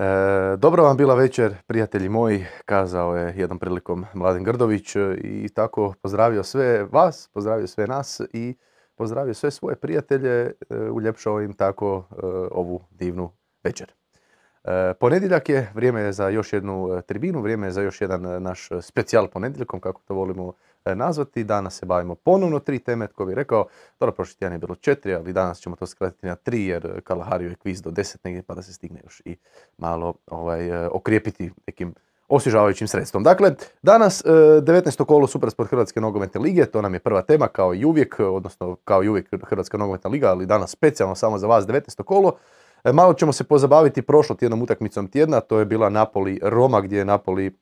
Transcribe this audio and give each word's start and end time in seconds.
E, 0.00 0.56
dobra 0.56 0.82
vam 0.82 0.96
bila 0.96 1.14
večer, 1.14 1.54
prijatelji 1.66 2.08
moji, 2.08 2.46
kazao 2.64 3.16
je 3.16 3.34
jednom 3.36 3.58
prilikom 3.58 4.06
Mladen 4.14 4.44
Grdović 4.44 4.96
e, 4.96 5.18
i 5.22 5.48
tako 5.48 5.94
pozdravio 6.02 6.42
sve 6.42 6.84
vas, 6.84 7.28
pozdravio 7.32 7.66
sve 7.66 7.86
nas 7.86 8.20
i 8.32 8.54
pozdravio 8.94 9.34
sve 9.34 9.50
svoje 9.50 9.76
prijatelje, 9.76 10.52
e, 10.70 10.76
uljepšao 10.90 11.40
im 11.40 11.52
tako 11.52 12.04
ovu 12.50 12.84
divnu 12.90 13.30
večer. 13.64 13.92
Ponedjeljak 15.00 15.48
je, 15.48 15.70
vrijeme 15.74 16.00
je 16.00 16.12
za 16.12 16.28
još 16.28 16.52
jednu 16.52 17.02
tribinu, 17.06 17.40
vrijeme 17.40 17.66
je 17.66 17.70
za 17.70 17.82
još 17.82 18.00
jedan 18.00 18.42
naš 18.42 18.68
specijal 18.80 19.28
ponedjeljkom, 19.28 19.80
kako 19.80 20.00
to 20.04 20.14
volimo 20.14 20.52
nazvati. 20.84 21.44
Danas 21.44 21.78
se 21.78 21.86
bavimo 21.86 22.14
ponovno 22.14 22.58
tri 22.58 22.78
teme, 22.78 23.06
tko 23.06 23.24
bi 23.24 23.34
rekao, 23.34 23.66
dobro, 24.00 24.14
prošli 24.14 24.36
tjedan 24.36 24.52
je 24.52 24.58
bilo 24.58 24.74
četiri, 24.74 25.14
ali 25.14 25.32
danas 25.32 25.60
ćemo 25.60 25.76
to 25.76 25.86
skratiti 25.86 26.26
na 26.26 26.34
tri, 26.34 26.66
jer 26.66 27.00
Kalahario 27.00 27.48
je 27.48 27.54
kviz 27.54 27.82
do 27.82 27.90
deset 27.90 28.24
negdje, 28.24 28.42
pa 28.42 28.54
da 28.54 28.62
se 28.62 28.72
stigne 28.72 29.00
još 29.04 29.22
i 29.24 29.36
malo 29.78 30.14
ovaj, 30.26 30.86
okrijepiti 30.86 31.52
nekim 31.66 31.94
osvježavajućim 32.30 32.88
sredstvom. 32.88 33.22
Dakle, 33.22 33.54
danas 33.82 34.24
19. 34.24 35.04
kolo 35.04 35.26
Supersport 35.26 35.70
Hrvatske 35.70 36.00
nogometne 36.00 36.40
lige, 36.40 36.66
to 36.66 36.82
nam 36.82 36.94
je 36.94 37.00
prva 37.00 37.22
tema 37.22 37.48
kao 37.48 37.74
i 37.74 37.84
uvijek, 37.84 38.16
odnosno 38.18 38.76
kao 38.84 39.04
i 39.04 39.08
uvijek 39.08 39.28
Hrvatska 39.46 39.78
nogometna 39.78 40.10
liga, 40.10 40.30
ali 40.30 40.46
danas 40.46 40.70
specijalno 40.70 41.14
samo 41.14 41.38
za 41.38 41.46
vas 41.46 41.66
19. 41.66 42.02
kolo. 42.02 42.36
E, 42.84 42.92
malo 42.92 43.14
ćemo 43.14 43.32
se 43.32 43.44
pozabaviti 43.44 44.02
prošlo 44.02 44.36
tjednom 44.36 44.62
utakmicom 44.62 45.08
tjedna, 45.08 45.40
to 45.40 45.58
je 45.58 45.64
bila 45.64 45.88
Napoli 45.88 46.40
Roma 46.42 46.80
gdje 46.80 46.98
je 46.98 47.04
Napoli 47.04 47.56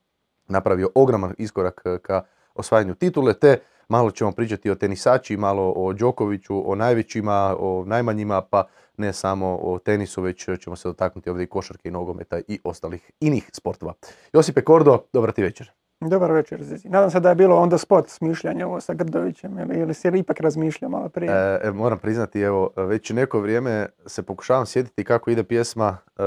napravio 0.49 0.91
ogroman 0.95 1.35
iskorak 1.39 1.83
ka 2.03 2.23
osvajanju 2.59 2.95
titule, 2.95 3.35
te 3.35 3.59
malo 3.89 4.11
ćemo 4.11 4.33
pričati 4.33 4.71
o 4.71 4.75
tenisači, 4.75 5.37
malo 5.37 5.73
o 5.77 5.93
Đokoviću, 5.93 6.71
o 6.71 6.75
najvećima, 6.75 7.57
o 7.59 7.85
najmanjima, 7.87 8.43
pa 8.43 8.65
ne 8.97 9.13
samo 9.13 9.59
o 9.63 9.79
tenisu, 9.79 10.23
već 10.23 10.49
ćemo 10.61 10.77
se 10.77 10.89
dotaknuti 10.89 11.31
ovdje 11.31 11.45
i 11.45 11.47
košarke 11.47 11.89
i 11.89 11.93
nogometa 11.93 12.41
i 12.49 12.61
ostalih 12.65 13.11
inih 13.21 13.51
sportova. 13.53 13.93
Josipe 14.33 14.61
Kordo, 14.61 14.99
dobar 15.13 15.33
ti 15.33 15.43
večer. 15.43 15.73
Dobar 16.01 16.33
večer, 16.33 16.63
Zizi. 16.63 16.89
Nadam 16.89 17.11
se 17.11 17.21
da 17.21 17.29
je 17.29 17.35
bilo 17.35 17.57
onda 17.57 17.79
spot 17.79 18.09
smišljanje 18.09 18.67
ovo 18.67 18.81
sa 18.81 18.95
Grdovićem 18.95 19.59
ili, 19.59 19.81
ili 19.81 19.95
si 19.95 20.09
ipak 20.15 20.41
razmišljao 20.41 20.91
malo 20.91 21.09
prije? 21.09 21.33
E, 21.33 21.61
e, 21.63 21.71
moram 21.73 21.99
priznati, 21.99 22.41
evo, 22.41 22.71
već 22.77 23.11
neko 23.11 23.41
vrijeme 23.41 23.87
se 24.07 24.23
pokušavam 24.23 24.67
sjetiti 24.67 25.05
kako 25.05 25.31
ide 25.31 25.45
pjesma 25.45 25.97
e, 26.19 26.23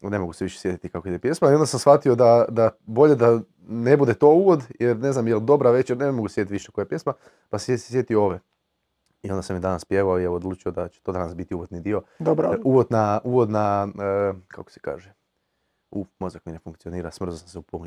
ne 0.00 0.18
mogu 0.18 0.32
se 0.32 0.44
više 0.44 0.58
sjetiti 0.58 0.88
kako 0.88 1.08
ide 1.08 1.18
pjesma 1.18 1.50
i 1.50 1.54
onda 1.54 1.66
sam 1.66 1.80
shvatio 1.80 2.14
da, 2.14 2.44
da 2.48 2.70
bolje 2.86 3.14
da 3.14 3.40
ne 3.68 3.96
bude 3.96 4.14
to 4.14 4.28
uvod 4.28 4.64
jer 4.78 4.96
ne 4.96 5.12
znam 5.12 5.28
je 5.28 5.34
li 5.34 5.40
dobra 5.40 5.70
večer, 5.70 5.96
ne 5.96 6.12
mogu 6.12 6.28
sjetiti 6.28 6.52
više 6.52 6.72
koja 6.72 6.82
je 6.82 6.88
pjesma, 6.88 7.12
pa 7.48 7.58
se 7.58 7.78
sjetio 7.78 8.24
ove. 8.24 8.40
I 9.22 9.30
onda 9.30 9.42
sam 9.42 9.56
je 9.56 9.60
danas 9.60 9.84
pjevao 9.84 10.20
i 10.20 10.24
evo 10.24 10.36
odlučio 10.36 10.72
da 10.72 10.88
će 10.88 11.00
to 11.00 11.12
danas 11.12 11.34
biti 11.34 11.54
uvodni 11.54 11.80
dio. 11.80 12.02
Dobro. 12.18 12.52
E, 12.52 12.56
uvod 12.64 12.86
na, 12.90 13.20
uvod 13.24 13.50
na 13.50 13.88
e, 13.98 14.32
kako 14.48 14.70
se 14.70 14.80
kaže, 14.80 15.12
u, 15.90 16.06
mozak 16.18 16.46
mi 16.46 16.52
ne 16.52 16.58
funkcionira, 16.58 17.10
smrzao 17.10 17.38
sam 17.38 17.48
se 17.48 17.58
u 17.58 17.62
polu 17.62 17.84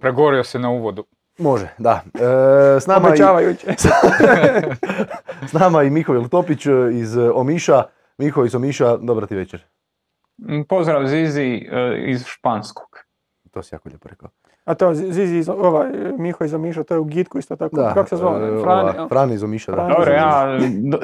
Pregorio 0.00 0.44
se 0.44 0.58
na 0.58 0.70
uvodu. 0.70 1.04
Može, 1.38 1.68
da. 1.78 2.02
E, 2.14 2.80
s, 2.80 2.86
nama 2.86 3.14
i, 3.14 3.18
s 5.50 5.52
nama 5.52 5.82
i 5.82 5.90
Mihovil 5.90 6.28
Topić 6.28 6.66
iz 6.92 7.16
Omiša. 7.16 7.82
Miho 8.18 8.44
iz 8.44 8.54
Omiša, 8.54 8.96
dobra 8.96 9.26
ti 9.26 9.34
večer. 9.34 9.64
Pozdrav 10.68 11.06
Zizi 11.06 11.68
e, 11.72 12.04
iz 12.06 12.24
Španskog. 12.26 12.88
To 13.50 13.62
si 13.62 13.74
jako 13.74 13.88
lijepo 13.88 14.08
rekao. 14.08 14.28
A 14.64 14.74
to 14.74 14.94
Zizi 14.94 15.36
iz, 15.36 15.48
ovaj, 15.48 15.88
Miho 16.18 16.44
iz 16.44 16.54
Omiša, 16.54 16.84
to 16.84 16.94
je 16.94 17.00
u 17.00 17.04
Gitku 17.04 17.38
isto 17.38 17.56
tako. 17.56 17.76
Da, 17.76 17.94
Kako 17.94 18.08
se 18.08 18.16
zove? 18.16 18.58
E, 18.58 18.62
Frani, 18.62 19.08
Frani 19.08 19.34
iz 19.34 19.42
Omiša, 19.42 19.72
da. 19.72 19.88
Dobro, 19.88 20.12
ja, 20.12 20.58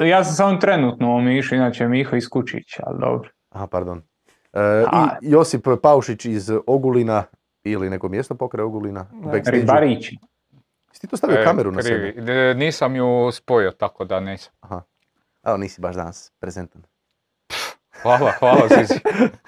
ja 0.05 0.23
sam 0.23 0.33
samo 0.33 0.57
trenutno 0.57 1.11
u 1.11 1.15
Omišu, 1.15 1.55
inače 1.55 1.87
Miho 1.87 2.15
iz 2.15 2.29
Kučić, 2.29 2.79
ali 2.83 2.99
dobro. 2.99 3.29
Aha, 3.49 3.67
pardon. 3.67 4.01
E, 4.53 4.83
I 5.21 5.31
Josip 5.31 5.67
Paušić 5.83 6.25
iz 6.25 6.51
Ogulina 6.67 7.23
ili 7.63 7.89
neko 7.89 8.09
mjesto 8.09 8.35
pokraj 8.35 8.63
Ogulina. 8.63 9.05
Ribarići. 9.45 10.17
Jesi 10.89 11.01
ti 11.01 11.07
to 11.07 11.17
stavio 11.17 11.43
kameru 11.43 11.71
na 11.71 11.81
sebe? 11.81 12.53
Nisam 12.55 12.95
ju 12.95 13.31
spojio, 13.31 13.71
tako 13.71 14.05
da 14.05 14.19
nisam. 14.19 14.53
Aha. 14.59 14.81
Evo, 15.43 15.57
nisi 15.57 15.81
baš 15.81 15.95
danas 15.95 16.33
prezentan. 16.39 16.81
Hvala, 18.01 18.31
hvala 18.39 18.61
Zizi. 18.77 18.99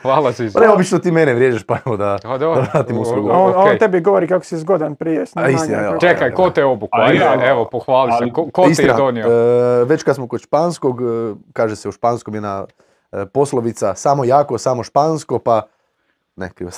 Hvala 0.01 0.31
Zizi. 0.31 0.53
Pa 0.53 0.73
obično 0.73 0.99
ti 0.99 1.11
mene 1.11 1.33
vrijeđaš 1.33 1.63
pa 1.63 1.77
evo 1.85 1.97
da, 1.97 2.17
da 2.39 2.47
vratim 2.47 2.97
uslugu. 2.97 3.29
On, 3.31 3.53
on 3.55 3.77
tebi 3.77 3.99
govori 3.99 4.27
kako 4.27 4.45
si 4.45 4.57
zgodan 4.57 4.95
prije 4.95 5.25
snimanja. 5.25 5.55
Istina, 5.55 5.99
Čekaj, 5.99 6.31
ko 6.31 6.49
te 6.49 6.65
obuku? 6.65 6.97
Evo, 7.43 7.65
pohvali 7.71 8.11
se. 8.19 8.33
Ko, 8.33 8.49
ko 8.53 8.63
ti 8.75 8.81
je 8.81 8.93
donio? 8.93 9.27
E, 9.27 9.85
već 9.85 10.03
kad 10.03 10.15
smo 10.15 10.27
kod 10.27 10.41
španskog, 10.41 11.01
e, 11.01 11.05
kaže 11.53 11.75
se 11.75 11.89
u 11.89 11.91
španskom 11.91 12.33
jedna 12.33 12.65
e, 13.11 13.25
poslovica 13.25 13.95
samo 13.95 14.25
jako, 14.25 14.57
samo 14.57 14.83
špansko, 14.83 15.39
pa 15.39 15.61
ne, 16.35 16.49
krivo 16.49 16.71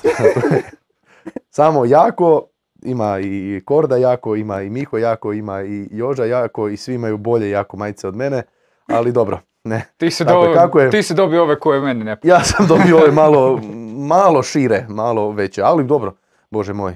Samo 1.50 1.86
jako, 1.86 2.46
ima 2.84 3.20
i 3.20 3.62
Korda 3.66 3.98
jako, 3.98 4.36
ima 4.36 4.62
i 4.62 4.70
Miho 4.70 4.98
jako, 4.98 5.34
ima 5.34 5.64
i 5.64 5.88
Joža 5.92 6.26
jako 6.26 6.70
i 6.70 6.78
svi 6.78 6.94
imaju 6.94 7.18
bolje 7.18 7.50
jako 7.50 7.78
majice 7.78 8.08
od 8.08 8.16
mene, 8.16 8.44
ali 8.88 9.12
dobro, 9.12 9.40
ne. 9.66 9.86
Ti 9.98 10.12
si, 10.12 10.24
dakle, 10.26 10.54
kako 10.54 10.80
je, 10.80 10.90
ti 10.90 11.04
si 11.04 11.14
dobio 11.14 11.44
ove 11.44 11.60
koje 11.60 11.82
meni 11.82 12.04
ne 12.04 12.18
Ja 12.24 12.44
sam 12.44 12.68
dobio 12.68 12.98
ove 12.98 13.12
malo, 13.12 13.60
malo 14.16 14.44
šire, 14.44 14.86
malo 14.90 15.32
veće, 15.32 15.62
ali 15.62 15.84
dobro, 15.84 16.14
bože 16.50 16.74
moj, 16.74 16.92
e, 16.92 16.96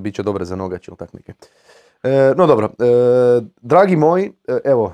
bit 0.00 0.14
će 0.14 0.22
dobre 0.22 0.44
za 0.44 0.56
neke. 1.12 1.32
E, 2.02 2.34
no 2.36 2.46
dobro, 2.46 2.66
e, 2.66 2.84
dragi 3.60 3.96
moji, 3.96 4.32
e, 4.48 4.58
evo, 4.64 4.92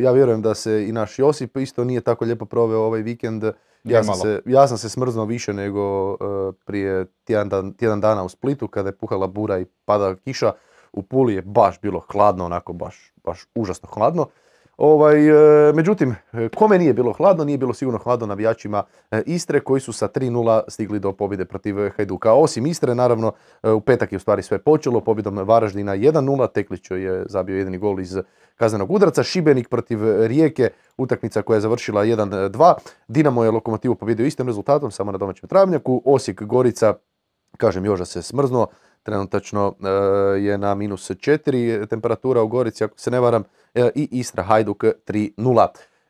ja 0.00 0.12
vjerujem 0.12 0.42
da 0.42 0.54
se 0.54 0.88
i 0.88 0.92
naš 0.92 1.18
Josip 1.18 1.56
isto 1.56 1.84
nije 1.84 2.00
tako 2.00 2.24
lijepo 2.24 2.44
proveo 2.44 2.80
ovaj 2.80 3.02
vikend. 3.02 3.44
Ja 3.84 4.04
sam, 4.04 4.14
se, 4.14 4.40
ja 4.46 4.68
sam 4.68 4.78
se 4.78 4.88
smrznuo 4.88 5.24
više 5.24 5.52
nego 5.52 6.16
prije 6.64 7.06
tjedan, 7.24 7.48
dan, 7.48 7.72
tjedan 7.74 8.00
dana 8.00 8.24
u 8.24 8.28
Splitu 8.28 8.68
kada 8.68 8.88
je 8.88 8.96
puhala 8.96 9.26
bura 9.26 9.58
i 9.58 9.64
pada 9.84 10.14
kiša. 10.14 10.52
U 10.92 11.02
Puli 11.02 11.34
je 11.34 11.42
baš 11.42 11.80
bilo 11.80 12.00
hladno, 12.12 12.44
onako 12.44 12.72
baš, 12.72 13.12
baš 13.24 13.46
užasno 13.54 13.88
hladno. 13.92 14.26
Ovaj, 14.76 15.28
e, 15.68 15.72
međutim, 15.72 16.14
kome 16.54 16.78
nije 16.78 16.94
bilo 16.94 17.12
hladno, 17.12 17.44
nije 17.44 17.58
bilo 17.58 17.74
sigurno 17.74 17.98
hladno 17.98 18.26
navijačima 18.26 18.82
e, 19.10 19.22
Istre 19.26 19.60
koji 19.60 19.80
su 19.80 19.92
sa 19.92 20.08
3-0 20.08 20.62
stigli 20.68 21.00
do 21.00 21.12
pobjede 21.12 21.44
protiv 21.44 21.76
Hajduka. 21.96 22.32
Osim 22.32 22.66
Istre, 22.66 22.94
naravno, 22.94 23.32
e, 23.62 23.70
u 23.70 23.80
petak 23.80 24.12
je 24.12 24.16
u 24.16 24.20
stvari 24.20 24.42
sve 24.42 24.58
počelo, 24.58 25.00
pobjedom 25.00 25.38
Varaždina 25.38 25.96
1-0, 25.96 26.52
Teklić 26.52 26.90
je 26.90 27.24
zabio 27.28 27.56
jedini 27.56 27.78
gol 27.78 28.00
iz 28.00 28.16
kaznenog 28.56 28.90
udarca, 28.90 29.22
Šibenik 29.22 29.68
protiv 29.68 30.26
Rijeke, 30.26 30.70
utakmica 30.96 31.42
koja 31.42 31.56
je 31.56 31.60
završila 31.60 32.04
1-2, 32.04 32.74
Dinamo 33.08 33.44
je 33.44 33.50
Lokomotivu 33.50 33.94
pobjedio 33.94 34.26
istim 34.26 34.46
rezultatom, 34.46 34.90
samo 34.90 35.12
na 35.12 35.18
domaćem 35.18 35.48
travnjaku, 35.48 36.02
Osijek 36.04 36.42
Gorica, 36.42 36.94
kažem 37.56 37.84
Joža 37.84 38.04
se 38.04 38.22
smrznuo, 38.22 38.66
trenutačno 39.02 39.74
je 40.38 40.58
na 40.58 40.74
minus 40.74 41.10
4 41.10 41.86
temperatura 41.86 42.42
u 42.42 42.48
Gorici, 42.48 42.84
ako 42.84 42.98
se 42.98 43.10
ne 43.10 43.20
varam, 43.20 43.44
i 43.94 44.08
Istra 44.10 44.42
Hajduk 44.42 44.84
3-0. 44.84 45.66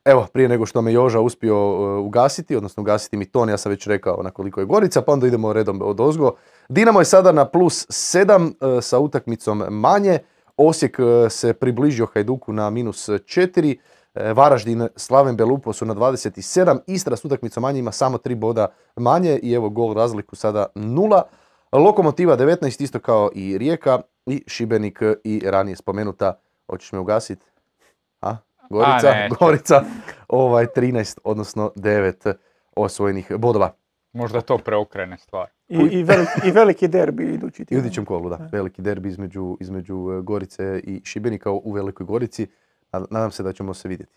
Evo, 0.06 0.26
prije 0.32 0.48
nego 0.48 0.66
što 0.66 0.82
me 0.82 0.92
Joža 0.92 1.20
uspio 1.20 1.54
e, 1.54 1.98
ugasiti, 1.98 2.56
odnosno 2.56 2.80
ugasiti 2.80 3.16
mi 3.16 3.24
ton, 3.24 3.48
ja 3.48 3.58
sam 3.58 3.70
već 3.70 3.86
rekao 3.86 4.22
na 4.22 4.30
koliko 4.30 4.60
je 4.60 4.66
Gorica, 4.66 5.02
pa 5.02 5.12
onda 5.12 5.26
idemo 5.26 5.52
redom 5.52 5.82
od 5.82 6.00
ozgo. 6.00 6.34
Dinamo 6.68 7.00
je 7.00 7.04
sada 7.04 7.32
na 7.32 7.44
plus 7.44 7.86
7 7.88 8.78
e, 8.78 8.82
sa 8.82 8.98
utakmicom 8.98 9.64
manje. 9.70 10.18
Osijek 10.56 10.96
se 11.30 11.52
približio 11.52 12.06
Hajduku 12.14 12.52
na 12.52 12.70
minus 12.70 13.08
4. 13.08 13.76
Varaždin, 14.34 14.88
Slaven 14.96 15.36
Belupo 15.36 15.72
su 15.72 15.84
na 15.84 15.94
27. 15.94 16.78
Istra 16.86 17.16
s 17.16 17.24
utakmicom 17.24 17.62
manje 17.62 17.78
ima 17.78 17.92
samo 17.92 18.18
3 18.18 18.34
boda 18.34 18.68
manje 18.96 19.38
i 19.42 19.52
evo 19.52 19.68
gol 19.68 19.94
razliku 19.94 20.36
sada 20.36 20.66
0. 20.74 21.22
Lokomotiva 21.72 22.36
19 22.36 22.82
isto 22.82 22.98
kao 22.98 23.30
i 23.34 23.58
Rijeka 23.58 24.00
i 24.26 24.44
Šibenik 24.46 25.02
i 25.24 25.42
ranije 25.44 25.76
spomenuta. 25.76 26.40
Hoćeš 26.68 26.92
me 26.92 26.98
ugasiti? 26.98 27.46
A? 28.70 28.98
Gorica, 29.00 29.36
Gorica, 29.40 29.84
ovaj 30.28 30.66
13, 30.76 31.18
odnosno 31.24 31.72
9 31.76 32.34
osvojenih 32.76 33.32
bodova. 33.38 33.72
Možda 34.12 34.40
to 34.40 34.58
preokrene 34.58 35.18
stvar. 35.18 35.46
I, 35.68 35.76
i, 35.76 36.02
veliki, 36.02 36.48
I 36.48 36.50
veliki 36.50 36.88
derbi 36.88 37.24
idući 37.24 37.64
tjedan. 37.64 37.84
Idućem 37.86 38.04
kolu, 38.04 38.28
da. 38.28 38.48
Veliki 38.52 38.82
derbi 38.82 39.08
između, 39.08 39.56
između 39.60 40.12
e, 40.12 40.22
Gorice 40.22 40.80
i 40.84 41.00
Šibenika 41.04 41.50
u 41.50 41.72
Velikoj 41.72 42.06
Gorici. 42.06 42.46
Nadam 42.92 43.30
se 43.30 43.42
da 43.42 43.52
ćemo 43.52 43.74
se 43.74 43.88
vidjeti. 43.88 44.12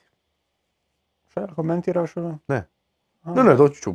Šta 1.28 1.48
komentiraš 1.48 2.18
ono? 2.18 2.40
Ne. 2.48 2.68
Ne, 3.26 3.44
ne, 3.44 3.56
doći 3.56 3.82
ću. 3.82 3.92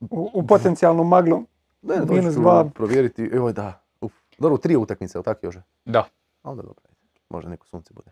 U, 0.00 0.30
u 0.34 0.46
potencijalnu 0.46 1.04
maglu. 1.04 1.44
Ne, 1.82 1.96
doći 1.96 2.22
ću 2.22 2.40
dva. 2.40 2.70
provjeriti. 2.74 3.30
Evo 3.32 3.52
da. 3.52 3.84
Uf. 4.00 4.12
Dobro, 4.38 4.58
tri 4.58 4.76
utakmice, 4.76 5.18
ali 5.18 5.24
tako 5.24 5.46
još? 5.46 5.56
Da. 5.84 6.04
Onda 6.42 6.62
dobro. 6.62 6.84
Možda 7.28 7.50
neko 7.50 7.66
sunce 7.66 7.94
bude. 7.94 8.10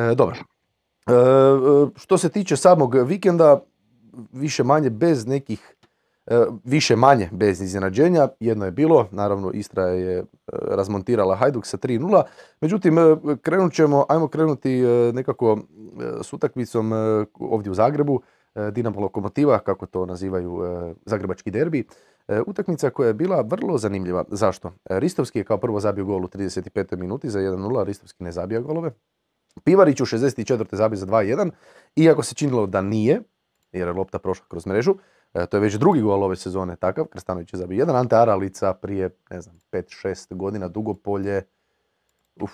E, 0.00 0.14
dobro. 0.14 0.36
E, 1.06 1.12
e, 1.12 1.16
što 1.96 2.18
se 2.18 2.28
tiče 2.28 2.56
samog 2.56 2.94
vikenda, 2.94 3.60
više 4.32 4.64
manje 4.64 4.90
bez 4.90 5.26
nekih 5.26 5.74
E, 6.30 6.46
više 6.64 6.96
manje 6.96 7.28
bez 7.32 7.60
iznenađenja. 7.60 8.28
Jedno 8.40 8.64
je 8.64 8.70
bilo, 8.70 9.08
naravno 9.10 9.50
Istra 9.50 9.82
je 9.82 10.18
e, 10.18 10.24
razmontirala 10.50 11.36
Hajduk 11.36 11.66
sa 11.66 11.76
3-0. 11.76 12.22
Međutim, 12.60 12.96
krenut 13.42 13.72
ćemo, 13.72 14.04
ajmo 14.08 14.28
krenuti 14.28 14.82
nekako 15.12 15.58
s 16.22 16.32
utakmicom 16.32 16.92
ovdje 17.40 17.70
u 17.70 17.74
Zagrebu. 17.74 18.20
Dinamo 18.72 19.00
Lokomotiva, 19.00 19.58
kako 19.58 19.86
to 19.86 20.06
nazivaju 20.06 20.62
zagrebački 21.04 21.50
derbi. 21.50 21.84
Utakmica 22.46 22.90
koja 22.90 23.06
je 23.06 23.14
bila 23.14 23.40
vrlo 23.40 23.78
zanimljiva. 23.78 24.24
Zašto? 24.28 24.72
Ristovski 24.84 25.38
je 25.38 25.44
kao 25.44 25.58
prvo 25.58 25.80
zabio 25.80 26.04
gol 26.04 26.24
u 26.24 26.28
35. 26.28 26.96
minuti 26.96 27.30
za 27.30 27.40
1-0, 27.40 27.84
Ristovski 27.84 28.24
ne 28.24 28.32
zabija 28.32 28.60
golove. 28.60 28.90
Pivarić 29.64 30.00
u 30.00 30.04
64. 30.04 30.74
zabio 30.74 30.96
za 30.96 31.06
2-1, 31.06 31.50
iako 31.96 32.22
se 32.22 32.34
činilo 32.34 32.66
da 32.66 32.80
nije, 32.80 33.22
jer 33.72 33.88
je 33.88 33.92
lopta 33.92 34.18
prošla 34.18 34.46
kroz 34.48 34.66
mrežu. 34.66 34.94
E, 35.34 35.46
to 35.46 35.56
je 35.56 35.60
već 35.60 35.74
drugi 35.74 36.00
gol 36.00 36.24
ove 36.24 36.36
sezone 36.36 36.76
takav, 36.76 37.04
Krstanović 37.04 37.52
je 37.52 37.58
zabio 37.58 37.78
jedan, 37.78 37.96
Ante 37.96 38.16
Aralica 38.16 38.74
prije, 38.74 39.10
ne 39.30 39.40
znam, 39.40 39.56
5-6 39.72 40.36
godina, 40.36 40.68
Dugopolje, 40.68 41.42
uf, 42.40 42.52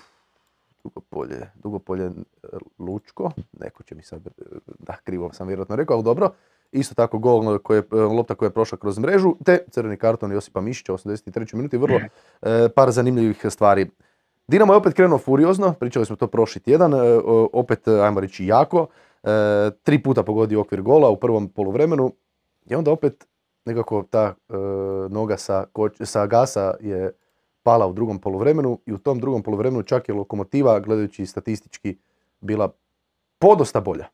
Dugopolje, 0.83 1.51
Dugopolje 1.55 2.05
e, 2.05 2.11
Lučko, 2.79 3.31
neko 3.59 3.83
će 3.83 3.95
mi 3.95 4.03
sad, 4.03 4.27
e, 4.27 4.31
da, 4.79 4.95
krivo 5.03 5.33
sam 5.33 5.47
vjerojatno 5.47 5.75
rekao, 5.75 5.95
ali 5.95 6.03
dobro. 6.03 6.31
Isto 6.71 6.95
tako 6.95 7.17
gol 7.17 7.59
koje, 7.59 7.83
lopta 7.91 8.35
koja 8.35 8.47
je 8.47 8.53
prošla 8.53 8.77
kroz 8.77 8.99
mrežu, 8.99 9.35
te 9.45 9.59
crveni 9.71 9.97
karton 9.97 10.31
Josipa 10.31 10.61
Mišića 10.61 10.93
u 10.93 10.97
83. 10.97 11.55
minuti, 11.55 11.77
vrlo 11.77 11.99
par 12.75 12.91
zanimljivih 12.91 13.45
stvari. 13.49 13.89
Dinamo 14.47 14.73
je 14.73 14.77
opet 14.77 14.93
krenuo 14.93 15.17
furiozno, 15.17 15.73
pričali 15.79 16.05
smo 16.05 16.15
to 16.15 16.27
prošli 16.27 16.61
tjedan, 16.61 16.91
opet 17.53 17.87
ajmo 17.87 18.19
reći 18.19 18.45
jako, 18.45 18.87
tri 19.83 20.03
puta 20.03 20.23
pogodio 20.23 20.61
okvir 20.61 20.81
gola 20.81 21.09
u 21.09 21.19
prvom 21.19 21.49
poluvremenu, 21.49 22.11
i 22.65 22.75
onda 22.75 22.91
opet 22.91 23.27
nekako 23.65 24.03
ta 24.09 24.33
e, 24.49 24.53
noga 25.09 25.37
sa, 25.37 25.65
sa 26.03 26.25
gasa 26.25 26.73
je 26.79 27.11
pala 27.63 27.87
u 27.87 27.93
drugom 27.93 28.19
poluvremenu 28.19 28.79
i 28.85 28.93
u 28.93 28.97
tom 28.97 29.19
drugom 29.19 29.43
poluvremenu 29.43 29.83
čak 29.83 30.09
je 30.09 30.15
lokomotiva, 30.15 30.79
gledajući 30.79 31.25
statistički, 31.25 31.97
bila 32.41 32.71
podosta 33.39 33.81
bolja. 33.81 34.07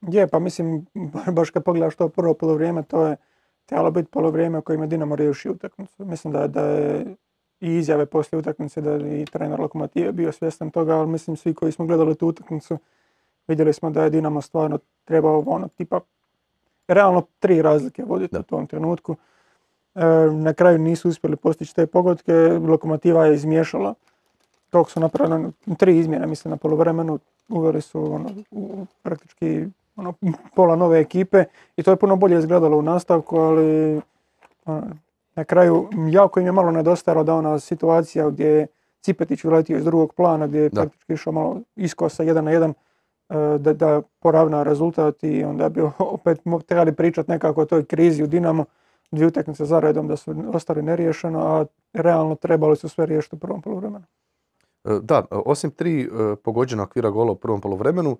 Je, 0.00 0.28
pa 0.28 0.38
mislim, 0.38 0.86
baš 1.36 1.50
kad 1.50 1.64
pogledaš 1.64 1.96
to 1.96 2.08
prvo 2.08 2.34
polovrijeme, 2.34 2.82
to 2.82 3.06
je 3.06 3.16
trebalo 3.66 3.90
biti 3.90 4.10
polovrijeme 4.10 4.58
u 4.58 4.62
kojem 4.62 4.80
je 4.80 4.86
Dinamo 4.86 5.16
riješio 5.16 5.52
utakmicu. 5.52 6.04
Mislim 6.04 6.32
da, 6.32 6.46
da 6.46 6.62
je 6.62 7.16
i 7.62 7.76
izjave 7.76 8.06
poslije 8.06 8.38
utakmice 8.38 8.80
da 8.80 8.90
je 8.90 9.22
i 9.22 9.24
trener 9.24 9.60
lokomotive 9.60 10.12
bio 10.12 10.32
svjestan 10.32 10.70
toga, 10.70 10.96
ali 10.96 11.08
mislim 11.08 11.36
svi 11.36 11.54
koji 11.54 11.72
smo 11.72 11.86
gledali 11.86 12.14
tu 12.14 12.28
utakmicu 12.28 12.78
vidjeli 13.48 13.72
smo 13.72 13.90
da 13.90 14.04
je 14.04 14.10
Dinamo 14.10 14.40
stvarno 14.40 14.78
trebao 15.04 15.44
ono 15.46 15.68
tipa 15.68 16.00
realno 16.88 17.22
tri 17.38 17.62
razlike 17.62 18.04
voditi 18.04 18.36
u 18.36 18.42
tom 18.42 18.66
trenutku. 18.66 19.16
E, 19.94 20.04
na 20.32 20.52
kraju 20.52 20.78
nisu 20.78 21.08
uspjeli 21.08 21.36
postići 21.36 21.74
te 21.74 21.86
pogodke, 21.86 22.32
lokomotiva 22.68 23.26
je 23.26 23.34
izmiješala. 23.34 23.94
Kako 24.70 24.90
su 24.90 25.00
napravili 25.00 25.52
tri 25.78 25.98
izmjene, 25.98 26.26
mislim, 26.26 26.50
na 26.50 26.56
polovremenu, 26.56 27.18
uveli 27.48 27.80
su 27.80 28.14
ono, 28.14 28.30
u, 28.50 28.86
praktički 29.02 29.66
ono, 29.96 30.14
pola 30.54 30.76
nove 30.76 31.00
ekipe 31.00 31.44
i 31.76 31.82
to 31.82 31.90
je 31.90 31.96
puno 31.96 32.16
bolje 32.16 32.38
izgledalo 32.38 32.76
u 32.76 32.82
nastavku, 32.82 33.36
ali 33.36 34.00
ono, 34.64 34.82
na 35.34 35.44
kraju 35.44 35.88
jako 36.10 36.40
im 36.40 36.46
je 36.46 36.52
malo 36.52 36.70
nedostajalo 36.70 37.24
da 37.24 37.34
ona 37.34 37.58
situacija 37.58 38.30
gdje 38.30 38.46
je 38.46 38.66
Cipetić 39.00 39.44
uletio 39.44 39.78
iz 39.78 39.84
drugog 39.84 40.14
plana, 40.14 40.46
gdje 40.46 40.60
je 40.60 40.70
praktički 40.70 41.12
išao 41.12 41.32
malo 41.32 41.60
iskosa 41.76 42.22
jedan 42.22 42.44
na 42.44 42.50
jedan, 42.50 42.74
E, 43.32 43.58
da, 43.58 43.72
da 43.72 44.02
poravna 44.20 44.62
rezultat 44.62 45.22
i 45.22 45.44
onda 45.44 45.68
bi 45.68 45.80
opet 45.98 46.40
trebali 46.66 46.94
pričati 46.94 47.30
nekako 47.30 47.62
o 47.62 47.66
toj 47.66 47.84
krizi 47.84 48.22
u 48.22 48.26
Dinamo, 48.26 48.64
dvije 49.10 49.26
utakmice 49.26 49.64
za 49.64 49.80
redom 49.80 50.08
da 50.08 50.16
su 50.16 50.34
ostali 50.52 50.82
neriješeno, 50.82 51.40
a 51.40 51.66
realno 51.92 52.34
trebali 52.34 52.76
su 52.76 52.88
sve 52.88 53.06
riješiti 53.06 53.36
u 53.36 53.38
prvom 53.38 53.62
poluvremenu. 53.62 54.04
E, 54.84 54.98
da, 55.02 55.24
osim 55.30 55.70
tri 55.70 56.02
e, 56.02 56.36
pogođena 56.36 56.82
okvira 56.82 57.10
gola 57.10 57.32
u 57.32 57.36
prvom 57.36 57.60
poluvremenu, 57.60 58.16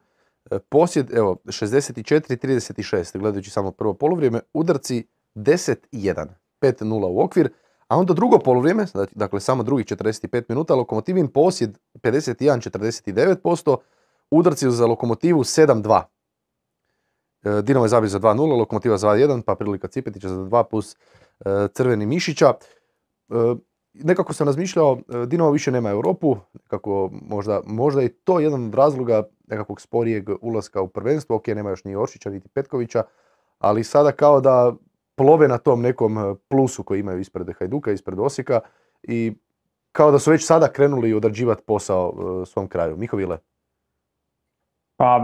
posjed, 0.69 1.15
evo, 1.15 1.37
64-36, 1.45 3.19
gledajući 3.19 3.51
samo 3.51 3.71
prvo 3.71 3.95
poluvrijeme, 3.95 4.41
udarci 4.55 5.07
10-1, 5.35 6.27
5-0 6.63 7.07
u 7.07 7.21
okvir, 7.21 7.51
a 7.89 7.97
onda 7.97 8.15
drugo 8.15 8.39
poluvrijeme, 8.39 8.87
dakle 9.15 9.41
samo 9.41 9.63
drugih 9.63 9.87
45 9.87 10.45
minuta, 10.49 10.75
Lokomotivin 10.75 11.29
posjed 11.29 11.79
51-49%, 11.95 13.77
udarci 14.31 14.71
za 14.71 14.87
lokomotivu 14.87 15.45
7-2. 15.45 16.03
E, 17.43 17.63
Dinamo 17.63 17.85
je 17.85 17.89
zabio 17.89 18.09
za 18.09 18.21
2-0, 18.21 18.59
lokomotiva 18.59 18.99
za 18.99 19.09
2-1, 19.09 19.43
pa 19.43 19.55
prilika 19.55 19.89
Cipetića 19.89 20.29
za 20.29 20.37
2 20.37 20.65
plus 20.71 20.97
e, 20.97 21.69
crveni 21.75 22.07
Mišića. 22.07 22.47
E, 22.49 23.35
nekako 23.93 24.33
sam 24.33 24.47
razmišljao, 24.47 24.99
Dinamo 25.27 25.51
više 25.51 25.71
nema 25.71 25.91
Europu, 25.91 26.37
nekako 26.55 27.11
možda, 27.13 27.61
možda 27.67 28.03
je 28.03 28.09
to 28.09 28.41
jedan 28.41 28.67
od 28.67 28.75
razloga 28.75 29.23
nekakvog 29.47 29.81
sporijeg 29.81 30.31
ulaska 30.41 30.81
u 30.81 30.89
prvenstvo, 30.89 31.37
ok, 31.37 31.47
nema 31.47 31.71
još 31.71 31.85
ni 31.85 31.97
Oršića 31.97 32.31
niti 32.31 32.49
Petkovića, 32.49 33.03
ali 33.59 33.85
sada 33.85 34.13
kao 34.13 34.41
da 34.41 34.75
plove 35.15 35.49
na 35.49 35.59
tom 35.59 35.83
nekom 35.83 36.37
plusu 36.49 36.83
koji 36.83 37.01
imaju 37.01 37.19
ispred 37.19 37.47
Hajduka, 37.59 37.93
ispred 37.93 38.19
Osijeka 38.19 38.61
i 39.03 39.33
kao 39.93 40.11
da 40.11 40.19
su 40.19 40.31
već 40.31 40.47
sada 40.47 40.69
krenuli 40.69 41.15
odrađivati 41.15 41.63
posao 41.67 42.13
svom 42.47 42.69
kraju. 42.69 42.97
Mihovile? 42.97 43.39
Pa 44.97 45.21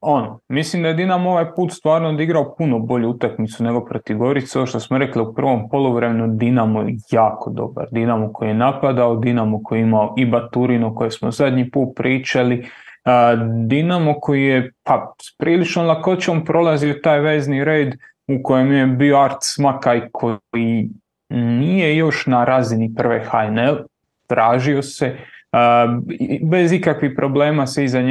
ono, 0.00 0.40
mislim 0.48 0.82
da 0.82 0.88
je 0.88 0.94
Dinamo 0.94 1.30
ovaj 1.30 1.54
put 1.54 1.72
stvarno 1.72 2.08
odigrao 2.08 2.54
puno 2.58 2.78
bolju 2.78 3.08
utakmicu 3.10 3.64
nego 3.64 3.84
protiv 3.84 4.18
Gorice. 4.18 4.58
Ovo 4.58 4.66
što 4.66 4.80
smo 4.80 4.98
rekli 4.98 5.22
u 5.22 5.34
prvom 5.34 5.68
poluvremenu, 5.68 6.26
Dinamo 6.36 6.82
je 6.82 6.96
jako 7.10 7.50
dobar. 7.50 7.88
Dinamo 7.92 8.32
koji 8.32 8.48
je 8.48 8.54
napadao, 8.54 9.16
Dinamo 9.16 9.62
koji 9.62 9.78
je 9.78 9.82
imao 9.82 10.14
i 10.16 10.26
Baturino 10.26 10.94
koje 10.94 11.10
smo 11.10 11.30
zadnji 11.30 11.70
put 11.70 11.88
pričali. 11.96 12.66
Dinamo 13.66 14.20
koji 14.20 14.44
je 14.44 14.72
pa, 14.82 15.14
s 15.22 15.36
priličnom 15.38 15.86
lakoćom 15.86 16.44
prolazio 16.44 17.00
taj 17.02 17.20
vezni 17.20 17.64
red 17.64 17.94
u 18.28 18.42
kojem 18.42 18.72
je 18.72 18.86
bio 18.86 19.18
Art 19.18 19.38
Smakaj 19.40 20.08
koji 20.12 20.88
nije 21.30 21.96
još 21.96 22.26
na 22.26 22.44
razini 22.44 22.94
prve 22.96 23.24
HNL, 23.24 23.76
tražio 24.26 24.82
se, 24.82 25.16
Bez 26.42 26.72
ikakvih 26.72 27.12
problema 27.16 27.66
se 27.66 27.84
iza 27.84 28.02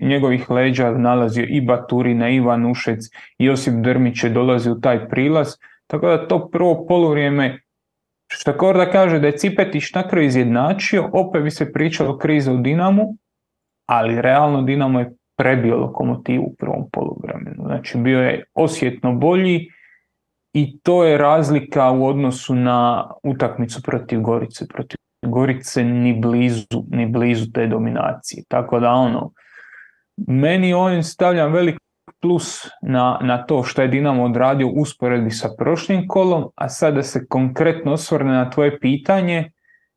njegovih 0.00 0.50
leđa 0.50 0.90
nalazio 0.90 1.46
i 1.48 1.60
Baturina, 1.60 2.28
i 2.28 2.40
Ušec, 2.70 3.04
i 3.38 3.44
Josip 3.44 3.74
Drmić 3.74 4.24
je 4.24 4.30
dolazi 4.30 4.70
u 4.70 4.80
taj 4.80 5.08
prilaz. 5.08 5.48
Tako 5.86 6.08
da 6.08 6.28
to 6.28 6.48
prvo 6.48 6.86
poluvrijeme, 6.86 7.60
što 8.28 8.72
da 8.72 8.90
kaže 8.90 9.18
da 9.18 9.26
je 9.26 9.36
Cipetić 9.36 9.94
na 9.94 10.08
kraju 10.08 10.26
izjednačio, 10.26 11.10
opet 11.12 11.42
bi 11.42 11.50
se 11.50 11.72
pričalo 11.72 12.18
kriza 12.18 12.52
u 12.52 12.56
Dinamu, 12.56 13.02
ali 13.86 14.22
realno 14.22 14.62
Dinamo 14.62 15.00
je 15.00 15.12
prebio 15.42 15.76
lokomotivu 15.76 16.44
u 16.44 16.54
prvom 16.58 16.90
poluvremenu. 16.92 17.64
Znači 17.66 17.98
bio 17.98 18.20
je 18.22 18.44
osjetno 18.54 19.12
bolji 19.12 19.68
i 20.52 20.78
to 20.82 21.04
je 21.04 21.18
razlika 21.18 21.90
u 21.90 22.06
odnosu 22.06 22.54
na 22.54 23.10
utakmicu 23.22 23.82
protiv 23.82 24.20
Gorice, 24.20 24.66
protiv 24.68 24.96
Gorice 25.26 25.84
ni 25.84 26.20
blizu, 26.20 26.84
ni 26.90 27.06
blizu 27.06 27.52
te 27.52 27.66
dominacije. 27.66 28.44
Tako 28.48 28.80
da 28.80 28.90
ono, 28.90 29.32
meni 30.28 30.72
ovim 30.72 31.02
stavljam 31.02 31.52
velik 31.52 31.76
plus 32.20 32.68
na, 32.82 33.18
na 33.22 33.46
to 33.46 33.62
što 33.62 33.82
je 33.82 33.88
Dinamo 33.88 34.24
odradio 34.24 34.68
usporedbi 34.68 35.30
sa 35.30 35.48
prošlim 35.58 36.08
kolom, 36.08 36.44
a 36.54 36.68
sada 36.68 37.02
se 37.02 37.26
konkretno 37.26 37.92
osvrne 37.92 38.32
na 38.32 38.50
tvoje 38.50 38.78
pitanje, 38.80 39.50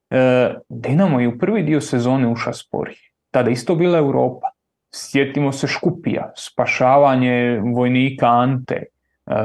e, 0.09 0.53
Dinamo 0.69 1.19
je 1.19 1.27
u 1.27 1.37
prvi 1.37 1.63
dio 1.63 1.81
sezone 1.81 2.27
uša 2.27 2.53
spori. 2.53 2.95
Tada 3.31 3.49
isto 3.49 3.75
bila 3.75 3.97
Europa. 3.97 4.54
Sjetimo 4.95 5.51
se 5.51 5.67
Škupija, 5.67 6.31
spašavanje 6.35 7.61
vojnika 7.75 8.27
Ante, 8.27 8.75
e, 8.75 9.35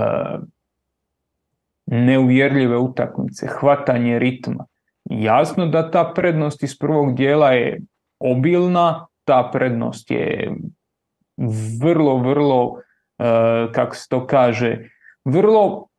neuvjerljive 1.87 2.76
utakmice, 2.76 3.47
hvatanje 3.47 4.19
ritma. 4.19 4.66
Jasno 5.04 5.66
da 5.66 5.90
ta 5.90 6.12
prednost 6.14 6.62
iz 6.62 6.78
prvog 6.78 7.14
dijela 7.16 7.50
je 7.50 7.80
obilna, 8.19 9.07
ta 9.25 9.50
prednost 9.52 10.11
je 10.11 10.54
vrlo, 11.83 12.19
vrlo, 12.19 12.76
e, 13.19 13.73
kako 13.73 13.97
se 13.97 14.09
to 14.09 14.26
kaže, 14.26 14.78
vrlo 15.25 15.89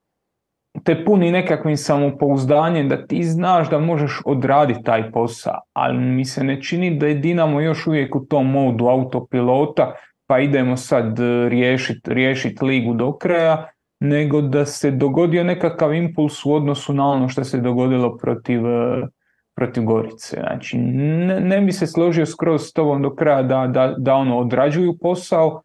te 0.83 1.05
puni 1.05 1.31
nekakvim 1.31 1.77
samopouzdanjem 1.77 2.89
da 2.89 3.05
ti 3.05 3.23
znaš 3.23 3.69
da 3.69 3.79
možeš 3.79 4.21
odraditi 4.25 4.83
taj 4.83 5.11
posao, 5.11 5.61
ali 5.73 5.97
mi 5.97 6.25
se 6.25 6.43
ne 6.43 6.61
čini 6.61 6.97
da 6.97 7.07
je 7.07 7.13
Dinamo 7.13 7.61
još 7.61 7.87
uvijek 7.87 8.15
u 8.15 8.25
tom 8.25 8.51
modu 8.51 8.85
autopilota, 8.85 9.95
pa 10.27 10.39
idemo 10.39 10.77
sad 10.77 11.19
riješiti 11.47 12.13
riješit 12.13 12.61
ligu 12.61 12.93
do 12.93 13.17
kraja, 13.17 13.69
nego 13.99 14.41
da 14.41 14.65
se 14.65 14.91
dogodio 14.91 15.43
nekakav 15.43 15.93
impuls 15.93 16.45
u 16.45 16.53
odnosu 16.53 16.93
na 16.93 17.07
ono 17.07 17.27
što 17.29 17.43
se 17.43 17.57
dogodilo 17.57 18.17
protiv, 18.17 18.67
e, 18.67 19.07
protiv 19.55 19.83
Gorice. 19.83 20.37
Znači, 20.39 20.77
ne, 20.77 21.39
ne 21.39 21.61
bi 21.61 21.71
se 21.71 21.87
složio 21.87 22.25
skroz 22.25 22.61
s 22.61 22.73
tobom 22.73 23.01
do 23.01 23.15
kraja 23.15 23.43
da, 23.43 23.67
da, 23.67 23.95
da 23.97 24.13
ono 24.13 24.39
odrađuju 24.39 24.97
posao, 25.01 25.61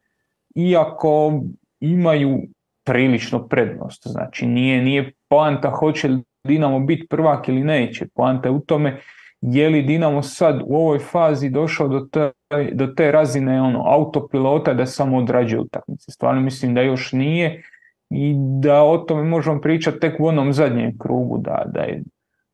iako 0.54 1.40
imaju 1.80 2.42
prilično 2.86 3.48
prednost. 3.48 4.02
Znači 4.06 4.46
nije, 4.46 4.82
nije 4.82 5.12
poanta 5.28 5.70
hoće 5.70 6.08
li 6.08 6.22
Dinamo 6.44 6.80
biti 6.80 7.06
prvak 7.10 7.48
ili 7.48 7.64
neće. 7.64 8.06
Poanta 8.14 8.48
je 8.48 8.52
u 8.52 8.60
tome 8.60 9.00
je 9.40 9.68
li 9.68 9.82
Dinamo 9.82 10.22
sad 10.22 10.62
u 10.66 10.76
ovoj 10.76 10.98
fazi 10.98 11.50
došao 11.50 11.88
do 11.88 12.00
te, 12.00 12.32
do 12.72 12.86
te 12.86 13.12
razine 13.12 13.62
ono, 13.62 13.82
autopilota 13.86 14.74
da 14.74 14.86
samo 14.86 15.18
odrađuje 15.18 15.60
utakmice. 15.60 16.12
Stvarno 16.12 16.40
mislim 16.40 16.74
da 16.74 16.80
još 16.80 17.12
nije 17.12 17.62
i 18.10 18.34
da 18.60 18.82
o 18.82 18.98
tome 18.98 19.22
možemo 19.22 19.60
pričati 19.60 20.00
tek 20.00 20.20
u 20.20 20.26
onom 20.26 20.52
zadnjem 20.52 20.98
krugu, 20.98 21.38
da, 21.38 21.62
da 21.66 21.80
je 21.80 22.02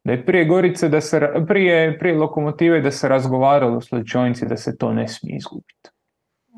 da 0.05 0.13
je 0.13 0.27
prije 0.27 0.45
Gorice, 0.45 0.89
da 0.89 1.01
se, 1.01 1.21
prije, 1.49 1.99
prije 1.99 2.19
lokomotive 2.19 2.81
da 2.81 2.91
se 2.91 3.09
razgovaralo 3.09 3.77
u 3.77 3.81
slučajnici 3.81 4.47
da 4.47 4.57
se 4.57 4.77
to 4.77 4.93
ne 4.93 5.09
smije 5.09 5.37
izgubiti. 5.37 5.91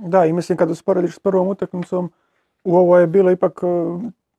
Da, 0.08 0.26
i 0.26 0.32
mislim 0.32 0.58
kad 0.58 0.70
usporediš 0.70 1.14
s 1.14 1.18
prvom 1.18 1.48
utakmicom, 1.48 2.10
u 2.64 2.76
ovo 2.76 2.98
je 2.98 3.06
bilo 3.06 3.30
ipak, 3.30 3.60
e, 3.62 3.66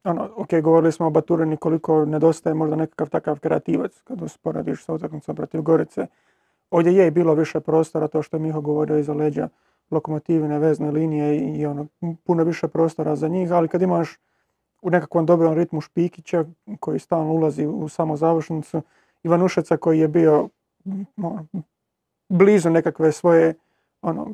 ono, 0.04 0.30
ok, 0.36 0.50
govorili 0.64 0.92
smo 0.92 1.08
o 1.08 1.10
Baturini 1.10 1.58
koliko 1.58 2.06
nedostaje 2.06 2.54
možda 2.54 2.76
nekakav 2.76 3.10
takav 3.10 3.40
kreativac 3.40 4.02
kad 4.02 4.22
usporediš 4.22 4.86
sa 4.86 4.94
utakmicom 4.94 5.36
protiv 5.36 5.62
Gorice. 5.62 6.08
Ovdje 6.72 6.94
je 6.94 7.12
bilo 7.12 7.34
više 7.34 7.60
prostora, 7.60 8.08
to 8.08 8.22
što 8.22 8.38
je 8.38 8.42
Miho 8.42 8.62
govorio 8.62 8.98
iza 8.98 9.14
leđa 9.14 9.50
lokomotivine, 9.92 10.60
vezne 10.60 10.92
linije 10.92 11.38
i 11.38 11.66
ono, 11.66 11.88
puno 12.24 12.44
više 12.44 12.68
prostora 12.68 13.16
za 13.16 13.28
njih, 13.28 13.52
ali 13.52 13.68
kad 13.68 13.82
imaš 13.82 14.18
u 14.82 14.90
nekakvom 14.90 15.26
dobrom 15.26 15.54
ritmu 15.54 15.82
Špikića 15.82 16.46
koji 16.80 17.00
stalno 17.00 17.34
ulazi 17.34 17.66
u 17.66 17.90
samo 17.90 18.18
završnicu, 18.18 18.82
Ivanušeca 19.24 19.78
koji 19.78 20.00
je 20.00 20.08
bio 20.08 20.50
ono, 21.18 21.46
blizu 22.30 22.70
nekakve 22.70 23.12
svoje 23.12 23.54
ono, 24.02 24.34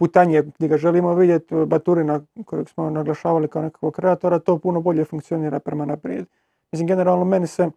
putanje 0.00 0.42
gdje 0.42 0.68
ga 0.68 0.76
želimo 0.76 1.14
vidjeti, 1.14 1.54
Baturina 1.66 2.20
kojeg 2.44 2.68
smo 2.68 2.90
naglašavali 2.90 3.48
kao 3.48 3.62
nekakvog 3.62 3.94
kreatora, 3.94 4.38
to 4.38 4.58
puno 4.58 4.80
bolje 4.80 5.04
funkcionira 5.04 5.58
prema 5.58 5.84
naprijed. 5.84 6.26
Mislim, 6.72 6.86
generalno 6.86 7.24
meni 7.24 7.46
se, 7.46 7.70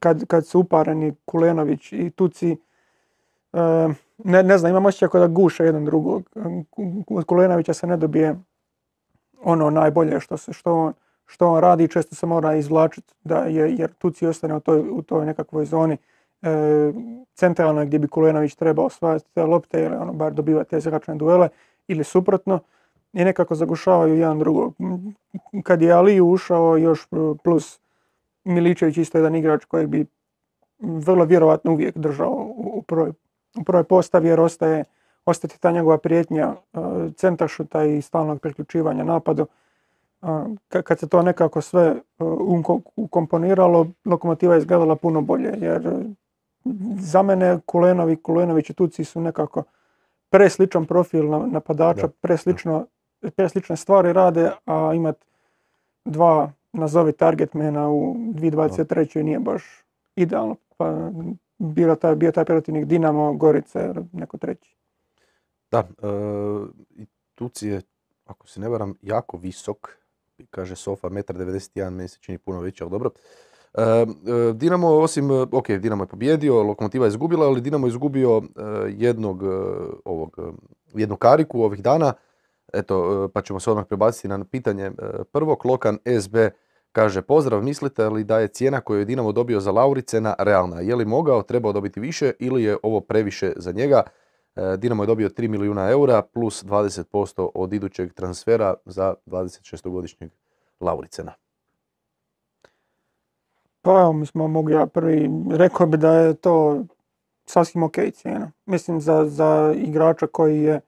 kad, 0.00 0.26
kad 0.26 0.46
su 0.46 0.60
upareni 0.60 1.14
Kulenović 1.24 1.92
i 1.92 2.10
Tuci, 2.10 2.56
eh, 3.52 3.88
ne, 4.18 4.42
ne 4.42 4.58
znam, 4.58 4.70
imam 4.70 4.86
osjećaj 4.86 5.20
da 5.20 5.26
guše 5.26 5.64
jedan 5.64 5.84
drugog. 5.84 6.30
Od 7.10 7.24
Kulenovića 7.24 7.74
se 7.74 7.86
ne 7.86 7.96
dobije 7.96 8.36
ono 9.42 9.70
najbolje 9.70 10.20
što, 10.20 10.36
se, 10.36 10.52
što, 10.52 10.74
on, 10.74 10.92
što 11.26 11.48
on 11.48 11.60
radi, 11.60 11.88
često 11.88 12.14
se 12.14 12.26
mora 12.26 12.54
izvlačiti 12.54 13.14
da 13.24 13.36
je, 13.36 13.74
jer 13.74 13.92
Tuci 13.92 14.26
ostane 14.26 14.56
u 14.56 14.60
toj, 14.60 14.80
u 14.90 15.02
toj 15.02 15.26
nekakvoj 15.26 15.64
zoni 15.64 15.96
e, 16.42 16.92
centralnoj 17.34 17.86
gdje 17.86 17.98
bi 17.98 18.08
Kulenović 18.08 18.54
trebao 18.54 18.84
osvajati 18.84 19.24
te 19.34 19.42
lopte 19.42 19.82
ili 19.82 19.96
ono, 19.96 20.12
bar 20.12 20.32
dobivati 20.32 20.70
te 20.70 20.80
zračne 20.80 21.14
duele 21.14 21.48
ili 21.88 22.04
suprotno 22.04 22.60
i 23.12 23.24
nekako 23.24 23.54
zagušavaju 23.54 24.14
jedan 24.14 24.38
drugog. 24.38 24.74
Kad 25.62 25.82
je 25.82 25.92
Ali 25.92 26.20
ušao 26.20 26.76
još 26.76 27.08
plus 27.44 27.80
Miličević 28.44 28.96
isto 28.96 29.18
jedan 29.18 29.34
igrač 29.34 29.64
kojeg 29.64 29.88
bi 29.88 30.06
vrlo 30.78 31.24
vjerojatno 31.24 31.72
uvijek 31.72 31.98
držao 31.98 32.32
u 32.56 32.82
prvoj, 32.82 33.12
u 33.60 33.64
prvoj 33.64 33.84
postavi 33.84 34.28
jer 34.28 34.40
ostaje 34.40 34.84
ostati 35.24 35.60
ta 35.60 35.70
njegova 35.70 35.98
prijetnja 35.98 36.54
e, 36.54 36.78
centaršuta 37.16 37.84
i 37.84 38.02
stalnog 38.02 38.40
priključivanja 38.40 39.04
napadu 39.04 39.46
kad 40.68 40.98
se 40.98 41.08
to 41.08 41.22
nekako 41.22 41.60
sve 41.60 41.82
e, 41.82 42.00
ukomponiralo, 42.96 43.86
lokomotiva 44.04 44.54
je 44.54 44.58
izgledala 44.58 44.96
puno 44.96 45.20
bolje, 45.20 45.54
jer 45.60 45.86
e, 45.86 45.92
za 47.00 47.22
mene 47.22 47.60
Kulenovi, 47.66 48.16
Kulenović 48.16 48.70
i 48.70 48.74
Tuci 48.74 49.04
su 49.04 49.20
nekako 49.20 49.62
presličan 50.30 50.86
profil 50.86 51.30
napadača, 51.30 52.08
preslično, 52.20 52.86
preslične 53.36 53.76
stvari 53.76 54.12
rade, 54.12 54.50
a 54.64 54.92
imat 54.94 55.24
dva 56.04 56.52
nazovi 56.72 57.12
targetmena 57.12 57.88
u 57.88 58.14
2023. 58.14 59.22
nije 59.22 59.38
baš 59.38 59.62
idealno. 60.16 60.56
Pa 60.76 61.10
bio 61.58 61.94
taj, 61.94 62.16
bio 62.16 62.32
taj 62.32 62.44
protivnik 62.44 62.84
Dinamo, 62.84 63.32
Gorica 63.32 63.84
ili 63.84 64.04
neko 64.12 64.38
treći. 64.38 64.76
Da, 65.70 65.78
e, 65.78 65.86
Tuci 67.34 67.68
je, 67.68 67.82
ako 68.24 68.46
se 68.48 68.60
ne 68.60 68.68
varam, 68.68 68.94
jako 69.02 69.36
visok 69.36 70.02
kaže 70.50 70.76
Sofa, 70.76 71.08
1,91 71.08 71.86
m, 71.86 71.94
meni 71.94 72.08
se 72.08 72.18
čini 72.20 72.38
puno 72.38 72.60
veći, 72.60 72.82
ali 72.82 72.90
dobro. 72.90 73.10
E, 73.74 73.82
e, 73.82 74.06
Dinamo, 74.54 74.88
osim, 74.88 75.30
ok, 75.30 75.70
Dinamo 75.70 76.02
je 76.02 76.08
pobjedio, 76.08 76.62
Lokomotiva 76.62 77.06
je 77.06 77.08
izgubila, 77.08 77.46
ali 77.46 77.60
Dinamo 77.60 77.86
je 77.86 77.88
izgubio 77.88 78.38
e, 78.38 78.62
jednog, 78.88 79.42
ovog, 80.04 80.38
jednu 80.94 81.16
kariku 81.16 81.62
ovih 81.62 81.82
dana, 81.82 82.12
eto, 82.72 83.28
pa 83.34 83.42
ćemo 83.42 83.60
se 83.60 83.70
odmah 83.70 83.86
prebaciti 83.86 84.28
na 84.28 84.44
pitanje 84.44 84.90
prvo. 85.32 85.56
Lokan 85.64 85.98
SB 86.20 86.36
kaže, 86.92 87.22
pozdrav, 87.22 87.62
mislite 87.62 88.08
li 88.08 88.24
da 88.24 88.38
je 88.38 88.48
cijena 88.48 88.80
koju 88.80 88.98
je 88.98 89.04
Dinamo 89.04 89.32
dobio 89.32 89.60
za 89.60 89.72
Lauricena 89.72 90.34
realna? 90.38 90.80
Je 90.80 90.96
li 90.96 91.04
mogao, 91.04 91.42
trebao 91.42 91.72
dobiti 91.72 92.00
više 92.00 92.32
ili 92.38 92.62
je 92.62 92.76
ovo 92.82 93.00
previše 93.00 93.52
za 93.56 93.72
njega? 93.72 94.02
E, 94.56 94.76
Dinamo 94.76 95.02
je 95.02 95.06
dobio 95.06 95.28
3 95.28 95.48
milijuna 95.48 95.90
eura 95.90 96.22
plus 96.22 96.64
20% 96.64 97.48
od 97.54 97.72
idućeg 97.72 98.12
transfera 98.12 98.74
za 98.84 99.14
26-godišnjeg 99.26 100.28
Lauricena. 100.80 101.41
Pa 103.82 103.90
evo, 103.90 104.12
mi 104.12 104.26
smo 104.26 104.48
mogli 104.48 104.74
ja 104.74 104.86
prvi, 104.86 105.30
rekao 105.50 105.86
bi 105.86 105.96
da 105.96 106.12
je 106.12 106.34
to 106.34 106.84
sasvim 107.46 107.82
ok 107.82 107.96
cijena. 108.12 108.50
Mislim 108.66 109.00
za, 109.00 109.24
za 109.26 109.74
igrača 109.76 110.26
koji 110.26 110.62
je 110.62 110.80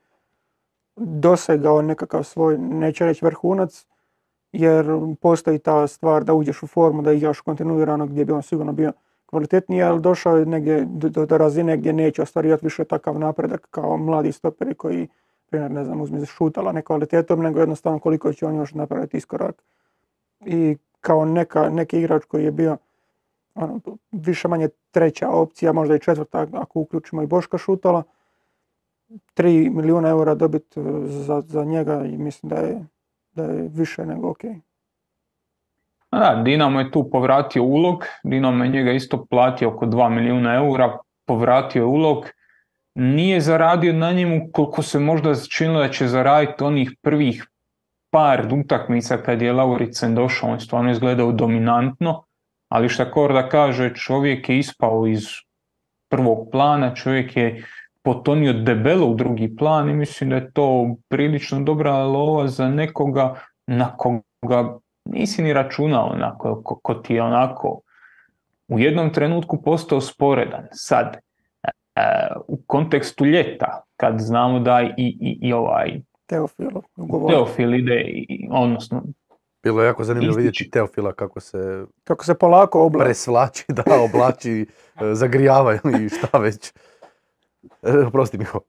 dosegao 0.96 1.82
nekakav 1.82 2.22
svoj, 2.24 2.58
neće 2.58 3.06
reći 3.06 3.24
vrhunac, 3.24 3.86
jer 4.52 4.86
postoji 5.20 5.58
ta 5.58 5.86
stvar 5.86 6.24
da 6.24 6.34
uđeš 6.34 6.62
u 6.62 6.66
formu, 6.66 7.02
da 7.02 7.12
igraš 7.12 7.40
kontinuirano 7.40 8.06
gdje 8.06 8.24
bi 8.24 8.32
on 8.32 8.42
sigurno 8.42 8.72
bio 8.72 8.92
kvalitetniji, 9.26 9.82
ali 9.82 10.00
došao 10.00 10.36
je 10.36 10.46
negdje 10.46 10.84
do, 10.88 11.26
do 11.26 11.38
razine 11.38 11.76
gdje 11.76 11.92
neće 11.92 12.22
ostvarivati 12.22 12.66
više 12.66 12.84
takav 12.84 13.18
napredak 13.18 13.66
kao 13.70 13.96
mladi 13.96 14.32
stoperi 14.32 14.74
koji, 14.74 15.08
primjer, 15.50 15.70
ne 15.70 15.84
znam, 15.84 16.00
uzme 16.00 16.26
šutala 16.26 16.72
ne 16.72 16.82
kvalitetom, 16.82 17.42
nego 17.42 17.60
jednostavno 17.60 17.98
koliko 17.98 18.32
će 18.32 18.46
on 18.46 18.56
još 18.56 18.74
napraviti 18.74 19.16
iskorak. 19.16 19.62
I 20.46 20.76
kao 21.04 21.24
neka, 21.24 21.68
neki 21.68 21.98
igrač 21.98 22.24
koji 22.24 22.44
je 22.44 22.52
bio 22.52 22.76
ono, 23.54 23.80
više 24.12 24.48
manje 24.48 24.68
treća 24.90 25.28
opcija, 25.28 25.72
možda 25.72 25.96
i 25.96 26.00
četvrta 26.00 26.46
ako 26.52 26.80
uključimo 26.80 27.22
i 27.22 27.26
Boška 27.26 27.58
Šutala, 27.58 28.02
3 29.36 29.70
milijuna 29.70 30.08
eura 30.08 30.34
dobiti 30.34 30.80
za, 31.04 31.42
za 31.46 31.64
njega 31.64 32.04
i 32.04 32.18
mislim 32.18 32.50
da 32.50 32.56
je, 32.56 32.86
da 33.32 33.44
je 33.44 33.68
više 33.68 34.06
nego 34.06 34.30
ok. 34.30 34.42
Da, 36.10 36.42
Dinamo 36.44 36.80
je 36.80 36.90
tu 36.90 37.10
povratio 37.10 37.62
ulog, 37.62 38.04
Dinamo 38.22 38.64
je 38.64 38.70
njega 38.70 38.92
isto 38.92 39.26
platio 39.26 39.68
oko 39.68 39.86
2 39.86 40.08
milijuna 40.08 40.54
eura, 40.54 40.98
povratio 41.26 41.80
je 41.80 41.86
ulog, 41.86 42.26
nije 42.94 43.40
zaradio 43.40 43.92
na 43.92 44.12
njemu 44.12 44.48
koliko 44.52 44.82
se 44.82 44.98
možda 44.98 45.34
činilo 45.34 45.80
da 45.80 45.88
će 45.88 46.06
zaraditi 46.08 46.64
onih 46.64 46.92
prvih 47.02 47.46
par 48.14 48.46
utakmica 48.52 49.16
kad 49.16 49.42
je 49.42 49.52
Lauricen 49.52 50.14
došao, 50.14 50.50
on 50.50 50.60
stvarno 50.60 50.90
izgledao 50.90 51.32
dominantno, 51.32 52.22
ali 52.68 52.88
šta 52.88 53.10
Korda 53.10 53.48
kaže, 53.48 53.94
čovjek 53.94 54.48
je 54.48 54.58
ispao 54.58 55.06
iz 55.06 55.24
prvog 56.10 56.48
plana, 56.52 56.94
čovjek 56.94 57.36
je 57.36 57.64
potonio 58.02 58.52
debelo 58.52 59.06
u 59.06 59.14
drugi 59.14 59.56
plan 59.56 59.90
i 59.90 59.94
mislim 59.94 60.30
da 60.30 60.36
je 60.36 60.52
to 60.52 60.96
prilično 61.08 61.60
dobra 61.60 62.04
lova 62.04 62.46
za 62.48 62.68
nekoga 62.68 63.34
na 63.66 63.96
koga 63.96 64.78
nisi 65.04 65.42
ni 65.42 65.52
računao 65.52 66.06
onako, 66.06 66.62
ko, 66.64 66.78
ko 66.82 66.94
ti 66.94 67.14
je 67.14 67.22
onako 67.22 67.80
u 68.68 68.78
jednom 68.78 69.12
trenutku 69.12 69.62
postao 69.62 70.00
sporedan. 70.00 70.68
Sad, 70.72 71.16
e, 71.16 71.70
u 72.48 72.58
kontekstu 72.66 73.26
ljeta, 73.26 73.82
kad 73.96 74.14
znamo 74.18 74.58
da 74.58 74.82
i, 74.82 74.92
i, 74.96 75.38
i 75.42 75.52
ovaj 75.52 76.00
Teofil, 76.26 76.70
Teofil 77.28 77.74
ide, 77.74 78.00
i, 78.00 78.48
odnosno 78.50 79.02
bilo 79.64 79.82
je 79.82 79.86
jako 79.86 80.04
zanimljivo 80.04 80.36
vidjeti 80.36 80.70
Teofila 80.70 81.12
kako 81.12 81.40
se... 81.40 81.84
Kako 82.04 82.24
se 82.24 82.34
polako 82.34 82.82
oblači. 82.82 83.04
Presvlači, 83.04 83.64
da, 83.68 83.82
oblači, 84.04 84.66
e, 85.00 85.14
zagrijava 85.14 85.74
i 85.74 86.08
šta 86.08 86.38
već. 86.38 86.72
E, 87.82 88.10
prosti 88.12 88.38
Miho. 88.38 88.60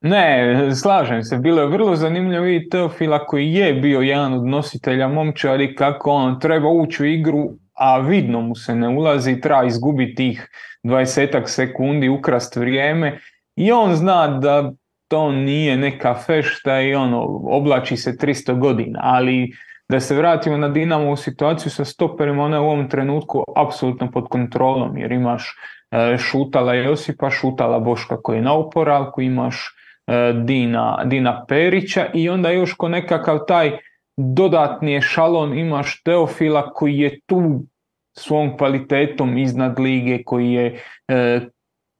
Ne, 0.00 0.70
slažem 0.74 1.22
se. 1.22 1.36
Bilo 1.36 1.60
je 1.60 1.68
vrlo 1.68 1.96
zanimljivo 1.96 2.44
vidjeti 2.44 2.70
Teofila 2.70 3.26
koji 3.26 3.52
je 3.52 3.74
bio 3.74 4.00
jedan 4.00 4.32
od 4.32 4.46
nositelja 4.46 5.08
momčari 5.08 5.74
kako 5.74 6.10
on 6.10 6.40
treba 6.40 6.68
ući 6.68 7.02
u 7.02 7.06
igru, 7.06 7.50
a 7.74 7.98
vidno 7.98 8.40
mu 8.40 8.54
se 8.54 8.74
ne 8.74 8.88
ulazi, 8.88 9.40
treba 9.40 9.64
izgubiti 9.64 10.14
tih 10.14 10.48
20 10.84 11.46
sekundi, 11.46 12.08
ukrast 12.08 12.56
vrijeme 12.56 13.18
i 13.56 13.72
on 13.72 13.94
zna 13.96 14.28
da 14.28 14.72
to 15.08 15.32
nije 15.32 15.76
neka 15.76 16.14
fešta 16.14 16.80
i 16.80 16.94
ono, 16.94 17.22
oblači 17.44 17.96
se 17.96 18.12
300 18.12 18.58
godina, 18.58 19.00
ali 19.02 19.52
da 19.88 20.00
se 20.00 20.16
vratimo 20.16 20.56
na 20.56 20.68
Dinamo 20.68 21.10
u 21.10 21.16
situaciju 21.16 21.70
sa 21.70 21.84
stoperima, 21.84 22.44
ona 22.44 22.56
je 22.56 22.60
u 22.60 22.64
ovom 22.64 22.88
trenutku 22.88 23.44
apsolutno 23.56 24.10
pod 24.10 24.28
kontrolom, 24.28 24.98
jer 24.98 25.12
imaš 25.12 25.54
e, 25.90 26.16
šutala 26.18 26.74
Josipa, 26.74 27.30
šutala 27.30 27.78
Boška 27.78 28.22
koji 28.22 28.36
je 28.36 28.42
na 28.42 28.54
oporavku, 28.54 29.22
imaš 29.22 29.76
E, 30.06 30.32
Dina, 30.44 31.04
Dina 31.04 31.44
Perića 31.46 32.06
i 32.14 32.28
onda 32.28 32.50
još 32.50 32.74
ko 32.74 32.88
nekakav 32.88 33.38
taj 33.48 33.78
dodatni 34.16 35.00
šalon, 35.00 35.58
imaš 35.58 36.02
Teofila 36.02 36.72
koji 36.72 36.98
je 36.98 37.20
tu 37.26 37.62
svom 38.18 38.56
kvalitetom 38.56 39.38
iznad 39.38 39.78
lige, 39.78 40.22
koji 40.24 40.52
je, 40.52 40.80
e, 41.08 41.40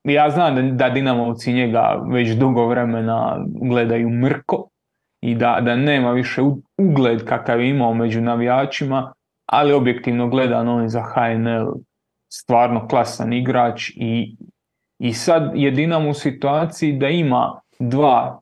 ja 0.06 0.30
znam 0.30 0.76
da, 0.76 0.88
Dinamovci 0.90 1.52
njega 1.52 2.02
već 2.12 2.30
dugo 2.30 2.66
vremena 2.66 3.44
gledaju 3.46 4.10
mrko 4.10 4.68
i 5.20 5.34
da, 5.34 5.58
da 5.60 5.76
nema 5.76 6.12
više 6.12 6.42
ugled 6.78 7.24
kakav 7.24 7.60
je 7.60 7.70
imao 7.70 7.94
među 7.94 8.20
navijačima, 8.20 9.12
ali 9.46 9.72
objektivno 9.72 10.28
gledano 10.28 10.76
on 10.76 10.82
je 10.82 10.88
za 10.88 11.02
HNL 11.02 11.72
stvarno 12.32 12.88
klasan 12.88 13.32
igrač 13.32 13.90
i, 13.90 14.36
i 14.98 15.12
sad 15.12 15.52
je 15.54 15.70
Dinamo 15.70 16.10
u 16.10 16.14
situaciji 16.14 16.92
da 16.92 17.08
ima 17.08 17.60
dva 17.78 18.40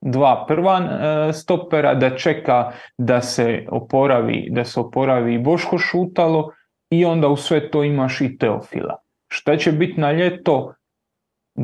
dva 0.00 0.44
prva 0.48 0.78
e, 0.78 1.32
stopera, 1.32 1.94
da 1.94 2.16
čeka 2.16 2.72
da 2.98 3.20
se 3.20 3.66
oporavi, 3.70 4.48
da 4.50 4.64
se 4.64 4.80
oporavi 4.80 5.38
Boško 5.38 5.78
Šutalo 5.78 6.50
i 6.90 7.04
onda 7.04 7.28
u 7.28 7.36
sve 7.36 7.70
to 7.70 7.84
imaš 7.84 8.20
i 8.20 8.38
Teofila. 8.38 8.96
Šta 9.32 9.56
će 9.56 9.72
biti 9.72 10.00
na 10.00 10.12
ljeto 10.12 10.74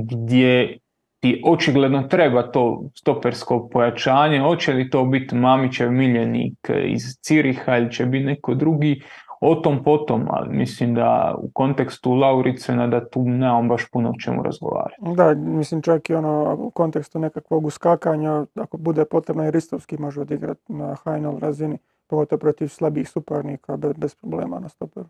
gdje 0.05 0.79
ti 1.21 1.43
očigledno 1.47 2.03
treba 2.03 2.51
to 2.51 2.83
stopersko 2.95 3.69
pojačanje, 3.73 4.41
hoće 4.41 4.73
li 4.73 4.91
to 4.91 5.05
biti 5.05 5.35
Mamićev 5.35 5.93
miljenik 5.93 6.71
iz 6.87 7.03
Ciriha 7.21 7.77
ili 7.77 7.93
će 7.93 8.07
biti 8.07 8.25
neko 8.25 8.55
drugi, 8.55 9.03
o 9.41 9.55
tom 9.55 9.85
potom, 9.85 10.27
ali 10.31 10.57
mislim 10.57 10.95
da 10.95 11.35
u 11.39 11.51
kontekstu 11.51 12.15
Lauricena 12.15 12.87
da 12.87 13.09
tu 13.09 13.23
nemam 13.23 13.69
baš 13.69 13.91
puno 13.91 14.11
o 14.11 14.21
čemu 14.21 14.43
razgovarati. 14.43 14.97
Da, 15.17 15.35
mislim 15.35 15.83
čak 15.83 16.11
i 16.11 16.15
ono 16.15 16.57
u 16.59 16.71
kontekstu 16.71 17.19
nekakvog 17.19 17.67
uskakanja, 17.67 18.47
ako 18.55 18.77
bude 18.77 19.05
potrebno 19.05 19.45
i 19.47 19.51
Ristovski 19.51 19.99
može 19.99 20.21
odigrati 20.21 20.73
na 20.73 20.95
HNL 20.95 21.39
razini, 21.39 21.79
pogotovo 22.07 22.39
protiv 22.39 22.69
slabih 22.69 23.09
suparnika 23.09 23.77
bez, 23.77 23.93
bez 23.97 24.15
problema 24.15 24.59
na 24.59 24.69
stoperu. 24.69 25.07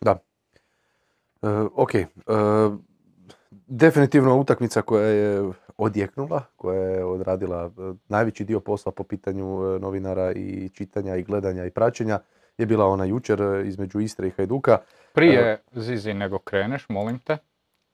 Da. 0.00 0.18
E, 1.42 1.48
ok. 1.76 1.94
E, 1.94 2.06
definitivno 3.66 4.36
utakmica 4.36 4.82
koja 4.82 5.06
je 5.06 5.52
odjeknula, 5.76 6.42
koja 6.56 6.80
je 6.82 7.04
odradila 7.04 7.64
e, 7.64 7.94
najveći 8.08 8.44
dio 8.44 8.60
posla 8.60 8.92
po 8.92 9.04
pitanju 9.04 9.44
e, 9.44 9.78
novinara 9.78 10.32
i 10.32 10.68
čitanja 10.68 11.16
i 11.16 11.22
gledanja 11.22 11.64
i 11.64 11.70
praćenja 11.70 12.18
je 12.58 12.66
bila 12.66 12.86
ona 12.86 13.04
jučer 13.04 13.42
e, 13.42 13.66
između 13.66 14.00
Istre 14.00 14.26
i 14.28 14.30
Hajduka. 14.30 14.78
Prije, 15.12 15.62
Zizi, 15.72 16.14
nego 16.14 16.38
kreneš, 16.38 16.88
molim 16.88 17.18
te, 17.18 17.38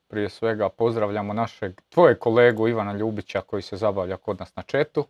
prije 0.08 0.28
svega 0.28 0.68
pozdravljamo 0.68 1.32
našeg, 1.32 1.80
tvojeg 1.88 2.18
kolegu 2.18 2.68
Ivana 2.68 2.92
Ljubića 2.92 3.40
koji 3.40 3.62
se 3.62 3.76
zabavlja 3.76 4.16
kod 4.16 4.40
nas 4.40 4.56
na 4.56 4.62
četu 4.62 5.06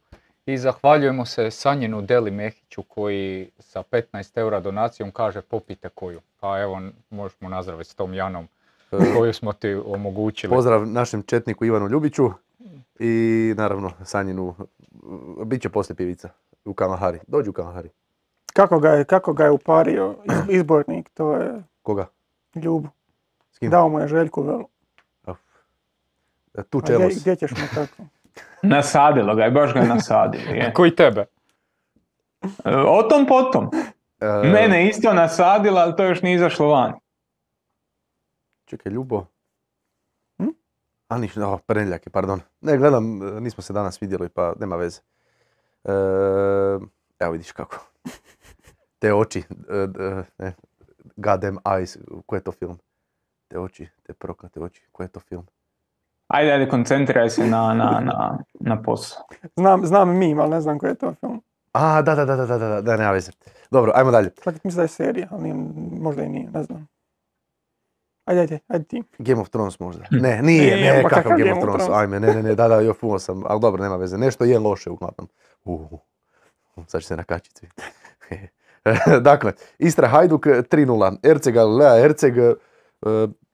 i 0.46 0.58
zahvaljujemo 0.58 1.24
se 1.24 1.50
Sanjinu 1.50 2.02
Deli 2.02 2.30
Mehiću 2.30 2.82
koji 2.82 3.50
sa 3.58 3.82
15 3.82 4.38
eura 4.38 4.60
donacijom 4.60 5.10
kaže 5.10 5.40
popite 5.40 5.88
koju. 5.88 6.20
Pa 6.40 6.60
evo, 6.60 6.80
možemo 7.10 7.48
nazdraviti 7.48 7.90
s 7.90 7.94
tom 7.94 8.14
Janom 8.14 8.48
koju 9.16 9.32
smo 9.32 9.52
ti 9.52 9.74
omogućili. 9.86 10.50
Pozdrav 10.50 10.86
našem 10.86 11.22
četniku 11.22 11.64
Ivanu 11.64 11.88
Ljubiću 11.88 12.30
i 12.98 13.54
naravno 13.56 13.92
Sanjinu, 14.04 14.54
bit 15.44 15.62
će 15.62 15.68
poslije 15.68 15.96
pivica 15.96 16.28
u 16.64 16.74
Kamahari. 16.74 17.18
Dođi 17.26 17.50
u 17.50 17.52
Kamahari. 17.52 17.88
Kako 18.52 18.78
ga 18.78 18.90
je, 18.90 19.04
kako 19.04 19.32
ga 19.32 19.44
je 19.44 19.50
upario 19.50 20.14
izbornik, 20.48 21.08
to 21.14 21.36
je... 21.36 21.62
Koga? 21.82 22.06
Ljubu. 22.54 22.88
S 23.52 23.58
kim? 23.58 23.70
Dao 23.70 23.88
mu 23.88 24.00
je 24.00 24.08
Željku 24.08 24.42
velu. 24.42 24.68
E, 26.54 26.62
Tu 26.62 26.78
A 26.78 26.80
gdje, 26.80 26.96
čelos. 26.96 27.20
gdje 27.20 27.36
ćeš 27.36 27.50
mu 27.50 27.66
tako? 27.74 28.02
Nasadilo 28.62 29.34
ga 29.34 29.44
je, 29.44 29.50
baš 29.50 29.74
ga 29.74 29.80
je 29.80 29.86
nasadilo. 29.88 30.44
Je. 30.44 30.72
Koji 30.74 30.96
tebe? 30.96 31.24
E, 32.64 32.76
O 32.76 33.02
tom 33.02 33.26
potom. 33.26 33.70
E, 34.20 34.26
Mene 34.48 34.88
isto 34.88 35.12
nasadila, 35.14 35.80
ali 35.80 35.96
to 35.96 36.04
još 36.04 36.22
nije 36.22 36.34
izašlo 36.34 36.68
van. 36.68 36.92
Čekaj, 38.72 38.92
Ljubo. 38.92 39.26
Hm? 40.38 40.48
A 41.08 41.18
niš, 41.18 41.36
o, 41.36 41.58
Prendljak 41.66 42.06
je, 42.06 42.10
pardon. 42.10 42.40
Ne, 42.60 42.78
gledam, 42.78 43.22
e, 43.22 43.40
nismo 43.40 43.62
se 43.62 43.72
danas 43.72 44.02
vidjeli, 44.02 44.28
pa 44.28 44.54
nema 44.60 44.76
veze. 44.76 45.00
E, 45.84 45.92
evo 47.18 47.32
vidiš 47.32 47.52
kako. 47.52 47.76
Te 48.98 49.14
oči, 49.14 49.42
e, 49.70 49.88
ne, 50.38 50.54
Goddamn 51.16 51.58
Eyes, 51.64 51.98
koji 52.26 52.38
je 52.38 52.44
to 52.44 52.52
film? 52.52 52.78
Te 53.48 53.58
oči, 53.58 53.88
te 54.02 54.12
proklate 54.12 54.60
oči, 54.60 54.88
koji 54.92 55.04
je 55.04 55.12
to 55.12 55.20
film? 55.20 55.46
Ajde, 56.28 56.52
ajde, 56.52 56.68
koncentriraj 56.68 57.30
se 57.30 57.46
na, 57.46 57.74
na, 57.74 58.00
na, 58.00 58.38
na 58.60 58.82
posao. 58.82 59.22
Znam, 59.56 59.86
znam 59.86 60.18
mim, 60.18 60.40
ali 60.40 60.50
ne 60.50 60.60
znam 60.60 60.78
koji 60.78 60.90
je 60.90 60.94
to 60.94 61.14
film. 61.20 61.42
A, 61.72 62.02
da, 62.02 62.14
da, 62.14 62.24
da, 62.24 62.36
da, 62.36 62.46
da, 62.46 62.58
da, 62.58 62.80
da, 62.80 62.96
nema 62.96 63.12
veze. 63.12 63.32
Dobro, 63.70 63.92
ajmo 63.94 64.10
dalje. 64.10 64.30
Čak 64.44 64.64
mislim 64.64 64.76
da 64.76 64.82
je 64.82 64.88
serija, 64.88 65.28
ali 65.30 65.52
možda 66.00 66.22
i 66.22 66.28
nije, 66.28 66.50
ne 66.50 66.62
znam. 66.62 66.91
Ajde, 68.24 68.40
ajde, 68.40 68.58
ajde 68.68 68.84
ti. 68.84 69.02
Game 69.18 69.40
of 69.40 69.48
Thrones 69.48 69.80
možda. 69.80 70.04
Ne, 70.10 70.42
nije, 70.42 70.76
Nije, 70.76 70.94
ne, 70.94 71.02
pa 71.02 71.08
kakav 71.08 71.22
kakav 71.22 71.38
Game 71.38 71.52
of 71.52 71.58
Thrones, 71.58 71.88
ajme, 71.92 72.20
ne, 72.20 72.34
ne, 72.34 72.42
ne, 72.42 72.54
da, 72.54 72.68
da, 72.68 72.80
jo, 72.80 72.94
fuo 72.94 73.18
sam, 73.18 73.42
ali 73.46 73.60
dobro, 73.60 73.82
nema 73.82 73.96
veze. 73.96 74.18
Nešto 74.18 74.44
je 74.44 74.58
loše 74.58 74.90
uglavnom. 74.90 75.28
Uh, 75.64 75.90
sad 76.86 77.00
će 77.00 77.06
se 77.06 77.16
nakačiti 77.16 77.56
svi. 77.58 77.68
dakle, 79.20 79.52
Istra 79.78 80.08
Hajduk 80.08 80.46
3-0, 80.46 81.16
Erceg 81.22 81.54
Galilea 81.54 82.04
Erceg, 82.04 82.38
e, 82.38 82.54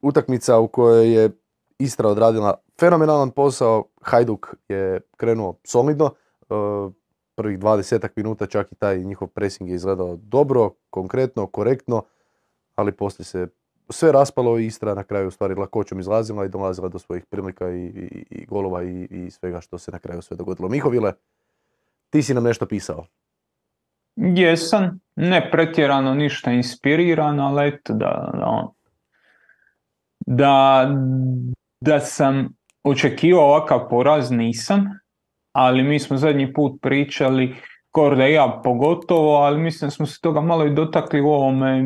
utakmica 0.02 0.58
u 0.58 0.68
kojoj 0.68 1.14
je 1.14 1.30
Istra 1.78 2.08
odradila 2.08 2.54
fenomenalan 2.80 3.30
posao, 3.30 3.84
Hajduk 4.02 4.54
je 4.68 5.00
krenuo 5.16 5.54
solidno, 5.64 6.14
e, 6.42 6.54
prvih 7.34 7.58
20 7.58 8.08
minuta 8.16 8.46
čak 8.46 8.72
i 8.72 8.74
taj 8.74 8.98
njihov 8.98 9.28
pressing 9.28 9.70
je 9.70 9.74
izgledao 9.74 10.16
dobro, 10.16 10.70
konkretno, 10.90 11.46
korektno, 11.46 12.02
ali 12.74 12.92
poslije 12.92 13.24
se 13.24 13.46
sve 13.90 14.12
raspalo 14.12 14.58
i 14.58 14.66
Istra 14.66 14.94
na 14.94 15.04
kraju 15.04 15.28
u 15.28 15.30
stvari 15.30 15.54
lakoćom 15.54 16.00
izlazila 16.00 16.44
i 16.44 16.48
dolazila 16.48 16.88
do 16.88 16.98
svojih 16.98 17.24
prilika 17.30 17.70
i, 17.70 17.84
i, 17.84 18.24
i 18.30 18.46
golova 18.46 18.82
i, 18.82 19.08
i 19.10 19.30
svega 19.30 19.60
što 19.60 19.78
se 19.78 19.92
na 19.92 19.98
kraju 19.98 20.22
sve 20.22 20.36
dogodilo. 20.36 20.68
Mihovile, 20.68 21.12
ti 22.10 22.22
si 22.22 22.34
nam 22.34 22.44
nešto 22.44 22.66
pisao. 22.66 23.04
Jesam, 24.16 25.00
ne 25.16 25.50
pretjerano 25.50 26.14
ništa 26.14 26.52
inspirirano, 26.52 27.46
ali 27.46 27.68
eto 27.68 27.92
da, 27.92 28.30
da, 28.34 28.72
da, 30.26 30.88
da 31.80 32.00
sam 32.00 32.48
očekivao 32.82 33.44
ovakav 33.44 33.88
poraz, 33.90 34.30
nisam, 34.30 34.98
ali 35.52 35.82
mi 35.82 35.98
smo 35.98 36.16
zadnji 36.16 36.52
put 36.52 36.80
pričali, 36.82 37.56
Korda 37.90 38.26
ja 38.26 38.60
pogotovo, 38.64 39.36
ali 39.36 39.60
mislim 39.60 39.86
da 39.86 39.90
smo 39.90 40.06
se 40.06 40.20
toga 40.20 40.40
malo 40.40 40.66
i 40.66 40.74
dotakli 40.74 41.20
u 41.20 41.28
ovome, 41.28 41.78
e, 41.78 41.84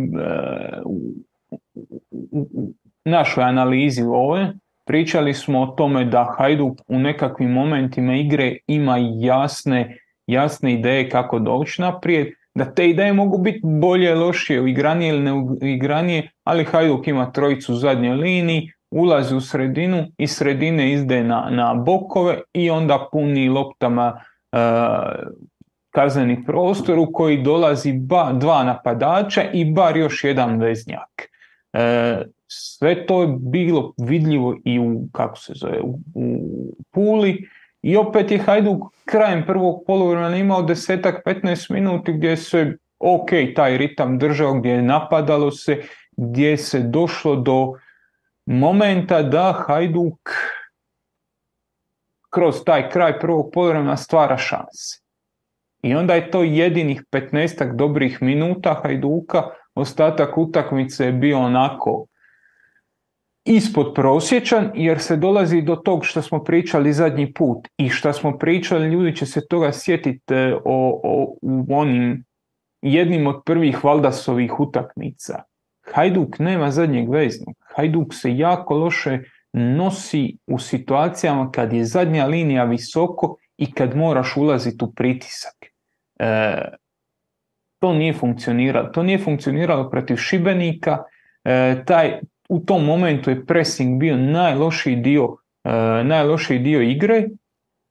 našoj 3.05 3.45
analizi 3.45 4.03
ove. 4.03 4.53
Pričali 4.87 5.35
smo 5.35 5.61
o 5.61 5.67
tome 5.67 6.05
da 6.05 6.35
Hajduk 6.39 6.79
u 6.89 6.99
nekakvim 6.99 7.51
momentima 7.51 8.15
igre 8.15 8.57
ima 8.67 8.97
jasne 9.21 9.99
jasne 10.27 10.73
ideje 10.73 11.09
kako 11.09 11.39
doći 11.39 11.83
naprijed, 11.83 12.27
da 12.55 12.75
te 12.75 12.89
ideje 12.89 13.13
mogu 13.13 13.39
biti 13.39 13.61
bolje, 13.63 14.15
lošije, 14.15 14.61
uigranije 14.61 15.09
ili 15.09 15.23
neugranije, 15.23 16.31
ali 16.45 16.65
Hajduk 16.65 17.09
ima 17.09 17.33
trojicu 17.33 17.73
u 17.73 17.77
zadnjoj 17.77 18.15
liniji, 18.15 18.73
ulazi 18.91 19.35
u 19.35 19.41
sredinu 19.41 20.07
i 20.19 20.27
sredine 20.27 20.93
izde 20.93 21.25
na, 21.25 21.49
na 21.51 21.75
bokove 21.75 22.41
i 22.53 22.71
onda 22.71 23.09
puni 23.13 23.49
loptama 23.49 24.21
e, 24.53 24.59
kazneni 25.91 26.45
prostor 26.45 26.99
u 26.99 27.13
koji 27.13 27.43
dolazi 27.43 27.93
ba, 27.93 28.33
dva 28.33 28.65
napadača 28.65 29.43
i 29.53 29.73
bar 29.73 29.97
još 29.97 30.25
jedan 30.25 30.61
veznjak. 30.61 31.29
E, 31.73 32.23
sve 32.47 33.07
to 33.07 33.23
je 33.23 33.29
bilo 33.41 33.93
vidljivo 33.99 34.57
i 34.65 34.79
u, 34.79 35.09
kako 35.13 35.37
se 35.37 35.53
zove, 35.57 35.81
u, 35.81 35.99
u 36.15 36.39
Puli, 36.91 37.49
i 37.83 37.97
opet 37.97 38.31
je 38.31 38.39
Hajduk 38.39 38.83
krajem 39.05 39.45
prvog 39.47 39.85
poluvremena 39.87 40.37
imao 40.37 40.63
desetak 40.63 41.27
15 41.27 41.73
minuti 41.73 42.13
gdje 42.13 42.37
se 42.37 42.77
ok 42.99 43.31
taj 43.57 43.79
ritam 43.79 44.19
držao, 44.19 44.55
gdje 44.55 44.71
je 44.71 44.83
napadalo 44.83 45.51
se, 45.51 45.83
gdje 46.17 46.57
se 46.57 46.81
došlo 46.81 47.37
do 47.37 47.73
momenta 48.47 49.23
da 49.23 49.65
Hajduk 49.67 50.31
kroz 52.31 52.65
taj 52.65 52.91
kraj 52.91 53.19
prvog 53.21 53.51
poluvremena 53.53 53.97
stvara 53.97 54.37
šanse. 54.39 55.03
I 55.83 55.95
onda 55.95 56.15
je 56.15 56.31
to 56.31 56.43
jedinih 56.43 57.03
15 57.13 57.77
dobrih 57.77 58.23
minuta 58.23 58.81
Hajduka, 58.83 59.43
ostatak 59.75 60.39
utakmice 60.39 61.07
je 61.07 61.13
bio 61.13 61.39
onako 61.39 62.07
ispod 63.45 63.93
prosječan 63.95 64.71
jer 64.75 64.99
se 64.99 65.17
dolazi 65.17 65.63
do 65.63 65.77
tog 65.77 66.07
što 66.07 66.23
smo 66.23 66.45
pričali 66.45 66.93
zadnji 66.93 67.33
put 67.33 67.69
i 67.77 67.89
što 67.89 68.13
smo 68.13 68.39
pričali, 68.39 68.89
ljudi 68.89 69.17
će 69.17 69.27
se 69.27 69.47
toga 69.47 69.73
sjetiti 69.73 70.35
e, 70.35 70.55
o, 70.65 71.01
o, 71.05 71.37
u 71.43 71.67
onim 71.69 72.25
jednim 72.83 73.27
od 73.27 73.43
prvih 73.45 73.85
Valdasovih 73.85 74.61
utakmica. 74.61 75.43
Hajduk 75.95 76.39
nema 76.39 76.71
zadnjeg 76.71 77.11
veznog. 77.11 77.55
Hajduk 77.77 78.15
se 78.15 78.37
jako 78.37 78.77
loše 78.77 79.19
nosi 79.53 80.37
u 80.47 80.59
situacijama 80.59 81.51
kad 81.51 81.73
je 81.73 81.85
zadnja 81.85 82.27
linija 82.27 82.65
visoko 82.65 83.37
i 83.57 83.73
kad 83.73 83.97
moraš 83.97 84.37
ulaziti 84.37 84.85
u 84.85 84.93
pritisak. 84.93 85.55
E, 86.19 86.82
to 87.83 87.92
nije 87.92 88.12
funkcioniralo. 88.12 88.88
To 88.88 89.03
nije 89.03 89.18
funkcioniralo 89.18 89.90
protiv 89.90 90.16
Šibenika. 90.16 90.99
E, 91.45 91.83
taj, 91.87 92.21
u 92.49 92.61
tom 92.61 92.85
momentu 92.85 93.31
je 93.31 93.47
pressing 93.47 94.01
bio 94.01 94.16
najlošiji 94.16 94.97
dio, 94.97 95.37
e, 95.64 95.71
najlošiji 96.05 96.59
dio 96.59 96.83
igre. 96.83 97.29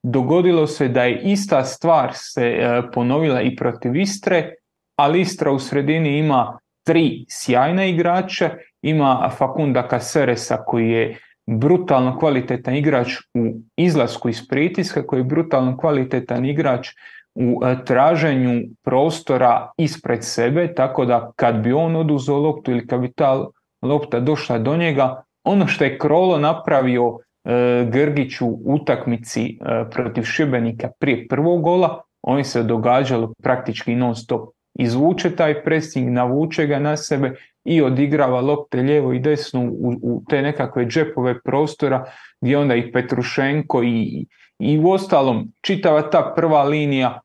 Dogodilo 0.02 0.66
se 0.66 0.88
da 0.88 1.04
je 1.04 1.20
ista 1.22 1.64
stvar 1.64 2.10
se 2.14 2.46
e, 2.46 2.82
ponovila 2.94 3.42
i 3.42 3.56
protiv 3.56 3.96
Istre, 3.96 4.54
ali 4.96 5.20
Istra 5.20 5.52
u 5.52 5.58
sredini 5.58 6.18
ima 6.18 6.58
tri 6.86 7.24
sjajna 7.28 7.84
igrača, 7.84 8.50
ima 8.82 9.30
Fakunda 9.38 9.88
Caceresa 9.90 10.56
koji 10.56 10.90
je 10.90 11.18
brutalno 11.46 12.18
kvalitetan 12.18 12.76
igrač 12.76 13.16
u 13.34 13.60
izlasku 13.76 14.28
iz 14.28 14.48
pritiska, 14.48 15.06
koji 15.06 15.20
je 15.20 15.24
brutalno 15.24 15.76
kvalitetan 15.76 16.46
igrač 16.46 16.88
u 17.34 17.60
e, 17.64 17.84
traženju 17.84 18.62
prostora 18.82 19.70
ispred 19.78 20.18
sebe, 20.24 20.74
tako 20.74 21.04
da 21.04 21.32
kad 21.36 21.56
bi 21.56 21.72
on 21.72 21.96
oduzeo 21.96 22.36
loptu 22.36 22.70
ili 22.70 22.86
kad 22.86 23.00
bi 23.00 23.12
ta 23.12 23.46
lopta 23.82 24.20
došla 24.20 24.58
do 24.58 24.76
njega, 24.76 25.22
ono 25.44 25.66
što 25.66 25.84
je 25.84 25.98
Krolo 25.98 26.38
napravio 26.38 27.18
e, 27.44 27.84
Grgiću 27.90 28.46
u 28.46 28.60
utakmici 28.64 29.44
e, 29.46 29.84
protiv 29.90 30.22
Šibenika 30.22 30.88
prije 31.00 31.28
prvog 31.28 31.62
gola, 31.62 32.00
on 32.22 32.44
se 32.44 32.62
događalo 32.62 33.32
praktički 33.42 33.94
non 33.94 34.16
stop. 34.16 34.48
Izvuče 34.74 35.36
taj 35.36 35.62
pressing, 35.64 36.10
navuče 36.10 36.66
ga 36.66 36.78
na 36.78 36.96
sebe 36.96 37.34
i 37.64 37.82
odigrava 37.82 38.40
lopte 38.40 38.82
lijevo 38.82 39.12
i 39.12 39.18
desno 39.18 39.60
u, 39.60 39.94
u 40.02 40.22
te 40.28 40.42
nekakve 40.42 40.86
džepove 40.86 41.40
prostora 41.40 42.04
gdje 42.40 42.58
onda 42.58 42.74
i 42.74 42.92
Petrušenko 42.92 43.82
i, 43.82 44.26
i 44.58 44.78
u 44.78 44.90
ostalom 44.90 45.52
čitava 45.60 46.10
ta 46.10 46.32
prva 46.36 46.62
linija 46.62 47.20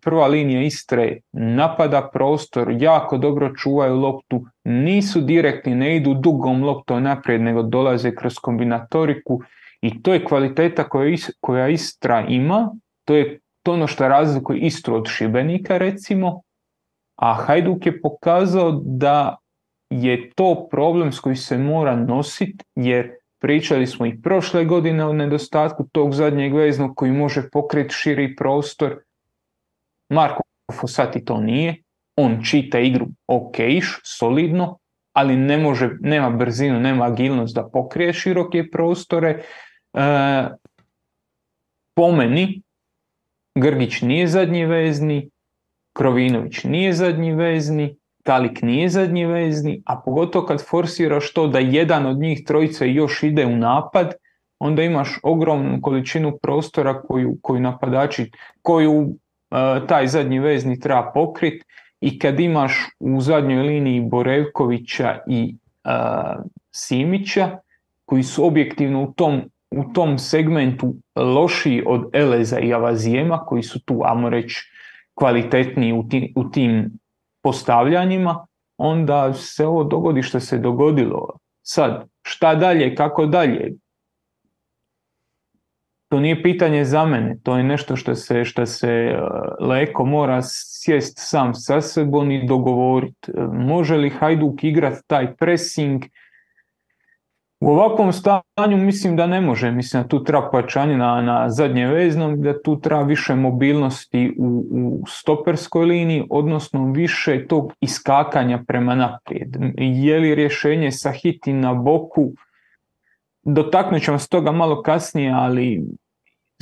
prva 0.00 0.26
linija 0.26 0.62
Istre 0.62 1.20
napada 1.32 2.10
prostor, 2.12 2.76
jako 2.78 3.18
dobro 3.18 3.52
čuvaju 3.56 3.96
loptu, 3.96 4.44
nisu 4.64 5.20
direktni, 5.20 5.74
ne 5.74 5.96
idu 5.96 6.14
dugom 6.14 6.62
loptom 6.62 7.02
naprijed, 7.02 7.40
nego 7.40 7.62
dolaze 7.62 8.14
kroz 8.14 8.34
kombinatoriku 8.34 9.40
i 9.80 10.02
to 10.02 10.14
je 10.14 10.24
kvaliteta 10.24 10.88
koja, 10.88 11.16
koja 11.40 11.68
Istra 11.68 12.26
ima, 12.28 12.70
to 13.04 13.14
je 13.14 13.40
to 13.62 13.72
ono 13.72 13.86
što 13.86 14.08
razlikuje 14.08 14.58
Istru 14.58 14.94
od 14.94 15.08
Šibenika 15.08 15.78
recimo, 15.78 16.42
a 17.16 17.34
Hajduk 17.34 17.86
je 17.86 18.00
pokazao 18.00 18.80
da 18.84 19.36
je 19.90 20.30
to 20.30 20.68
problem 20.70 21.12
s 21.12 21.20
kojim 21.20 21.36
se 21.36 21.58
mora 21.58 21.96
nositi 21.96 22.64
jer 22.74 23.10
pričali 23.44 23.86
smo 23.86 24.06
i 24.06 24.22
prošle 24.22 24.64
godine 24.64 25.04
o 25.04 25.12
nedostatku 25.12 25.88
tog 25.92 26.14
zadnjeg 26.14 26.54
veznog 26.54 26.96
koji 26.96 27.12
može 27.12 27.42
pokriti 27.52 27.94
širi 27.94 28.36
prostor. 28.36 29.02
Marko 30.08 30.42
Fosati 30.80 31.24
to 31.24 31.40
nije, 31.40 31.82
on 32.16 32.42
čita 32.44 32.78
igru 32.78 33.06
ok, 33.26 33.56
solidno, 34.02 34.78
ali 35.12 35.36
ne 35.36 35.58
može, 35.58 35.90
nema 36.00 36.30
brzinu, 36.30 36.80
nema 36.80 37.04
agilnost 37.04 37.54
da 37.54 37.68
pokrije 37.72 38.12
široke 38.12 38.70
prostore. 38.70 39.28
E, 39.28 39.42
po 41.94 42.12
meni, 42.12 42.62
Grgić 43.58 44.00
nije 44.02 44.26
zadnji 44.26 44.64
vezni, 44.64 45.30
Krovinović 45.92 46.64
nije 46.64 46.92
zadnji 46.92 47.34
vezni, 47.34 47.96
Kalik 48.24 48.62
nije 48.62 48.88
zadnji 48.88 49.26
vezni, 49.26 49.82
a 49.86 50.00
pogotovo 50.04 50.46
kad 50.46 50.64
forsiraš 50.68 51.32
to 51.32 51.46
da 51.46 51.58
jedan 51.58 52.06
od 52.06 52.18
njih 52.18 52.44
trojice 52.46 52.88
još 52.92 53.22
ide 53.22 53.46
u 53.46 53.56
napad, 53.56 54.14
onda 54.58 54.82
imaš 54.82 55.18
ogromnu 55.22 55.78
količinu 55.82 56.38
prostora 56.42 57.02
koju, 57.02 57.36
koju 57.42 57.60
napadači, 57.60 58.30
koju 58.62 59.08
e, 59.50 59.86
taj 59.86 60.06
zadnji 60.06 60.38
vezni 60.38 60.80
treba 60.80 61.10
pokrit. 61.14 61.64
I 62.00 62.18
kad 62.18 62.40
imaš 62.40 62.88
u 63.00 63.20
zadnjoj 63.20 63.62
liniji 63.62 64.00
Borevkovića 64.00 65.18
i 65.28 65.56
e, 65.84 65.90
Simića, 66.70 67.58
koji 68.04 68.22
su 68.22 68.46
objektivno 68.46 69.02
u 69.02 69.12
tom, 69.12 69.42
u 69.70 69.92
tom 69.92 70.18
segmentu 70.18 70.94
lošiji 71.16 71.82
od 71.86 72.10
Eleza 72.12 72.58
i 72.58 72.72
Avazijema, 72.74 73.38
koji 73.46 73.62
su 73.62 73.84
tu, 73.84 74.02
amo 74.04 74.30
reći, 74.30 74.70
kvalitetniji 75.14 75.92
u 75.92 76.08
tim, 76.08 76.32
u 76.36 76.50
tim 76.50 76.98
postavljanjima, 77.44 78.46
onda 78.78 79.32
se 79.32 79.66
ovo 79.66 79.84
dogodi 79.84 80.22
što 80.22 80.40
se 80.40 80.58
dogodilo. 80.58 81.38
Sad, 81.62 82.06
šta 82.22 82.54
dalje, 82.54 82.94
kako 82.94 83.26
dalje? 83.26 83.72
To 86.08 86.20
nije 86.20 86.42
pitanje 86.42 86.84
za 86.84 87.04
mene, 87.04 87.36
to 87.42 87.56
je 87.56 87.64
nešto 87.64 87.96
što 87.96 88.14
se, 88.14 88.44
što 88.44 88.66
se 88.66 88.88
e, 88.88 89.18
Leko 89.60 90.04
mora 90.04 90.40
sjest 90.42 91.14
sam 91.16 91.54
sa 91.54 91.80
sebom 91.80 92.30
i 92.30 92.46
dogovoriti. 92.46 93.30
E, 93.30 93.40
može 93.52 93.96
li 93.96 94.10
Hajduk 94.10 94.64
igrati 94.64 95.00
taj 95.06 95.36
pressing, 95.36 96.02
u 97.64 97.70
ovakvom 97.70 98.12
stanju 98.12 98.76
mislim 98.76 99.16
da 99.16 99.26
ne 99.26 99.40
može, 99.40 99.70
mislim 99.70 100.02
da 100.02 100.08
tu 100.08 100.24
treba 100.24 100.50
pojačanje 100.50 100.96
na, 100.96 101.20
na 101.22 101.50
zadnje 101.50 101.86
veznom, 101.86 102.42
da 102.42 102.62
tu 102.62 102.80
treba 102.80 103.02
više 103.02 103.34
mobilnosti 103.34 104.34
u, 104.38 104.66
u 104.70 105.04
stoperskoj 105.08 105.84
liniji, 105.84 106.26
odnosno 106.30 106.92
više 106.92 107.46
tog 107.46 107.72
iskakanja 107.80 108.62
prema 108.66 108.94
naprijed. 108.94 109.56
Je 109.78 110.18
li 110.18 110.34
rješenje 110.34 110.92
sa 110.92 111.12
hiti 111.12 111.52
na 111.52 111.74
boku, 111.74 112.32
dotaknut 113.42 114.02
ćemo 114.02 114.18
s 114.18 114.28
toga 114.28 114.52
malo 114.52 114.82
kasnije, 114.82 115.32
ali 115.32 115.82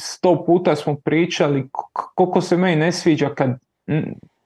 sto 0.00 0.44
puta 0.46 0.76
smo 0.76 0.96
pričali 1.04 1.68
koliko 2.14 2.40
se 2.40 2.56
meni 2.56 2.76
ne 2.76 2.92
sviđa 2.92 3.28
kad 3.28 3.50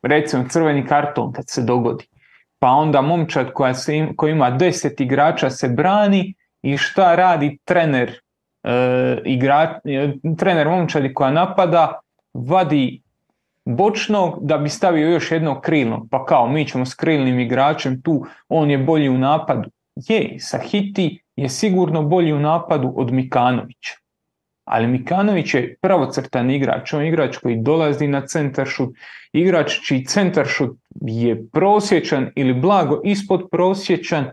recimo 0.03 0.45
crveni 0.49 0.87
karton 0.87 1.33
kad 1.33 1.45
se 1.49 1.62
dogodi. 1.62 2.05
Pa 2.59 2.69
onda 2.69 3.01
momčad 3.01 3.53
koja, 3.53 3.75
se 3.75 4.09
koja 4.16 4.33
ima 4.33 4.51
deset 4.51 5.01
igrača 5.01 5.51
se 5.51 5.69
brani 5.69 6.35
i 6.62 6.77
šta 6.77 7.14
radi 7.14 7.59
trener 7.64 8.21
e, 8.64 8.71
igra, 9.25 9.81
e, 9.85 10.12
trener 10.38 10.69
momčadi 10.69 11.14
koja 11.14 11.31
napada 11.31 12.01
vadi 12.35 13.03
bočnog 13.64 14.38
da 14.40 14.59
bi 14.59 14.69
stavio 14.69 15.09
još 15.09 15.31
jedno 15.31 15.61
krilno. 15.61 16.07
Pa 16.11 16.25
kao 16.25 16.49
mi 16.49 16.69
ćemo 16.69 16.87
s 16.87 16.95
krilnim 16.95 17.40
igračem 17.40 18.03
tu, 18.03 18.27
on 18.49 18.71
je 18.71 18.79
bolji 18.79 19.09
u 19.09 19.19
napadu. 19.19 19.71
Je, 19.97 20.37
Sahiti 20.40 21.23
je 21.37 21.49
sigurno 21.49 22.03
bolji 22.03 22.33
u 22.33 22.38
napadu 22.38 22.92
od 22.97 23.12
Mikanovića. 23.12 23.95
Ali 24.64 24.87
Mikanović 24.87 25.55
je 25.55 25.77
pravocrtan 25.81 26.51
igrač, 26.51 26.92
on 26.92 27.03
je 27.03 27.09
igrač 27.09 27.37
koji 27.37 27.57
dolazi 27.57 28.07
na 28.09 28.27
centaršut, 28.27 28.95
igrač 29.33 29.81
čiji 29.87 30.05
centaršut 30.05 30.79
je 31.01 31.47
prosječan 31.53 32.31
ili 32.35 32.55
blago 32.55 33.01
ispod 33.05 33.49
prosječan, 33.51 34.31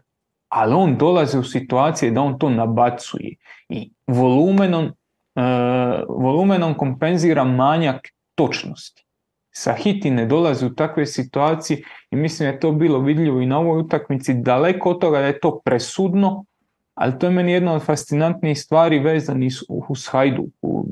ali 0.54 0.74
on 0.74 0.98
dolazi 0.98 1.38
u 1.38 1.44
situacije 1.44 2.12
da 2.12 2.22
on 2.22 2.40
to 2.40 2.50
nabacuje 2.50 3.36
i 3.70 3.92
volumenom, 4.08 4.86
uh, 4.86 6.24
volumenom 6.24 6.74
kompenzira 6.74 7.44
manjak 7.44 8.08
točnosti. 8.36 9.06
Sahiti 9.52 10.12
ne 10.12 10.26
dolazi 10.26 10.66
u 10.66 10.76
takve 10.76 11.06
situacije 11.06 11.84
i 12.12 12.16
mislim 12.16 12.48
da 12.48 12.54
je 12.54 12.60
to 12.60 12.72
bilo 12.72 13.00
vidljivo 13.00 13.42
i 13.42 13.46
na 13.46 13.60
ovoj 13.60 13.80
utakmici 13.80 14.34
daleko 14.34 14.90
od 14.90 15.02
toga 15.02 15.20
da 15.20 15.26
je 15.26 15.40
to 15.40 15.62
presudno, 15.66 16.46
ali 16.94 17.20
to 17.20 17.26
je 17.26 17.32
meni 17.32 17.52
jedna 17.52 17.74
od 17.74 17.84
fascinantnijih 17.84 18.60
stvari 18.60 19.00
vezani 19.00 19.50
uz 19.70 20.08
Hajduku. 20.08 20.86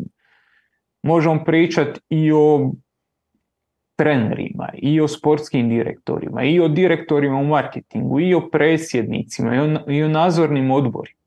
Možemo 1.04 1.43
pričati 1.43 2.00
i 2.10 2.32
o 2.32 2.71
trenerima, 4.02 4.70
i 4.74 5.02
o 5.02 5.08
sportskim 5.08 5.70
direktorima, 5.70 6.44
i 6.44 6.60
o 6.60 6.68
direktorima 6.68 7.38
u 7.38 7.46
marketingu, 7.46 8.20
i 8.20 8.34
o 8.34 8.50
presjednicima, 8.50 9.56
i 9.56 9.60
o, 9.60 9.92
i 9.92 10.02
nadzornim 10.08 10.72
odborima. 10.72 11.20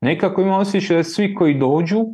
Nekako 0.00 0.42
ima 0.42 0.58
osjećaj 0.58 0.96
da 0.96 1.04
svi 1.04 1.34
koji 1.34 1.54
dođu, 1.54 2.04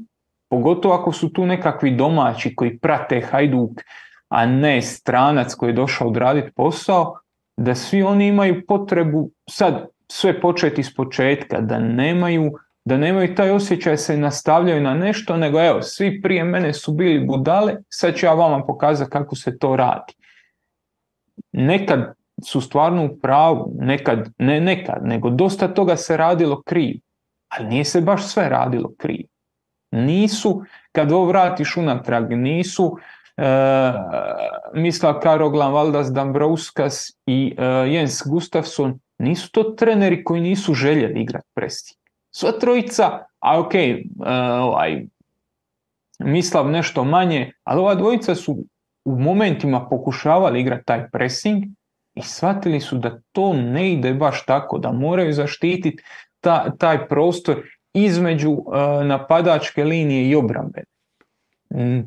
pogotovo 0.49 0.95
ako 0.95 1.13
su 1.13 1.33
tu 1.33 1.47
nekakvi 1.47 1.91
domaći 1.97 2.55
koji 2.55 2.79
prate 2.79 3.21
Hajduk, 3.21 3.81
a 4.29 4.47
ne 4.47 4.83
stranac 4.83 5.55
koji 5.55 5.71
je 5.71 5.75
došao 5.75 6.09
odraditi 6.09 6.53
posao, 6.57 7.19
da 7.57 7.75
svi 7.75 8.03
oni 8.03 8.27
imaju 8.27 8.63
potrebu 8.67 9.31
sad 9.51 9.87
sve 10.09 10.41
početi 10.41 10.81
iz 10.81 10.95
početka, 10.95 11.61
da 11.61 11.79
nemaju 11.79 12.53
da 12.85 12.97
nemaju 12.97 13.35
taj 13.35 13.51
osjećaj 13.51 13.97
se 13.97 14.17
nastavljaju 14.17 14.81
na 14.81 14.95
nešto, 14.95 15.37
nego 15.37 15.61
evo, 15.61 15.83
svi 15.83 16.23
prije 16.23 16.45
mene 16.45 16.73
su 16.73 16.93
bili 16.93 17.27
budale, 17.27 17.77
sad 17.89 18.15
ću 18.15 18.27
ja 18.27 18.35
vama 18.35 18.67
pokazati 18.67 19.11
kako 19.11 19.37
se 19.37 19.59
to 19.59 19.77
radi. 19.77 20.15
Nekad 21.53 22.15
su 22.47 22.61
stvarno 22.61 23.05
u 23.05 23.17
pravu, 23.23 23.73
nekad, 23.79 24.29
ne 24.39 24.61
nekad, 24.61 24.99
nego 25.03 25.31
dosta 25.31 25.69
toga 25.69 25.97
se 25.97 26.17
radilo 26.17 26.63
krivo, 26.63 26.99
ali 27.49 27.69
nije 27.69 27.85
se 27.85 28.01
baš 28.01 28.27
sve 28.27 28.49
radilo 28.49 28.93
krivo. 28.99 29.29
Nisu, 29.93 30.63
kad 30.93 31.13
ovo 31.13 31.25
vratiš 31.25 31.77
unatrag, 31.77 32.31
nisu 32.33 32.97
e, 33.37 33.43
Mislav 34.75 35.21
Karoglan, 35.21 35.73
Valdas 35.73 36.13
Dambrauskas 36.13 37.13
i 37.27 37.55
e, 37.59 37.65
Jens 37.65 38.23
Gustafsson, 38.27 38.99
nisu 39.19 39.51
to 39.53 39.63
treneri 39.63 40.25
koji 40.25 40.41
nisu 40.41 40.75
željeli 40.75 41.21
igrati 41.21 41.49
presti 41.55 42.00
Sva 42.31 42.53
trojica, 42.53 43.25
a 43.39 43.61
ok, 43.61 43.73
uh, 43.75 44.27
ovaj, 44.61 45.05
Mislav 46.19 46.71
nešto 46.71 47.05
manje, 47.05 47.53
ali 47.65 47.81
ova 47.81 47.95
dvojica 47.95 48.35
su 48.35 48.65
u 49.05 49.19
momentima 49.19 49.89
pokušavali 49.89 50.61
igrati 50.61 50.85
taj 50.85 51.11
pressing 51.11 51.65
i 52.15 52.23
shvatili 52.23 52.81
su 52.81 52.99
da 52.99 53.21
to 53.33 53.53
ne 53.53 53.93
ide 53.93 54.15
baš 54.15 54.45
tako, 54.47 54.79
da 54.79 54.93
moraju 54.93 55.33
zaštititi 55.33 56.03
ta, 56.41 56.77
taj 56.79 57.09
prostor 57.09 57.63
između 57.95 58.51
e, 58.51 59.05
napadačke 59.05 59.85
linije 59.85 60.29
i 60.29 60.35
obrambe. 60.35 60.85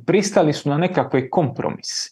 Pristali 0.06 0.54
su 0.54 0.70
na 0.70 0.78
nekakve 0.78 1.30
kompromise. 1.30 2.10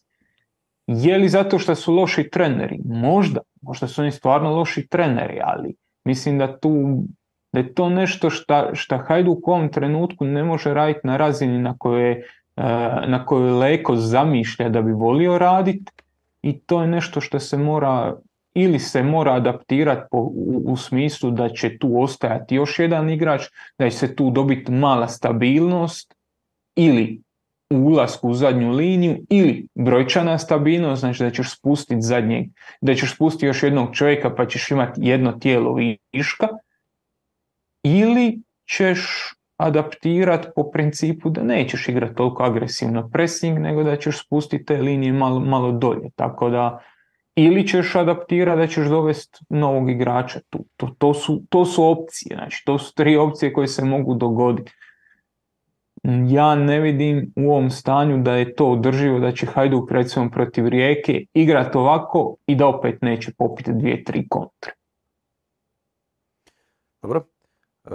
Je 0.88 1.18
li 1.18 1.30
zato 1.30 1.60
što 1.60 1.76
su 1.76 1.94
loši 1.94 2.30
treneri? 2.30 2.80
Možda. 2.86 3.40
Možda 3.62 3.88
su 3.88 4.02
oni 4.02 4.12
stvarno 4.12 4.56
loši 4.56 4.88
treneri, 4.88 5.40
ali 5.44 5.76
mislim 6.06 6.38
da 6.38 6.60
tu 6.60 7.04
da 7.54 7.60
je 7.60 7.74
to 7.74 7.90
nešto 7.90 8.30
što 8.74 8.98
Hajduk 8.98 9.48
u 9.48 9.52
ovom 9.52 9.70
trenutku 9.70 10.26
ne 10.26 10.44
može 10.44 10.74
raditi 10.74 11.00
na 11.04 11.18
razini 11.18 11.60
na 11.60 11.76
kojoj, 11.78 12.12
e, 12.12 12.22
na 13.08 13.26
kojoj 13.26 13.52
Leko 13.52 13.96
zamišlja 13.96 14.70
da 14.70 14.82
bi 14.82 14.92
volio 14.92 15.38
raditi 15.38 15.92
i 16.42 16.60
to 16.60 16.82
je 16.82 16.88
nešto 16.88 17.22
što 17.22 17.40
se 17.40 17.58
mora 17.58 18.16
ili 18.54 18.80
se 18.80 19.04
mora 19.04 19.34
adaptirati 19.34 20.08
u, 20.12 20.64
u, 20.66 20.78
smislu 20.78 21.32
da 21.32 21.50
će 21.50 21.78
tu 21.78 22.02
ostajati 22.02 22.56
još 22.56 22.80
jedan 22.80 23.10
igrač, 23.10 23.42
da 23.78 23.90
će 23.90 23.98
se 23.98 24.16
tu 24.16 24.30
dobiti 24.32 24.72
mala 24.72 25.08
stabilnost 25.08 26.16
ili 26.76 27.22
u 27.70 27.76
ulasku 27.76 28.30
u 28.30 28.34
zadnju 28.34 28.72
liniju 28.72 29.26
ili 29.30 29.68
brojčana 29.76 30.38
stabilnost, 30.38 31.00
znači 31.00 31.24
da 31.24 31.32
ćeš 31.32 31.56
spustiti 31.58 32.02
zadnjeg, 32.02 32.46
da 32.82 32.96
ćeš 32.96 33.16
spustiti 33.16 33.46
još 33.46 33.64
jednog 33.64 33.96
čovjeka 33.96 34.36
pa 34.36 34.46
ćeš 34.46 34.72
imati 34.72 35.02
jedno 35.04 35.32
tijelo 35.32 35.76
viška, 36.14 36.48
ili 37.84 38.42
ćeš 38.70 39.34
adaptirati 39.58 40.48
po 40.56 40.72
principu 40.72 41.30
da 41.30 41.44
nećeš 41.44 41.90
igrati 41.90 42.16
toliko 42.16 42.44
agresivno 42.44 43.10
pressing, 43.10 43.60
nego 43.60 43.84
da 43.84 43.96
ćeš 43.96 44.26
spustiti 44.26 44.66
te 44.66 44.78
linije 44.78 45.14
malo, 45.14 45.40
malo 45.40 45.72
dolje. 45.72 46.10
Tako 46.16 46.50
da, 46.50 46.80
ili 47.36 47.68
ćeš 47.68 47.96
adaptirati 47.96 48.60
da 48.60 48.68
ćeš 48.68 48.88
dovesti 48.88 49.40
novog 49.50 49.90
igrača. 49.90 50.40
Tu. 50.50 50.66
To, 50.78 50.96
to, 50.98 51.14
su, 51.14 51.42
to 51.50 51.66
su 51.66 51.84
opcije, 51.84 52.36
znači 52.36 52.64
to 52.66 52.78
su 52.80 52.94
tri 52.94 53.18
opcije 53.18 53.54
koje 53.54 53.68
se 53.68 53.86
mogu 53.86 54.16
dogoditi. 54.16 54.72
Ja 56.28 56.56
ne 56.56 56.80
vidim 56.80 57.34
u 57.36 57.52
ovom 57.52 57.70
stanju 57.70 58.18
da 58.18 58.36
je 58.36 58.56
to 58.56 58.72
održivo, 58.72 59.20
da 59.20 59.32
će 59.32 59.46
Hajduk 59.46 59.92
recimo 59.92 60.30
protiv 60.30 60.68
Rijeke 60.68 61.26
igrati 61.34 61.78
ovako 61.78 62.36
i 62.48 62.56
da 62.56 62.68
opet 62.68 63.02
neće 63.02 63.32
popiti 63.38 63.72
dvije, 63.74 64.04
tri 64.04 64.28
kontre. 64.30 64.72
Dobro. 67.02 67.26
E, 67.86 67.90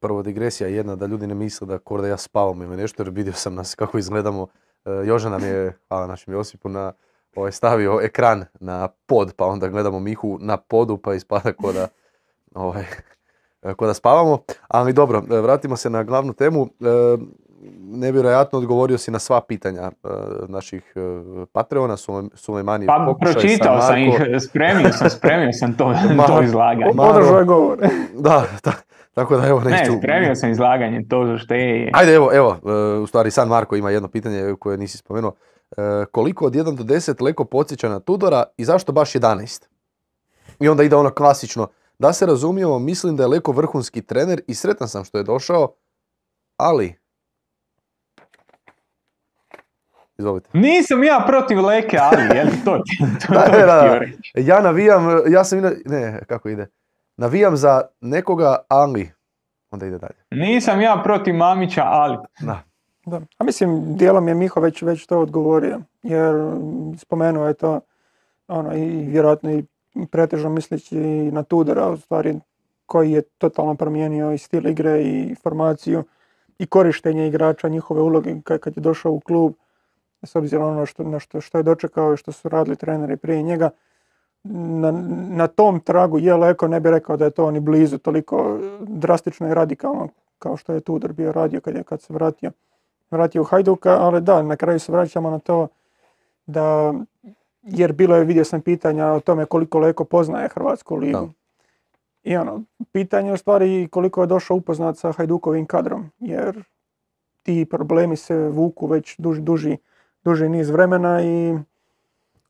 prvo 0.00 0.22
digresija 0.22 0.68
jedna 0.68 0.96
da 0.96 1.06
ljudi 1.06 1.26
ne 1.26 1.34
misle 1.34 1.66
da 1.66 1.78
kor 1.78 2.00
da 2.00 2.08
ja 2.08 2.16
spavam 2.16 2.62
ili 2.62 2.76
nešto 2.76 3.02
jer 3.02 3.10
vidio 3.10 3.32
sam 3.32 3.54
nas 3.54 3.74
kako 3.74 3.98
izgledamo. 3.98 4.46
E, 4.84 4.90
Joža 4.90 5.28
nam 5.28 5.44
je, 5.44 5.78
hvala 5.88 6.06
našem 6.06 6.34
Josipu, 6.34 6.68
na, 6.68 6.92
ovaj, 7.36 7.52
stavio 7.52 8.00
ekran 8.02 8.44
na 8.60 8.88
pod 8.88 9.34
pa 9.36 9.46
onda 9.46 9.68
gledamo 9.68 10.00
Mihu 10.00 10.38
na 10.40 10.56
podu 10.56 10.98
pa 10.98 11.14
ispada 11.14 11.52
ko 11.52 11.72
da, 11.72 11.88
ovaj, 12.54 12.84
ko 13.76 13.86
da 13.86 13.94
spavamo. 13.94 14.38
Ali 14.68 14.92
dobro, 14.92 15.22
e, 15.30 15.40
vratimo 15.40 15.76
se 15.76 15.90
na 15.90 16.02
glavnu 16.02 16.32
temu. 16.32 16.68
Nevjerojatno 17.80 18.58
odgovorio 18.58 18.98
si 18.98 19.10
na 19.10 19.18
sva 19.18 19.40
pitanja 19.40 19.90
naših 20.48 20.94
Patreona, 21.52 21.96
Sulejmani 22.34 22.86
Pa 22.86 23.14
pročitao 23.20 23.80
sam 23.80 23.98
ih, 23.98 24.14
spremio 24.48 24.92
sam, 24.92 25.10
spremio 25.10 25.52
sam 25.52 25.74
to, 25.76 25.94
to 26.26 26.42
izlaganje. 26.42 26.92
Podržao 26.96 27.38
je 27.38 27.44
govor. 27.44 27.78
da, 28.14 28.44
da, 28.64 28.72
tako 29.14 29.36
da 29.36 29.46
evo 29.46 29.60
neću... 29.60 29.92
Ne, 29.92 29.98
spremio 29.98 30.34
sam 30.34 30.50
izlaganje, 30.50 31.04
to 31.08 31.38
što 31.38 31.54
je... 31.54 31.90
Ajde, 31.92 32.14
evo, 32.14 32.30
evo, 32.32 32.58
u 33.02 33.06
stvari 33.06 33.30
San 33.30 33.48
Marko 33.48 33.76
ima 33.76 33.90
jedno 33.90 34.08
pitanje 34.08 34.54
koje 34.58 34.78
nisi 34.78 34.98
spomenuo. 34.98 35.32
Koliko 36.12 36.46
od 36.46 36.52
1 36.52 36.76
do 36.76 36.84
10 36.84 37.22
Leko 37.22 37.44
podsjeća 37.44 37.88
na 37.88 38.00
Tudora 38.00 38.44
i 38.56 38.64
zašto 38.64 38.92
baš 38.92 39.12
11? 39.12 39.66
I 40.60 40.68
onda 40.68 40.82
ide 40.82 40.96
ono 40.96 41.10
klasično. 41.10 41.68
Da 41.98 42.12
se 42.12 42.26
razumijemo, 42.26 42.78
mislim 42.78 43.16
da 43.16 43.22
je 43.22 43.28
Leko 43.28 43.52
vrhunski 43.52 44.02
trener 44.02 44.40
i 44.46 44.54
sretan 44.54 44.88
sam 44.88 45.04
što 45.04 45.18
je 45.18 45.24
došao, 45.24 45.74
ali 46.56 47.03
Izvolite. 50.18 50.50
Nisam 50.52 51.04
ja 51.04 51.24
protiv 51.26 51.66
Leke, 51.66 51.98
ali 52.00 52.22
je 52.22 52.46
to, 52.64 52.78
to, 53.26 53.34
da, 53.34 53.48
da, 53.48 53.66
da. 53.66 54.00
Ja 54.40 54.60
navijam, 54.60 55.22
ja 55.28 55.44
sam, 55.44 55.60
ne, 55.84 56.20
kako 56.26 56.48
ide, 56.48 56.66
navijam 57.16 57.56
za 57.56 57.82
nekoga, 58.00 58.56
ali, 58.68 59.10
onda 59.70 59.86
ide 59.86 59.98
dalje. 59.98 60.14
Nisam 60.30 60.80
ja 60.80 61.00
protiv 61.04 61.34
Mamića, 61.34 61.82
ali. 61.84 62.18
Da. 62.40 62.62
Da. 63.06 63.20
A 63.38 63.44
mislim, 63.44 63.96
dijelom 63.96 64.28
je 64.28 64.34
Miho 64.34 64.60
već, 64.60 64.82
već 64.82 65.06
to 65.06 65.18
odgovorio, 65.20 65.80
jer 66.02 66.34
spomenuo 66.98 67.46
je 67.46 67.54
to, 67.54 67.80
ono, 68.48 68.76
i 68.76 69.06
vjerojatno 69.06 69.52
i 69.52 69.64
pretežno 70.10 70.50
misleći 70.50 70.96
na 71.32 71.42
Tudora, 71.42 71.88
u 71.88 71.96
stvari, 71.96 72.34
koji 72.86 73.12
je 73.12 73.22
totalno 73.22 73.74
promijenio 73.74 74.32
i 74.32 74.38
stil 74.38 74.66
igre 74.66 75.02
i 75.02 75.34
formaciju 75.42 76.04
i 76.58 76.66
korištenje 76.66 77.28
igrača, 77.28 77.68
njihove 77.68 78.00
uloge 78.00 78.34
kad 78.44 78.76
je 78.76 78.80
došao 78.80 79.12
u 79.12 79.20
klub 79.20 79.54
s 80.26 80.36
obzirom 80.36 80.68
ono 80.68 80.86
što, 80.86 81.02
na 81.02 81.18
što, 81.18 81.40
što 81.40 81.58
je 81.58 81.62
dočekao 81.62 82.14
i 82.14 82.16
što 82.16 82.32
su 82.32 82.48
radili 82.48 82.76
treneri 82.76 83.16
prije 83.16 83.42
njega, 83.42 83.70
na, 84.44 84.92
na 85.30 85.46
tom 85.46 85.80
tragu 85.80 86.18
je 86.18 86.36
Leko 86.36 86.68
ne 86.68 86.80
bi 86.80 86.90
rekao 86.90 87.16
da 87.16 87.24
je 87.24 87.30
to 87.30 87.50
ni 87.50 87.60
blizu 87.60 87.98
toliko 87.98 88.58
drastično 88.80 89.48
i 89.48 89.54
radikalno 89.54 90.08
kao 90.38 90.56
što 90.56 90.72
je 90.72 90.80
Tudor 90.80 91.12
bio 91.12 91.32
radio 91.32 91.60
kad, 91.60 91.74
je, 91.74 91.82
kad 91.82 92.02
se 92.02 92.12
vratio, 92.12 92.52
vratio 93.10 93.42
u 93.42 93.44
Hajduka, 93.44 93.90
ali 93.90 94.20
da, 94.20 94.42
na 94.42 94.56
kraju 94.56 94.80
se 94.80 94.92
vraćamo 94.92 95.30
na 95.30 95.38
to 95.38 95.68
da, 96.46 96.94
jer 97.62 97.92
bilo 97.92 98.16
je, 98.16 98.24
vidio 98.24 98.44
sam 98.44 98.60
pitanja 98.60 99.06
o 99.06 99.20
tome 99.20 99.46
koliko 99.46 99.78
Leko 99.78 100.04
poznaje 100.04 100.48
Hrvatsku 100.48 100.96
ligu. 100.96 101.30
I 102.22 102.36
ono, 102.36 102.62
pitanje 102.92 103.32
u 103.32 103.36
stvari 103.36 103.88
koliko 103.90 104.20
je 104.20 104.26
došao 104.26 104.56
upoznat 104.56 104.98
sa 104.98 105.12
Hajdukovim 105.12 105.66
kadrom, 105.66 106.10
jer 106.18 106.64
ti 107.42 107.66
problemi 107.70 108.16
se 108.16 108.48
vuku 108.48 108.86
već 108.86 109.16
duži, 109.18 109.40
duži 109.40 109.76
duži 110.24 110.48
niz 110.48 110.70
vremena 110.70 111.22
i 111.22 111.58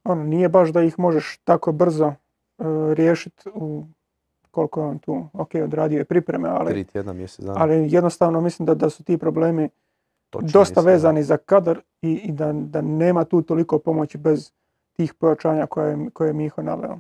ono, 0.04 0.24
nije 0.24 0.48
baš 0.48 0.68
da 0.68 0.82
ih 0.82 0.98
možeš 0.98 1.38
tako 1.44 1.72
brzo 1.72 2.06
uh, 2.06 2.66
riješiti 2.92 3.48
u 3.54 3.84
koliko 4.50 4.80
je 4.80 4.86
on 4.86 4.98
tu, 4.98 5.28
ok, 5.32 5.50
odradio 5.64 5.98
je 5.98 6.04
pripreme, 6.04 6.48
ali, 6.48 6.86
ali 7.46 7.92
jednostavno 7.92 8.40
mislim 8.40 8.66
da, 8.66 8.74
da 8.74 8.90
su 8.90 9.04
ti 9.04 9.18
problemi 9.18 9.68
dosta 10.40 10.80
vezani 10.80 11.22
za 11.22 11.36
kadar 11.36 11.80
i, 12.02 12.12
i 12.12 12.32
da, 12.32 12.52
da, 12.52 12.80
nema 12.80 13.24
tu 13.24 13.42
toliko 13.42 13.78
pomoći 13.78 14.18
bez 14.18 14.52
tih 14.92 15.14
pojačanja 15.14 15.66
koje, 15.66 16.10
koje 16.12 16.28
je 16.28 16.32
Miho 16.32 16.62
naveo. 16.62 16.98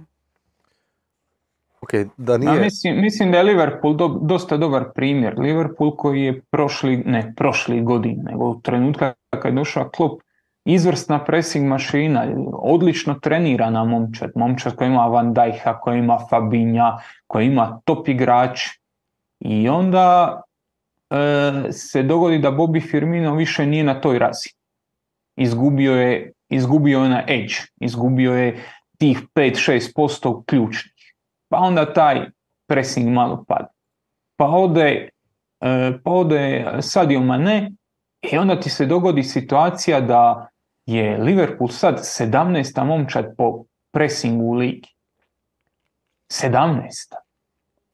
Okay, 1.80 2.08
da 2.16 2.38
nije... 2.38 2.60
mislim, 2.60 3.00
mislim 3.00 3.32
da 3.32 3.38
je 3.38 3.44
Liverpool 3.44 3.94
do, 3.94 4.08
dosta 4.08 4.56
dobar 4.56 4.84
primjer. 4.94 5.38
Liverpool 5.38 5.96
koji 5.96 6.22
je 6.22 6.40
prošli, 6.50 6.96
ne 6.96 7.34
prošli 7.36 7.82
godin, 7.82 8.22
nego 8.22 8.44
u 8.44 8.60
trenutka 8.60 9.12
kad 9.30 9.52
je 9.52 9.56
došao 9.56 9.88
klub, 9.88 10.10
izvrsna 10.64 11.24
pressing 11.24 11.66
mašina, 11.66 12.26
odlično 12.52 13.14
trenirana 13.14 13.84
momčad, 13.84 14.30
momčad 14.34 14.76
koja 14.76 14.88
ima 14.88 15.06
Van 15.06 15.34
Dijk'a, 15.34 15.80
koja 15.80 15.96
ima 15.96 16.18
Fabinja, 16.30 16.98
koja 17.26 17.42
ima 17.42 17.80
top 17.84 18.08
igrač 18.08 18.60
i 19.40 19.68
onda 19.68 20.40
e, 21.10 21.72
se 21.72 22.02
dogodi 22.02 22.38
da 22.38 22.50
Bobby 22.50 22.90
Firmino 22.90 23.34
više 23.34 23.66
nije 23.66 23.84
na 23.84 24.00
toj 24.00 24.18
razi. 24.18 24.48
Izgubio 25.36 25.92
je, 25.92 26.32
izgubio 26.48 27.02
je 27.02 27.08
na 27.08 27.22
edge, 27.28 27.54
izgubio 27.80 28.32
je 28.32 28.64
tih 28.98 29.22
5-6% 29.34 30.44
ključnih. 30.44 31.14
Pa 31.48 31.58
onda 31.58 31.92
taj 31.92 32.26
pressing 32.68 33.08
malo 33.08 33.44
pada. 33.48 33.68
Pa 34.36 34.46
ode, 34.46 35.08
e, 35.60 35.92
pa 36.04 36.10
ode 36.10 36.66
Sadio 36.80 37.20
Mane 37.20 37.72
i 38.32 38.38
onda 38.38 38.60
ti 38.60 38.70
se 38.70 38.86
dogodi 38.86 39.22
situacija 39.22 40.00
da 40.00 40.48
je 40.86 41.18
Liverpool 41.18 41.68
sad 41.68 41.98
17. 41.98 42.84
momčad 42.84 43.34
po 43.36 43.64
pressingu 43.92 44.44
u 44.44 44.52
ligi. 44.52 44.88
17. 46.32 46.90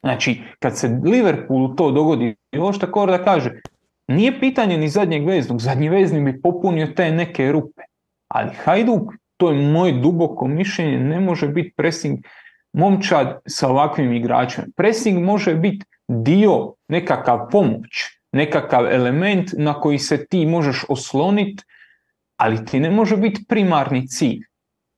Znači, 0.03 0.42
kad 0.59 0.79
se 0.79 1.00
Liverpoolu 1.05 1.76
to 1.76 1.90
dogodi, 1.90 2.37
ovo 2.59 2.72
što 2.72 2.92
Korda 2.92 3.24
kaže, 3.24 3.61
nije 4.09 4.40
pitanje 4.40 4.79
ni 4.79 4.88
zadnjeg 4.88 5.26
veznog, 5.26 5.61
zadnji 5.61 5.88
vezni 5.88 6.20
bi 6.20 6.42
popunio 6.42 6.87
te 6.87 7.11
neke 7.11 7.53
rupe. 7.53 7.83
Ali 8.29 8.50
Hajduk, 8.64 9.12
to 9.37 9.50
je 9.50 9.72
moje 9.72 9.92
duboko 9.92 10.46
mišljenje, 10.46 10.98
ne 10.98 11.20
može 11.20 11.48
biti 11.48 11.72
pressing 11.76 12.18
momčad 12.72 13.40
sa 13.46 13.68
ovakvim 13.68 14.12
igračima. 14.12 14.66
Pressing 14.76 15.24
može 15.24 15.55
biti 15.55 15.85
dio, 16.09 16.74
nekakav 16.88 17.48
pomoć, 17.50 18.05
nekakav 18.33 18.87
element 18.92 19.50
na 19.59 19.81
koji 19.81 19.98
se 19.98 20.26
ti 20.26 20.46
možeš 20.46 20.85
osloniti 20.88 21.64
ali 22.40 22.64
ti 22.64 22.81
ne 22.81 22.90
može 22.90 23.16
biti 23.16 23.44
primarni 23.48 24.09
cilj, 24.09 24.40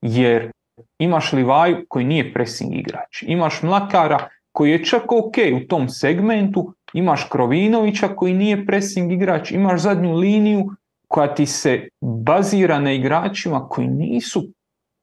jer 0.02 0.50
imaš 0.98 1.32
Livaju 1.32 1.86
koji 1.88 2.04
nije 2.04 2.32
pressing 2.34 2.74
igrač, 2.74 3.22
imaš 3.22 3.62
Mlakara 3.62 4.28
koji 4.52 4.70
je 4.70 4.84
čak 4.84 5.12
ok 5.12 5.36
u 5.56 5.66
tom 5.68 5.88
segmentu, 5.88 6.74
imaš 6.92 7.24
Krovinovića 7.30 8.08
koji 8.08 8.34
nije 8.34 8.66
pressing 8.66 9.12
igrač, 9.12 9.50
imaš 9.50 9.80
zadnju 9.80 10.14
liniju 10.14 10.70
koja 11.08 11.34
ti 11.34 11.46
se 11.46 11.88
bazira 12.00 12.78
na 12.78 12.92
igračima 12.92 13.68
koji 13.68 13.88
nisu 13.88 14.44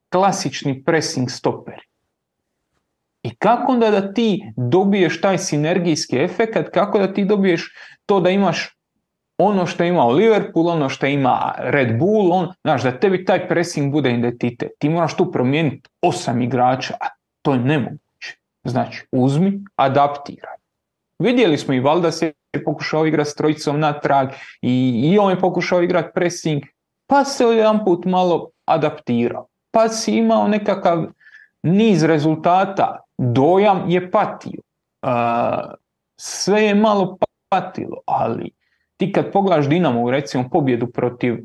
klasični 0.10 0.84
pressing 0.84 1.30
stoperi. 1.30 1.84
I 3.24 3.36
kako 3.36 3.72
onda 3.72 3.92
da 3.92 4.14
ti 4.14 4.44
dobiješ 4.58 5.22
taj 5.22 5.38
sinergijski 5.38 6.18
efekt, 6.18 6.70
kako 6.74 7.00
da 7.00 7.14
ti 7.14 7.26
dobiješ 7.26 7.74
to 8.06 8.20
da 8.20 8.30
imaš 8.30 8.79
ono 9.40 9.66
što 9.66 9.84
ima 9.84 10.06
Liverpool, 10.06 10.68
ono 10.68 10.90
što 10.90 11.06
ima 11.06 11.54
Red 11.58 12.00
Bull, 12.00 12.34
on, 12.34 12.54
znaš, 12.62 12.84
da 12.84 13.00
tebi 13.00 13.26
taj 13.26 13.48
pressing 13.48 13.92
bude 13.92 14.12
identitet. 14.12 14.72
Ti 14.80 14.90
moraš 14.90 15.18
tu 15.18 15.32
promijeniti 15.32 15.90
osam 16.02 16.42
igrača, 16.42 16.94
a 17.02 17.06
to 17.42 17.54
je 17.54 17.60
nemoguće. 17.60 18.38
Znači, 18.64 19.06
uzmi, 19.12 19.64
adaptiraj. 19.76 20.56
Vidjeli 21.20 21.58
smo 21.58 21.74
i 21.74 21.80
Valdas 21.80 22.22
je 22.22 22.34
pokušao 22.66 23.06
igrati 23.06 23.30
s 23.30 23.36
trojicom 23.36 23.80
natrag 23.80 24.30
i, 24.62 25.02
i 25.04 25.18
on 25.18 25.30
je 25.30 25.40
pokušao 25.40 25.84
igrati 25.84 26.10
pressing, 26.14 26.64
pa 27.08 27.26
se 27.26 27.44
jedan 27.44 27.86
put 27.86 28.06
malo 28.06 28.50
adaptirao. 28.66 29.48
Pa 29.72 29.90
si 29.90 30.18
imao 30.18 30.48
nekakav 30.48 31.06
niz 31.64 32.04
rezultata, 32.04 33.00
dojam 33.18 33.90
je 33.90 34.12
patio. 34.12 34.62
sve 36.20 36.64
je 36.64 36.76
malo 36.76 37.18
patilo, 37.50 37.98
ali 38.06 38.52
ti 39.00 39.12
kad 39.12 39.32
pogledaš 39.32 39.70
Dinamo, 39.70 40.12
recimo 40.12 40.50
pobjedu 40.50 40.88
protiv, 40.88 41.38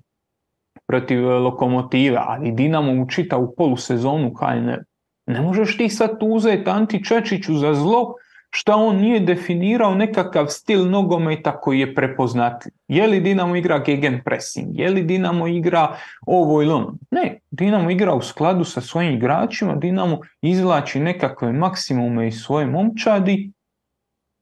protiv 0.87 1.29
Lokomotiva, 1.29 2.25
ali 2.29 2.53
Dinamo 2.53 3.03
u 3.03 3.09
čitavu 3.09 3.55
polusezonu 3.57 4.33
HNL, 4.35 4.83
ne 5.27 5.41
možeš 5.41 5.77
ti 5.77 5.89
sad 5.89 6.11
uzeti 6.21 6.71
Anti 6.71 7.05
Čačiću 7.05 7.55
za 7.55 7.75
zlo 7.75 8.15
šta 8.57 8.77
on 8.77 8.97
nije 8.97 9.21
definirao 9.21 9.95
nekakav 9.95 10.47
stil 10.47 10.91
nogometa 10.91 11.61
koji 11.61 11.81
je 11.81 11.95
prepoznatljiv. 11.95 12.73
Je 12.89 13.07
li 13.07 13.21
Dinamo 13.21 13.57
igra 13.57 13.79
gegenpressing? 13.79 14.69
Je 14.79 14.91
li 14.91 15.03
Dinamo 15.03 15.47
igra 15.47 15.97
ovo 16.27 16.63
ili 16.63 16.73
ono? 16.73 16.95
Ne, 17.11 17.39
Dinamo 17.51 17.91
igra 17.91 18.15
u 18.15 18.23
skladu 18.23 18.65
sa 18.65 18.81
svojim 18.81 19.15
igračima, 19.15 19.75
Dinamo 19.75 20.19
izvlači 20.43 21.01
nekakve 21.01 21.53
maksimume 21.53 22.29
iz 22.29 22.35
svoje 22.35 22.67
momčadi 22.67 23.53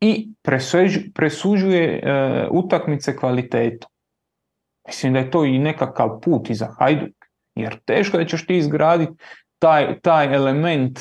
i 0.03 0.29
presuđuje 1.15 1.99
e, 1.99 2.49
utakmice 2.51 3.17
kvalitetu. 3.17 3.88
Mislim 4.87 5.12
da 5.12 5.19
je 5.19 5.31
to 5.31 5.45
i 5.45 5.59
nekakav 5.59 6.21
put 6.21 6.51
i 6.51 6.55
za 6.55 6.69
Hajduk, 6.79 7.15
jer 7.55 7.81
teško 7.85 8.19
da 8.19 8.25
ćeš 8.25 8.47
ti 8.47 8.57
izgraditi 8.57 9.12
taj, 9.59 10.01
taj 10.01 10.35
element 10.35 11.01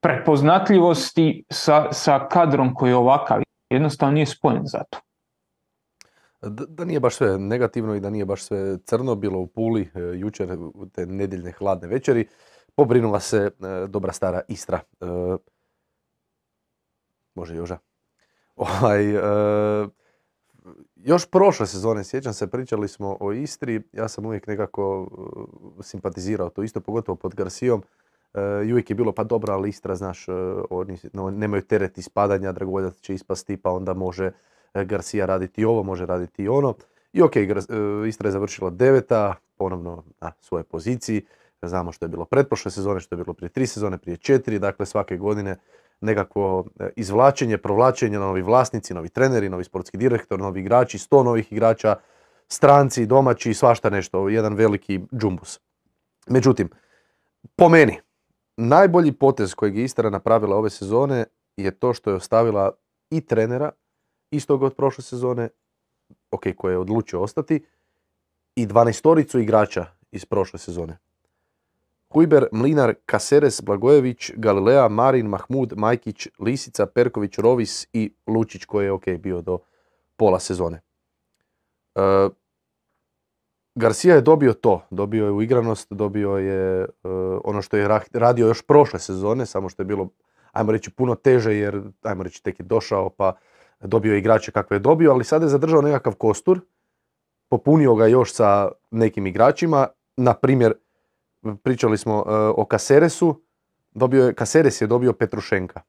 prepoznatljivosti 0.00 1.44
sa, 1.50 1.92
sa 1.92 2.28
kadrom 2.28 2.74
koji 2.74 2.90
je 2.90 2.96
ovakav. 2.96 3.42
Jednostavno 3.70 4.14
nije 4.14 4.26
spojen 4.26 4.62
za 4.64 4.82
to. 4.90 4.98
Da, 6.42 6.64
da 6.68 6.84
nije 6.84 7.00
baš 7.00 7.14
sve 7.14 7.38
negativno 7.38 7.94
i 7.94 8.00
da 8.00 8.10
nije 8.10 8.24
baš 8.24 8.42
sve 8.42 8.78
crno 8.78 9.14
bilo 9.14 9.38
u 9.38 9.46
Puli 9.46 9.90
e, 9.94 10.00
jučer 10.00 10.58
te 10.92 11.06
nedjeljne 11.06 11.52
hladne 11.52 11.88
večeri. 11.88 12.28
Pobrinula 12.74 13.20
se 13.20 13.36
e, 13.38 13.50
dobra 13.88 14.12
stara 14.12 14.40
Istra. 14.48 14.80
E, 15.00 15.06
može 17.34 17.56
Joža. 17.56 17.78
Ovaj, 18.56 19.14
još 20.96 21.30
prošle 21.30 21.66
sezone, 21.66 22.04
sjećam 22.04 22.32
se, 22.32 22.46
pričali 22.46 22.88
smo 22.88 23.16
o 23.20 23.32
Istri, 23.32 23.82
ja 23.92 24.08
sam 24.08 24.26
uvijek 24.26 24.46
nekako 24.46 25.08
simpatizirao 25.80 26.50
to 26.50 26.62
isto, 26.62 26.80
pogotovo 26.80 27.16
pod 27.16 27.34
Garcijom. 27.34 27.82
I 28.66 28.72
uvijek 28.72 28.90
je 28.90 28.96
bilo 28.96 29.12
pa 29.12 29.24
dobra, 29.24 29.54
ali 29.54 29.68
Istra, 29.68 29.94
znaš, 29.94 30.26
oni 30.70 30.98
nemaju 31.32 31.62
teret 31.62 31.98
ispadanja, 31.98 32.52
Dragovoljac 32.52 32.96
će 32.96 33.14
ispasti, 33.14 33.56
pa 33.56 33.70
onda 33.70 33.94
može 33.94 34.30
Garcia 34.74 35.26
raditi 35.26 35.64
ovo, 35.64 35.82
može 35.82 36.06
raditi 36.06 36.42
i 36.42 36.48
ono. 36.48 36.74
I 37.12 37.22
ok, 37.22 37.32
Istra 38.08 38.28
je 38.28 38.32
završila 38.32 38.70
deveta, 38.70 39.34
ponovno 39.56 40.04
na 40.20 40.32
svojoj 40.40 40.64
poziciji. 40.64 41.26
Znamo 41.62 41.92
što 41.92 42.04
je 42.04 42.08
bilo 42.08 42.24
pretprošle 42.24 42.70
sezone, 42.70 43.00
što 43.00 43.14
je 43.14 43.24
bilo 43.24 43.34
prije 43.34 43.48
tri 43.48 43.66
sezone, 43.66 43.98
prije 43.98 44.16
četiri, 44.16 44.58
dakle 44.58 44.86
svake 44.86 45.16
godine 45.16 45.56
nekakvo 46.00 46.64
e, 46.80 46.88
izvlačenje, 46.96 47.58
provlačenje, 47.58 48.18
novi 48.18 48.42
vlasnici, 48.42 48.94
novi 48.94 49.08
treneri, 49.08 49.48
novi 49.48 49.64
sportski 49.64 49.96
direktor, 49.96 50.40
novi 50.40 50.60
igrači, 50.60 50.98
sto 50.98 51.22
novih 51.22 51.52
igrača, 51.52 51.96
stranci, 52.48 53.06
domaći, 53.06 53.54
svašta 53.54 53.90
nešto, 53.90 54.28
jedan 54.28 54.54
veliki 54.54 55.00
džumbus. 55.20 55.60
Međutim, 56.26 56.70
po 57.56 57.68
meni, 57.68 58.00
najbolji 58.56 59.12
potez 59.12 59.54
kojeg 59.54 59.76
je 59.76 59.84
Istra 59.84 60.10
napravila 60.10 60.56
ove 60.56 60.70
sezone 60.70 61.24
je 61.56 61.70
to 61.70 61.94
što 61.94 62.10
je 62.10 62.16
ostavila 62.16 62.72
i 63.10 63.20
trenera 63.20 63.70
istog 64.30 64.62
od 64.62 64.74
prošle 64.74 65.04
sezone, 65.04 65.48
ok, 66.30 66.42
koji 66.56 66.72
je 66.72 66.78
odlučio 66.78 67.22
ostati, 67.22 67.64
i 68.56 68.66
dvanaestoricu 68.66 69.38
igrača 69.38 69.86
iz 70.12 70.24
prošle 70.24 70.58
sezone. 70.58 70.98
Hujber, 72.08 72.46
Mlinar, 72.52 72.94
Kaseres, 73.06 73.60
Blagojević, 73.62 74.32
Galilea, 74.36 74.88
Marin, 74.88 75.26
Mahmud, 75.26 75.72
Majkić, 75.76 76.28
Lisica, 76.38 76.86
Perković, 76.86 77.38
Rovis 77.38 77.86
i 77.92 78.14
Lučić 78.26 78.64
koji 78.64 78.84
je 78.84 78.92
ok 78.92 79.08
bio 79.18 79.40
do 79.40 79.58
pola 80.16 80.40
sezone. 80.40 80.80
E, 81.94 82.28
Garcia 83.74 84.14
je 84.14 84.20
dobio 84.20 84.52
to, 84.52 84.82
dobio 84.90 85.24
je 85.24 85.30
uigranost, 85.30 85.92
dobio 85.92 86.36
je 86.36 86.82
e, 86.82 86.88
ono 87.44 87.62
što 87.62 87.76
je 87.76 87.88
radio 88.12 88.46
još 88.46 88.62
prošle 88.62 89.00
sezone, 89.00 89.46
samo 89.46 89.68
što 89.68 89.82
je 89.82 89.86
bilo, 89.86 90.08
ajmo 90.52 90.72
reći, 90.72 90.90
puno 90.90 91.14
teže 91.14 91.56
jer, 91.56 91.82
ajmo 92.02 92.22
reći, 92.22 92.42
tek 92.42 92.60
je 92.60 92.64
došao 92.64 93.10
pa 93.10 93.32
dobio 93.80 94.12
je 94.12 94.18
igrače 94.18 94.52
kakve 94.52 94.74
je 94.74 94.80
dobio, 94.80 95.10
ali 95.10 95.24
sada 95.24 95.44
je 95.44 95.48
zadržao 95.48 95.82
nekakav 95.82 96.14
kostur, 96.14 96.60
popunio 97.48 97.94
ga 97.94 98.06
još 98.06 98.32
sa 98.32 98.68
nekim 98.90 99.26
igračima, 99.26 99.86
na 100.16 100.34
primjer, 100.34 100.74
pričali 101.62 101.98
smo 101.98 102.24
e, 102.26 102.32
o 102.56 102.64
Kaseresu, 102.64 103.42
dobio 103.94 104.26
je, 104.26 104.34
Kaseres 104.34 104.80
je 104.80 104.86
dobio 104.86 105.12
Petrušenka. 105.12 105.80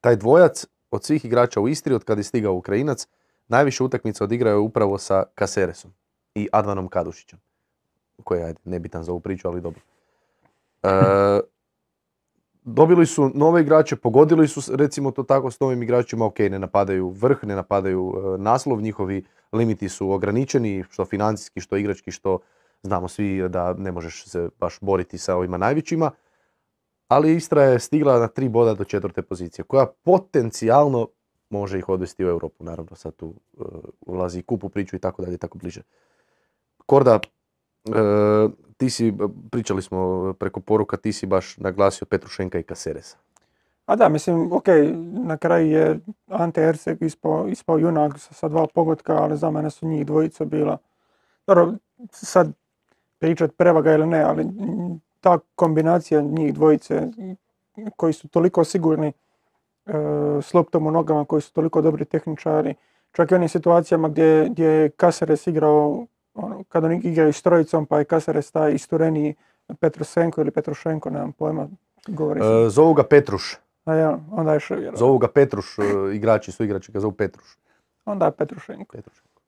Taj 0.00 0.16
dvojac 0.16 0.66
od 0.90 1.04
svih 1.04 1.24
igrača 1.24 1.60
u 1.60 1.68
Istri, 1.68 1.94
od 1.94 2.04
kada 2.04 2.20
je 2.20 2.24
stigao 2.24 2.54
Ukrajinac, 2.54 3.06
najviše 3.48 3.84
utakmica 3.84 4.24
odigrao 4.24 4.50
je 4.50 4.58
upravo 4.58 4.98
sa 4.98 5.24
Kaseresom 5.34 5.92
i 6.34 6.48
Advanom 6.52 6.88
Kadušićem. 6.88 7.38
Koji 8.24 8.40
je 8.40 8.54
nebitan 8.64 9.04
za 9.04 9.12
ovu 9.12 9.20
priču, 9.20 9.48
ali 9.48 9.60
dobro. 9.60 9.80
E, 10.82 11.40
dobili 12.62 13.06
su 13.06 13.30
nove 13.34 13.60
igrače, 13.60 13.96
pogodili 13.96 14.48
su 14.48 14.76
recimo 14.76 15.10
to 15.10 15.22
tako 15.22 15.50
s 15.50 15.60
novim 15.60 15.82
igračima, 15.82 16.24
ok, 16.24 16.38
ne 16.38 16.58
napadaju 16.58 17.08
vrh, 17.10 17.44
ne 17.44 17.54
napadaju 17.56 18.14
e, 18.16 18.38
naslov, 18.38 18.80
njihovi 18.80 19.24
limiti 19.52 19.88
su 19.88 20.10
ograničeni, 20.10 20.84
što 20.90 21.04
financijski, 21.04 21.60
što 21.60 21.76
igrački, 21.76 22.10
što 22.10 22.38
Znamo 22.86 23.08
svi 23.08 23.48
da 23.48 23.74
ne 23.74 23.92
možeš 23.92 24.24
se 24.24 24.48
baš 24.60 24.78
boriti 24.80 25.18
sa 25.18 25.36
ovima 25.36 25.56
najvećima. 25.56 26.10
Ali 27.08 27.36
Istra 27.36 27.62
je 27.62 27.78
stigla 27.78 28.18
na 28.18 28.28
tri 28.28 28.48
boda 28.48 28.74
do 28.74 28.84
četvrte 28.84 29.22
pozicije, 29.22 29.64
koja 29.64 29.86
potencijalno 29.86 31.08
može 31.50 31.78
ih 31.78 31.88
odvesti 31.88 32.24
u 32.24 32.28
Europu. 32.28 32.64
Naravno, 32.64 32.96
sad 32.96 33.16
tu 33.16 33.26
uh, 33.26 33.66
ulazi 34.00 34.42
kup 34.42 34.64
u 34.64 34.68
priču 34.68 34.96
i 34.96 34.98
tako 34.98 35.22
dalje, 35.22 35.38
tako 35.38 35.58
bliže. 35.58 35.82
Korda, 36.86 37.20
uh, 37.88 38.50
ti 38.76 38.90
si, 38.90 39.14
pričali 39.50 39.82
smo 39.82 40.32
preko 40.38 40.60
poruka, 40.60 40.96
ti 40.96 41.12
si 41.12 41.26
baš 41.26 41.56
naglasio 41.56 42.06
Petrušenka 42.06 42.58
i 42.58 42.62
Kaseresa. 42.62 43.16
A 43.86 43.96
da, 43.96 44.08
mislim, 44.08 44.52
ok, 44.52 44.66
na 45.26 45.36
kraju 45.36 45.70
je 45.70 46.00
Ante 46.26 46.62
Ersek 46.62 47.02
ispao, 47.02 47.48
ispao 47.48 47.78
junak 47.78 48.18
sa 48.18 48.48
dva 48.48 48.66
pogotka, 48.74 49.16
ali 49.16 49.36
za 49.36 49.50
mene 49.50 49.70
su 49.70 49.86
njih 49.86 50.06
dvojica 50.06 50.44
bila. 50.44 50.78
Dobro, 51.46 51.74
sad 52.10 52.52
pričat 53.18 53.56
prevaga 53.56 53.92
ili 53.92 54.06
ne, 54.06 54.22
ali 54.22 54.46
ta 55.20 55.38
kombinacija 55.54 56.20
njih 56.20 56.54
dvojice 56.54 57.02
koji 57.96 58.12
su 58.12 58.28
toliko 58.28 58.64
sigurni 58.64 59.08
e, 59.08 59.92
s 60.42 60.54
loptom 60.54 60.86
u 60.86 60.90
nogama, 60.90 61.24
koji 61.24 61.42
su 61.42 61.52
toliko 61.52 61.82
dobri 61.82 62.04
tehničari, 62.04 62.74
čak 63.12 63.30
i 63.30 63.34
onim 63.34 63.48
situacijama 63.48 64.08
gdje, 64.08 64.48
gdje 64.50 64.66
je 64.66 64.90
Kaseres 64.90 65.46
igrao, 65.46 66.06
ono, 66.34 66.64
kada 66.68 66.86
oni 66.86 67.00
igraju 67.04 67.32
s 67.32 67.42
trojicom, 67.42 67.86
pa 67.86 67.98
je 67.98 68.04
Kaseres 68.04 68.50
taj 68.50 68.74
istureniji 68.74 69.34
Petrusenko 69.80 70.40
ili 70.40 70.50
Petrušenko, 70.50 71.10
nemam 71.10 71.32
pojma, 71.32 71.68
govori 72.08 72.40
se. 72.40 72.46
E, 72.46 72.68
zovu 72.70 72.94
ga 72.94 73.02
Petruš. 73.02 73.56
A 73.84 73.94
ja, 73.94 74.18
onda 74.30 74.52
je 74.52 74.60
Zovu 74.94 75.18
ga 75.18 75.28
Petruš, 75.28 75.78
e, 75.78 75.82
igrači 76.14 76.52
su 76.52 76.64
igrači 76.64 76.92
ga 76.92 77.00
zovu 77.00 77.12
Petruš. 77.12 77.56
Onda 78.04 78.26
je 78.26 78.32
Petrušenko. 78.32 78.96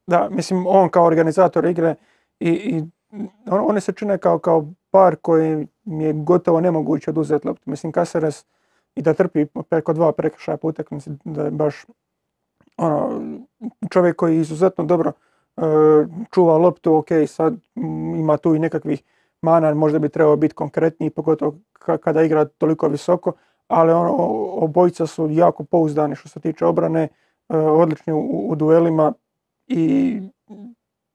Da, 0.06 0.28
mislim, 0.30 0.66
on 0.66 0.88
kao 0.88 1.04
organizator 1.04 1.64
igre 1.64 1.94
i, 2.40 2.50
i 2.50 2.84
one 3.50 3.80
se 3.80 3.92
čine 3.92 4.18
kao, 4.18 4.38
kao 4.38 4.66
par 4.90 5.16
koji 5.16 5.66
mi 5.84 6.04
je 6.04 6.12
gotovo 6.12 6.60
nemoguće 6.60 7.10
oduzeti 7.10 7.46
loptu. 7.46 7.70
Mislim, 7.70 7.92
Kaseres 7.92 8.44
i 8.94 9.02
da 9.02 9.14
trpi 9.14 9.46
preko 9.68 9.92
dva 9.92 10.12
prekršaja 10.12 10.56
po 10.56 10.68
utakmici, 10.68 11.10
da 11.24 11.44
je 11.44 11.50
baš 11.50 11.84
ono, 12.76 13.22
čovjek 13.90 14.16
koji 14.16 14.34
je 14.34 14.40
izuzetno 14.40 14.84
dobro 14.84 15.12
uh, 15.56 15.64
čuva 16.30 16.58
loptu, 16.58 16.94
ok, 16.94 17.08
sad 17.26 17.54
ima 18.16 18.36
tu 18.36 18.54
i 18.54 18.58
nekakvih 18.58 19.02
mana, 19.42 19.74
možda 19.74 19.98
bi 19.98 20.08
trebao 20.08 20.36
biti 20.36 20.54
konkretniji, 20.54 21.10
pogotovo 21.10 21.54
kada 22.00 22.22
igra 22.22 22.44
toliko 22.44 22.88
visoko, 22.88 23.32
ali 23.68 23.92
ono, 23.92 24.14
obojica 24.64 25.06
su 25.06 25.28
jako 25.30 25.64
pouzdani 25.64 26.16
što 26.16 26.28
se 26.28 26.40
tiče 26.40 26.66
obrane, 26.66 27.08
uh, 27.48 27.56
odlični 27.56 28.12
u, 28.12 28.50
u 28.50 28.54
duelima 28.56 29.12
i 29.66 30.20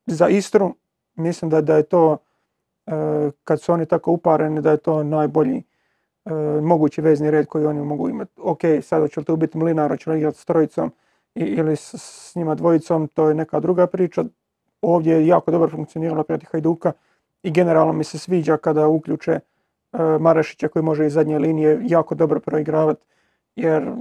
za 0.06 0.28
Istru 0.28 0.76
mislim 1.16 1.52
da, 1.52 1.62
da 1.62 1.78
je 1.78 1.84
to, 1.84 2.18
e, 2.86 2.92
kad 3.44 3.62
su 3.62 3.74
oni 3.74 3.86
tako 3.86 4.12
upareni, 4.12 4.62
da 4.62 4.72
je 4.72 4.78
to 4.78 5.04
najbolji 5.04 5.64
e, 6.26 6.32
mogući 6.62 7.02
vezni 7.02 7.32
red 7.32 7.48
koji 7.48 7.66
oni 7.66 7.82
mogu 7.82 8.10
imati. 8.10 8.32
Ok, 8.38 8.60
sada 8.82 9.08
će 9.08 9.20
li 9.20 9.26
to 9.26 9.36
biti 9.36 9.58
Mlinar, 9.58 9.92
hoće 9.92 10.10
li 10.10 10.18
igrati 10.18 10.38
s 10.38 10.46
trojicom 10.46 10.92
ili 11.36 11.76
s, 11.76 11.96
s 11.96 12.36
njima 12.36 12.56
dvojicom, 12.56 13.08
to 13.08 13.30
je 13.30 13.36
neka 13.36 13.60
druga 13.60 13.88
priča. 13.88 14.24
Ovdje 14.82 15.14
je 15.14 15.28
jako 15.28 15.52
dobro 15.52 15.70
funkcioniralo 15.70 16.24
protiv 16.24 16.48
Hajduka 16.52 16.92
i 17.44 17.52
generalno 17.52 17.94
mi 17.94 18.04
se 18.04 18.18
sviđa 18.18 18.58
kada 18.58 18.88
uključe 18.88 19.32
e, 19.32 19.40
Marešića 20.20 20.68
koji 20.68 20.84
može 20.84 21.06
iz 21.06 21.14
zadnje 21.14 21.40
linije 21.40 21.80
jako 21.84 22.16
dobro 22.16 22.40
proigravati 22.40 23.06
jer 23.56 23.92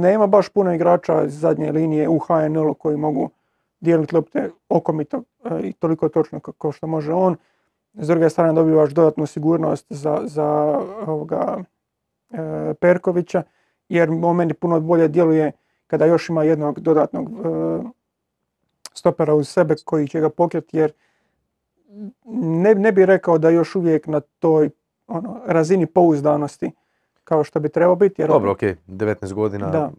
nema 0.00 0.26
baš 0.26 0.48
puno 0.48 0.74
igrača 0.74 1.24
iz 1.24 1.40
zadnje 1.40 1.72
linije 1.72 2.08
u 2.08 2.18
HNL-u 2.18 2.74
koji 2.74 2.96
mogu 2.96 3.30
dijeliti 3.80 4.14
lopte 4.14 4.50
okomito 4.68 5.22
e, 5.44 5.60
i 5.62 5.72
toliko 5.72 6.08
točno 6.08 6.40
kao 6.40 6.72
što 6.72 6.86
može 6.86 7.12
on. 7.12 7.36
S 7.94 8.06
druge 8.06 8.30
strane 8.30 8.52
dobivaš 8.52 8.90
dodatnu 8.90 9.26
sigurnost 9.26 9.86
za, 9.88 10.20
za 10.24 10.46
ovoga, 11.06 11.64
e, 12.30 12.74
Perkovića 12.80 13.42
jer 13.88 14.10
on 14.22 14.36
meni 14.36 14.54
puno 14.54 14.80
bolje 14.80 15.08
djeluje 15.08 15.52
kada 15.86 16.04
još 16.04 16.28
ima 16.28 16.42
jednog 16.42 16.80
dodatnog 16.80 17.28
e, 17.28 17.82
stopera 18.92 19.34
uz 19.34 19.48
sebe 19.48 19.74
koji 19.84 20.08
će 20.08 20.20
ga 20.20 20.30
pokriti 20.30 20.76
jer 20.76 20.92
ne, 22.24 22.74
ne 22.74 22.92
bi 22.92 23.06
rekao 23.06 23.38
da 23.38 23.50
još 23.50 23.76
uvijek 23.76 24.06
na 24.06 24.20
toj 24.20 24.70
ono, 25.06 25.40
razini 25.46 25.86
pouzdanosti 25.86 26.70
kao 27.24 27.44
što 27.44 27.60
bi 27.60 27.68
trebao 27.68 27.96
biti. 27.96 28.22
Jer 28.22 28.28
Dobro, 28.28 28.50
ok, 28.50 28.62
19 28.88 29.32
godina. 29.32 29.70
Da. 29.70 29.90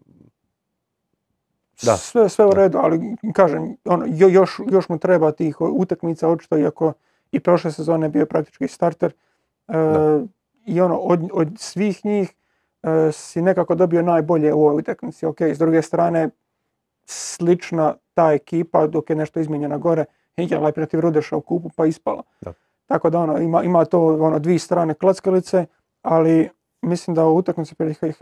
Da. 1.82 1.96
Sve, 1.96 2.28
sve 2.28 2.46
u 2.46 2.50
redu, 2.50 2.78
ali 2.78 3.16
kažem, 3.34 3.76
ono, 3.84 4.06
jo- 4.08 4.28
još, 4.28 4.60
još 4.70 4.88
mu 4.88 4.98
treba 4.98 5.32
tih 5.32 5.60
utakmica, 5.60 6.28
očito, 6.28 6.58
iako 6.58 6.92
i 7.32 7.40
prošle 7.40 7.72
sezone 7.72 8.08
bio 8.08 8.26
praktički 8.26 8.68
starter. 8.68 9.12
E. 9.68 9.74
I 10.66 10.80
ono, 10.80 10.96
od, 10.96 11.30
od 11.32 11.48
svih 11.56 12.04
njih 12.04 12.34
e, 12.82 13.12
si 13.12 13.42
nekako 13.42 13.74
dobio 13.74 14.02
najbolje 14.02 14.54
u 14.54 14.66
ovoj 14.66 14.78
utakmici. 14.78 15.26
Ok, 15.26 15.40
s 15.40 15.58
druge 15.58 15.82
strane, 15.82 16.30
slična 17.04 17.94
ta 18.14 18.32
ekipa, 18.32 18.86
dok 18.86 19.10
je 19.10 19.16
nešto 19.16 19.40
izmijenjeno 19.40 19.78
gore, 19.78 20.04
igrala 20.36 20.68
je 20.68 20.72
protiv 20.72 21.00
Rudeša 21.00 21.36
u 21.36 21.40
kupu 21.40 21.70
pa 21.76 21.86
ispala. 21.86 22.22
Da. 22.40 22.52
Tako 22.86 23.10
da 23.10 23.18
ono, 23.18 23.38
ima, 23.38 23.62
ima 23.62 23.84
to 23.84 24.06
ono, 24.06 24.38
dvije 24.38 24.58
strane 24.58 24.94
klackalice, 24.94 25.66
ali 26.02 26.48
mislim 26.82 27.14
da 27.14 27.26
u 27.26 27.36
utakmici 27.36 27.74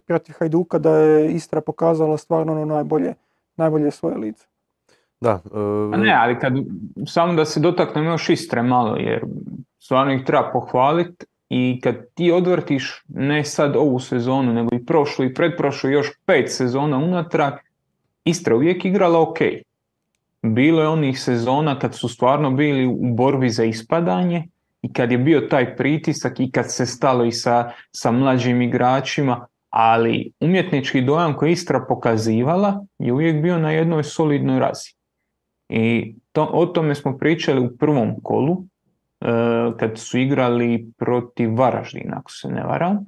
protiv 0.06 0.34
Hajduka 0.38 0.78
da 0.78 0.96
je 0.96 1.32
Istra 1.32 1.60
pokazala 1.60 2.18
stvarno 2.18 2.52
ono 2.52 2.64
najbolje, 2.64 3.14
najbolje 3.60 3.90
svoje 3.90 4.16
lice. 4.16 4.46
Da, 5.20 5.40
e, 5.44 5.58
A 5.94 5.96
ne, 5.96 6.14
ali 6.14 6.38
kad, 6.38 6.52
samo 7.06 7.34
da 7.34 7.44
se 7.44 7.60
dotaknem 7.60 8.04
još 8.04 8.28
Istre 8.30 8.62
malo, 8.62 8.96
jer 8.96 9.24
stvarno 9.78 10.12
ih 10.12 10.24
treba 10.24 10.50
pohvaliti 10.52 11.26
i 11.48 11.80
kad 11.82 11.94
ti 12.14 12.32
odvrtiš 12.32 13.04
ne 13.08 13.44
sad 13.44 13.76
ovu 13.76 13.98
sezonu, 13.98 14.52
nego 14.52 14.76
i 14.76 14.86
prošlu 14.86 15.24
i 15.24 15.34
pretprošlu, 15.34 15.90
još 15.90 16.10
pet 16.26 16.52
sezona 16.52 16.98
unatrag, 16.98 17.52
Istra 18.24 18.56
uvijek 18.56 18.84
igrala 18.84 19.20
ok. 19.20 19.38
Bilo 20.42 20.82
je 20.82 20.88
onih 20.88 21.20
sezona 21.20 21.78
kad 21.78 21.94
su 21.94 22.08
stvarno 22.08 22.50
bili 22.50 22.86
u 22.86 23.14
borbi 23.14 23.48
za 23.48 23.64
ispadanje 23.64 24.48
i 24.82 24.92
kad 24.92 25.12
je 25.12 25.18
bio 25.18 25.40
taj 25.40 25.76
pritisak 25.76 26.40
i 26.40 26.50
kad 26.50 26.72
se 26.72 26.86
stalo 26.86 27.24
i 27.24 27.32
sa, 27.32 27.70
sa 27.92 28.10
mlađim 28.10 28.62
igračima, 28.62 29.46
ali 29.70 30.32
umjetnički 30.40 31.00
dojam 31.00 31.36
koji 31.36 31.52
Istra 31.52 31.84
pokazivala 31.88 32.84
je 32.98 33.12
uvijek 33.12 33.42
bio 33.42 33.58
na 33.58 33.70
jednoj 33.70 34.02
solidnoj 34.02 34.58
razini. 34.58 35.00
I 35.68 36.14
to, 36.32 36.44
o 36.52 36.66
tome 36.66 36.94
smo 36.94 37.18
pričali 37.18 37.66
u 37.66 37.76
prvom 37.76 38.14
kolu, 38.22 38.56
e, 39.20 39.26
kad 39.78 39.98
su 39.98 40.18
igrali 40.18 40.92
protiv 40.98 41.54
Varaždina, 41.54 42.16
ako 42.16 42.30
se 42.30 42.48
ne 42.48 42.62
varam, 42.62 43.06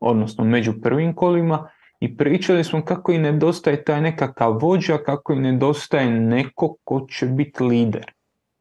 odnosno 0.00 0.44
među 0.44 0.72
prvim 0.82 1.14
kolima, 1.14 1.68
i 2.00 2.16
pričali 2.16 2.64
smo 2.64 2.84
kako 2.84 3.12
im 3.12 3.22
nedostaje 3.22 3.84
taj 3.84 4.00
nekakav 4.00 4.58
vođa, 4.58 4.98
kako 4.98 5.32
im 5.32 5.42
nedostaje 5.42 6.10
neko 6.10 6.76
ko 6.84 7.06
će 7.10 7.26
biti 7.26 7.62
lider. 7.62 8.12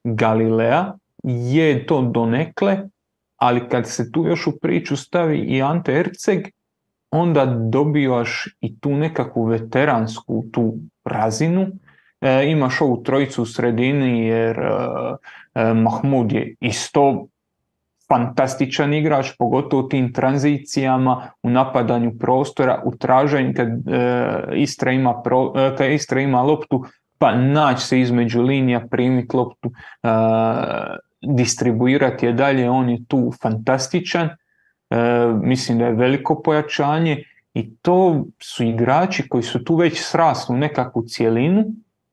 Galilea 0.04 0.94
je 1.24 1.86
to 1.86 2.02
donekle, 2.02 2.78
ali 3.38 3.70
kad 3.70 3.90
se 3.90 4.12
tu 4.12 4.26
još 4.26 4.48
u 4.48 4.60
priču 4.62 4.96
stavi 4.96 5.38
i 5.38 5.62
Ante 5.62 5.94
Erceg, 5.94 6.48
onda 7.12 7.45
dobivaš 7.45 8.47
i 8.62 8.80
tu 8.80 8.89
nekakvu 8.89 9.43
veteransku 9.43 10.43
tu 10.51 10.74
razinu. 11.05 11.68
E, 12.22 12.51
imaš 12.51 12.82
ovu 12.82 13.03
trojicu 13.03 13.41
u 13.41 13.45
sredini 13.45 14.26
jer 14.26 14.60
e, 14.60 14.72
e, 15.55 15.74
Mahmud 15.74 16.32
je 16.32 16.55
isto 16.60 17.28
fantastičan 18.10 18.93
igrač, 18.93 19.32
pogotovo 19.38 19.86
u 19.86 19.89
tim 19.89 20.14
tranzicijama, 20.14 21.32
u 21.43 21.49
napadanju 21.49 22.18
prostora, 22.20 22.82
u 22.86 22.95
traženju 22.95 23.53
kad 23.55 23.68
e, 23.68 24.43
Istra 24.55 24.91
ima, 24.91 25.22
pro, 25.22 25.53
e, 25.55 25.76
kad 25.78 25.91
Istra 25.91 26.22
ima 26.22 26.41
loptu, 26.41 26.86
pa 27.18 27.36
naći 27.36 27.86
se 27.86 27.99
između 27.99 28.41
linija, 28.41 28.88
primiti 28.91 29.38
loptu, 29.38 29.72
e, 30.03 30.10
distribuirati 31.22 32.26
je 32.26 32.34
dalje, 32.34 32.70
on 32.70 32.89
je 32.89 33.05
tu 33.07 33.32
fantastičan. 33.41 34.30
E, 34.90 34.96
mislim 35.42 35.78
da 35.78 35.86
je 35.86 35.94
veliko 35.94 36.42
pojačanje 36.42 37.24
i 37.54 37.76
to 37.76 38.26
su 38.40 38.64
igrači 38.64 39.30
koji 39.30 39.44
su 39.44 39.64
tu 39.64 39.76
već 39.76 40.02
srasli 40.02 40.56
u 40.56 40.60
nekakvu 40.60 41.04
cjelinu 41.04 41.66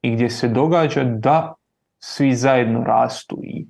i 0.03 0.11
gdje 0.11 0.31
se 0.31 0.49
događa 0.49 1.05
da 1.05 1.55
svi 1.99 2.35
zajedno 2.35 2.85
rastu 2.85 3.41
i 3.45 3.67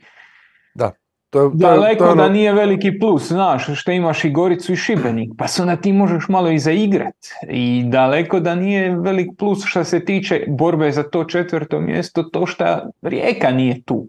to 1.31 1.43
je, 1.43 1.51
to 1.51 1.67
je- 1.67 1.71
Daleko 1.71 1.99
to 1.99 2.05
je 2.05 2.13
ono- 2.13 2.23
da 2.23 2.29
nije 2.29 2.53
veliki 2.53 2.99
plus, 2.99 3.29
znaš, 3.29 3.67
što 3.75 3.91
imaš 3.93 4.25
i 4.25 4.31
Goricu 4.31 4.73
i 4.73 4.77
Šibenik, 4.77 5.31
pa 5.39 5.49
se 5.49 5.63
onda 5.63 5.77
ti 5.77 5.93
možeš 5.93 6.29
malo 6.29 6.51
i 6.51 6.59
zaigrat. 6.59 7.17
I 7.49 7.85
daleko 7.87 8.41
da 8.41 8.55
nije 8.55 8.97
velik 8.97 9.29
plus 9.39 9.65
što 9.65 9.85
se 9.85 10.05
tiče 10.05 10.45
borbe 10.49 10.91
za 10.91 11.03
to 11.03 11.25
četvrto 11.25 11.81
mjesto, 11.81 12.23
to 12.23 12.47
što 12.47 12.65
Rijeka 13.03 13.51
nije 13.51 13.83
tu. 13.83 14.07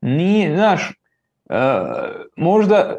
Nije, 0.00 0.56
znaš, 0.56 0.90
e, 1.50 1.56
možda 2.36 2.96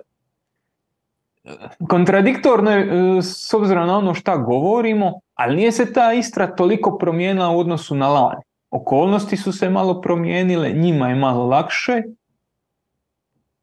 kontradiktorno 1.90 2.72
je 2.72 2.82
e, 3.18 3.22
s 3.22 3.54
obzirom 3.54 3.88
na 3.88 3.98
ono 3.98 4.14
šta 4.14 4.38
govorimo, 4.38 5.20
ali 5.34 5.56
nije 5.56 5.72
se 5.72 5.94
ta 5.94 6.14
Istra 6.14 6.56
toliko 6.56 6.98
promijenila 6.98 7.50
u 7.50 7.60
odnosu 7.60 7.96
na 7.96 8.10
lani. 8.10 8.42
Okolnosti 8.72 9.38
su 9.38 9.52
se 9.52 9.70
malo 9.70 10.02
promijenile, 10.02 10.70
njima 10.70 11.10
je 11.10 11.16
malo 11.16 11.46
lakše, 11.46 12.02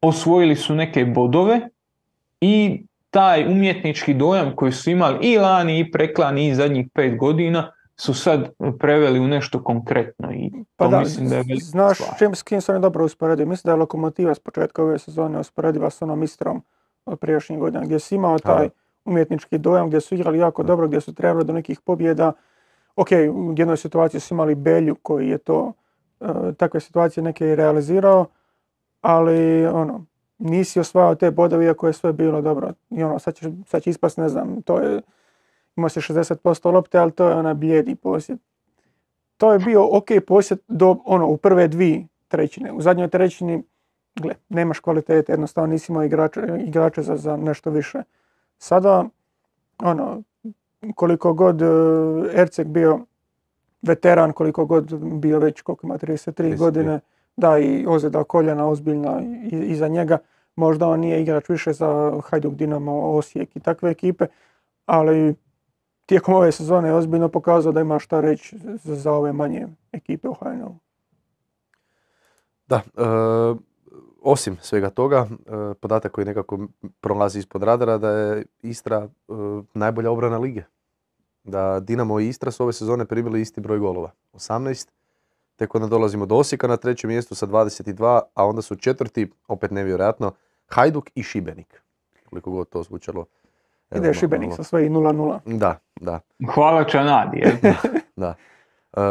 osvojili 0.01 0.55
su 0.55 0.75
neke 0.75 1.05
bodove 1.05 1.69
i 2.41 2.83
taj 3.09 3.47
umjetnički 3.47 4.13
dojam 4.13 4.55
koji 4.55 4.71
su 4.71 4.89
imali 4.89 5.17
i 5.21 5.37
lani 5.37 5.79
i 5.79 5.91
preklani 5.91 6.47
i 6.47 6.55
zadnjih 6.55 6.87
pet 6.93 7.17
godina 7.17 7.71
su 7.95 8.13
sad 8.13 8.49
preveli 8.79 9.19
u 9.19 9.27
nešto 9.27 9.63
konkretno 9.63 10.31
i 10.31 10.51
Pa 10.75 10.87
da, 10.87 10.99
mislim 10.99 11.29
da 11.29 11.35
je 11.35 11.43
velika 11.43 11.65
znaš 11.65 11.97
stvar. 11.97 12.17
čim, 12.19 12.35
s 12.35 12.43
kim 12.43 12.61
se 12.61 12.71
oni 12.71 12.81
dobro 12.81 13.05
usporedio. 13.05 13.45
Mislim 13.45 13.69
da 13.69 13.71
je 13.71 13.79
Lokomotiva 13.79 14.35
s 14.35 14.39
početka 14.39 14.83
ove 14.83 14.99
sezone 14.99 15.39
usporediva 15.39 15.89
s 15.89 16.01
onom 16.01 16.23
Istrom 16.23 16.63
od 17.05 17.19
prijašnjih 17.19 17.59
godina, 17.59 17.83
gdje 17.83 17.99
si 17.99 18.15
imao 18.15 18.39
taj 18.39 18.69
umjetnički 19.05 19.57
dojam, 19.57 19.87
gdje 19.87 20.01
su 20.01 20.15
igrali 20.15 20.37
jako 20.37 20.63
dobro, 20.63 20.87
gdje 20.87 21.01
su 21.01 21.13
trebali 21.13 21.45
do 21.45 21.53
nekih 21.53 21.81
pobjeda. 21.81 22.33
Ok, 22.95 23.07
u 23.33 23.53
jednoj 23.57 23.77
situaciji 23.77 24.21
su 24.21 24.33
imali 24.33 24.55
Belju 24.55 24.95
koji 24.95 25.29
je 25.29 25.37
to, 25.37 25.73
e, 26.21 26.25
takve 26.57 26.79
situacije 26.79 27.23
neke 27.23 27.47
i 27.47 27.55
realizirao, 27.55 28.25
ali 29.01 29.65
ono, 29.65 30.05
nisi 30.37 30.79
osvajao 30.79 31.15
te 31.15 31.31
bodove 31.31 31.65
iako 31.65 31.87
je 31.87 31.93
sve 31.93 32.13
bilo 32.13 32.41
dobro. 32.41 32.73
I 32.89 33.03
ono, 33.03 33.19
sad 33.19 33.35
će, 33.35 33.51
sad 33.65 33.81
će 33.83 33.89
ispast, 33.89 34.17
ne 34.17 34.29
znam, 34.29 34.61
to 34.61 34.79
je, 34.79 35.01
imao 35.75 35.89
si 35.89 35.99
60% 35.99 36.73
lopte, 36.73 36.97
ali 36.97 37.11
to 37.11 37.27
je 37.27 37.35
onaj 37.35 37.53
blijedi 37.53 37.95
posjed. 37.95 38.39
To 39.37 39.53
je 39.53 39.59
bio 39.59 39.97
ok 39.97 40.07
posjed 40.27 40.59
do, 40.67 40.97
ono, 41.05 41.27
u 41.27 41.37
prve 41.37 41.67
dvije 41.67 42.07
trećine. 42.27 42.71
U 42.71 42.81
zadnjoj 42.81 43.07
trećini, 43.07 43.63
gle, 44.15 44.33
nemaš 44.49 44.79
kvalitete, 44.79 45.31
jednostavno 45.31 45.67
nisi 45.73 45.91
imao 45.91 46.03
igrače, 46.03 46.41
igrače 46.59 47.01
za, 47.01 47.17
za 47.17 47.37
nešto 47.37 47.69
više. 47.69 48.01
Sada, 48.57 49.05
ono, 49.79 50.21
koliko 50.95 51.33
god 51.33 51.61
e, 51.61 51.65
Erceg 52.33 52.67
bio 52.67 52.99
veteran, 53.81 54.31
koliko 54.33 54.65
god 54.65 54.93
bio 55.03 55.39
već, 55.39 55.61
koliko 55.61 55.87
ima, 55.87 55.97
33 55.97 56.31
33. 56.33 56.57
godine, 56.57 56.99
da 57.37 57.57
i 57.59 57.85
ozljeda 57.87 58.23
koljena 58.23 58.67
ozbiljna 58.67 59.21
i- 59.51 59.65
iza 59.65 59.87
njega, 59.87 60.17
možda 60.55 60.87
on 60.87 60.99
nije 60.99 61.21
igrač 61.21 61.49
više 61.49 61.73
za 61.73 62.19
Hajduk, 62.23 62.53
Dinamo, 62.53 63.01
Osijek 63.01 63.55
i 63.55 63.59
takve 63.59 63.89
ekipe, 63.91 64.25
ali 64.85 65.35
tijekom 66.05 66.33
ove 66.33 66.51
sezone 66.51 66.87
je 66.89 66.93
ozbiljno 66.95 67.29
pokazao 67.29 67.71
da 67.71 67.81
ima 67.81 67.99
šta 67.99 68.21
reći 68.21 68.57
za, 68.57 68.95
za 68.95 69.11
ove 69.11 69.33
manje 69.33 69.67
ekipe 69.91 70.27
u 70.27 70.33
HNL. 70.33 70.71
Da, 72.67 72.75
e, 72.75 73.55
osim 74.23 74.57
svega 74.61 74.89
toga, 74.89 75.27
e, 75.45 75.73
podatak 75.73 76.11
koji 76.11 76.25
nekako 76.25 76.59
prolazi 77.01 77.39
ispod 77.39 77.63
radara 77.63 77.97
da 77.97 78.09
je 78.09 78.45
Istra 78.61 78.97
e, 78.97 79.09
najbolja 79.73 80.11
obrana 80.11 80.37
lige. 80.37 80.63
Da 81.43 81.79
Dinamo 81.79 82.19
i 82.19 82.27
Istra 82.27 82.51
su 82.51 82.63
ove 82.63 82.73
sezone 82.73 83.05
primili 83.05 83.41
isti 83.41 83.61
broj 83.61 83.79
golova. 83.79 84.11
18 84.33 84.87
tek 85.55 85.75
onda 85.75 85.87
dolazimo 85.87 86.25
do 86.25 86.35
Osijeka 86.35 86.67
na 86.67 86.77
trećem 86.77 87.09
mjestu 87.09 87.35
sa 87.35 87.47
22, 87.47 88.19
a 88.33 88.45
onda 88.45 88.61
su 88.61 88.75
četvrti, 88.75 89.31
opet 89.47 89.71
nevjerojatno, 89.71 90.31
Hajduk 90.67 91.09
i 91.15 91.23
Šibenik. 91.23 91.81
Koliko 92.29 92.51
god 92.51 92.69
to 92.69 92.83
zvučalo. 92.83 93.25
Ide 93.91 94.01
malo- 94.01 94.13
Šibenik 94.13 94.47
malo- 94.47 94.55
sa 94.55 94.63
svojih 94.63 94.91
0-0. 94.91 95.39
Da, 95.57 95.79
da. 96.01 96.19
Hvala 96.53 96.83
Čanadi, 96.83 97.37
je. 97.37 97.59
Da. 98.15 98.35
E, 98.93 99.01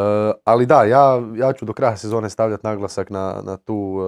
ali 0.45 0.67
da, 0.67 0.85
ja, 0.85 1.23
ja 1.37 1.53
ću 1.53 1.65
do 1.65 1.73
kraja 1.73 1.97
sezone 1.97 2.31
stavljati 2.31 2.67
naglasak 2.67 3.11
na, 3.11 3.41
na 3.45 3.57
tu, 3.57 3.99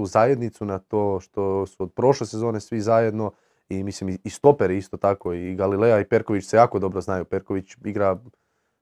tu 0.00 0.06
zajednicu, 0.06 0.64
na 0.64 0.78
to 0.78 1.20
što 1.20 1.66
su 1.66 1.82
od 1.82 1.92
prošle 1.92 2.26
sezone 2.26 2.60
svi 2.60 2.80
zajedno 2.80 3.32
i 3.68 3.84
mislim 3.84 4.18
i- 4.24 4.30
stoperi 4.30 4.76
isto 4.76 4.96
tako 4.96 5.32
i 5.32 5.54
Galilea 5.54 6.00
i 6.00 6.04
Perković 6.04 6.44
se 6.44 6.56
jako 6.56 6.78
dobro 6.78 7.00
znaju. 7.00 7.24
Perković 7.24 7.76
igra 7.84 8.18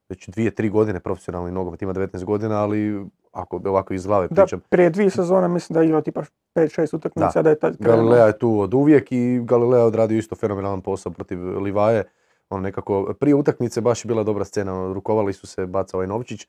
već 0.08 0.28
dvije, 0.28 0.50
tri 0.50 0.68
godine 0.68 1.00
profesionalni 1.00 1.52
nogomet, 1.52 1.82
ima 1.82 1.92
19 1.92 2.24
godina, 2.24 2.56
ali 2.56 3.06
ako 3.32 3.60
ovako 3.64 3.94
iz 3.94 4.06
glave 4.06 4.28
Da, 4.30 4.42
pričam, 4.42 4.60
prije 4.68 4.90
dvije 4.90 5.10
sezone 5.10 5.48
mislim 5.48 5.74
da 5.74 5.80
je 5.80 5.86
igrao 5.86 6.00
tipa 6.00 6.22
5-6 6.54 6.96
utakmica, 6.96 7.42
da 7.42 7.50
je 7.50 7.58
tad. 7.58 7.76
Galilea 7.78 8.26
je 8.26 8.38
tu 8.38 8.60
od 8.60 8.74
uvijek 8.74 9.12
i 9.12 9.40
Galilea 9.44 9.80
je 9.80 9.86
odradio 9.86 10.18
isto 10.18 10.36
fenomenalan 10.36 10.80
posao 10.80 11.12
protiv 11.12 11.58
Livaje. 11.58 12.04
On 12.50 12.62
nekako, 12.62 13.14
prije 13.20 13.34
utakmice 13.34 13.80
baš 13.80 14.04
je 14.04 14.08
bila 14.08 14.22
dobra 14.22 14.44
scena, 14.44 14.92
rukovali 14.92 15.32
su 15.32 15.46
se, 15.46 15.66
baca 15.66 15.96
ovaj 15.96 16.06
novčić 16.06 16.46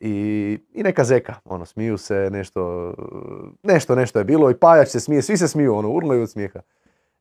i, 0.00 0.14
i 0.74 0.82
neka 0.82 1.04
zeka, 1.04 1.34
ono, 1.44 1.64
smiju 1.64 1.98
se, 1.98 2.28
nešto, 2.32 2.94
nešto, 3.62 3.94
nešto 3.94 4.18
je 4.18 4.24
bilo 4.24 4.50
i 4.50 4.54
Pajač 4.54 4.88
se 4.88 5.00
smije, 5.00 5.22
svi 5.22 5.36
se 5.36 5.48
smiju, 5.48 5.74
ono, 5.74 5.90
urlaju 5.90 6.22
od 6.22 6.30
smijeha. 6.30 6.60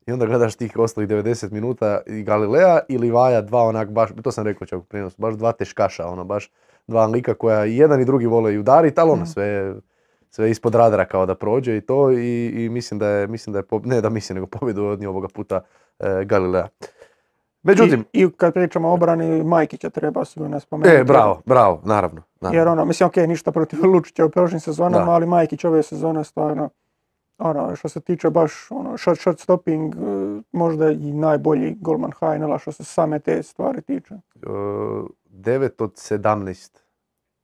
I 0.07 0.11
onda 0.11 0.25
gledaš 0.25 0.55
tih 0.55 0.77
ostalih 0.77 1.09
90 1.09 1.51
minuta 1.51 2.01
i 2.05 2.23
Galilea 2.23 2.79
i 2.89 2.97
Livaja, 2.97 3.41
dva 3.41 3.61
onak 3.61 3.89
baš, 3.91 4.09
to 4.23 4.31
sam 4.31 4.45
rekao 4.45 4.65
čak 4.65 4.79
u 4.79 4.85
baš 5.17 5.35
dva 5.35 5.51
teškaša, 5.51 6.07
ono, 6.07 6.23
baš 6.23 6.51
dva 6.87 7.05
lika 7.05 7.33
koja 7.33 7.65
i 7.65 7.77
jedan 7.77 8.01
i 8.01 8.05
drugi 8.05 8.25
vole 8.25 8.53
i 8.53 8.57
udariti, 8.57 8.99
ali 8.99 9.11
ono, 9.11 9.21
Mhm. 9.21 9.29
sve, 9.29 9.75
sve 10.29 10.51
ispod 10.51 10.75
radara 10.75 11.05
kao 11.05 11.25
da 11.25 11.35
prođe 11.35 11.77
i 11.77 11.81
to 11.81 12.11
i, 12.11 12.45
i 12.47 12.69
mislim 12.69 12.99
da 12.99 13.07
je, 13.07 13.27
mislim 13.27 13.53
da 13.53 13.59
je, 13.59 13.63
ne 13.83 14.01
da 14.01 14.09
mislim, 14.09 14.35
nego 14.35 14.47
pobjedu 14.47 14.85
odnio 14.85 15.09
ovoga 15.09 15.27
puta 15.27 15.61
e, 15.99 16.25
Galilea. 16.25 16.67
Međutim, 17.63 18.05
I, 18.13 18.21
I 18.21 18.31
kad 18.31 18.53
pričamo 18.53 18.89
o 18.89 18.93
obrani, 18.93 19.43
Majkića 19.43 19.89
treba 19.89 20.25
sigurno 20.25 20.59
spomenuti. 20.59 20.95
e, 20.95 21.03
bravo, 21.03 21.41
bravo, 21.45 21.81
naravno. 21.85 22.21
Naravno. 22.41 22.59
Jer 22.59 22.67
ono, 22.67 22.85
mislim, 22.85 23.07
ok, 23.07 23.15
ništa 23.15 23.51
protiv 23.51 23.85
Lučića 23.85 24.25
u 24.25 24.29
prošlim 24.29 24.59
sezonama, 24.59 25.05
Da. 25.05 25.11
ali 25.11 25.25
Majkić 25.25 25.63
ove 25.65 25.83
sezone 25.83 26.23
stvarno, 26.23 26.69
ono, 27.37 27.75
što 27.75 27.89
se 27.89 27.99
tiče 28.01 28.29
baš, 28.29 28.71
ono, 28.71 28.97
shot, 28.97 29.19
shot 29.19 29.39
stopping, 29.39 29.95
e, 29.95 29.99
možda 30.51 30.91
i 30.91 31.13
najbolji 31.13 31.75
golman 31.81 32.11
HNL-a 32.11 32.57
što 32.57 32.71
se 32.71 32.83
same 32.83 33.19
te 33.19 33.43
stvari 33.43 33.81
tiče. 33.81 34.13
E, 34.13 34.19
9 35.29 35.83
od 35.83 35.91
17 35.93 36.77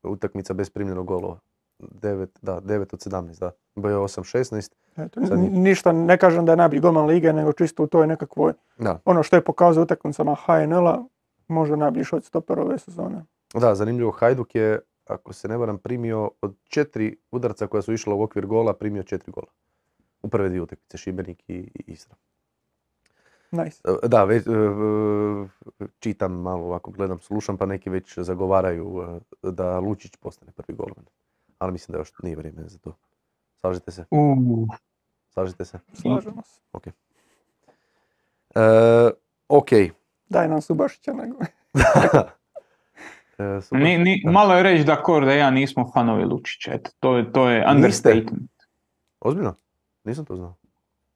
utakmica 0.04 0.54
bez 0.54 0.70
primljenog 0.70 1.06
golova. 1.08 1.40
9, 1.80 2.28
da, 2.42 2.62
9 2.62 2.82
od 2.94 3.00
17, 3.00 3.40
da. 3.40 3.52
Bio 3.76 3.90
je 3.90 3.98
8-16. 3.98 4.72
Eto, 4.98 5.20
ništa, 5.52 5.92
ne 5.92 6.18
kažem 6.18 6.46
da 6.46 6.52
je 6.52 6.58
najbolji 6.58 6.82
golman 6.82 7.06
lige, 7.06 7.34
nego 7.34 7.54
čisto 7.54 7.84
u 7.84 7.88
toj 7.88 8.08
nekakvoj, 8.08 8.54
Da. 8.78 9.00
ono 9.06 9.24
što 9.24 9.36
je 9.36 9.44
pokazao 9.44 9.84
utakmicama 9.84 10.36
HNL-a, 10.36 11.04
možda 11.48 11.76
najbolji 11.76 12.06
shot 12.06 12.26
stopper 12.26 12.60
ove 12.60 12.78
sezone. 12.80 13.26
Da, 13.54 13.76
zanimljivo, 13.76 14.12
Hajduk 14.12 14.56
je, 14.56 14.80
ako 15.06 15.34
se 15.34 15.48
ne 15.48 15.58
varam, 15.58 15.78
primio 15.78 16.32
od 16.42 16.56
četiri 16.64 17.18
udarca 17.32 17.68
koja 17.68 17.82
su 17.82 17.94
išla 17.94 18.16
u 18.16 18.22
okvir 18.22 18.46
gola, 18.46 18.74
primio 18.74 19.04
četiri 19.04 19.32
gola. 19.32 19.48
U 20.22 20.30
prve 20.30 20.50
dvije 20.50 20.62
utakmice, 20.62 20.98
Šibenik 20.98 21.44
i, 21.48 21.54
i 21.54 21.84
Istra. 21.88 22.16
Nice. 23.52 23.82
E, 24.04 24.08
Da, 24.08 24.24
već, 24.24 24.48
e, 24.48 24.52
čitam 26.00 26.32
malo 26.42 26.66
ovako, 26.66 26.92
gledam, 26.92 27.20
slušam, 27.20 27.58
pa 27.58 27.66
neki 27.66 27.90
već 27.90 28.20
zagovaraju 28.20 29.02
e, 29.44 29.52
da 29.52 29.80
Lučić 29.80 30.16
postane 30.16 30.52
prvi 30.52 30.78
golman. 30.78 31.06
Ali 31.58 31.72
mislim 31.72 31.94
da 31.94 32.00
još 32.00 32.14
nije 32.24 32.36
vrijeme 32.36 32.68
za 32.68 32.78
to. 32.78 32.96
Slažete 33.62 33.92
se? 33.92 34.06
U, 34.12 34.36
Slažete 35.30 35.66
se? 35.66 35.80
Slažemo 35.94 36.42
se. 36.42 36.62
E, 38.56 39.12
ok. 39.48 39.70
Daj 40.30 40.48
nam 40.48 40.62
Subašića 40.62 41.14
nego. 41.14 41.38
Super. 43.62 43.80
ni, 43.80 43.98
ni, 43.98 44.24
malo 44.26 44.56
je 44.56 44.64
reći 44.64 44.84
da 44.84 44.96
Kor 44.96 45.26
da 45.26 45.34
ja 45.34 45.52
nismo 45.52 45.92
fanovi 45.94 46.24
Lučića, 46.26 46.72
eto, 46.74 46.92
to 47.00 47.18
je, 47.18 47.32
to 47.32 47.50
je 47.50 47.58
Niste? 47.58 47.72
understatement. 47.72 48.52
Ozbiljno? 49.20 49.56
Nisam 50.04 50.26
to 50.26 50.36
znao. 50.36 50.56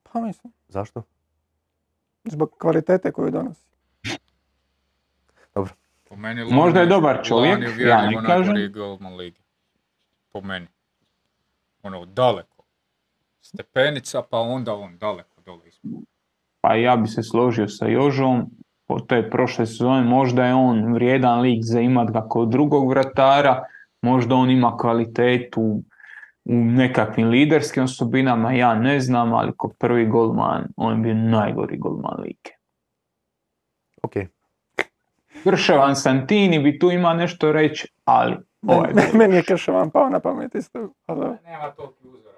Pa 0.03 0.21
mislim, 0.21 0.53
Zašto? 0.67 1.03
zbog 2.23 2.49
kvalitete 2.51 3.11
koju 3.11 3.31
donosi. 3.31 3.67
Po 6.03 6.15
meni 6.15 6.45
Možda 6.45 6.79
je 6.79 6.85
Lani- 6.85 6.89
dobar 6.91 7.19
čovjek, 7.23 7.53
Lani 7.53 7.81
je 7.81 7.87
ja 7.87 8.01
ne 8.01 8.25
kažem. 8.25 8.55
lige. 9.17 9.39
Po 10.31 10.41
meni. 10.41 10.67
Ono, 11.83 12.05
daleko. 12.05 12.63
Stepenica, 13.41 14.21
pa 14.21 14.37
onda 14.37 14.73
on 14.73 14.97
daleko 14.97 15.41
dole 15.41 15.67
ispod. 15.67 15.91
Pa 16.61 16.75
ja 16.75 16.95
bi 16.95 17.07
se 17.07 17.23
složio 17.23 17.67
sa 17.67 17.85
Jožom, 17.87 18.49
po 18.87 18.99
te 18.99 19.29
prošle 19.29 19.65
sezone, 19.65 20.03
možda 20.03 20.45
je 20.45 20.53
on 20.53 20.93
vrijedan 20.93 21.41
lik 21.41 21.63
za 21.63 21.79
imat 21.81 22.11
ga 22.11 22.21
kod 22.29 22.49
drugog 22.49 22.89
vratara, 22.89 23.63
možda 24.01 24.35
on 24.35 24.49
ima 24.49 24.77
kvalitetu 24.77 25.61
u 26.45 26.53
nekakvim 26.53 27.29
liderskim 27.29 27.83
osobinama, 27.83 28.53
ja 28.53 28.75
ne 28.75 28.99
znam, 28.99 29.33
ali 29.33 29.51
ko 29.57 29.69
prvi 29.79 30.05
golman, 30.05 30.67
on 30.75 30.95
je 30.95 31.01
bio 31.01 31.13
najgori 31.13 31.77
golman 31.77 32.21
lige. 32.21 32.51
Ok. 34.03 34.13
Krševan 35.43 35.95
Santini 35.95 36.59
bi 36.59 36.79
tu 36.79 36.91
ima 36.91 37.13
nešto 37.13 37.51
reći, 37.51 37.87
ali 38.05 38.35
ovaj 38.67 38.93
Meni, 38.93 39.07
meni 39.13 39.35
je 39.35 39.43
Krševan 39.43 39.89
pao 39.91 40.09
na 40.09 40.19
pamet 40.19 40.55
isto. 40.55 40.89
ali. 41.05 41.37
Nema 41.45 41.71
toliki 41.71 42.07
uzora. 42.07 42.37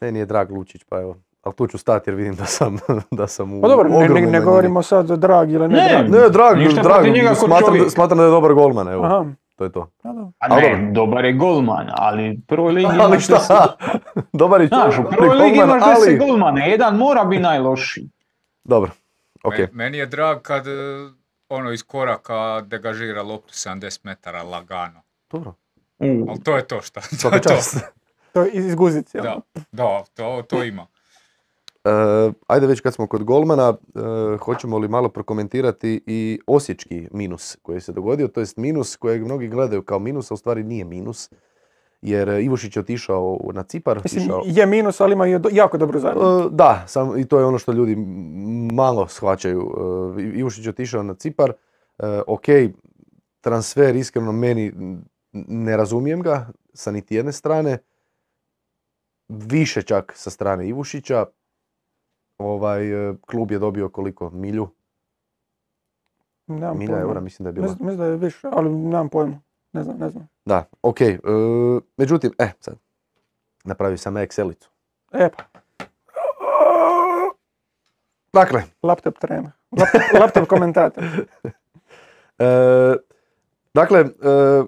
Meni 0.00 0.18
je 0.18 0.26
drag 0.26 0.50
Lučić, 0.50 0.84
pa 0.88 1.00
evo. 1.00 1.16
Ali 1.46 1.54
tu 1.54 1.66
ću 1.66 1.78
stati 1.78 2.10
jer 2.10 2.14
vidim 2.14 2.34
da 2.34 2.44
sam, 2.44 2.78
da 3.10 3.26
sam 3.26 3.52
u 3.52 3.62
Pa 3.62 3.68
dobro, 3.68 3.88
ne, 3.90 4.08
ne, 4.08 4.20
ne 4.22 4.40
govorimo 4.40 4.82
sad 4.82 5.06
drag 5.06 5.50
ili 5.50 5.68
ne, 5.68 5.76
Ne, 5.76 5.88
drag. 5.90 6.10
Ne, 6.12 6.28
drag, 6.28 6.58
Ništa 6.58 6.82
drag, 6.82 7.04
smatram, 7.36 7.78
da, 7.78 7.90
smatram 7.90 8.18
da 8.18 8.24
je 8.24 8.30
dobar 8.30 8.52
golman, 8.52 8.88
evo. 8.88 9.04
Aha, 9.04 9.24
To 9.56 9.64
je 9.64 9.72
to. 9.72 9.90
pa 10.02 10.08
dobro. 10.08 10.24
A 10.38 10.46
Ali 10.50 10.62
ne, 10.62 10.70
dobro. 10.70 10.92
dobar 10.94 11.24
je 11.24 11.32
golman, 11.32 11.86
ali 11.90 12.40
prvoj 12.46 12.72
ligi 12.72 12.86
Ali 12.90 12.96
imaš 12.98 13.26
deset- 13.26 13.44
šta? 13.44 13.76
dobar 14.32 14.60
je 14.60 14.66
Znaš, 14.66 14.94
u 14.94 14.96
čovjek, 14.96 15.10
prvoj 15.10 15.36
ligi 15.36 15.58
golman, 15.58 15.76
imaš 15.78 15.88
deset 15.90 16.08
ali... 16.08 16.18
golmana, 16.20 16.64
jedan 16.64 16.96
mora 16.96 17.24
biti 17.24 17.42
najlošiji. 17.42 18.08
Dobro, 18.64 18.90
ok. 19.44 19.58
Me- 19.58 19.68
Meni 19.72 19.98
je 19.98 20.06
drag 20.06 20.38
kad 20.38 20.66
e, 20.66 20.70
ono 21.48 21.72
iz 21.72 21.82
koraka 21.82 22.34
degažira 22.60 23.22
loptu 23.22 23.52
70 23.52 24.00
metara 24.02 24.42
lagano. 24.42 25.02
Dobro, 25.30 25.54
U, 25.98 26.26
Ali 26.28 26.40
to 26.40 26.56
je 26.56 26.64
to 26.64 26.80
šta. 26.82 27.00
To 27.22 27.34
je 27.34 27.40
to. 27.40 27.50
To 28.32 28.42
je 28.42 28.50
iz 28.50 28.74
Guzice. 28.74 29.20
Da, 29.20 29.36
da 29.72 30.02
to, 30.14 30.42
to 30.42 30.62
ima. 30.64 30.86
E, 31.86 31.88
ajde 32.46 32.66
već 32.66 32.80
kad 32.80 32.94
smo 32.94 33.06
kod 33.06 33.24
golmana, 33.24 33.68
e, 33.94 34.00
hoćemo 34.38 34.78
li 34.78 34.88
malo 34.88 35.08
prokomentirati 35.08 36.02
i 36.06 36.40
osječki 36.46 37.08
minus 37.12 37.56
koji 37.56 37.80
se 37.80 37.92
dogodio, 37.92 38.28
to 38.28 38.40
jest 38.40 38.56
minus 38.56 38.96
kojeg 38.96 39.24
mnogi 39.24 39.48
gledaju 39.48 39.82
kao 39.82 39.98
minus, 39.98 40.30
a 40.30 40.34
u 40.34 40.38
stvari 40.38 40.62
nije 40.62 40.84
minus, 40.84 41.30
jer 42.02 42.28
Ivušić 42.30 42.76
je 42.76 42.80
otišao 42.80 43.38
na 43.52 43.62
Cipar. 43.62 44.00
Mislim, 44.04 44.24
išao- 44.24 44.42
je 44.46 44.66
minus, 44.66 45.00
ali 45.00 45.12
ima 45.12 45.26
i 45.26 45.38
do- 45.38 45.48
jako 45.52 45.78
dobru 45.78 46.00
zajednicu. 46.00 46.28
E, 46.46 46.48
Da, 46.50 46.84
sam, 46.86 47.18
i 47.18 47.24
to 47.24 47.38
je 47.38 47.44
ono 47.44 47.58
što 47.58 47.72
ljudi 47.72 47.96
malo 48.72 49.08
shvaćaju. 49.08 49.74
I- 50.18 50.38
Ivušić 50.38 50.64
je 50.64 50.70
otišao 50.70 51.02
na 51.02 51.14
Cipar, 51.14 51.52
ok, 52.26 52.44
transfer 53.40 53.96
iskreno 53.96 54.32
meni 54.32 54.72
ne 55.32 55.76
razumijem 55.76 56.22
ga 56.22 56.46
sa 56.74 56.90
niti 56.90 57.14
jedne 57.14 57.32
strane, 57.32 57.78
više 59.28 59.82
čak 59.82 60.12
sa 60.14 60.30
strane 60.30 60.68
Ivušića. 60.68 61.26
Ovaj, 62.38 63.10
e, 63.10 63.14
klub 63.20 63.50
je 63.50 63.58
dobio 63.58 63.88
koliko? 63.88 64.30
Milju? 64.30 64.68
Nemam 66.46 66.78
Milja 66.78 66.88
pojma. 66.92 67.02
eura 67.02 67.20
mislim 67.20 67.44
da 67.44 67.50
je. 67.50 67.62
Mislim, 67.62 67.78
mislim 67.80 67.98
da 67.98 68.04
je 68.06 68.16
više, 68.16 68.48
ali 68.52 68.70
nemam 68.70 69.08
pojma. 69.08 69.40
Ne 69.72 69.82
znam, 69.82 69.98
ne 69.98 70.08
znam. 70.10 70.28
Da, 70.44 70.64
ok. 70.82 71.00
e, 71.00 71.18
međutim, 71.96 72.32
e, 72.38 72.52
sad, 72.60 72.74
napravio 73.64 73.96
sam 73.98 74.14
Excelicu. 74.14 74.68
E 75.12 75.28
pa, 75.28 75.44
Dakle, 78.32 78.62
laptop 78.82 79.18
trener. 79.18 79.50
Laptop, 79.78 80.20
laptop 80.20 80.48
komentator. 80.48 81.04
E, 82.38 82.46
dakle, 83.76 84.00
e, 84.00 84.06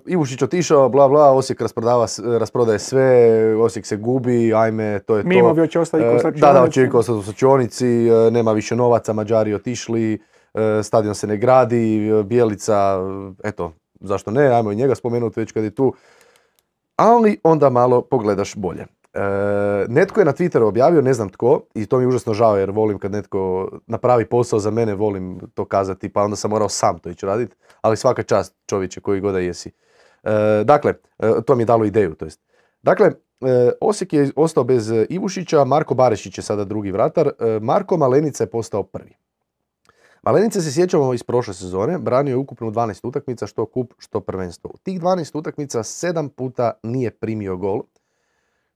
Ivušić 0.06 0.42
otišao, 0.42 0.88
bla 0.88 1.08
bla, 1.08 1.32
Osijek 1.32 1.60
rasprodava, 1.60 2.06
rasprodaje 2.38 2.78
sve, 2.78 3.10
Osijek 3.56 3.86
se 3.86 3.96
gubi, 3.96 4.54
ajme, 4.54 4.98
to 5.06 5.16
je 5.16 5.22
to. 5.22 5.28
Mimovi 5.28 5.68
će 5.68 5.80
ostati 5.80 6.04
E, 6.04 6.30
da, 6.30 6.52
da, 6.52 6.62
očekuje 6.62 7.00
ostati 7.00 7.18
u 7.18 7.22
slačionici, 7.22 7.86
e, 7.86 8.30
nema 8.30 8.52
više 8.52 8.76
novaca, 8.76 9.12
Mađari 9.12 9.54
otišli, 9.54 10.18
e, 10.54 10.82
stadion 10.82 11.14
se 11.14 11.26
ne 11.26 11.36
gradi, 11.36 12.10
Bijelica, 12.24 12.98
eto, 13.44 13.72
zašto 14.00 14.30
ne, 14.30 14.46
ajmo 14.46 14.72
i 14.72 14.76
njega 14.76 14.94
spomenuti 14.94 15.40
već 15.40 15.52
kad 15.52 15.64
je 15.64 15.74
tu. 15.74 15.94
Ali 16.96 17.40
onda 17.44 17.70
malo 17.70 18.02
pogledaš 18.02 18.54
bolje. 18.56 18.86
E, 19.18 19.86
netko 19.88 20.20
je 20.20 20.24
na 20.24 20.32
Twitteru 20.32 20.62
objavio, 20.62 21.02
ne 21.02 21.12
znam 21.14 21.28
tko, 21.28 21.60
i 21.74 21.86
to 21.86 21.98
mi 21.98 22.04
je 22.04 22.08
užasno 22.08 22.34
žao 22.34 22.56
jer 22.56 22.70
volim 22.70 22.98
kad 22.98 23.12
netko 23.12 23.68
napravi 23.86 24.24
posao 24.24 24.58
za 24.58 24.70
mene, 24.70 24.94
volim 24.94 25.40
to 25.54 25.64
kazati, 25.64 26.08
pa 26.08 26.22
onda 26.22 26.36
sam 26.36 26.50
morao 26.50 26.68
sam 26.68 26.98
to 26.98 27.10
ići 27.10 27.26
raditi, 27.26 27.56
ali 27.80 27.96
svaka 27.96 28.22
čast 28.22 28.54
čovječe 28.66 29.00
koji 29.00 29.20
god 29.20 29.32
da 29.32 29.38
jesi. 29.38 29.72
E, 30.24 30.64
dakle, 30.64 30.94
e, 31.18 31.32
to 31.46 31.54
mi 31.54 31.62
je 31.62 31.66
dalo 31.66 31.84
ideju, 31.84 32.14
to 32.14 32.24
jest. 32.24 32.40
Dakle, 32.82 33.12
Osijek 33.80 34.12
je 34.12 34.30
ostao 34.36 34.64
bez 34.64 34.92
Ivušića, 35.08 35.64
Marko 35.64 35.94
Barešić 35.94 36.38
je 36.38 36.42
sada 36.42 36.64
drugi 36.64 36.90
vratar, 36.90 37.30
Marko 37.60 37.96
Malenica 37.96 38.44
je 38.44 38.50
postao 38.50 38.82
prvi. 38.82 39.16
Malenica 40.22 40.60
se 40.60 40.72
sjećamo 40.72 41.14
iz 41.14 41.22
prošle 41.22 41.54
sezone, 41.54 41.98
branio 41.98 42.32
je 42.32 42.36
ukupno 42.36 42.70
12 42.70 43.08
utakmica, 43.08 43.46
što 43.46 43.66
kup, 43.66 43.92
što 43.98 44.20
prvenstvo. 44.20 44.70
U 44.74 44.78
tih 44.78 45.00
12 45.00 45.38
utakmica 45.38 45.78
7 45.78 46.28
puta 46.28 46.72
nije 46.82 47.10
primio 47.10 47.56
gol. 47.56 47.82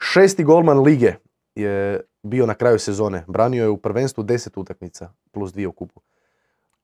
Šesti 0.02 0.44
golman 0.44 0.78
lige 0.78 1.14
je 1.54 2.00
bio 2.22 2.46
na 2.46 2.54
kraju 2.54 2.78
sezone, 2.78 3.24
branio 3.26 3.62
je 3.62 3.68
u 3.68 3.76
prvenstvu 3.76 4.24
10 4.24 4.60
utakmica, 4.60 5.12
plus 5.30 5.52
dvije 5.52 5.68
u 5.68 5.72
kupu. 5.72 6.00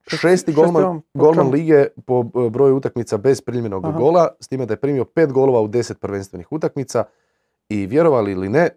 Šesti 0.07 0.53
golman, 0.53 1.01
golman 1.14 1.51
lige 1.51 1.87
po 2.07 2.25
e, 2.47 2.51
broju 2.51 2.77
utakmica 2.77 3.16
bez 3.16 3.41
primljenog 3.41 3.85
Aha. 3.85 3.99
gola, 3.99 4.29
s 4.41 4.49
time 4.49 4.66
da 4.66 4.73
je 4.73 4.81
primio 4.81 5.05
pet 5.05 5.33
golova 5.33 5.61
u 5.61 5.69
10 5.69 5.95
prvenstvenih 5.95 6.53
utakmica 6.53 7.05
i 7.69 7.87
vjerovali 7.87 8.33
ili 8.33 8.49
ne, 8.49 8.69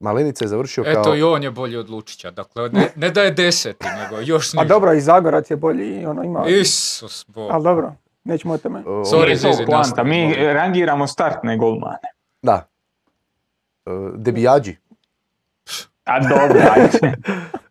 Malenica 0.00 0.44
je 0.44 0.48
završio 0.48 0.84
kao... 0.84 0.92
Eto 0.92 1.16
i 1.16 1.22
on 1.22 1.42
je 1.42 1.50
bolji 1.50 1.76
od 1.76 1.90
Lučića, 1.90 2.30
dakle 2.30 2.68
ne, 2.68 2.88
ne 2.96 3.10
da 3.10 3.22
je 3.22 3.30
deseti, 3.30 3.86
nego 4.02 4.20
još 4.20 4.54
A 4.54 4.62
niže. 4.62 4.68
dobro, 4.68 4.92
i 4.92 5.00
Zagorac 5.00 5.50
je 5.50 5.56
bolji 5.56 6.00
i 6.00 6.06
ono 6.06 6.22
ima... 6.22 6.44
Isus 6.46 7.24
Bog. 7.28 7.50
Ali 7.52 7.64
dobro, 7.64 7.94
nećemo 8.24 8.54
o 8.54 8.58
tome. 8.58 8.82
o, 8.86 9.04
Sorry, 9.04 9.34
Zizi, 9.34 9.64
mi 10.04 10.34
rangiramo 10.34 11.06
startne 11.06 11.56
golmane. 11.56 12.08
Da. 12.42 12.69
E, 13.90 14.10
Debijađi. 14.16 14.76
A 16.04 16.20
dobro, 16.20 16.60
ajde. 16.76 17.16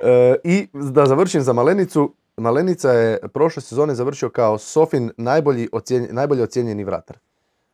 E, 0.01 0.35
I 0.43 0.67
da 0.73 1.05
završim 1.05 1.41
za 1.41 1.53
Malenicu, 1.53 2.13
Malenica 2.37 2.91
je 2.91 3.19
prošle 3.33 3.61
sezone 3.61 3.95
završio 3.95 4.29
kao 4.29 4.57
Sofin 4.57 5.11
najbolji, 5.17 5.69
ocjenj, 5.71 6.07
najbolje 6.11 6.43
ocijenjeni 6.43 6.83
vratar. 6.83 7.17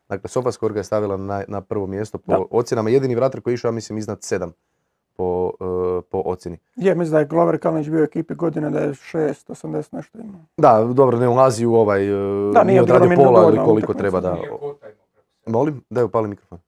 Dakle, 0.10 0.30
Sofaskor 0.30 0.74
ga 0.74 0.80
je 0.80 0.84
stavila 0.84 1.18
na, 1.18 1.44
na 1.48 1.62
prvo 1.62 1.88
mjesto 1.88 2.18
po 2.18 2.32
Da. 2.32 2.44
ocjenama. 2.52 2.90
Jedini 2.90 3.16
vratar 3.16 3.42
koji 3.42 3.52
je 3.52 3.56
išao, 3.56 3.70
ja 3.70 3.72
mislim, 3.72 3.98
iznad 3.98 4.24
sedam 4.24 4.54
po, 5.18 5.52
e, 5.60 6.02
po 6.10 6.22
ocjeni. 6.26 6.58
Je, 6.76 6.96
mislim 6.96 7.12
da 7.12 7.20
je 7.20 7.26
Glover 7.26 7.60
Kalnić 7.60 7.90
bio 7.90 8.02
u 8.02 8.04
ekipi 8.04 8.36
godine 8.36 8.70
da 8.70 8.80
je 8.80 8.90
6, 8.90 9.92
nešto 9.92 10.20
imao. 10.20 10.42
Da, 10.58 10.94
dobro, 10.94 11.20
ne 11.20 11.28
ulazi 11.28 11.66
u 11.66 11.76
ovaj, 11.76 12.08
e, 12.50 12.54
Da, 12.54 12.64
nije 12.64 12.82
odradio 12.82 13.16
pola 13.16 13.28
ili 13.28 13.36
dovoljno 13.36 13.66
koliko 13.66 13.94
treba 13.94 14.22
da... 14.22 14.38
Molim, 15.48 15.82
da 15.90 16.02
je 16.02 16.06
upali 16.06 16.28
mikrofon. 16.28 16.60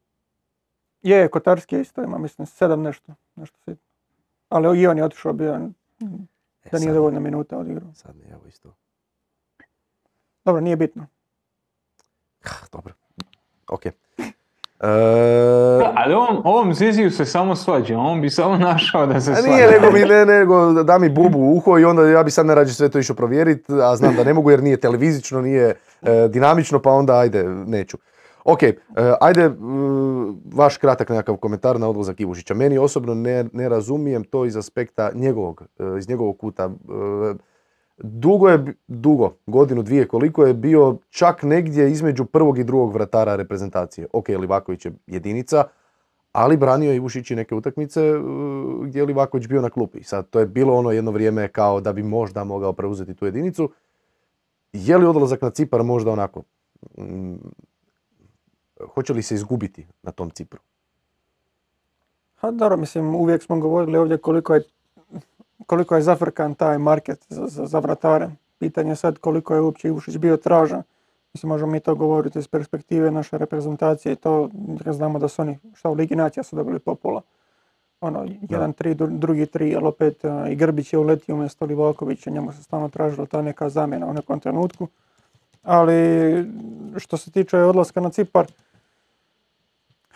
Je, 1.02 1.28
Kotarski 1.28 1.76
je 1.76 1.82
isto 1.82 2.04
ima, 2.04 2.18
mislim, 2.18 2.46
7 2.46 2.76
nešto. 2.76 3.14
nešto 3.36 3.58
sitno. 3.60 3.88
Ali 4.50 4.82
i 4.82 4.88
on 4.88 4.98
je 4.98 5.04
otišao 5.04 5.34
bio, 5.34 5.70
E, 6.68 6.70
da 6.72 6.80
nije 6.80 6.94
dovoljno 6.94 7.20
minuta 7.20 7.58
odigrao. 7.58 7.90
Sad 7.94 8.16
mi 8.16 8.24
je 8.24 8.32
evo 8.32 8.42
isto. 8.48 8.76
Dobro, 10.46 10.62
nije 10.62 10.76
bitno. 10.76 11.08
Dobro. 12.72 12.94
Ok. 13.68 13.86
E, 13.86 13.94
ali 16.00 16.14
ovom, 16.14 16.42
ovom 16.44 16.74
Ziziju 16.74 17.12
se 17.12 17.26
samo 17.26 17.56
svađa, 17.56 17.98
on 17.98 18.22
bi 18.22 18.30
samo 18.30 18.58
našao 18.58 19.06
da 19.06 19.22
se 19.22 19.36
svađa. 19.36 19.48
nije, 19.48 19.72
nego, 19.72 19.92
mi, 19.92 20.00
ne, 20.00 20.26
nego 20.26 20.84
da 20.84 20.98
mi 20.98 21.10
bubu 21.10 21.40
u 21.40 21.58
uho 21.58 21.80
i 21.80 21.86
onda 21.86 22.08
ja 22.08 22.24
bi 22.24 22.32
sad 22.32 22.46
najrađe 22.46 22.74
sve 22.74 22.90
to 22.90 23.00
išao 23.00 23.16
provjeriti, 23.16 23.74
a 23.74 23.96
znam 23.96 24.16
da 24.16 24.24
ne 24.24 24.34
mogu 24.34 24.52
jer 24.52 24.64
nije 24.64 24.80
televizično, 24.80 25.42
nije 25.42 25.76
e, 26.02 26.28
dinamično, 26.28 26.82
pa 26.82 26.92
onda 26.92 27.18
ajde, 27.18 27.44
neću. 27.44 27.98
Ok, 28.50 28.64
e, 28.64 28.76
ajde, 29.22 29.52
vaš 30.54 30.78
kratak 30.78 31.10
nekakav 31.10 31.38
komentar 31.38 31.80
na 31.80 31.90
odlazak 31.90 32.20
Ivušića. 32.20 32.54
Meni 32.54 32.78
osobno 32.78 33.14
ne, 33.14 33.46
ne 33.54 33.70
razumijem 33.70 34.24
to 34.24 34.46
iz 34.46 34.58
aspekta 34.58 35.12
njegovog, 35.14 35.64
e, 35.80 35.98
iz 35.98 36.10
njegovog 36.10 36.38
kuta. 36.38 36.64
E, 36.64 37.34
dugo 37.98 38.50
je, 38.50 38.74
dugo, 38.88 39.34
godinu, 39.46 39.84
dvije, 39.84 40.08
koliko 40.08 40.46
je 40.46 40.54
bio 40.54 40.98
čak 41.10 41.44
negdje 41.44 41.92
između 41.92 42.26
prvog 42.26 42.60
i 42.60 42.64
drugog 42.64 42.94
vratara 42.94 43.36
reprezentacije. 43.36 44.08
Ok, 44.14 44.30
Livaković 44.30 44.86
je 44.86 44.92
jedinica, 45.08 45.64
ali 46.32 46.58
branio 46.58 46.90
je 46.90 46.96
Ivušić 46.96 47.32
i 47.32 47.36
neke 47.36 47.56
utakmice 47.56 48.02
gdje 48.84 49.00
je 49.00 49.06
Livaković 49.06 49.48
bio 49.48 49.62
na 49.62 49.70
klupi. 49.70 50.04
Sad, 50.04 50.30
to 50.30 50.40
je 50.40 50.46
bilo 50.46 50.76
ono 50.76 50.92
jedno 50.92 51.12
vrijeme 51.12 51.48
kao 51.48 51.82
da 51.82 51.94
bi 51.94 52.04
možda 52.04 52.44
mogao 52.44 52.74
preuzeti 52.74 53.14
tu 53.14 53.26
jedinicu. 53.26 53.70
Je 54.74 54.98
li 54.98 55.06
odlazak 55.06 55.42
na 55.42 55.50
Cipar 55.50 55.84
možda 55.84 56.12
onako? 56.12 56.44
Hoće 58.94 59.14
li 59.14 59.24
se 59.24 59.36
izgubiti 59.36 59.88
na 60.04 60.12
tom 60.12 60.30
Cipru? 60.30 60.60
Ha, 62.36 62.52
dobro, 62.52 62.78
mislim, 62.78 63.16
uvijek 63.16 63.44
smo 63.44 63.60
govorili 63.60 63.98
ovdje 63.98 64.18
koliko 64.18 64.56
je, 64.56 64.64
koliko 65.66 65.96
je 65.96 66.02
zafrkan 66.02 66.56
taj 66.56 66.78
market 66.78 67.26
za, 67.30 67.48
za, 67.48 67.66
za 67.66 67.80
vratare. 67.80 68.30
Pitanje 68.60 68.92
je 68.92 68.96
sad 68.96 69.18
koliko 69.18 69.56
je 69.56 69.62
uopće 69.62 69.88
Ivušić 69.88 70.18
bio 70.18 70.38
tražan. 70.38 70.84
Mislim, 71.34 71.50
možemo 71.50 71.72
mi 71.72 71.80
to 71.80 71.96
govoriti 71.96 72.40
iz 72.40 72.48
perspektive 72.48 73.12
naše 73.12 73.38
reprezentacije 73.38 74.14
i 74.14 74.16
to 74.16 74.50
znamo 74.86 75.20
da 75.20 75.28
su 75.28 75.42
oni, 75.42 75.60
šta 75.76 75.90
u 75.90 75.94
Ligi 75.94 76.16
Nacija 76.16 76.44
su 76.44 76.56
dobili 76.56 76.80
popola. 76.80 77.22
Ono, 78.02 78.28
jedan 78.50 78.74
tri, 78.74 78.96
dru- 78.96 79.18
drugi 79.18 79.46
tri, 79.46 79.76
ali 79.76 79.88
opet 79.88 80.26
a, 80.26 80.50
i 80.50 80.56
Grbić 80.56 80.94
je 80.94 81.00
uletio 81.00 81.36
umjesto 81.36 81.66
Livakovića, 81.66 82.30
njemu 82.30 82.52
se 82.52 82.64
stalno 82.64 82.90
tražila 82.90 83.26
ta 83.26 83.42
neka 83.42 83.70
zamjena 83.70 84.06
u 84.06 84.14
nekom 84.14 84.40
trenutku. 84.40 84.88
Ali 85.64 86.46
što 86.98 87.18
se 87.18 87.32
tiče 87.32 87.58
odlaska 87.58 88.02
na 88.02 88.10
Cipar, 88.10 88.46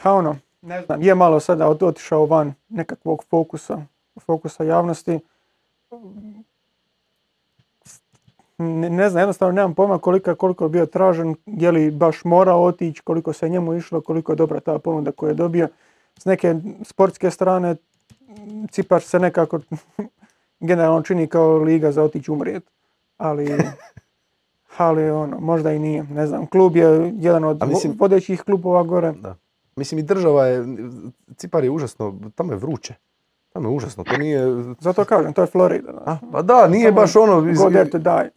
ha 0.02 0.14
ono, 0.14 0.38
ne 0.62 0.82
znam, 0.82 1.02
je 1.02 1.16
malo 1.16 1.39
sada 1.39 1.66
ot- 1.66 1.84
otišao 1.84 2.26
van 2.26 2.54
nekakvog 2.70 3.24
fokusa, 3.24 3.82
fokusa 4.20 4.64
javnosti. 4.64 5.20
Ne, 8.58 8.89
ne 8.89 9.10
znam, 9.10 9.22
jednostavno 9.22 9.52
nemam 9.52 9.74
pojma 9.74 9.99
koliko, 9.99 10.36
koliko 10.36 10.66
je 10.66 10.70
bio 10.70 10.86
tražen, 10.86 11.36
je 11.45 11.72
li 11.72 11.91
baš 11.91 12.24
morao 12.24 12.64
otići, 12.64 13.02
koliko 13.02 13.34
se 13.34 13.49
njemu 13.49 13.74
išlo, 13.74 14.02
koliko 14.02 14.32
je 14.32 14.36
dobra 14.36 14.60
ta 14.60 14.80
ponuda 14.80 15.12
koju 15.12 15.30
je 15.30 15.34
dobio. 15.34 15.68
S 16.18 16.26
neke 16.26 16.56
sportske 16.84 17.32
strane 17.32 17.76
Cipar 18.72 19.02
se 19.02 19.20
nekako 19.20 19.60
generalno 20.60 21.02
čini 21.02 21.28
kao 21.28 21.58
liga 21.58 21.91
za 21.91 22.04
otići 22.04 22.32
umrijet. 22.32 22.64
Ali, 23.18 23.47
ali 24.78 25.10
ono, 25.12 25.39
možda 25.39 25.74
i 25.74 25.80
nije, 25.80 26.04
ne 26.04 26.28
znam. 26.28 26.45
Klub 26.45 26.76
je 26.76 26.86
jedan 27.16 27.43
od 27.43 27.64
mislim- 27.64 27.91
vo- 27.91 27.97
vodećih 27.99 28.41
klubova 28.41 28.84
gore. 28.84 29.12
Da. 29.12 29.36
Mislim 29.76 29.99
i 29.99 30.03
država 30.03 30.45
je, 30.45 30.65
Cipar 31.36 31.63
je 31.63 31.69
užasno, 31.69 32.19
tamo 32.36 32.51
je 32.53 32.57
vruće. 32.57 32.93
Tamo 33.49 33.69
je 33.69 33.76
užasno, 33.76 34.03
to 34.03 34.17
nije... 34.17 34.41
Zato 34.80 35.05
kažem, 35.05 35.34
to 35.34 35.41
je 35.41 35.47
Florida. 35.47 35.91
A, 36.05 36.17
pa 36.32 36.41
da, 36.41 36.67
nije 36.67 36.89
Samo 36.89 36.95
baš 36.95 37.15
ono, 37.15 37.49
iz- 37.49 37.57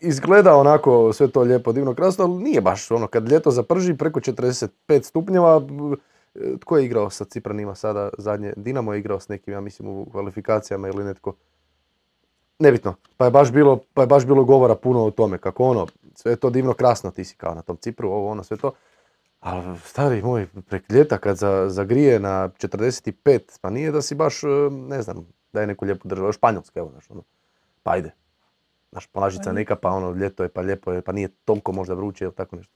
izgleda 0.01 0.57
onako 0.57 1.13
sve 1.13 1.29
to 1.29 1.41
lijepo, 1.41 1.73
divno, 1.73 1.95
krasno, 1.95 2.25
ali 2.25 2.35
nije 2.35 2.61
baš 2.61 2.91
ono, 2.91 3.07
kad 3.07 3.29
ljeto 3.29 3.51
zaprži 3.51 3.95
preko 3.95 4.21
45 4.21 4.69
stupnjeva, 5.03 5.61
b- 5.61 5.97
tko 6.61 6.77
je 6.77 6.85
igrao 6.85 7.11
sa 7.11 7.25
Cipranima 7.25 7.75
sada 7.75 8.09
zadnje? 8.19 8.53
Dinamo 8.57 8.93
je 8.93 8.99
igrao 8.99 9.21
s 9.21 9.29
nekim, 9.29 9.53
ja 9.53 9.61
mislim, 9.61 9.89
u 9.89 10.07
kvalifikacijama 10.13 10.89
ili 10.89 11.05
netko. 11.05 11.33
Nebitno, 12.59 12.95
pa 13.17 13.25
je 13.25 13.31
baš 13.31 13.53
bilo, 13.53 13.81
pa 13.95 14.01
je 14.03 14.07
baš 14.07 14.27
bilo 14.27 14.45
govora 14.45 14.75
puno 14.75 15.05
o 15.05 15.11
tome, 15.11 15.39
kako 15.39 15.65
ono, 15.65 15.87
sve 16.15 16.33
je 16.33 16.37
to 16.37 16.51
divno, 16.51 16.73
krasno, 16.73 17.11
ti 17.11 17.25
si 17.25 17.37
kao 17.37 17.55
na 17.55 17.63
tom 17.63 17.77
Cipru, 17.77 18.09
ovo, 18.11 18.31
ono, 18.31 18.43
sve 18.45 18.57
to. 18.57 18.73
Ali, 19.45 19.79
stari 19.79 20.23
moj, 20.23 20.47
prek 20.69 20.91
ljeta 20.91 21.19
kad 21.19 21.37
za, 21.37 21.69
zagrije 21.69 22.21
na 22.21 22.49
45, 22.49 23.39
pa 23.61 23.71
nije 23.71 23.93
da 23.93 24.03
si 24.03 24.15
baš, 24.15 24.45
e, 24.45 24.47
ne 24.71 25.03
znam, 25.03 25.27
da 25.53 25.61
je 25.61 25.67
neku 25.67 25.85
lijepu 25.85 26.09
državu, 26.09 26.33
Španjolska, 26.33 26.81
evo, 26.81 26.91
znaš, 26.91 27.11
ono, 27.11 27.23
pa 27.83 27.91
ajde. 27.91 28.15
Znaš, 28.91 29.07
plažica 29.07 29.53
neka, 29.53 29.77
pa 29.77 29.91
ono, 29.91 30.11
ljeto 30.11 30.43
je, 30.43 30.49
pa 30.49 30.61
lijepo 30.61 30.93
je, 30.93 31.03
pa 31.03 31.13
nije 31.13 31.29
toliko 31.45 31.73
možda 31.73 31.95
vruće 31.95 32.25
ili 32.25 32.35
tako 32.35 32.57
nešto. 32.57 32.73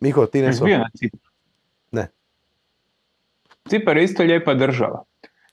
Miho, 0.00 0.26
ti 0.26 0.42
nešto? 0.42 0.64
bio 0.64 0.78
na 0.78 0.88
Cipru? 0.98 1.30
Ne. 1.90 2.08
Cipar 3.68 3.96
je 3.96 4.04
isto 4.04 4.22
lijepa 4.22 4.54
država. 4.54 5.02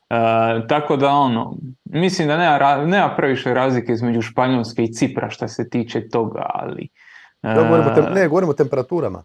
E, 0.09 0.67
tako 0.67 0.97
da 0.97 1.09
ono, 1.09 1.57
mislim 1.85 2.27
da 2.27 2.37
nema, 2.37 2.85
nema 2.85 3.15
previše 3.17 3.53
razlike 3.53 3.91
između 3.93 4.21
Španjolske 4.21 4.83
i 4.83 4.93
Cipra 4.93 5.29
što 5.29 5.47
se 5.47 5.69
tiče 5.69 6.09
toga, 6.09 6.45
ali... 6.53 6.83
e, 7.43 7.53
Da, 7.53 7.63
govorimo 7.63 7.89
tem- 7.89 8.13
ne, 8.13 8.27
govorimo 8.27 8.51
o 8.51 8.55
temperaturama. 8.55 9.23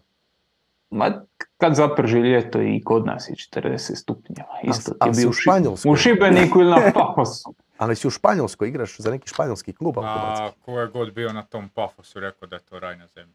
Ma, 0.89 1.21
kad 1.57 1.75
zaprži 1.75 2.19
ljeto 2.19 2.61
i 2.61 2.81
kod 2.83 3.05
nas 3.05 3.29
je 3.29 3.35
40 3.35 3.95
stupnjeva. 3.95 4.59
Isto 4.63 4.91
ti 4.91 4.97
ali 4.99 5.11
je 5.11 5.15
bio 5.15 5.29
u 5.29 5.33
Španjolskoj. 5.33 5.91
U 5.91 5.95
Šibeniku 5.95 6.59
ili 6.59 6.69
na 6.69 6.91
Pafosu. 6.95 7.53
Ali 7.77 7.95
si 7.95 8.07
u 8.07 8.09
Španjolskoj, 8.09 8.67
igraš 8.67 8.97
za 8.97 9.11
neki 9.11 9.29
španjolski 9.29 9.73
klub. 9.73 9.97
A 9.97 10.49
ko 10.65 10.79
je 10.79 10.87
god 10.87 11.13
bio 11.13 11.33
na 11.33 11.43
tom 11.43 11.69
pafosu 11.69 12.19
rekao 12.19 12.47
da 12.47 12.55
je 12.55 12.61
to 12.61 12.79
raj 12.79 12.97
na 12.97 13.07
zemlji. 13.07 13.33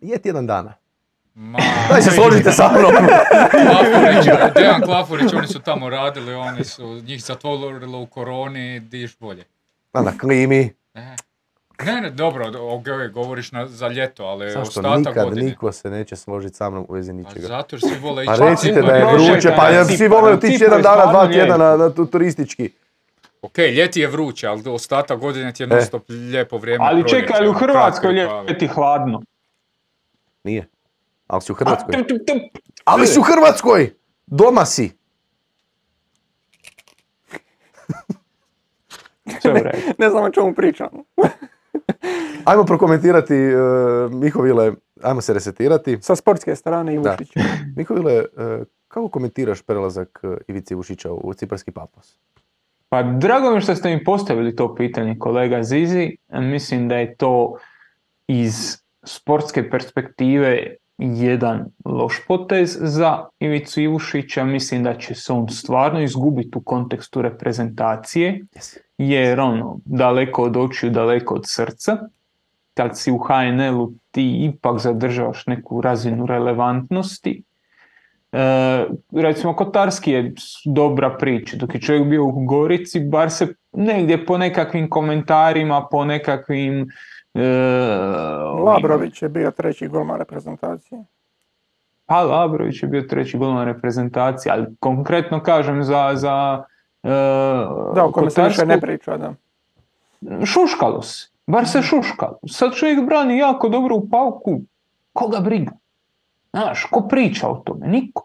Je 0.00 0.18
tjedan 0.18 0.46
dana. 0.46 0.74
Ma, 1.34 1.58
Daj 1.88 2.02
se 2.02 2.10
složite 2.10 2.52
sa 2.52 2.70
mnom. 2.72 2.92
Klafurić, 3.50 4.24
Dejan 4.54 4.82
Klafurić, 4.82 5.32
oni 5.32 5.46
su 5.46 5.60
tamo 5.60 5.90
radili, 5.90 6.34
oni 6.34 6.64
su 6.64 7.00
njih 7.06 7.22
zatvorilo 7.24 8.00
u 8.00 8.06
koroni, 8.06 8.80
diš 8.80 9.18
bolje. 9.18 9.44
A 9.92 10.02
na 10.02 10.18
klimi. 10.18 10.74
E. 10.94 11.16
Ne, 11.84 12.00
ne, 12.00 12.10
dobro, 12.10 12.44
ok, 12.68 12.84
govoriš 13.12 13.52
na, 13.52 13.66
za 13.66 13.88
ljeto, 13.88 14.24
ali 14.24 14.50
Zašto 14.50 14.60
ostatak 14.80 14.98
nikad 14.98 15.24
godine. 15.24 15.46
niko 15.46 15.72
se 15.72 15.90
neće 15.90 16.16
složiti 16.16 16.56
sa 16.56 16.70
mnom 16.70 16.86
u 16.88 16.92
vezi 16.92 17.10
A 17.10 17.14
ničega. 17.14 17.46
zato 17.46 17.76
jer 17.76 17.80
svi 17.82 17.98
vole 17.98 18.26
Pa 18.26 18.32
ići 18.34 18.42
na 18.42 18.50
recite 18.50 18.82
da 18.82 18.92
je 18.92 19.04
vruće, 19.06 19.48
pa 19.48 19.68
Cipar, 19.68 19.96
svi 19.96 20.08
vole 20.08 20.32
otići 20.32 20.62
jedan 20.62 20.78
je 20.78 20.82
dana, 20.82 21.06
dva 21.06 21.28
tjedna 21.28 21.56
na, 21.56 21.76
na 21.76 21.90
tu- 21.90 22.06
turistički. 22.06 22.70
Ok, 23.42 23.58
ljeti 23.58 24.00
je 24.00 24.06
vruće, 24.08 24.46
ali 24.46 24.62
ostatak 24.66 25.18
godine 25.18 25.52
ti 25.52 25.62
je 25.62 25.64
E. 25.64 25.68
non 25.68 25.82
stop 25.82 26.02
lijepo 26.08 26.58
vrijeme. 26.58 26.84
Ali 26.84 27.08
čekaj, 27.08 27.36
ali 27.38 27.46
u 27.46 27.50
ono, 27.50 27.58
Hrvatskoj 27.58 28.12
ljeti 28.48 28.66
hladno. 28.66 29.22
Nije. 30.44 30.68
Ali 31.26 31.42
si 31.42 31.52
u 31.52 31.54
Hrvatskoj. 31.54 31.94
A, 31.94 31.98
tup, 31.98 32.08
tup, 32.08 32.18
tup. 32.26 32.62
Ali 32.84 33.06
si 33.06 33.18
u 33.18 33.22
Hrvatskoj! 33.22 33.94
Doma 34.26 34.64
si! 34.64 34.92
Redu. 39.44 39.78
Ne 39.98 40.10
znam 40.10 40.24
o 40.24 40.30
čemu 40.30 40.54
pričamo. 40.54 41.04
Ajmo 42.44 42.64
prokomentirati 42.64 43.34
e, 43.34 43.54
Mihovile, 44.10 44.72
ajmo 45.02 45.20
se 45.20 45.34
resetirati. 45.34 45.98
Sa 46.00 46.16
sportske 46.16 46.56
strane 46.56 46.94
i 46.94 46.98
Da. 46.98 47.10
Vušić. 47.10 47.32
Mihovile, 47.76 48.12
e, 48.12 48.24
kako 48.88 49.08
komentiraš 49.08 49.62
prelazak 49.62 50.20
e, 50.22 50.36
Ivice 50.48 50.74
Vušića 50.74 51.12
u 51.12 51.34
Ciparski 51.34 51.70
Papos? 51.70 52.18
Pa 52.88 53.02
drago 53.02 53.50
mi 53.50 53.56
je 53.56 53.60
što 53.60 53.74
ste 53.76 53.94
mi 53.94 54.04
postavili 54.04 54.56
to 54.56 54.74
pitanje, 54.74 55.16
kolega 55.18 55.62
Zizi. 55.62 56.16
Mislim 56.32 56.88
da 56.88 56.96
je 56.96 57.16
to 57.16 57.56
iz 58.26 58.76
sportske 59.02 59.70
perspektive 59.70 60.76
jedan 60.98 61.66
loš 61.84 62.20
potez 62.28 62.78
za 62.80 63.28
Ivicu 63.38 63.80
Ivušića. 63.80 64.44
Mislim 64.44 64.84
da 64.84 64.98
će 64.98 65.14
se 65.14 65.32
on 65.32 65.48
stvarno 65.48 66.02
izgubiti 66.02 66.58
u 66.58 66.60
kontekstu 66.60 67.22
reprezentacije, 67.22 68.44
Yes. 68.54 68.78
Jer 69.00 69.40
ono, 69.40 69.78
daleko 69.84 70.42
od 70.42 70.56
očiju, 70.56 70.90
daleko 70.90 71.34
od 71.34 71.42
srca. 71.44 71.98
Kad 72.74 72.98
si 72.98 73.12
u 73.12 73.18
HNL-u 73.18 73.92
ti 74.10 74.44
ipak 74.44 74.78
zadržavaš 74.78 75.46
neku 75.46 75.80
razinu 75.80 76.26
relevantnosti. 76.26 77.42
E, 78.32 78.86
recimo 79.12 79.56
Kotarski 79.56 80.10
je 80.10 80.34
dobra 80.64 81.16
priča, 81.16 81.56
dok 81.56 81.74
je 81.74 81.80
čovjek 81.80 82.08
bio 82.08 82.24
u 82.24 82.44
Gorici, 82.44 83.00
bar 83.00 83.30
se 83.30 83.54
negdje 83.72 84.26
po 84.26 84.38
nekakvim 84.38 84.90
komentarima, 84.90 85.86
po 85.90 86.04
nekakvim... 86.04 86.88
e, 87.34 87.48
Labrović 88.64 89.22
je 89.22 89.28
bio 89.28 89.50
treći 89.50 89.88
golman 89.88 90.18
reprezentacije. 90.18 91.04
Pa 92.06 92.22
Labrović 92.22 92.82
je 92.82 92.88
bio 92.88 93.02
treći 93.02 93.38
golman 93.38 93.66
reprezentacije, 93.66 94.52
ali 94.52 94.66
konkretno 94.80 95.42
kažem 95.42 95.84
za... 95.84 96.10
za 96.14 96.64
Da, 97.94 98.04
o 98.04 98.12
kome 98.12 98.30
se 98.30 98.42
više 98.42 98.66
ne 98.66 98.80
priča, 98.80 99.16
da. 99.16 99.34
šuškalo 100.46 101.02
se, 101.02 101.28
bar 101.46 101.68
se 101.68 101.82
šuškalo. 101.82 102.38
Sad 102.48 102.74
čovjek 102.74 103.06
brani 103.06 103.38
jako 103.38 103.68
dobro 103.68 103.96
u 103.96 104.08
pauku, 104.08 104.60
koga 105.12 105.40
briga? 105.40 105.72
Znaš, 106.50 106.84
ko 106.84 107.00
priča 107.08 107.48
o 107.48 107.62
tome? 107.64 107.86
Niko. 107.86 108.24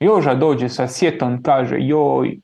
Joža 0.00 0.34
dođe 0.34 0.68
sa 0.68 0.88
sjetom, 0.88 1.42
kaže 1.42 1.76
joj, 1.78 2.38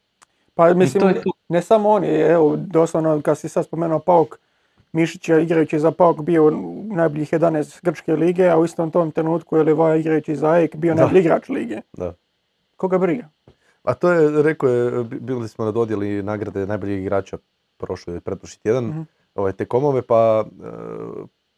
Pa 0.55 0.75
mislim, 0.75 1.01
to 1.01 1.09
je 1.09 1.23
to. 1.23 1.31
ne 1.49 1.63
samo 1.63 1.91
oni, 1.91 2.09
evo, 2.09 2.57
doslovno 2.57 3.21
kad 3.23 3.39
si 3.39 3.49
sad 3.49 3.65
spomenuo 3.65 3.99
Pauk, 3.99 4.39
Mišić 4.93 5.29
je 5.29 5.43
igrajući 5.43 5.79
za 5.79 5.91
Pauk 5.91 6.21
bio 6.23 6.51
najboljih 6.91 7.33
11 7.33 7.81
Grčke 7.83 8.13
lige, 8.13 8.49
a 8.49 8.59
u 8.59 8.65
istom 8.65 8.91
tom 8.91 9.11
trenutku 9.11 9.57
je 9.57 9.63
Levaja 9.63 9.97
igrajući 9.97 10.37
za 10.37 10.51
AEK 10.51 10.77
bio 10.77 10.95
najbolji 10.95 11.21
igrač 11.21 11.49
lige. 11.49 11.81
Da. 11.93 12.15
Koga 12.77 12.99
briga? 12.99 13.29
A 13.83 13.95
to 13.95 14.11
je, 14.11 14.43
rekao 14.43 14.69
je, 14.69 15.05
bi- 15.05 15.21
bili 15.21 15.49
smo 15.49 15.65
na 15.65 15.71
dodjeli 15.71 16.23
nagrade 16.23 16.67
najboljeg 16.67 17.01
igrača 17.01 17.39
prošli 17.77 18.21
pretprošli 18.21 18.59
tjedan, 18.59 18.85
Mhm. 18.85 19.01
ovaj, 19.35 19.53
te 19.53 19.65
komove, 19.65 20.03
pa, 20.03 20.45
e, 20.61 20.69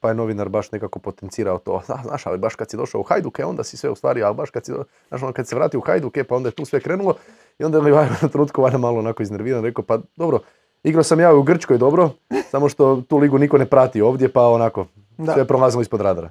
pa 0.00 0.08
je 0.08 0.14
novinar 0.14 0.48
baš 0.48 0.72
nekako 0.72 0.98
potencirao 0.98 1.58
to. 1.58 1.80
"A, 1.88 2.02
Znaš, 2.02 2.26
ali 2.26 2.38
baš 2.38 2.54
kad 2.54 2.70
si 2.70 2.76
došao 2.76 3.00
u 3.00 3.04
Hajduke, 3.04 3.44
onda 3.44 3.64
si 3.64 3.76
sve 3.76 3.90
ostvario, 3.90 4.26
ali 4.26 4.34
baš 4.34 4.50
kad 4.50 4.64
si, 4.64 4.72
znaš, 5.08 5.22
ono, 5.22 5.32
kad 5.32 5.48
se 5.48 5.56
vratio 5.56 5.78
u 5.78 5.82
Hajduke, 5.82 6.24
pa 6.24 6.36
onda 6.36 6.48
je 6.48 6.52
tu 6.52 6.64
sve 6.64 6.80
krenulo. 6.80 7.14
I 7.58 7.64
onda 7.64 7.78
je 7.78 7.92
na 8.22 8.28
trenutku 8.28 8.68
malo 8.72 8.98
onako 8.98 9.22
iznerviran, 9.22 9.62
rekao, 9.62 9.84
pa 9.84 9.98
dobro, 10.16 10.38
igrao 10.82 11.02
sam 11.02 11.20
ja 11.20 11.34
u 11.34 11.42
Grčkoj 11.42 11.78
dobro, 11.78 12.10
samo 12.44 12.68
što 12.68 13.00
tu 13.00 13.18
ligu 13.18 13.38
niko 13.38 13.58
ne 13.58 13.66
prati 13.66 14.02
ovdje, 14.02 14.28
pa 14.28 14.42
onako, 14.42 14.86
Da. 15.18 15.32
sve 15.32 15.42
je 15.42 15.46
prolazilo 15.46 15.82
ispod 15.82 16.00
radara. 16.00 16.30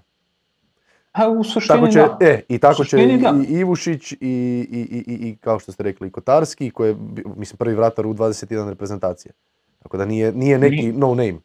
A 1.14 1.30
u 1.30 1.44
suštini 1.44 1.80
Tako 1.80 1.92
će, 1.92 2.00
da. 2.00 2.18
e, 2.22 2.42
i 2.50 2.60
tako 2.60 2.84
će 2.84 3.04
i, 3.04 3.18
da. 3.18 3.34
i 3.50 3.54
Ivušić 3.54 4.12
i, 4.12 4.18
i, 4.22 4.28
i, 4.72 5.04
i, 5.08 5.30
i 5.30 5.36
kao 5.36 5.60
što 5.60 5.72
ste 5.72 5.84
rekli 5.84 6.08
i 6.08 6.12
Kotarski, 6.12 6.72
koji 6.72 6.90
je, 6.90 6.96
mislim, 7.38 7.58
prvi 7.58 7.76
vratar 7.76 8.06
u 8.08 8.14
21 8.14 8.70
reprezentacije. 8.70 9.32
Tako 9.84 9.98
da 9.98 10.06
nije, 10.06 10.32
nije 10.32 10.60
neki 10.60 10.92
no 10.92 11.08
name. 11.08 11.40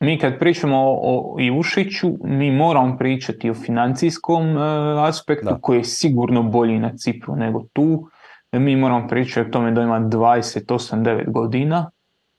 Mi 0.00 0.18
kad 0.18 0.38
pričamo 0.38 0.76
o, 0.76 1.34
o 1.34 1.40
Ivušiću, 1.40 2.08
mi 2.24 2.50
moramo 2.50 2.96
pričati 2.98 3.50
o 3.50 3.54
financijskom 3.54 4.58
e, 4.58 4.60
aspektu 5.08 5.44
Da. 5.44 5.58
koji 5.60 5.78
je 5.78 5.84
sigurno 5.84 6.42
bolji 6.42 6.78
na 6.78 6.96
Cipru 6.96 7.36
nego 7.36 7.64
tu. 7.72 8.08
Mi 8.52 8.76
moramo 8.76 9.08
pričati 9.08 9.48
o 9.48 9.52
tome 9.52 9.70
da 9.70 9.82
ima 9.82 10.00
28-9 10.00 11.32
godina, 11.32 11.90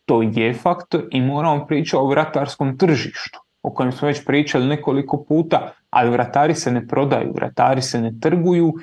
to 0.06 0.22
je 0.22 0.54
faktor 0.54 1.08
i 1.12 1.22
moramo 1.22 1.66
pričati 1.66 2.04
o 2.04 2.08
vratarskom 2.08 2.78
tržištu 2.78 3.40
o 3.64 3.74
kojem 3.74 3.92
smo 3.92 4.08
već 4.08 4.26
pričali 4.26 4.66
nekoliko 4.66 5.24
puta, 5.28 5.72
ali 5.92 6.10
vratari 6.10 6.56
se 6.56 6.72
ne 6.72 6.88
prodaju, 6.88 7.34
vratari 7.36 7.82
se 7.82 8.02
ne 8.02 8.12
trguju. 8.22 8.74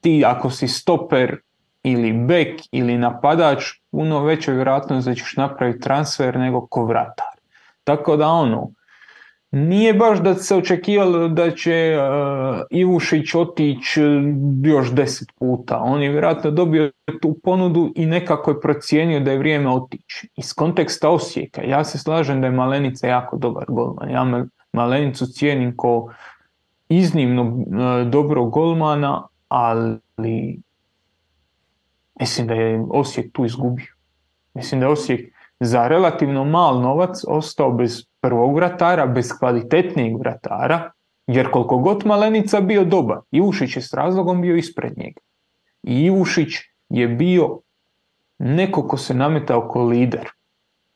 Ti 0.00 0.24
ako 0.26 0.50
si 0.50 0.68
stoper 0.68 1.36
ili 1.82 2.12
bek 2.12 2.60
ili 2.72 2.98
napadač, 2.98 3.64
puno 3.90 4.24
veća 4.24 4.52
vjerojatnost 4.52 5.08
da 5.08 5.14
ćeš 5.14 5.36
napraviti 5.36 5.80
transfer 5.80 6.38
nego 6.38 6.66
ko 6.66 6.84
vratar. 6.84 7.34
Tako 7.84 8.16
da 8.16 8.28
ono, 8.28 8.70
nije 9.50 9.94
baš 9.94 10.18
da 10.18 10.34
se 10.34 10.56
očekivalo 10.56 11.28
da 11.28 11.50
će 11.50 11.98
uh, 11.98 12.60
Ivušić 12.70 13.34
otići 13.34 14.02
još 14.64 14.92
deset 14.92 15.28
puta. 15.38 15.78
On 15.78 16.02
je 16.02 16.10
vjerojatno 16.10 16.50
dobio 16.50 16.90
tu 17.22 17.38
ponudu 17.44 17.92
i 17.96 18.06
nekako 18.06 18.50
je 18.50 18.60
procijenio 18.60 19.20
da 19.20 19.30
je 19.30 19.38
vrijeme 19.38 19.70
otići. 19.70 20.28
Iz 20.36 20.52
konteksta 20.54 21.10
Osijeka, 21.10 21.62
ja 21.62 21.84
se 21.84 21.98
slažem 21.98 22.40
da 22.40 22.46
je 22.46 22.52
Malenica 22.52 23.06
jako 23.06 23.36
dobar 23.36 23.64
golman. 23.68 24.10
Ja 24.10 24.44
Malenicu 24.72 25.26
cijenim 25.26 25.76
ko 25.76 26.12
iznimno 26.88 27.42
uh, 27.42 28.10
dobrog 28.10 28.50
golmana, 28.50 29.26
ali 29.48 30.60
mislim 32.20 32.46
da 32.46 32.54
je 32.54 32.84
Osijek 32.90 33.32
tu 33.32 33.44
izgubio. 33.44 33.94
Mislim 34.54 34.80
da 34.80 34.86
je 34.86 34.92
Osijek 34.92 35.34
za 35.60 35.88
relativno 35.88 36.44
mal 36.44 36.80
novac 36.80 37.24
ostao 37.28 37.70
bez 37.70 38.04
prvog 38.20 38.56
vratara, 38.56 39.06
bez 39.06 39.32
kvalitetnijeg 39.38 40.18
vratara, 40.18 40.90
jer 41.26 41.50
koliko 41.50 41.78
god 41.78 42.06
Malenica 42.06 42.60
bio 42.60 42.84
dobar, 42.84 43.18
Ivušić 43.30 43.76
je 43.76 43.82
s 43.82 43.94
razlogom 43.94 44.42
bio 44.42 44.56
ispred 44.56 44.92
njega. 44.96 45.20
I 45.82 46.00
Ivušić 46.00 46.54
je 46.88 47.08
bio 47.08 47.60
neko 48.38 48.88
ko 48.88 48.96
se 48.96 49.14
nametao 49.14 49.68
kao 49.68 49.84
lider. 49.84 50.28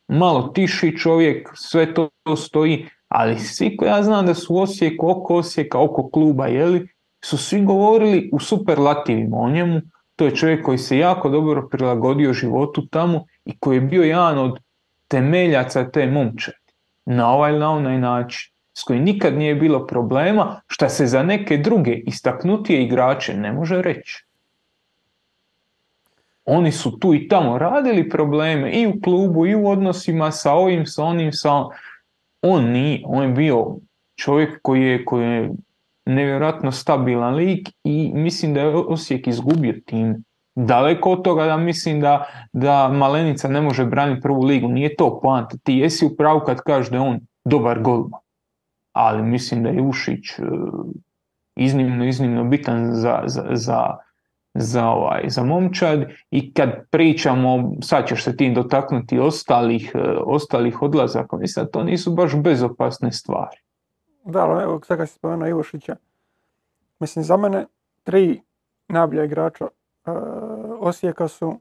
Malo 0.09 0.43
tiši 0.43 0.97
čovjek, 0.97 1.51
sve 1.55 1.95
to 1.95 2.11
stoji, 2.36 2.88
ali 3.14 3.38
svi 3.38 3.76
koji 3.76 3.88
ja 3.88 4.02
znam 4.02 4.26
da 4.26 4.34
su 4.34 4.56
Osijeku, 4.56 5.10
oko 5.10 5.36
Osijeka, 5.36 5.78
oko 5.78 6.10
kluba, 6.10 6.46
jeli, 6.46 6.88
su 7.24 7.38
svi 7.38 7.64
govorili 7.64 8.30
u 8.32 8.40
superlativima 8.40 9.36
o 9.36 9.50
njemu. 9.50 9.80
To 10.16 10.24
je 10.24 10.36
čovjek 10.36 10.64
koji 10.64 10.78
se 10.78 10.98
jako 10.98 11.28
dobro 11.28 11.68
prilagodio 11.68 12.32
životu 12.32 12.86
tamo 12.86 13.24
i 13.44 13.58
koji 13.58 13.76
je 13.76 13.80
bio 13.80 14.02
jedan 14.02 14.38
od 14.38 14.58
temeljaca 15.08 15.90
te 15.90 16.06
momčadi. 16.06 16.56
Na 17.06 17.30
ovaj 17.32 17.50
ili 17.50 17.60
na 17.60 17.70
onaj 17.70 17.98
način. 17.98 18.52
S 18.74 18.82
kojim 18.82 19.04
nikad 19.04 19.34
nije 19.38 19.54
bilo 19.54 19.86
problema, 19.86 20.60
šta 20.66 20.88
se 20.88 21.06
za 21.06 21.22
neke 21.22 21.56
druge 21.56 21.94
istaknutije 22.06 22.82
igrače 22.82 23.34
ne 23.34 23.52
može 23.52 23.82
reći. 23.82 24.26
Oni 26.44 26.72
su 26.72 26.98
tu 26.98 27.14
i 27.14 27.28
tamo 27.28 27.58
radili 27.58 28.08
probleme 28.08 28.72
i 28.72 28.86
u 28.86 29.00
klubu 29.02 29.46
i 29.46 29.54
u 29.54 29.68
odnosima 29.68 30.30
sa 30.30 30.52
ovim, 30.52 30.86
sa 30.86 31.04
onim, 31.04 31.32
sa 31.32 31.52
on. 31.52 31.68
On 32.43 32.64
nije, 32.64 33.03
on 33.07 33.22
je 33.22 33.32
bio 33.32 33.76
čovjek 34.16 34.59
koji 34.62 34.82
je, 34.82 35.05
koji 35.05 35.26
je 35.26 35.51
nevjerojatno 36.07 36.72
stabilan 36.72 37.34
lik 37.34 37.68
i 37.84 38.11
mislim 38.14 38.55
da 38.55 38.61
je 38.61 38.76
Osijek 38.76 39.26
izgubio 39.26 39.74
tim. 39.86 40.24
Daleko 40.55 41.12
od 41.12 41.22
toga 41.24 41.45
da 41.45 41.57
mislim 41.57 42.01
da, 42.01 42.26
da 42.53 42.88
Malenica 42.88 43.49
ne 43.49 43.61
može 43.61 43.84
braniti 43.84 44.20
prvu 44.22 44.43
ligu. 44.43 44.68
Nije 44.68 44.97
to 44.97 45.20
poanta. 45.20 45.57
Ti 45.62 45.74
jesi 45.74 46.07
u 46.07 46.16
pravu 46.16 46.40
kad 46.47 46.61
kažeš 46.61 46.90
da 46.90 46.97
je 46.97 47.01
on 47.01 47.20
dobar 47.45 47.82
golman. 47.82 48.20
Ali 48.93 49.22
mislim 49.22 49.62
da 49.62 49.68
je 49.68 49.82
Ušić 49.82 50.30
e, 50.38 50.43
iznimno, 51.57 52.05
iznimno 52.05 52.45
bitan 52.45 52.95
za, 52.95 53.22
za, 53.26 53.45
za, 53.51 53.97
za, 54.55 54.88
ovaj, 54.88 55.22
za 55.28 55.42
momčad 55.42 56.05
i 56.30 56.55
kad 56.55 56.70
pričamo, 56.90 57.72
sad 57.82 58.09
ćeš 58.09 58.24
se 58.24 58.36
tim 58.36 58.55
dotaknuti 58.55 59.18
ostalih, 59.18 59.92
e, 59.94 59.98
ostalih 60.26 60.82
odlazaka, 60.82 61.36
mislim 61.36 61.64
da 61.64 61.70
to 61.70 61.82
nisu 61.82 62.14
baš 62.14 62.36
bezopasne 62.36 63.12
stvari. 63.12 63.57
Da, 64.24 64.40
ali 64.40 64.62
evo, 64.62 64.80
sad 64.86 64.98
kad 64.98 65.09
si 65.09 65.14
spomenuo 65.14 65.48
Ivošića, 65.48 65.96
mislim, 67.00 67.24
za 67.24 67.36
mene 67.36 67.66
tri 68.03 68.40
najbolja 68.88 69.24
igrača 69.24 69.64
e, 69.64 70.11
Osijeka 70.80 71.28
su 71.28 71.61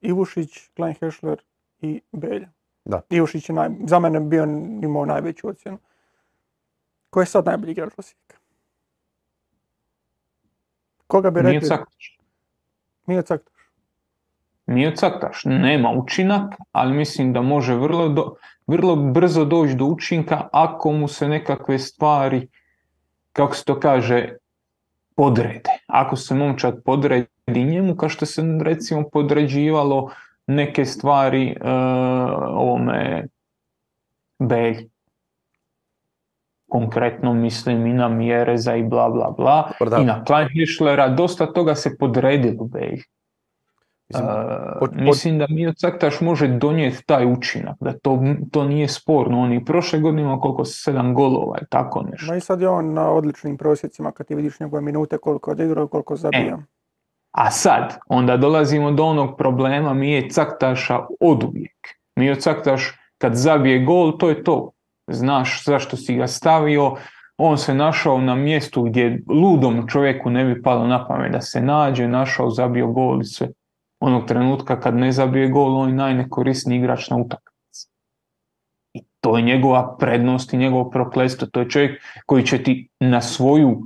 Ivušić, 0.00 0.68
Klein 0.76 0.94
Hešler 1.00 1.42
i 1.80 2.00
Belja. 2.12 2.48
Da. 2.84 3.00
Ivušić 3.10 3.48
je 3.48 3.54
naj, 3.54 3.68
za 3.86 3.98
mene 3.98 4.20
bio 4.20 4.42
imao 4.82 5.06
najveću 5.06 5.48
ocjenu. 5.48 5.78
Ko 7.10 7.20
je 7.20 7.26
sad 7.26 7.46
najbolji 7.46 7.72
igrač 7.72 7.92
Osijeka? 7.96 8.36
Koga 11.06 11.30
bi 11.30 11.42
Nije 11.42 11.60
rekli? 11.60 11.68
Nije 13.12 13.22
Caktaš. 13.22 13.52
Nije 14.66 14.96
Caktaš. 14.96 15.42
Nema 15.44 15.90
učinak, 15.90 16.54
ali 16.72 16.94
mislim 16.94 17.32
da 17.32 17.42
može 17.42 17.74
vrlo, 17.74 18.08
do, 18.08 18.34
vrlo 18.66 18.96
brzo 18.96 19.44
doći 19.44 19.74
do 19.74 19.84
učinka 19.84 20.48
ako 20.52 20.92
mu 20.92 21.08
se 21.08 21.28
nekakve 21.28 21.78
stvari, 21.78 22.48
kako 23.32 23.54
se 23.54 23.64
to 23.64 23.80
kaže, 23.80 24.28
podrede. 25.16 25.70
Ako 25.86 26.16
se 26.16 26.34
momčad 26.34 26.82
podredi 26.84 27.64
njemu, 27.64 27.96
kao 27.96 28.08
što 28.08 28.26
se 28.26 28.42
recimo 28.62 29.08
podređivalo 29.12 30.10
neke 30.46 30.84
stvari 30.84 31.48
e, 31.48 31.70
ovome 32.48 33.26
Belj. 34.38 34.91
Konkretno 36.72 37.34
mislim 37.34 37.86
i 37.86 37.92
na 37.92 38.08
Mjereza 38.08 38.76
i 38.76 38.82
bla 38.82 39.08
bla 39.08 39.30
bla. 39.30 39.70
Dobro, 39.80 39.90
da. 39.90 40.02
I 40.02 40.04
na 40.04 40.24
Kleinhischlera, 40.24 41.08
dosta 41.08 41.46
toga 41.46 41.74
se 41.74 41.96
podredilo. 41.98 42.68
Mislim, 44.08 44.28
E, 44.28 44.78
pod- 44.80 44.90
pod- 44.90 45.00
mislim 45.00 45.38
da 45.38 45.46
Mio 45.48 45.72
Caktaš 45.72 46.20
može 46.20 46.48
donijeti 46.48 47.06
taj 47.06 47.32
učinak, 47.32 47.76
da 47.80 47.92
to, 47.92 48.22
to 48.50 48.64
nije 48.64 48.88
sporno. 48.88 49.40
On 49.40 49.52
i 49.52 49.64
prošle 49.64 49.98
godine 49.98 50.22
ima 50.22 50.40
koliko 50.40 50.64
sedam 50.64 51.14
golova 51.14 51.58
i 51.62 51.64
tako 51.70 52.02
nešto. 52.10 52.26
Ma 52.26 52.36
i 52.36 52.40
sad 52.40 52.60
je 52.60 52.68
on 52.68 52.92
na 52.92 53.10
odličnim 53.10 53.56
prosjecima 53.56 54.12
kad 54.12 54.26
ti 54.26 54.34
vidiš 54.34 54.60
njegove 54.60 54.82
minute 54.82 55.18
koliko 55.18 55.50
je 55.50 55.52
odigrao, 55.52 55.88
koliko 55.88 56.16
zabija. 56.16 56.58
A 57.32 57.50
sad, 57.50 57.98
onda 58.08 58.36
dolazimo 58.36 58.90
do 58.90 59.04
onog 59.04 59.36
problema 59.38 59.94
Mije 59.94 60.30
Caktaša 60.30 61.00
oduvijek. 61.20 61.88
Mio 62.16 62.34
Caktaš 62.34 62.98
kad 63.18 63.34
zabije 63.34 63.84
gol, 63.84 64.18
to 64.18 64.28
je 64.28 64.44
to. 64.44 64.70
Znaš 65.14 65.64
zašto 65.64 65.96
si 65.96 66.14
ga 66.14 66.26
stavio, 66.26 66.94
on 67.36 67.58
se 67.58 67.74
našao 67.74 68.20
na 68.20 68.34
mjestu 68.34 68.82
gdje 68.82 69.22
ludom 69.28 69.88
čovjeku 69.88 70.30
ne 70.30 70.44
bi 70.44 70.62
palo 70.62 70.86
na 70.86 71.06
pamet 71.06 71.32
da 71.32 71.40
se 71.40 71.60
nađe, 71.60 72.08
našao, 72.08 72.50
zabio 72.50 72.86
gol 72.86 73.20
i 73.20 73.24
sve. 73.24 73.48
Onog 74.00 74.26
trenutka 74.26 74.80
kad 74.80 74.94
ne 74.94 75.12
zabije 75.12 75.48
gol, 75.48 75.76
on 75.76 75.88
je 75.88 75.94
najnekorisniji 75.94 76.78
igrač 76.78 77.10
na 77.10 77.16
utakmici. 77.16 77.88
I 78.94 79.02
to 79.20 79.36
je 79.36 79.42
njegova 79.42 79.96
prednost 79.96 80.52
i 80.52 80.56
njegovo 80.56 80.90
prokletstvo. 80.90 81.48
To 81.52 81.60
je 81.60 81.70
čovjek 81.70 82.02
koji 82.26 82.46
će 82.46 82.62
ti 82.62 82.88
na 83.00 83.20
svoju 83.20 83.82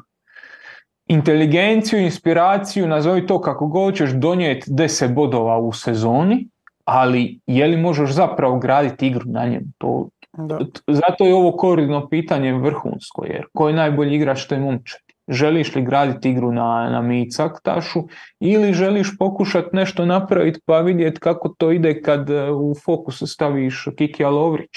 inteligenciju, 1.06 2.00
inspiraciju, 2.00 2.88
nazovi 2.88 3.26
to 3.26 3.40
kako 3.40 3.66
god 3.66 3.96
ćeš 3.96 4.10
donijeti 4.10 4.70
10 4.70 5.14
bodova 5.14 5.58
u 5.58 5.72
sezoni, 5.72 6.48
ali 6.84 7.40
je 7.46 7.66
li 7.66 7.76
možeš 7.76 8.10
zapravo 8.10 8.58
graditi 8.58 9.06
igru 9.06 9.24
na 9.26 9.44
njemu? 9.44 9.66
To, 9.78 10.08
Da. 10.38 10.58
zato 10.88 11.26
je 11.26 11.34
ovo 11.34 11.52
koridno 11.56 12.08
pitanje 12.08 12.52
vrhunsko, 12.52 13.24
jer 13.24 13.46
ko 13.54 13.68
je 13.68 13.74
najbolji 13.74 14.14
igrač 14.16 14.46
to 14.46 14.54
je 14.54 14.60
momčad. 14.60 15.00
Želiš 15.28 15.74
li 15.74 15.82
graditi 15.82 16.30
igru 16.30 16.52
na, 16.52 16.90
na 16.90 17.02
Micaktašu 17.02 18.02
ili 18.40 18.72
želiš 18.72 19.18
pokušati 19.18 19.76
nešto 19.76 20.04
napraviti 20.04 20.60
pa 20.64 20.80
vidjeti 20.80 21.20
kako 21.20 21.48
to 21.48 21.72
ide 21.72 22.02
kad 22.02 22.30
e, 22.30 22.50
u 22.50 22.74
fokus 22.84 23.22
staviš 23.26 23.88
Kikija 23.96 24.30
Lovrić? 24.30 24.76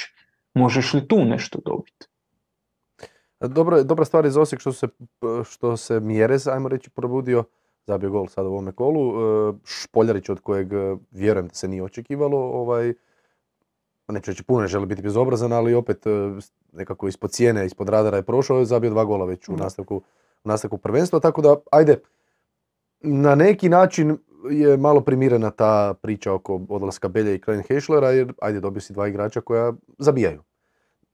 Možeš 0.54 0.94
li 0.94 1.08
tu 1.08 1.26
nešto 1.26 1.60
dobiti? 1.66 2.08
Dobro, 3.40 3.84
dobra 3.84 4.06
stvar 4.06 4.26
je 4.26 4.32
za 4.32 4.42
Osijek 4.42 4.62
što 4.62 4.74
se, 4.74 4.88
što 5.50 5.78
se 5.78 6.00
Mjerez, 6.00 6.48
ajmo 6.48 6.70
reći, 6.70 6.90
probudio, 6.90 7.44
zabio 7.88 8.10
gol 8.10 8.28
sad 8.28 8.46
u 8.46 8.50
ovome 8.50 8.72
kolu. 8.72 9.12
E, 9.12 9.54
Špoljarić 9.66 10.30
od 10.30 10.40
kojeg 10.40 10.74
e, 10.74 10.96
vjerujem 11.12 11.48
da 11.48 11.54
se 11.54 11.68
nije 11.68 11.84
očekivalo, 11.84 12.38
ovaj, 12.38 12.94
neću 14.14 14.32
reći 14.32 14.44
puno, 14.44 14.62
ne 14.62 14.68
želi 14.68 14.86
biti 14.86 15.02
bezobrazan, 15.02 15.54
ali 15.54 15.74
opet 15.74 16.08
e, 16.08 16.10
nekako 16.72 17.08
ispod 17.08 17.32
cijene, 17.32 17.66
ispod 17.66 17.90
radara 17.90 18.18
je 18.18 18.24
prošao, 18.24 18.60
je 18.60 18.66
zabio 18.66 18.90
dva 18.90 19.06
gola 19.06 19.26
već 19.26 19.50
u 19.50 19.58
nastavku, 19.58 19.96
u 20.44 20.48
nastavku 20.48 20.78
prvenstva, 20.78 21.20
tako 21.20 21.42
da, 21.42 21.56
ajde, 21.72 22.00
na 23.00 23.36
neki 23.36 23.70
način 23.70 24.18
je 24.52 24.78
malo 24.78 25.02
primirena 25.02 25.52
ta 25.52 25.94
priča 26.02 26.34
oko 26.34 26.62
odlaska 26.70 27.08
Belja 27.08 27.34
i 27.34 27.42
Klein 27.42 27.64
Heschlera, 27.68 28.12
jer 28.12 28.34
ajde, 28.42 28.60
dobio 28.60 28.82
si 28.82 28.94
dva 28.94 29.08
igrača 29.08 29.42
koja 29.42 29.74
zabijaju 29.98 30.44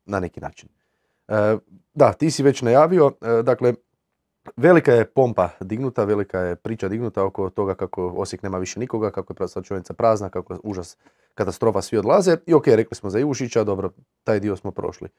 na 0.06 0.20
neki 0.20 0.40
način. 0.40 0.70
E, 1.28 1.58
da, 1.94 2.14
ti 2.14 2.32
si 2.32 2.44
već 2.44 2.62
najavio, 2.62 3.12
e, 3.22 3.44
dakle, 3.44 3.74
velika 4.58 4.92
je 4.92 5.06
pompa 5.06 5.50
dignuta, 5.60 6.04
velika 6.04 6.40
je 6.40 6.56
priča 6.56 6.88
dignuta 6.88 7.24
oko 7.24 7.50
toga 7.50 7.76
kako 7.76 8.08
Osijek 8.08 8.44
nema 8.44 8.58
više 8.58 8.80
nikoga, 8.80 9.12
kako 9.12 9.44
je 9.44 9.48
slačionica 9.48 9.94
prazna, 9.94 10.30
kako 10.30 10.54
je 10.54 10.60
užas, 10.64 10.98
katastrofa, 11.36 11.82
svi 11.82 11.98
odlaze. 11.98 12.38
I 12.46 12.54
ok, 12.54 12.68
rekli 12.68 12.96
smo 12.96 13.10
za 13.10 13.20
Ivušića, 13.20 13.64
dobro, 13.64 13.92
taj 14.24 14.40
dio 14.40 14.56
smo 14.56 14.72
prošli. 14.72 15.10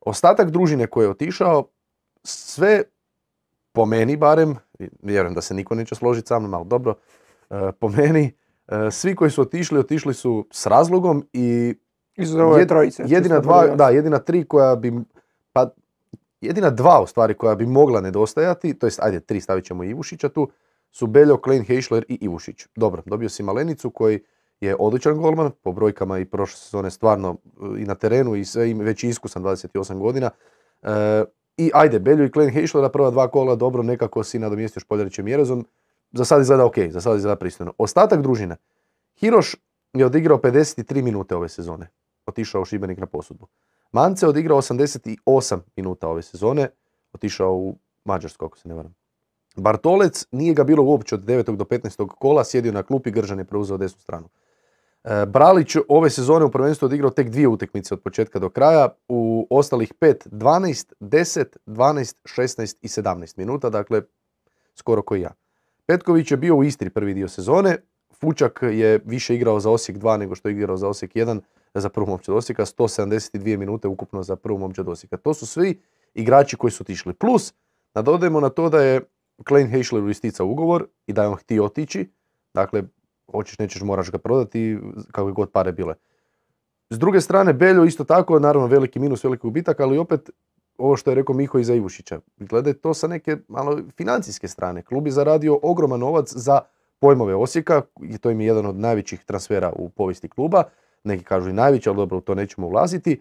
Ostatak 0.00 0.50
družine 0.50 0.86
koji 0.86 1.04
je 1.04 1.10
otišao, 1.10 1.64
sve 2.22 2.82
po 3.72 3.86
meni 3.86 4.16
barem, 4.16 4.56
vjerujem 5.02 5.34
da 5.34 5.40
se 5.40 5.54
niko 5.54 5.74
neće 5.74 5.94
složiti 5.94 6.28
sa 6.28 6.38
mnom, 6.38 6.54
ali 6.54 6.66
dobro, 6.66 6.94
e, 7.50 7.72
po 7.80 7.88
meni, 7.88 8.32
e, 8.68 8.90
svi 8.90 9.14
koji 9.16 9.30
su 9.30 9.42
otišli, 9.42 9.78
otišli 9.78 10.14
su 10.14 10.46
s 10.52 10.66
razlogom 10.66 11.26
i 11.32 11.74
Iz 12.16 12.34
ove 12.34 12.62
Jed- 12.62 12.68
trojice. 12.68 13.02
jedina 13.06 13.38
dva, 13.40 13.66
da, 13.66 13.88
jedina 13.88 14.18
tri 14.18 14.44
koja 14.44 14.76
bi, 14.76 14.92
pa 15.52 15.70
jedina 16.40 16.70
dva 16.70 17.00
u 17.02 17.06
stvari 17.06 17.34
koja 17.34 17.54
bi 17.54 17.66
mogla 17.66 18.00
nedostajati, 18.00 18.74
to 18.74 18.86
jest 18.86 19.02
ajde 19.02 19.20
tri 19.20 19.40
stavit 19.40 19.64
ćemo 19.64 19.84
Ivušića 19.84 20.28
tu, 20.28 20.50
su 20.90 21.06
Beljo, 21.06 21.36
Klein, 21.36 21.64
Heišler 21.64 22.04
i 22.08 22.18
Ivušić. 22.20 22.66
Dobro, 22.76 23.02
dobio 23.06 23.28
si 23.28 23.42
Malenicu 23.42 23.90
koji 23.90 24.20
je 24.60 24.76
odličan 24.78 25.18
golman, 25.18 25.50
po 25.62 25.72
brojkama 25.72 26.18
i 26.18 26.24
prošle 26.24 26.56
sezone 26.56 26.90
stvarno 26.90 27.36
e, 27.76 27.82
i 27.82 27.84
na 27.84 27.94
terenu 27.94 28.34
i 28.34 28.44
sve, 28.44 28.70
i 28.70 28.74
već 28.74 29.04
iskusan 29.04 29.42
28 29.42 29.98
godina. 29.98 30.30
E, 30.82 31.24
I 31.56 31.70
ajde, 31.74 31.98
Beljo 31.98 32.24
i 32.24 32.30
Klein 32.30 32.50
Heišlera 32.50 32.88
prva 32.88 33.10
dva 33.10 33.28
kola, 33.28 33.54
dobro, 33.56 33.82
nekako 33.82 34.24
si 34.24 34.38
nadomjestio 34.38 34.80
Špoljarićem 34.80 35.28
Jerezom. 35.28 35.66
Za 36.12 36.24
sad 36.24 36.40
izgleda 36.40 36.64
ok, 36.64 36.78
za 36.90 37.00
sad 37.00 37.16
izgleda 37.16 37.36
pristojno. 37.36 37.72
Ostatak 37.78 38.22
družine. 38.22 38.56
Hiroš 39.20 39.56
je 39.92 40.06
odigrao 40.06 40.38
53 40.38 41.02
minute 41.02 41.36
ove 41.36 41.48
sezone. 41.48 41.88
Otišao 42.26 42.62
u 42.62 42.64
Šibenik 42.64 42.98
na 42.98 43.06
posudbu. 43.06 43.46
Mance 43.92 44.26
odigrao 44.26 44.58
88 44.58 45.58
minuta 45.76 46.08
ove 46.08 46.22
sezone. 46.22 46.68
Otišao 47.12 47.54
u 47.54 47.78
Mađarsku, 48.04 48.44
ako 48.44 48.58
se 48.58 48.68
ne 48.68 48.74
varam. 48.74 48.94
Bartolec 49.56 50.26
nije 50.30 50.54
ga 50.54 50.64
bilo 50.64 50.84
uopće 50.84 51.14
od 51.14 51.24
9. 51.24 51.56
do 51.56 51.64
15. 51.64 52.08
kola, 52.08 52.44
sjedio 52.44 52.72
na 52.72 52.82
klupi, 52.82 53.10
Gržan 53.10 53.38
je 53.38 53.44
preuzeo 53.44 53.76
desnu 53.76 54.00
stranu. 54.00 54.28
E, 55.04 55.26
Bralić 55.26 55.76
ove 55.88 56.10
sezone 56.10 56.44
u 56.44 56.50
prvenstvu 56.50 56.86
odigrao 56.86 57.10
tek 57.10 57.30
dvije 57.30 57.48
utakmice 57.48 57.94
od 57.94 58.00
početka 58.00 58.38
do 58.38 58.50
kraja, 58.50 58.88
u 59.08 59.46
ostalih 59.50 59.92
5, 60.00 60.28
12, 60.28 60.92
10, 61.00 61.44
12, 61.66 62.14
16 62.24 62.76
i 62.82 62.88
17 62.88 63.38
minuta, 63.38 63.70
dakle 63.70 64.02
skoro 64.74 65.02
koji 65.02 65.20
ja. 65.20 65.30
Petković 65.86 66.30
je 66.30 66.36
bio 66.36 66.56
u 66.56 66.64
Istri 66.64 66.90
prvi 66.90 67.14
dio 67.14 67.28
sezone, 67.28 67.76
Fučak 68.20 68.62
je 68.62 69.00
više 69.04 69.34
igrao 69.34 69.60
za 69.60 69.70
Osijek 69.70 69.98
2 69.98 70.16
nego 70.16 70.34
što 70.34 70.48
je 70.48 70.52
igrao 70.52 70.76
za 70.76 70.88
Osijek 70.88 71.12
1 71.14 71.40
za 71.74 71.88
prvu 71.88 72.06
momčad 72.06 72.34
Osijeka, 72.34 72.64
172 72.64 73.56
minute 73.56 73.88
ukupno 73.88 74.22
za 74.22 74.36
prvu 74.36 74.58
momčad 74.58 74.88
Osijeka. 74.88 75.16
To 75.16 75.34
su 75.34 75.46
svi 75.46 75.80
igrači 76.14 76.56
koji 76.56 76.70
su 76.70 76.82
otišli. 76.82 77.12
Plus, 77.12 77.54
nadodajemo 77.94 78.40
na 78.40 78.48
to 78.48 78.68
da 78.68 78.82
je 78.82 79.00
Klein 79.44 79.68
Heischleru 79.68 80.08
isticao 80.08 80.46
ugovor 80.46 80.86
i 81.06 81.12
da 81.12 81.22
je 81.22 81.28
on 81.28 81.36
htio 81.36 81.64
otići, 81.64 82.10
dakle, 82.54 82.82
hoćeš 83.32 83.58
nećeš 83.58 83.82
moraš 83.82 84.10
ga 84.10 84.18
prodati 84.18 84.78
kakve 85.12 85.32
god 85.32 85.50
pare 85.50 85.72
bile. 85.72 85.94
S 86.90 86.98
druge 86.98 87.20
strane, 87.20 87.52
Beljo 87.52 87.84
isto 87.84 88.04
tako, 88.04 88.38
naravno 88.38 88.68
veliki 88.68 88.98
minus, 88.98 89.24
veliki 89.24 89.42
gubitak, 89.42 89.80
ali 89.80 89.98
opet 89.98 90.30
ovo 90.78 90.96
što 90.96 91.10
je 91.10 91.14
rekao 91.14 91.34
Miho 91.34 91.58
i 91.58 91.64
za. 91.64 92.20
Gledaj 92.36 92.72
to 92.72 92.94
sa 92.94 93.06
neke 93.06 93.36
malo 93.48 93.78
financijske 93.96 94.48
strane. 94.48 94.82
Klub 94.82 95.06
je 95.06 95.12
zaradio 95.12 95.58
ogroman 95.62 96.00
novac 96.00 96.32
za 96.34 96.60
pojmove 96.98 97.34
Osijeka 97.34 97.82
i 98.02 98.18
to 98.18 98.30
im 98.30 98.40
je 98.40 98.46
jedan 98.46 98.66
od 98.66 98.76
najvećih 98.76 99.24
transfera 99.24 99.72
u 99.76 99.88
povijesti 99.88 100.28
kluba. 100.28 100.64
Neki 101.04 101.24
kažu 101.24 101.50
i 101.50 101.54
najveći, 101.54 101.88
ali 101.88 101.96
dobro, 101.96 102.18
u 102.18 102.20
to 102.20 102.34
nećemo 102.34 102.66
ulaziti. 102.66 103.20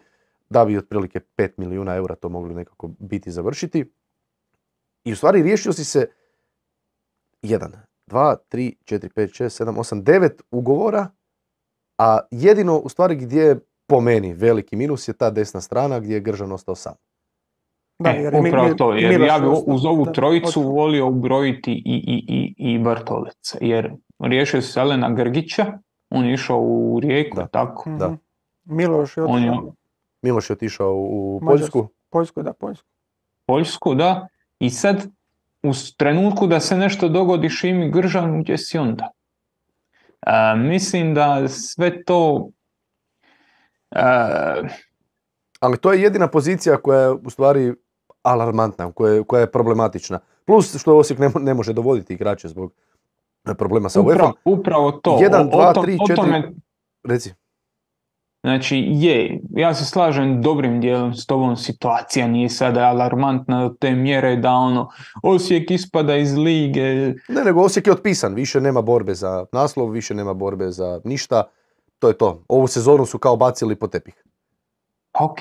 Da 0.50 0.66
bi 0.66 0.78
otprilike 0.78 1.20
5 1.38 1.50
milijuna 1.58 1.96
eura 1.96 2.16
to 2.16 2.30
mogli 2.30 2.56
nekako 2.56 2.88
biti 2.90 3.32
završiti. 3.32 3.92
I 5.04 5.14
u 5.14 5.16
stvari 5.16 5.44
riješio 5.44 5.74
si 5.74 5.86
se 5.86 6.08
1, 7.44 7.68
2, 8.08 8.36
3, 8.52 8.74
4, 8.82 9.10
5, 9.10 9.44
6, 9.44 9.66
7, 9.66 9.74
8, 9.74 10.04
9 10.04 10.30
ugovora, 10.52 11.08
a 11.98 12.20
jedino 12.32 12.78
u 12.78 12.90
stvari 12.90 13.16
gdje 13.16 13.42
je 13.42 13.60
po 13.88 14.02
meni 14.02 14.34
veliki 14.34 14.76
minus 14.76 15.08
je 15.08 15.14
ta 15.14 15.30
desna 15.30 15.62
strana 15.62 16.00
gdje 16.00 16.14
je 16.14 16.20
Gržan 16.20 16.52
ostao 16.52 16.76
sam. 16.76 16.94
Da, 18.00 18.10
E, 18.10 18.14
jer 18.14 18.34
je 18.34 18.42
Mi- 18.42 18.50
upravo 18.50 18.68
Mi- 18.68 18.78
to, 18.78 18.94
jer 18.94 19.22
ja 19.22 19.40
bi 19.40 19.46
uz 19.68 19.86
ovu 19.86 20.06
Da, 20.06 20.12
trojicu 20.12 20.46
otišao. 20.46 20.64
volio 20.64 21.08
ubrojiti 21.08 21.72
i, 21.72 21.84
i, 21.86 22.26
i, 22.30 22.74
i 22.74 22.80
Bartoleca, 22.80 23.58
jer 23.62 23.92
riješio 24.20 24.62
se 24.62 24.80
Elena 24.80 25.10
Grgića, 25.10 25.80
on 26.10 26.26
je 26.26 26.34
išao 26.34 26.60
u 26.60 27.00
Rijeku, 27.00 27.38
Da. 27.38 27.48
tako. 27.48 27.90
Da. 27.90 28.08
Mhm. 28.08 28.16
Miloš 28.66 29.18
je 29.18 29.24
On 29.24 29.44
je- 29.44 29.50
otišao. 29.52 29.74
Miloš 30.22 30.50
je 30.50 30.54
otišao 30.54 30.94
u 30.96 31.40
Mađarsku. 31.44 31.80
Poljsku. 31.80 31.94
Poljsku, 32.10 32.44
da, 32.44 32.54
Poljsku. 32.54 32.88
Poljsku, 33.46 33.96
da, 33.96 34.28
i 34.60 34.70
sad 34.70 35.08
u 35.64 35.72
trenutku 35.98 36.48
da 36.48 36.60
se 36.60 36.78
nešto 36.78 37.10
dogodi 37.10 37.50
Šimi 37.50 37.92
Gržanu, 37.92 38.42
gdje 38.42 38.58
si 38.58 38.78
onda? 38.78 39.10
E, 40.22 40.32
mislim 40.58 41.14
da 41.14 41.48
sve 41.48 42.04
to 42.04 42.50
e, 43.92 44.02
Ali 45.60 45.78
to 45.78 45.94
je 45.94 46.02
jedina 46.02 46.28
pozicija 46.28 46.78
koja 46.78 47.00
je 47.00 47.12
u 47.12 47.30
stvari 47.30 47.74
alarmantna, 48.24 48.92
koja 48.92 49.14
je, 49.14 49.24
koja 49.24 49.40
je 49.40 49.52
problematična. 49.52 50.20
Plus 50.46 50.78
što 50.78 50.98
Osijek 50.98 51.20
ne, 51.20 51.30
ne 51.40 51.54
može 51.54 51.74
dovoditi 51.74 52.14
igrače 52.14 52.48
zbog 52.48 52.74
problema 53.56 53.90
sa 53.90 54.02
UEFA. 54.02 54.32
upravo, 54.46 54.92
to. 54.92 55.18
Jedan, 55.22 55.42
O- 55.42 55.48
o 55.48 55.52
dva, 55.52 55.74
tom- 55.74 55.84
tri, 55.84 55.96
o 55.96 56.08
četiri- 56.08 56.16
tome- 56.16 56.52
Reci. 57.04 57.34
Znači, 58.42 58.84
je, 58.88 59.42
ja 59.50 59.74
se 59.74 59.86
slažem 59.86 60.42
dobrim 60.42 60.82
dijelom 60.82 61.14
s 61.14 61.26
tobom, 61.26 61.56
situacija 61.58 62.28
nije 62.28 62.50
sada 62.50 62.82
alarmantna 62.82 63.62
do 63.62 63.70
te 63.72 63.92
mjere 63.92 64.36
da 64.36 64.52
ono, 64.52 64.90
Osijek 65.24 65.72
ispada 65.72 66.16
iz 66.16 66.36
lige. 66.36 66.82
Ne, 67.28 67.44
nego 67.46 67.62
Osijek 67.62 67.88
je 67.88 67.94
otpisan, 67.94 68.34
više 68.34 68.62
nema 68.62 68.82
borbe 68.82 69.14
za 69.14 69.46
naslov, 69.52 69.90
više 69.90 70.14
nema 70.14 70.34
borbe 70.34 70.70
za 70.70 71.02
ništa, 71.04 71.44
to 72.00 72.08
je 72.08 72.18
to. 72.18 72.44
Ovu 72.48 72.68
sezonu 72.68 73.06
su 73.06 73.18
kao 73.18 73.36
bacili 73.38 73.76
po 73.76 73.88
tepih. 73.88 74.24
Ok, 75.14 75.40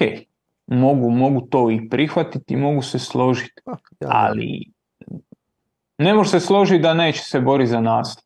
mogu, 0.66 1.10
mogu 1.10 1.40
to 1.40 1.70
i 1.70 1.88
prihvatiti, 1.88 2.56
mogu 2.56 2.82
se 2.82 2.98
složiti, 2.98 3.62
ja- 4.00 4.08
ali 4.10 4.64
ne 5.98 6.14
može 6.14 6.30
se 6.30 6.40
složiti 6.40 6.78
da 6.78 6.94
neće 6.94 7.22
se 7.22 7.40
boriti 7.40 7.70
za 7.70 7.80
naslov. 7.80 8.24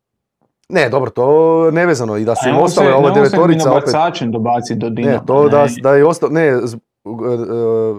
Ne, 0.69 0.89
dobro, 0.89 1.09
to 1.09 1.27
nevezano 1.71 2.17
i 2.17 2.25
da 2.25 2.35
su 2.35 2.49
im 2.49 2.57
ostale 2.57 2.87
se- 2.87 3.07
se 3.07 3.13
devetorica 3.13 3.39
opet... 3.71 3.85
minobacačem 3.85 4.31
dobaciti 4.31 4.75
do 4.75 4.89
Dinama. 4.89 5.13
Ne, 5.13 5.25
to 5.27 5.49
da, 5.49 5.63
ne. 5.63 5.71
da 5.81 5.93
je 5.93 6.05
ostao, 6.05 6.29
ne, 6.29 6.59
z- 6.63 6.75
e, 6.75 6.79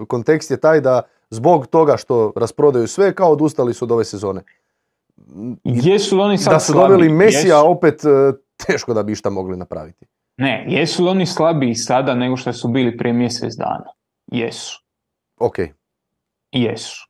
kontekst 0.07 0.51
je 0.51 0.57
taj 0.57 0.81
da 0.81 1.01
zbog 1.29 1.67
toga 1.67 1.97
što 1.97 2.33
rasprodaju 2.35 2.87
sve, 2.87 3.13
kao 3.13 3.31
odustali 3.31 3.73
su 3.73 3.85
od 3.85 3.91
ove 3.91 4.05
sezone. 4.05 4.41
Jesu 5.63 6.15
li 6.15 6.21
oni 6.21 6.37
sad 6.37 6.53
Da 6.53 6.59
su 6.59 6.73
doveli 6.73 7.09
Mesija, 7.09 7.55
Jesu. 7.55 7.67
opet 7.67 8.01
e, 8.03 8.07
teško 8.57 8.93
da 8.93 9.03
bi 9.03 9.11
išta 9.11 9.29
mogli 9.29 9.57
napraviti. 9.57 10.05
Ne, 10.37 10.65
jesu 10.67 11.03
li 11.03 11.09
oni 11.09 11.25
slabiji 11.25 11.75
sada 11.75 12.15
nego 12.15 12.37
što 12.37 12.53
su 12.53 12.67
bili 12.67 12.97
prije 12.97 13.13
mjesec 13.13 13.53
dana? 13.55 13.85
Jesu. 14.27 14.83
Ok, 15.39 15.55
Jesu. 16.51 17.07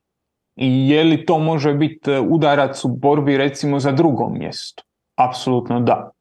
I 0.55 0.89
je 0.89 1.03
li 1.03 1.25
to 1.25 1.39
može 1.39 1.73
biti 1.73 2.11
e, 2.11 2.19
udarac 2.19 2.85
u 2.85 2.87
borbi 2.87 3.37
recimo 3.37 3.79
za 3.79 3.91
drugo 3.91 4.29
mjesto? 4.29 4.83
Apsolutno 5.15 5.79
da. 5.79 6.11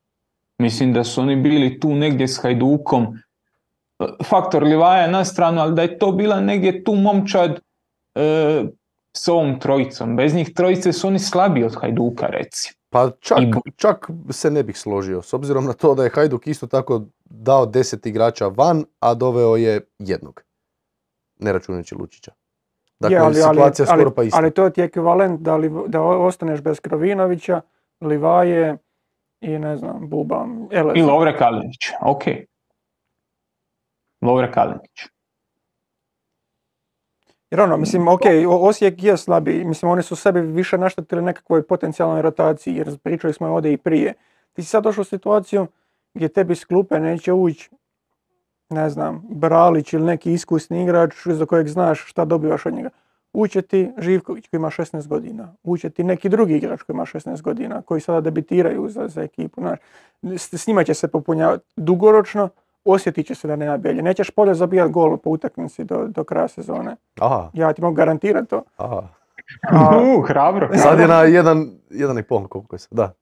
Mislim 0.59 0.93
da 0.93 1.05
su 1.05 1.21
oni 1.21 1.37
bili 1.37 1.81
tu 1.81 1.95
negdje 1.95 2.29
s 2.29 2.39
Hajdukom. 2.43 3.07
E, 3.99 4.05
Faktor 4.25 4.63
Livaja 4.63 5.07
na 5.11 5.25
stranu, 5.25 5.61
ali 5.61 5.75
da 5.75 5.83
je 5.83 5.99
to 5.99 6.13
bila 6.13 6.41
negdje 6.41 6.85
tu 6.85 6.95
momčad 6.95 7.61
e, 8.15 8.65
s 9.17 9.29
ovom 9.29 9.61
trojicom. 9.61 10.17
Bez 10.17 10.35
njih 10.35 10.55
trojice 10.55 10.93
su 10.93 11.07
oni 11.07 11.19
slabiji 11.19 11.65
od 11.65 11.77
Hajduka 11.81 12.27
recimo. 12.27 12.75
pa 12.95 13.11
čak, 13.21 13.39
čak 13.77 14.11
se 14.31 14.51
ne 14.51 14.63
bih 14.63 14.79
složio, 14.79 15.23
s 15.23 15.33
obzirom 15.35 15.65
na 15.65 15.73
to 15.73 15.95
da 15.95 16.05
je 16.05 16.11
Hajduk 16.15 16.47
isto 16.47 16.67
tako 16.67 17.03
dao 17.25 17.67
deset 17.67 18.07
igrača 18.07 18.47
van, 18.47 18.85
a 19.01 19.15
doveo 19.15 19.57
je 19.57 19.81
jednog. 19.99 20.43
Ne 21.39 21.53
računajući 21.53 21.95
Lučića. 21.95 22.33
Dakle, 23.05 23.17
Je, 23.17 23.21
ali, 23.21 23.43
ali, 23.43 23.57
situacija 23.57 23.87
ali, 23.89 24.01
skoro 24.01 24.15
pa 24.15 24.23
ista. 24.23 24.39
ali 24.39 24.51
to 24.51 24.71
ti 24.71 24.81
je 24.81 24.85
ekvivalent 24.85 25.41
da, 25.41 25.57
li, 25.57 25.71
da 25.87 26.03
ostaneš 26.03 26.61
bez 26.61 26.81
Krovinovića, 26.81 27.61
Livaje 28.01 28.77
i 29.41 29.59
ne 29.59 29.77
znam, 29.77 30.09
Buba, 30.09 30.47
Eleza. 30.71 30.99
I 30.99 31.03
Lovre 31.03 31.37
Kalinić. 31.37 31.91
Ok. 32.01 32.23
Lovre 34.23 34.53
Kalinić. 34.53 35.09
Jer 37.51 37.61
ono, 37.61 37.77
mislim, 37.77 38.09
ok, 38.09 38.21
Osijek 38.49 39.03
je 39.03 39.17
slabiji, 39.17 39.65
mislim, 39.65 39.91
oni 39.91 40.03
su 40.03 40.17
sebi 40.17 40.41
više 40.41 40.79
naštetili 40.79 41.23
nekakvoj 41.23 41.67
potencijalnoj 41.67 42.23
rotaciji, 42.23 42.77
jer 42.77 42.99
pričali 42.99 43.33
smo 43.33 43.47
ovdje 43.49 43.73
i 43.73 43.77
prije. 43.77 44.15
Ti 44.53 44.63
si 44.63 44.69
sad 44.69 44.85
došao 44.85 45.03
u 45.03 45.05
situaciju 45.05 45.67
gdje 46.15 46.29
tebi 46.29 46.55
s 46.55 46.65
klupe 46.65 47.01
neće 47.01 47.33
ući, 47.33 47.71
ne 48.71 48.91
znam, 48.91 49.23
Bralić 49.31 49.93
ili 49.93 50.05
neki 50.05 50.33
iskusni 50.33 50.83
igrač 50.83 51.15
za 51.27 51.47
kojeg 51.47 51.69
znaš 51.69 52.05
šta 52.07 52.25
dobivaš 52.25 52.67
od 52.67 52.75
njega. 52.75 52.91
Uće 53.33 53.63
ti 53.63 53.91
Živković 53.99 54.49
koji 54.49 54.59
ima 54.59 54.71
16 54.71 55.07
godina, 55.09 55.55
uće 55.63 55.91
ti 55.91 56.05
neki 56.05 56.29
drugi 56.29 56.57
igrač 56.57 56.83
koji 56.83 56.95
ima 56.95 57.05
16 57.05 57.43
godina, 57.43 57.83
koji 57.83 58.01
sada 58.01 58.21
debitiraju 58.21 58.89
za, 58.89 59.09
za 59.09 59.23
ekipu. 59.23 59.61
Znaš. 59.61 59.79
S, 60.23 60.53
s 60.55 60.67
njima 60.67 60.85
će 60.85 60.95
se 60.95 61.09
popunjavati 61.09 61.65
dugoročno, 61.77 62.49
osjetit 62.85 63.27
će 63.27 63.35
se 63.35 63.49
da 63.49 63.57
nema 63.57 63.77
belje. 63.77 64.03
Nećeš 64.03 64.31
polje 64.31 64.55
zabijati 64.55 64.93
gol 64.93 65.17
po 65.17 65.31
utakmici 65.31 65.85
do, 65.85 66.07
do 66.09 66.25
kraja 66.25 66.49
sezone. 66.49 66.97
Aha, 67.21 67.51
Ja 67.53 67.73
ti 67.73 67.83
mogu 67.83 67.95
garantirati 67.95 68.49
to. 68.49 68.63
aha. 68.77 69.03
A, 69.71 69.99
Uh, 70.19 70.29
hrabro. 70.29 70.69
Sad 70.79 70.99
je 71.01 71.09
na 71.09 71.23
jedan, 71.23 71.71
jedan 71.91 72.19
i 72.19 72.23
pol, 72.23 72.49
koliko 72.49 72.75
je 72.75 72.81
sad, 72.81 72.93
da. 72.93 73.13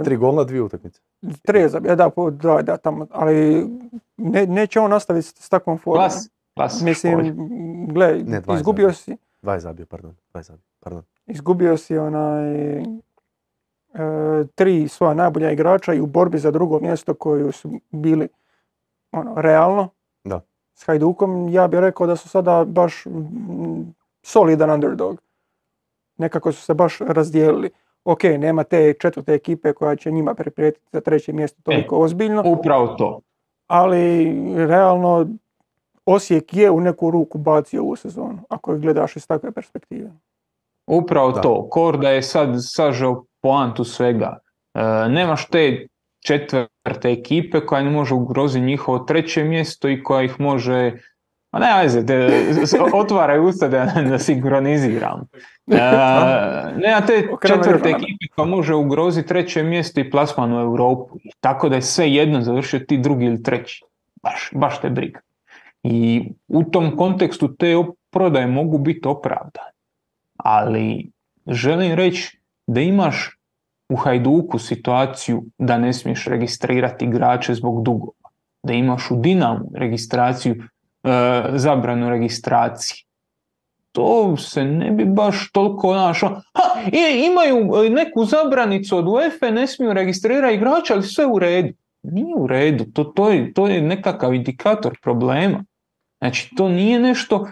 E, 0.00 0.02
Tri 0.04 0.16
gola, 0.16 0.44
dvije 0.44 0.62
utakmice. 0.62 1.00
tri 1.42 1.60
je 1.60 1.68
zabio, 1.68 1.96
da, 1.96 2.10
dva, 2.30 2.62
da, 2.62 2.76
tamo, 2.76 3.06
ali 3.10 3.66
ne, 4.16 4.46
neće 4.46 4.80
on 4.80 4.90
nastaviti 4.90 5.26
s, 5.26 5.34
s 5.36 5.48
takvom 5.48 5.78
formom. 5.78 6.00
Klas. 6.00 6.30
Klas. 6.54 6.80
Mislim, 6.82 7.36
gle, 7.88 8.22
Ne, 8.26 8.42
izgubio 8.54 8.88
zabio. 8.88 8.92
si, 8.92 9.16
Dva 9.42 9.54
je 9.54 9.60
zabio, 9.60 9.86
pardon. 9.86 10.16
Dva 10.30 10.38
je 10.38 10.42
zabio, 10.42 10.64
pardon. 10.80 11.02
izgubio 11.26 11.76
si 11.76 11.98
onaj, 11.98 12.78
e, 12.78 12.84
tri 14.54 14.88
svoja 14.88 15.14
najbolja 15.14 15.50
igrača 15.50 15.94
i 15.94 16.00
u 16.00 16.06
borbi 16.06 16.38
za 16.38 16.50
drugo 16.50 16.80
mjesto 16.80 17.14
koju 17.14 17.52
su 17.52 17.70
bili 17.90 18.28
ono, 19.12 19.34
realno 19.36 19.88
Da. 20.24 20.40
s 20.74 20.84
Hajdukom, 20.84 21.48
ja 21.48 21.68
bih 21.68 21.80
rekao 21.80 22.06
da 22.06 22.16
su 22.16 22.28
sada 22.28 22.64
baš 22.64 23.04
solidan 24.22 24.70
underdog. 24.70 25.22
Nekako 26.16 26.52
su 26.52 26.62
se 26.62 26.74
baš 26.74 26.98
razdijelili. 26.98 27.70
Ok, 28.08 28.24
nema 28.24 28.64
te 28.64 28.94
četvrte 29.00 29.34
ekipe 29.34 29.72
koja 29.72 29.96
će 29.96 30.10
njima 30.10 30.34
priprijetiti 30.34 30.86
za 30.92 31.00
treće 31.00 31.32
mjesto 31.32 31.62
toliko 31.62 31.98
ozbiljno, 31.98 32.42
Upravo 32.46 32.86
to. 32.86 33.20
ali 33.66 34.34
realno 34.56 35.26
Osijek 36.04 36.54
je 36.54 36.70
u 36.70 36.80
neku 36.80 37.10
ruku 37.10 37.38
bacio 37.38 37.82
ovu 37.82 37.96
sezonu, 37.96 38.38
ako 38.48 38.72
je 38.72 38.78
gledaš 38.78 39.16
iz 39.16 39.26
takve 39.26 39.52
perspektive. 39.52 40.10
Upravo 40.86 41.32
Da. 41.32 41.40
to. 41.40 41.68
Korda 41.70 42.10
je 42.10 42.22
sad 42.22 42.48
sažao 42.58 43.24
poantu 43.42 43.84
svega. 43.84 44.38
E, 44.74 44.80
nemaš 45.08 45.48
te 45.48 45.86
četvrte 46.26 47.10
ekipe 47.10 47.60
koja 47.60 47.82
ne 47.82 47.90
može 47.90 48.14
ugroziti 48.14 48.64
njihovo 48.64 48.98
treće 48.98 49.44
mjesto 49.44 49.88
i 49.88 50.02
koja 50.02 50.22
ih 50.22 50.40
može 50.40 50.92
a 51.50 51.58
ne, 51.58 51.66
ajde, 51.72 52.02
de- 52.02 52.66
s- 52.66 52.74
otvaraj 52.94 53.40
usta 53.40 53.68
da, 53.68 53.84
da 54.10 54.18
sinkroniziram. 54.18 55.20
E, 55.66 55.76
nema 56.76 57.00
te 57.06 57.28
Okrenemo 57.32 57.62
četvrte 57.62 57.88
ekipe 57.88 58.26
koja 58.36 58.46
može 58.46 58.74
ugroziti 58.74 59.28
treće 59.28 59.62
mjesto 59.62 60.00
i 60.00 60.10
plasman 60.10 60.52
u 60.52 60.60
Europu. 60.60 61.18
Tako 61.40 61.68
da 61.68 61.74
je 61.74 61.82
sve 61.82 62.10
jedno 62.10 62.40
završio 62.42 62.80
ti 62.80 62.98
drugi 62.98 63.24
ili 63.26 63.42
treći. 63.42 63.84
Baš, 64.22 64.50
baš 64.52 64.80
te 64.80 64.90
briga. 64.90 65.20
I 65.82 66.28
u 66.48 66.64
tom 66.64 66.96
kontekstu 66.96 67.54
te 67.54 67.74
prodaje 68.10 68.46
mogu 68.46 68.78
biti 68.78 69.08
opravdane. 69.08 69.70
Ali 70.36 71.10
želim 71.46 71.92
reći 71.94 72.38
da 72.66 72.80
imaš 72.80 73.38
u 73.88 73.96
Hajduku 73.96 74.58
situaciju 74.58 75.44
da 75.58 75.78
ne 75.78 75.92
smiješ 75.92 76.26
registrirati 76.26 77.04
igrače 77.04 77.54
zbog 77.54 77.82
dugova. 77.82 78.12
Da 78.62 78.72
imaš 78.72 79.10
u 79.10 79.16
Dinamu 79.16 79.70
registraciju, 79.74 80.62
zabranu 81.54 82.08
registracije. 82.10 83.04
To 83.92 84.36
se 84.36 84.64
ne 84.64 84.90
bi 84.90 85.04
baš 85.04 85.50
toliko 85.52 85.94
našo. 85.94 86.28
Ha, 86.28 86.62
i- 86.92 87.26
imaju 87.26 87.84
e, 87.86 87.90
neku 87.90 88.24
zabranicu 88.24 88.96
od 88.98 89.08
UEFA, 89.08 89.50
ne 89.50 89.66
smiju 89.66 89.92
registrirati 89.92 90.54
igrača, 90.54 90.94
ali 90.94 91.02
sve 91.02 91.26
u 91.26 91.38
redu. 91.38 91.74
Nije 92.02 92.34
u 92.36 92.46
redu, 92.46 92.84
to, 92.84 93.04
to, 93.04 93.30
je, 93.30 93.52
to 93.54 93.66
je 93.66 93.82
nekakav 93.82 94.34
indikator 94.34 94.98
problema. 95.02 95.64
Znači, 96.20 96.50
to 96.56 96.68
nije 96.68 97.00
nešto, 97.00 97.48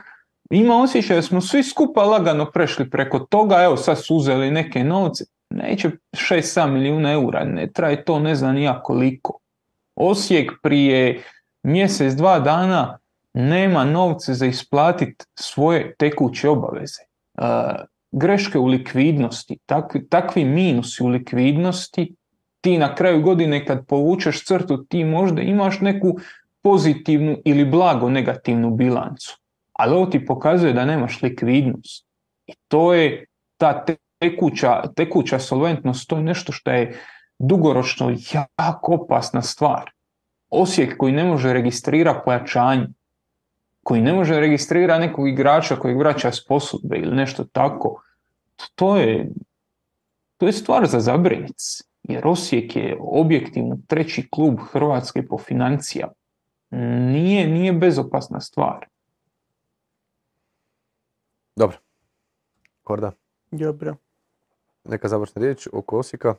ima 0.50 0.76
osjećaj 0.82 1.16
da 1.16 1.22
smo 1.22 1.40
svi 1.40 1.62
skupa 1.62 2.02
lagano 2.04 2.50
prešli 2.50 2.90
preko 2.90 3.18
toga, 3.18 3.62
evo 3.62 3.76
sad 3.76 4.04
su 4.04 4.16
uzeli 4.16 4.50
neke 4.50 4.84
novce, 4.84 5.24
neće 5.50 5.90
6-7 6.12 6.70
milijuna 6.70 7.12
eura, 7.12 7.44
ne 7.44 7.66
traje 7.72 8.04
to 8.04 8.18
ne 8.18 8.34
znam 8.34 8.54
ni 8.54 8.62
ja 8.62 8.82
koliko. 8.82 9.38
Osijek 9.96 10.52
prije 10.62 11.22
mjesec, 11.62 12.14
dva 12.14 12.38
dana 12.40 12.98
nema 13.36 13.84
novce 13.84 14.34
za 14.34 14.46
isplatiti 14.46 15.24
svoje 15.34 15.94
tekuće 15.94 16.48
obaveze. 16.48 17.02
E, 17.02 17.42
greške 18.12 18.58
u 18.58 18.66
likvidnosti, 18.66 19.58
takvi, 19.66 20.08
takvi 20.08 20.44
minusi 20.44 21.02
u 21.02 21.06
likvidnosti, 21.06 22.14
ti 22.60 22.78
na 22.78 22.94
kraju 22.94 23.22
godine 23.22 23.66
kad 23.66 23.86
povučeš 23.86 24.44
crtu, 24.44 24.84
ti 24.84 25.04
možda 25.04 25.42
imaš 25.42 25.80
neku 25.80 26.16
pozitivnu 26.62 27.36
ili 27.44 27.64
blago 27.64 28.10
negativnu 28.10 28.70
bilancu. 28.70 29.38
Ali 29.72 29.94
ovo 29.94 30.06
ti 30.06 30.26
pokazuje 30.26 30.72
da 30.72 30.84
nemaš 30.84 31.22
likvidnost. 31.22 32.06
I 32.46 32.52
to 32.68 32.94
je 32.94 33.24
ta 33.56 33.84
te- 33.84 33.96
tekuća, 34.18 34.82
tekuća 34.96 35.38
solventnost, 35.38 36.08
to 36.08 36.16
je 36.16 36.22
nešto 36.22 36.52
što 36.52 36.70
je 36.70 36.98
dugoročno 37.38 38.16
jako 38.32 38.94
opasna 38.94 39.42
stvar. 39.42 39.90
Osijek 40.50 40.96
koji 40.98 41.12
ne 41.12 41.24
može 41.24 41.52
registrirati 41.52 42.20
pojačanje, 42.24 42.86
koji 43.86 44.00
ne 44.00 44.12
može 44.12 44.40
registrirati 44.40 45.00
nekog 45.00 45.28
igrača 45.28 45.76
kojeg 45.76 45.98
vraća 45.98 46.32
s 46.32 46.46
posudbe 46.46 46.96
ili 46.96 47.16
nešto 47.16 47.44
tako, 47.44 48.02
to 48.74 48.96
je, 48.96 49.30
to 50.36 50.46
je 50.46 50.52
stvar 50.52 50.86
za 50.86 51.00
zabrinuti 51.00 51.54
se. 51.56 51.84
Jer 52.02 52.26
Osijek 52.26 52.76
je 52.76 52.96
objektivno 53.00 53.78
treći 53.86 54.28
klub 54.30 54.58
Hrvatske 54.72 55.26
po 55.26 55.38
financijama. 55.38 56.12
Nije, 57.10 57.46
nije 57.46 57.72
bezopasna 57.72 58.40
stvar. 58.40 58.86
Dobro. 61.56 61.78
Korda, 62.82 63.12
Dobro. 63.50 63.96
neka 64.84 65.08
završna 65.08 65.42
riječ 65.42 65.68
oko 65.72 65.98
Osijeka. 65.98 66.34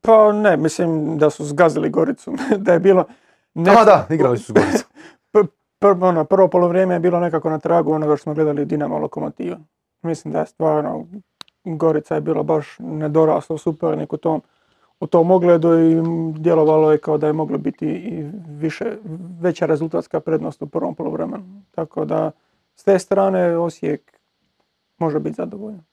Pa 0.00 0.32
ne, 0.32 0.56
mislim 0.56 1.18
da 1.18 1.30
su 1.30 1.44
zgazili 1.44 1.90
Goricu, 1.90 2.34
da 2.64 2.72
je 2.72 2.80
bilo... 2.80 3.04
A 3.54 3.84
da, 3.84 4.06
igrali 4.10 4.38
su 4.38 4.44
s 4.44 4.52
Goricom. 4.52 4.89
Prvo, 5.80 6.08
ono, 6.08 6.24
prvo 6.24 6.48
polovrijeme 6.48 6.94
je 6.94 7.00
bilo 7.00 7.20
nekako 7.20 7.50
na 7.50 7.58
tragu 7.58 7.92
onoga 7.92 8.16
što 8.16 8.22
smo 8.22 8.34
gledali 8.34 8.64
Dinamo 8.64 8.98
Lokomotiva. 8.98 9.58
Mislim 10.02 10.32
da 10.32 10.40
je 10.40 10.46
stvarno 10.46 11.06
Gorica 11.64 12.14
je 12.14 12.20
bila 12.20 12.42
baš 12.42 12.76
nedorasla 12.78 13.58
supernik 13.58 14.12
u 14.12 14.16
tom, 14.16 14.42
u 15.00 15.06
tom 15.06 15.30
ogledu 15.30 15.78
i 15.78 16.02
djelovalo 16.38 16.92
je 16.92 16.98
kao 16.98 17.18
da 17.18 17.26
je 17.26 17.32
moglo 17.32 17.58
biti 17.58 17.86
i 17.86 18.30
više, 18.48 18.96
veća 19.40 19.66
rezultatska 19.66 20.20
prednost 20.20 20.62
u 20.62 20.66
prvom 20.66 20.94
polovremenu. 20.94 21.62
Tako 21.70 22.04
da 22.04 22.30
s 22.74 22.84
te 22.84 22.98
strane 22.98 23.58
Osijek 23.58 24.18
može 24.98 25.18
biti 25.18 25.34
zadovoljan. 25.34 25.84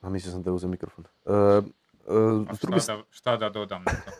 A 0.00 0.10
mislio 0.10 0.32
sam 0.32 0.42
da 0.42 0.50
je 0.50 0.54
uzeo 0.54 0.70
mikrofon. 0.70 1.04
E, 1.26 1.32
e, 1.32 1.62
s, 2.54 2.60
druge, 2.60 2.80
šta, 2.80 2.96
da, 2.96 3.02
šta 3.10 3.36
da 3.36 3.50
dodam 3.50 3.82
na 3.86 3.92
to? 3.92 4.10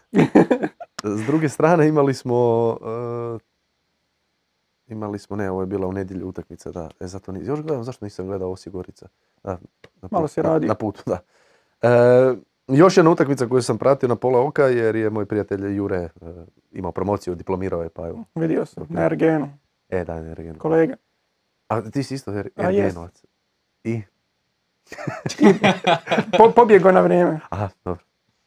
s 1.18 1.26
druge 1.26 1.48
strane 1.48 1.88
imali 1.88 2.14
smo... 2.14 2.76
e, 3.36 3.49
imali 4.90 5.18
smo, 5.18 5.36
ne, 5.36 5.50
ovo 5.50 5.60
je 5.60 5.66
bila 5.66 5.86
u 5.86 5.92
nedjelju 5.92 6.28
utakmica, 6.28 6.70
da. 6.70 6.88
E, 7.00 7.06
zato 7.06 7.32
ni, 7.32 7.44
još 7.44 7.62
gledam, 7.62 7.84
zašto 7.84 8.04
nisam 8.04 8.26
gledao 8.26 8.50
Osijek 8.50 8.72
Gorica? 8.74 9.08
Da, 9.44 9.58
na 10.02 10.08
Malo 10.10 10.24
put- 10.24 10.30
si 10.30 10.42
na-. 10.42 10.58
Na, 10.58 10.74
putu, 10.74 11.02
da. 11.06 11.18
E, 11.82 12.34
još 12.68 12.96
jedna 12.96 13.10
utakmica 13.10 13.46
koju 13.46 13.62
sam 13.62 13.78
pratio 13.78 14.08
na 14.08 14.16
pola 14.16 14.40
oka, 14.40 14.64
jer 14.64 14.96
je 14.96 15.10
moj 15.10 15.26
prijatelj 15.26 15.76
Jure 15.76 15.96
e, 15.96 16.08
imao 16.72 16.92
promociju, 16.92 17.34
diplomirao 17.34 17.82
je, 17.82 17.88
pa 17.88 18.06
evo. 18.08 18.24
Vidio 18.34 18.66
sam, 18.66 18.86
na 18.88 19.02
Ergenu, 19.02 19.48
E, 19.88 20.04
da, 20.04 20.20
ne, 20.20 20.34
Regen. 20.34 20.54
kolega. 20.54 20.94
A 21.68 21.82
ti 21.82 22.02
si 22.02 22.14
isto 22.14 22.32
er, 22.32 22.48
A. 22.56 22.62
Ergenovac. 22.62 23.24
I? 23.84 24.02
Po, 26.38 26.50
pobjegao 26.50 26.92
na 26.92 27.00
vrijeme. 27.00 27.40
Aha, 27.50 27.68
dobro. 27.84 28.04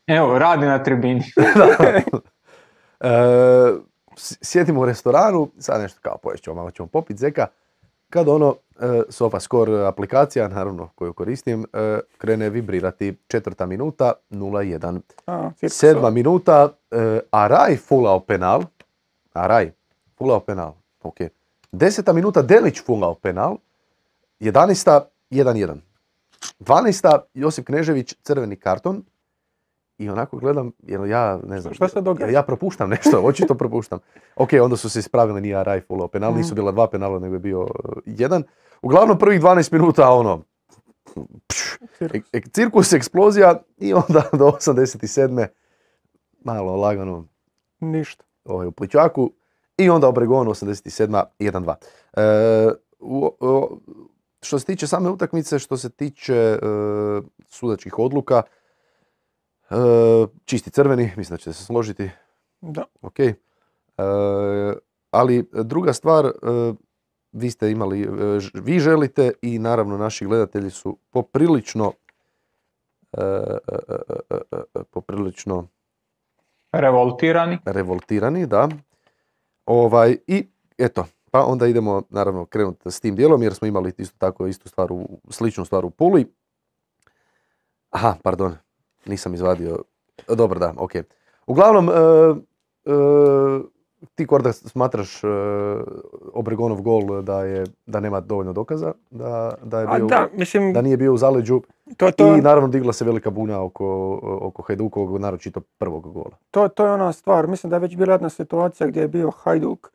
Evo, 0.08 0.40
radi 0.40 0.66
na 0.66 0.84
tribini. 0.84 1.22
E, 3.00 3.10
s- 3.10 3.93
sjedimo 4.18 4.82
u 4.82 4.86
restoranu, 4.86 5.50
sad 5.60 5.82
nešto 5.82 6.00
kao 6.02 6.18
poješćemo, 6.18 6.56
malo 6.56 6.72
ćemo 6.72 6.88
popit 6.88 7.18
zeka, 7.18 7.48
kad 8.10 8.28
ono 8.28 8.56
e, 8.80 9.02
SofaScore 9.10 9.88
aplikacija, 9.88 10.48
naravno 10.48 10.90
koju 10.96 11.14
koristim, 11.14 11.66
e, 11.74 12.00
krene 12.18 12.50
vibrirati 12.50 13.18
četvrta 13.28 13.66
minuta 13.66 14.14
0-1. 14.30 15.00
A. 15.28 15.52
Sedma 15.68 16.10
minuta, 16.10 16.70
e, 16.92 17.20
Araj 17.32 17.78
fulao 17.78 18.20
penal, 18.20 18.64
Araj 19.34 19.72
fulao 20.18 20.40
penal, 20.40 20.74
ok. 21.04 21.18
Deseta 21.72 22.14
minuta 22.14 22.42
Delić 22.42 22.86
fulao 22.86 23.16
penal, 23.16 23.58
11. 24.40 25.02
1-1. 25.32 25.78
12. 26.60 27.20
Josip 27.34 27.66
Knežević 27.66 28.16
crveni 28.24 28.56
karton, 28.56 29.04
i 29.98 30.10
onako 30.10 30.38
gledam, 30.38 30.72
jer 30.80 31.02
ja 31.02 31.40
ne 31.40 31.62
znam, 31.62 31.74
Šta 31.74 31.88
se 31.88 32.02
događa? 32.02 32.32
ja 32.32 32.44
propuštam 32.44 32.90
nešto, 32.90 33.22
očito 33.22 33.56
propuštam. 33.56 34.00
Ok, 34.36 34.50
onda 34.56 34.78
su 34.78 34.90
se 34.90 35.00
ispravili, 35.00 35.42
nije 35.42 35.56
Araj 35.56 35.82
fulao 35.82 36.08
penal, 36.08 36.32
Mhm. 36.32 36.38
nisu 36.38 36.56
bila 36.56 36.72
dva 36.72 36.88
penala, 36.88 37.20
nego 37.20 37.36
je 37.36 37.40
bio 37.40 37.62
e, 37.62 37.90
jedan. 38.06 38.44
Uglavnom 38.82 39.20
prvih 39.20 39.42
12 39.42 39.72
minuta, 39.72 40.10
ono, 40.10 40.44
pš, 41.48 41.78
Cirkus. 41.98 42.22
E- 42.24 42.38
e- 42.38 42.42
cirkus, 42.44 42.94
eksplozija 42.94 43.60
i 43.78 43.94
onda 43.94 44.24
do 44.34 44.46
87. 44.48 45.48
malo 46.40 46.76
lagano 46.76 47.28
Ništa. 47.80 48.24
ovaj, 48.46 48.68
u 48.68 48.72
pličaku 48.72 49.32
i 49.78 49.90
onda 49.90 50.08
Obregon 50.08 50.48
87. 50.48 51.24
1-2. 51.40 51.76
E, 52.14 52.72
u- 53.00 53.32
o- 53.40 53.78
što 54.42 54.60
se 54.60 54.66
tiče 54.66 54.88
same 54.88 55.10
utakmice, 55.10 55.60
što 55.60 55.78
se 55.78 55.90
tiče 55.90 56.36
e, 56.36 56.58
sudačkih 57.48 58.00
odluka, 58.00 58.42
čisti 60.46 60.72
crveni, 60.72 61.12
mislim 61.18 61.34
da 61.34 61.38
ćete 61.38 61.54
se 61.54 61.64
složiti, 61.66 62.10
Da. 62.62 62.84
ok. 63.02 63.20
E, 63.20 63.36
ali 65.12 65.50
druga 65.54 65.94
stvar, 65.94 66.26
e, 66.26 66.32
vi 67.32 67.52
ste 67.52 67.72
imali, 67.72 68.02
e, 68.02 68.08
vi 68.54 68.80
želite 68.80 69.32
i 69.42 69.60
naravno 69.60 69.98
naši 69.98 70.26
gledatelji 70.26 70.70
su 70.70 70.98
poprilično 71.10 71.94
e, 73.14 73.22
e, 73.22 73.26
e, 73.68 73.96
e, 74.30 74.36
e, 74.52 74.58
e, 74.76 74.84
poprilično 74.84 75.68
Revoltirani. 76.72 77.60
revoltirani, 77.66 78.48
da. 78.48 78.70
Ovaj, 79.66 80.18
I 80.28 80.48
eto, 80.78 81.06
pa 81.32 81.46
onda 81.46 81.68
idemo 81.68 82.02
naravno 82.10 82.46
krenuti 82.46 82.92
s 82.92 83.00
tim 83.00 83.16
dijelom 83.16 83.44
jer 83.44 83.54
smo 83.54 83.68
imali 83.68 83.94
isto 83.98 84.18
tako 84.18 84.48
istu 84.48 84.70
stvar, 84.70 84.92
u, 84.92 85.20
sličnu 85.30 85.66
stvar 85.66 85.86
u 85.86 85.90
Puli. 85.90 86.34
Aha, 87.90 88.16
pardon, 88.24 88.58
nisam 89.06 89.34
izvadio. 89.34 89.78
Dobro, 90.28 90.60
da, 90.60 90.74
ok. 90.78 90.92
Uglavnom, 91.48 91.90
e, 91.90 91.94
e, 91.94 92.94
ti 94.16 94.28
Korda 94.28 94.54
smatraš 94.54 95.24
e, 95.24 95.28
Obregonov 96.34 96.82
gol 96.82 97.22
da 97.22 97.44
je 97.44 97.66
da 97.86 98.00
nema 98.00 98.20
dovoljno 98.20 98.54
dokaza, 98.54 98.94
da, 99.12 99.54
da 99.64 99.80
je 99.80 99.88
bio, 99.88 100.06
da, 100.06 100.28
mislim, 100.34 100.74
da 100.74 100.82
nije 100.82 100.98
bio 100.98 101.14
u 101.14 101.18
zaleđu 101.18 101.62
to, 101.98 102.12
to, 102.12 102.36
i 102.36 102.42
naravno 102.42 102.68
digla 102.68 102.94
se 102.94 103.06
velika 103.06 103.30
buna 103.30 103.64
oko, 103.64 104.20
oko 104.42 104.62
Hajdukovog, 104.62 105.22
naročito 105.22 105.62
prvog 105.78 106.14
gola. 106.14 106.38
to, 106.52 106.68
to 106.68 106.86
je 106.86 106.92
ona 106.92 107.14
stvar. 107.14 107.48
Mislim 107.48 107.70
da 107.70 107.76
je 107.76 107.80
već 107.80 107.96
bila 107.96 108.14
jedna 108.14 108.30
situacija 108.30 108.88
gdje 108.88 109.02
je 109.02 109.08
bio 109.08 109.32
Hajduk 109.32 109.92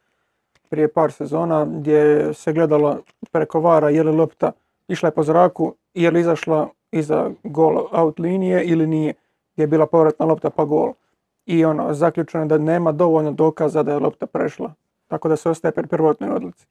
prije 0.68 0.88
par 0.88 1.12
sezona 1.12 1.64
gdje 1.64 2.34
se 2.34 2.52
gledalo 2.52 2.98
preko 3.30 3.60
vara 3.60 3.90
je 3.90 4.02
li 4.02 4.12
lopta 4.12 4.52
išla 4.88 5.06
je 5.06 5.12
po 5.14 5.22
zraku, 5.22 5.74
je 5.94 6.10
li 6.10 6.20
izašla 6.20 6.68
iza 6.92 7.30
gol 7.42 7.86
out 7.92 8.18
linije 8.18 8.64
ili 8.64 8.86
nije. 8.86 9.14
Gdje 9.54 9.62
je 9.62 9.66
bila 9.66 9.86
povratna 9.86 10.26
lopta 10.26 10.50
pa 10.50 10.64
gol. 10.64 10.92
I 11.46 11.64
ono, 11.64 11.94
zaključeno 11.94 12.44
je 12.44 12.48
da 12.48 12.58
nema 12.58 12.92
dovoljno 12.92 13.32
dokaza 13.32 13.82
da 13.82 13.92
je 13.92 13.98
lopta 13.98 14.26
prešla. 14.26 14.72
Tako 15.06 15.28
da 15.28 15.36
se 15.36 15.50
ostaje 15.50 15.72
pri 15.72 15.86
prvotnoj 15.86 16.30
odluci. 16.30 16.66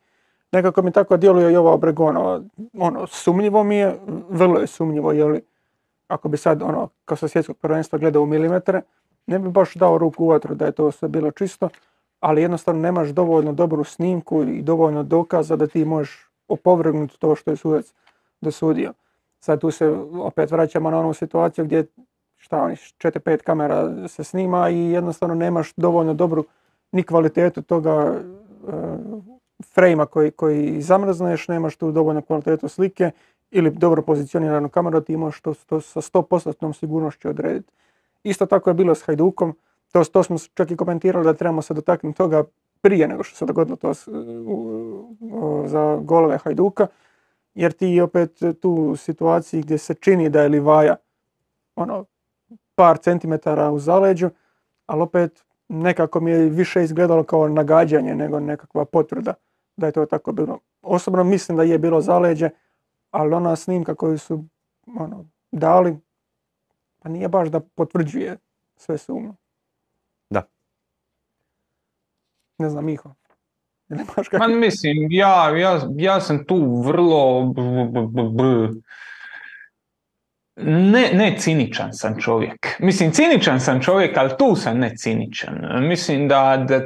Nekako 0.51 0.81
mi 0.81 0.91
tako 0.91 1.17
djeluje 1.17 1.53
i 1.53 1.55
ova 1.55 1.71
Obregonova. 1.71 2.41
Ono, 2.77 3.07
sumnjivo 3.07 3.63
mi 3.63 3.75
je, 3.75 3.99
vrlo 4.29 4.59
je 4.59 4.67
sumnjivo, 4.67 5.11
je 5.11 5.25
li, 5.25 5.41
ako 6.07 6.29
bi 6.29 6.37
sad, 6.37 6.61
ono, 6.61 6.89
kao 7.05 7.17
sa 7.17 7.27
svjetskog 7.27 7.57
prvenstva 7.57 7.99
gledao 7.99 8.21
u 8.21 8.25
milimetre, 8.25 8.81
ne 9.27 9.39
bi 9.39 9.49
baš 9.49 9.73
dao 9.73 9.97
ruku 9.97 10.25
u 10.25 10.27
vatru 10.27 10.55
da 10.55 10.65
je 10.65 10.71
to 10.71 10.91
sve 10.91 11.09
bilo 11.09 11.31
čisto, 11.31 11.69
ali 12.19 12.41
jednostavno 12.41 12.81
nemaš 12.81 13.09
dovoljno 13.09 13.53
dobru 13.53 13.83
snimku 13.83 14.43
i 14.43 14.61
dovoljno 14.61 15.03
dokaza 15.03 15.55
da 15.55 15.67
ti 15.67 15.85
možeš 15.85 16.29
opovrgnuti 16.47 17.19
to 17.19 17.35
što 17.35 17.51
je 17.51 17.57
sudac 17.57 17.93
dosudio. 18.41 18.93
Sad 19.39 19.61
tu 19.61 19.71
se 19.71 19.89
opet 20.13 20.51
vraćamo 20.51 20.91
na 20.91 20.99
onu 20.99 21.13
situaciju 21.13 21.65
gdje 21.65 21.85
šta 22.37 22.61
oni, 22.61 22.75
4-5 22.75 23.37
kamera 23.37 24.07
se 24.07 24.23
snima 24.23 24.69
i 24.69 24.91
jednostavno 24.91 25.35
nemaš 25.35 25.73
dovoljno 25.77 26.13
dobru 26.13 26.45
ni 26.91 27.03
kvalitetu 27.03 27.61
toga 27.61 27.91
e, 27.91 28.21
frejma 29.73 30.05
koji, 30.05 30.31
koji 30.31 30.81
zamrzneš, 30.81 31.47
nemaš 31.47 31.75
tu 31.75 31.91
dovoljno 31.91 32.21
kvalitetu 32.21 32.67
slike 32.67 33.11
ili 33.51 33.71
dobro 33.71 34.01
pozicioniranu 34.01 34.69
kameru, 34.69 35.01
ti 35.01 35.17
možeš 35.17 35.41
to, 35.41 35.53
to 35.53 35.81
sa 35.81 36.01
100% 36.01 36.73
sigurnošću 36.73 37.29
odrediti. 37.29 37.73
Isto 38.23 38.45
tako 38.45 38.69
je 38.69 38.73
bilo 38.73 38.95
s 38.95 39.01
Hajdukom, 39.01 39.55
to, 39.91 40.03
to 40.03 40.23
smo 40.23 40.37
čak 40.53 40.71
i 40.71 40.77
komentirali 40.77 41.25
da 41.25 41.33
trebamo 41.33 41.61
se 41.61 41.73
dotaknuti 41.73 42.17
toga 42.17 42.43
prije 42.81 43.07
nego 43.07 43.23
što 43.23 43.35
se 43.35 43.45
dogodilo 43.45 43.75
to 43.75 43.93
za 45.65 45.99
golove 46.01 46.37
Hajduka, 46.37 46.87
jer 47.57 47.71
ti 47.71 48.01
opet 48.01 48.39
tu 48.61 48.71
u 48.71 48.95
situaciji 48.95 49.61
gdje 49.61 49.77
se 49.77 49.93
čini 49.93 50.29
da 50.29 50.41
je 50.41 50.49
Livaja 50.49 50.95
ono, 51.75 52.05
par 52.75 52.97
centimetara 52.97 53.71
u 53.71 53.79
zaleđu, 53.79 54.29
ali 54.85 55.01
opet 55.01 55.45
nekako 55.67 56.19
mi 56.19 56.31
je 56.31 56.49
više 56.49 56.83
izgledalo 56.83 57.23
kao 57.23 57.47
nagađanje 57.47 58.15
nego 58.15 58.39
nekakva 58.39 58.85
potvrda 58.85 59.33
da 59.77 59.85
je 59.85 59.91
to 59.91 60.05
tako 60.05 60.31
bilo. 60.31 60.59
Osobno 60.81 61.23
mislim 61.23 61.57
da 61.57 61.63
je 61.63 61.79
bilo 61.79 62.01
zaleđe, 62.01 62.49
ali 63.11 63.33
ona 63.33 63.55
snimka 63.55 63.95
koju 63.95 64.17
su 64.17 64.43
ono, 64.99 65.25
dali, 65.51 65.97
pa 66.99 67.09
nije 67.09 67.27
baš 67.27 67.49
da 67.49 67.59
potvrđuje 67.59 68.37
sve 68.75 68.97
sumnje. 68.97 69.33
Da. 70.29 70.43
Ne 72.57 72.69
znam, 72.69 72.85
Miho. 72.85 73.13
Ili 73.91 74.01
imaš 74.01 74.31
Ma 74.31 74.39
kakvi- 74.39 74.55
mislim, 74.55 75.07
ja, 75.09 75.57
ja, 75.57 75.81
ja 75.95 76.21
sam 76.21 76.45
tu 76.45 76.81
vrlo... 76.81 77.53
Ne, 80.61 81.09
ne 81.13 81.35
ciničan 81.37 81.93
sam 81.93 82.19
čovjek. 82.19 82.75
Mislim, 82.79 83.11
ciničan 83.11 83.59
sam 83.59 83.81
čovjek, 83.81 84.17
ali 84.17 84.31
tu 84.39 84.55
sam 84.55 84.79
ne 84.79 84.95
ciničan. 84.95 85.87
Mislim 85.87 86.27
da, 86.27 86.65
da 86.67 86.81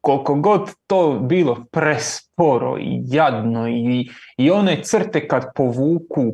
koliko 0.00 0.34
god 0.34 0.74
to 0.86 1.18
bilo 1.22 1.64
presporo 1.72 2.78
i 2.80 3.02
jadno 3.06 3.68
i, 3.68 4.10
i 4.36 4.50
one 4.50 4.82
crte 4.82 5.28
kad 5.28 5.44
povuku, 5.54 6.32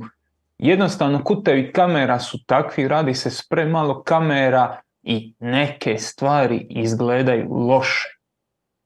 jednostavno 0.58 1.24
kutevi 1.24 1.72
kamera 1.72 2.18
su 2.18 2.44
takvi, 2.46 2.88
radi 2.88 3.14
se 3.14 3.30
s 3.30 3.48
premalo 3.48 4.02
kamera 4.02 4.80
i 5.02 5.34
neke 5.40 5.98
stvari 5.98 6.66
izgledaju 6.70 7.48
loše. 7.50 8.13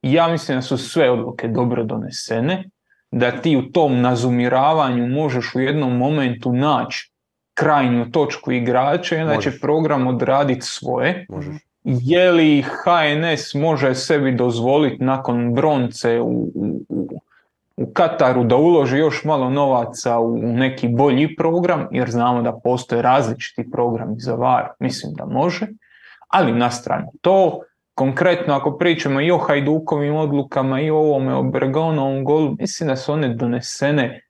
Ja 0.03 0.29
mislim 0.29 0.59
da 0.59 0.63
su 0.63 0.79
sve 0.79 1.11
odluke 1.11 1.49
dobro 1.49 1.85
donesene, 1.85 2.65
da 3.11 3.31
ti 3.31 3.57
u 3.57 3.73
tom 3.73 4.01
nazumiravanju 4.01 5.07
možeš 5.07 5.55
u 5.55 5.61
jednom 5.61 5.97
momentu 5.97 6.53
naći 6.53 7.11
krajnju 7.55 8.11
točku 8.11 8.53
igrača 8.53 9.17
i 9.17 9.21
onda 9.21 9.41
će 9.41 9.61
program 9.61 10.07
odraditi 10.07 10.61
svoje. 10.63 11.27
Možeš. 11.29 11.55
Je 11.85 12.31
li 12.33 12.63
HNS 12.63 13.55
može 13.55 13.95
sebi 13.95 14.33
dozvoliti 14.33 15.05
nakon 15.05 15.55
bronce 15.55 16.21
u, 16.21 16.27
u, 16.55 16.81
u- 16.89 17.21
u 17.77 17.93
Kataru 17.93 18.45
da 18.45 18.57
uloži 18.57 18.99
još 18.99 19.25
malo 19.25 19.51
novaca 19.51 20.19
u 20.19 20.37
neki 20.39 20.89
bolji 20.89 21.37
program, 21.37 21.89
jer 21.91 22.11
znamo 22.11 22.43
da 22.43 22.53
postoje 22.65 23.03
različiti 23.03 23.71
programi 23.71 24.15
za 24.19 24.35
VAR, 24.35 24.65
mislim 24.81 25.13
da 25.15 25.25
može, 25.25 25.67
ali 26.29 26.53
na 26.53 26.71
stranu 26.71 27.13
to, 27.21 27.61
konkretno 27.99 28.55
ako 28.55 28.77
pričamo 28.79 29.21
i 29.21 29.31
o 29.31 29.39
Hajdukovim 29.39 30.17
odlukama 30.17 30.81
i 30.81 30.91
o 30.91 30.97
ovome, 30.97 31.35
o 31.35 31.43
Bergonovom 31.43 32.25
golu, 32.25 32.57
mislim 32.59 32.89
da 32.89 32.97
su 32.97 33.13
one 33.13 33.29
donesene 33.29 34.21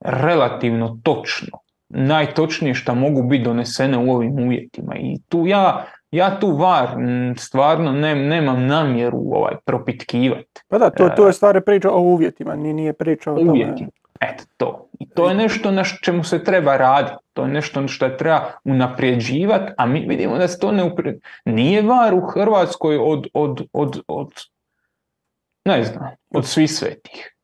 relativno 0.00 1.00
točno. 1.02 1.58
Najtočnije 1.88 2.74
što 2.74 2.94
mogu 2.94 3.22
biti 3.22 3.44
donesene 3.44 3.98
u 3.98 4.12
ovim 4.12 4.38
uvjetima. 4.46 4.94
I 4.96 5.18
tu 5.28 5.46
ja, 5.46 5.84
ja 6.10 6.40
tu 6.40 6.56
var 6.56 6.88
stvarno 7.36 7.92
ne, 7.92 8.14
nemam 8.14 8.66
namjeru 8.66 9.18
ovaj, 9.18 9.54
propitkivati. 9.64 10.62
Pa 10.68 10.78
da, 10.78 10.90
to, 10.90 11.08
to 11.08 11.26
je 11.26 11.32
stvari 11.32 11.60
priča 11.60 11.90
o 11.92 12.00
uvjetima, 12.00 12.56
ni- 12.56 12.72
nije 12.72 12.92
priča 12.92 13.32
o 13.32 13.36
tome. 13.36 13.74
Eto 14.20 14.44
to. 14.56 14.88
I 15.00 15.08
to 15.08 15.28
je 15.28 15.34
nešto 15.34 15.70
na 15.70 15.84
čemu 15.84 16.24
se 16.24 16.44
treba 16.44 16.76
raditi. 16.76 17.16
To 17.32 17.42
je 17.42 17.48
nešto 17.48 17.88
što 17.88 18.08
treba 18.08 18.52
unapređivati, 18.64 19.72
a 19.76 19.86
mi 19.86 20.06
vidimo 20.08 20.38
da 20.38 20.48
se 20.48 20.58
to 20.58 20.72
ne 20.72 20.84
upre... 20.84 21.14
Nije 21.44 21.82
var 21.82 22.14
u 22.14 22.20
Hrvatskoj 22.20 22.98
od, 23.02 23.26
od, 23.34 23.66
od, 23.72 24.02
od 24.08 24.32
ne 25.64 25.84
znam, 25.84 26.10
od 26.30 26.46
svih 26.46 26.70
svetih. 26.72 27.34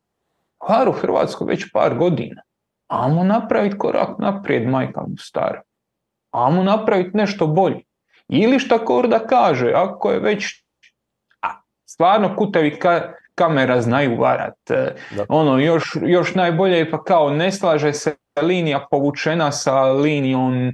Var 0.69 0.89
u 0.89 0.91
Hrvatskoj 0.91 1.47
već 1.47 1.71
par 1.73 1.97
godina. 1.97 2.41
Amo 2.87 3.23
napraviti 3.23 3.77
korak 3.77 4.19
naprijed, 4.19 4.67
majka 4.67 5.01
mu 5.01 5.17
stara. 5.17 5.61
Amo 6.31 6.63
napraviti 6.63 7.17
nešto 7.17 7.47
bolje. 7.47 7.81
Ili 8.27 8.59
šta 8.59 8.85
Korda 8.85 9.19
kaže, 9.19 9.71
ako 9.75 10.11
je 10.11 10.19
već 10.19 10.63
a, 11.41 11.49
stvarno 11.85 12.35
kutevi 12.35 12.77
ka- 12.81 13.13
kamera 13.35 13.81
znaju 13.81 14.17
varat. 14.17 14.71
E, 14.71 14.95
Da. 15.15 15.25
Ono, 15.29 15.59
još, 15.59 15.97
još 16.01 16.35
najbolje 16.35 16.77
je 16.77 16.91
pa 16.91 17.03
kao 17.03 17.29
ne 17.29 17.51
slaže 17.51 17.93
se 17.93 18.15
linija 18.41 18.87
povučena 18.91 19.51
sa 19.51 19.83
linijom 19.83 20.67
e, 20.67 20.73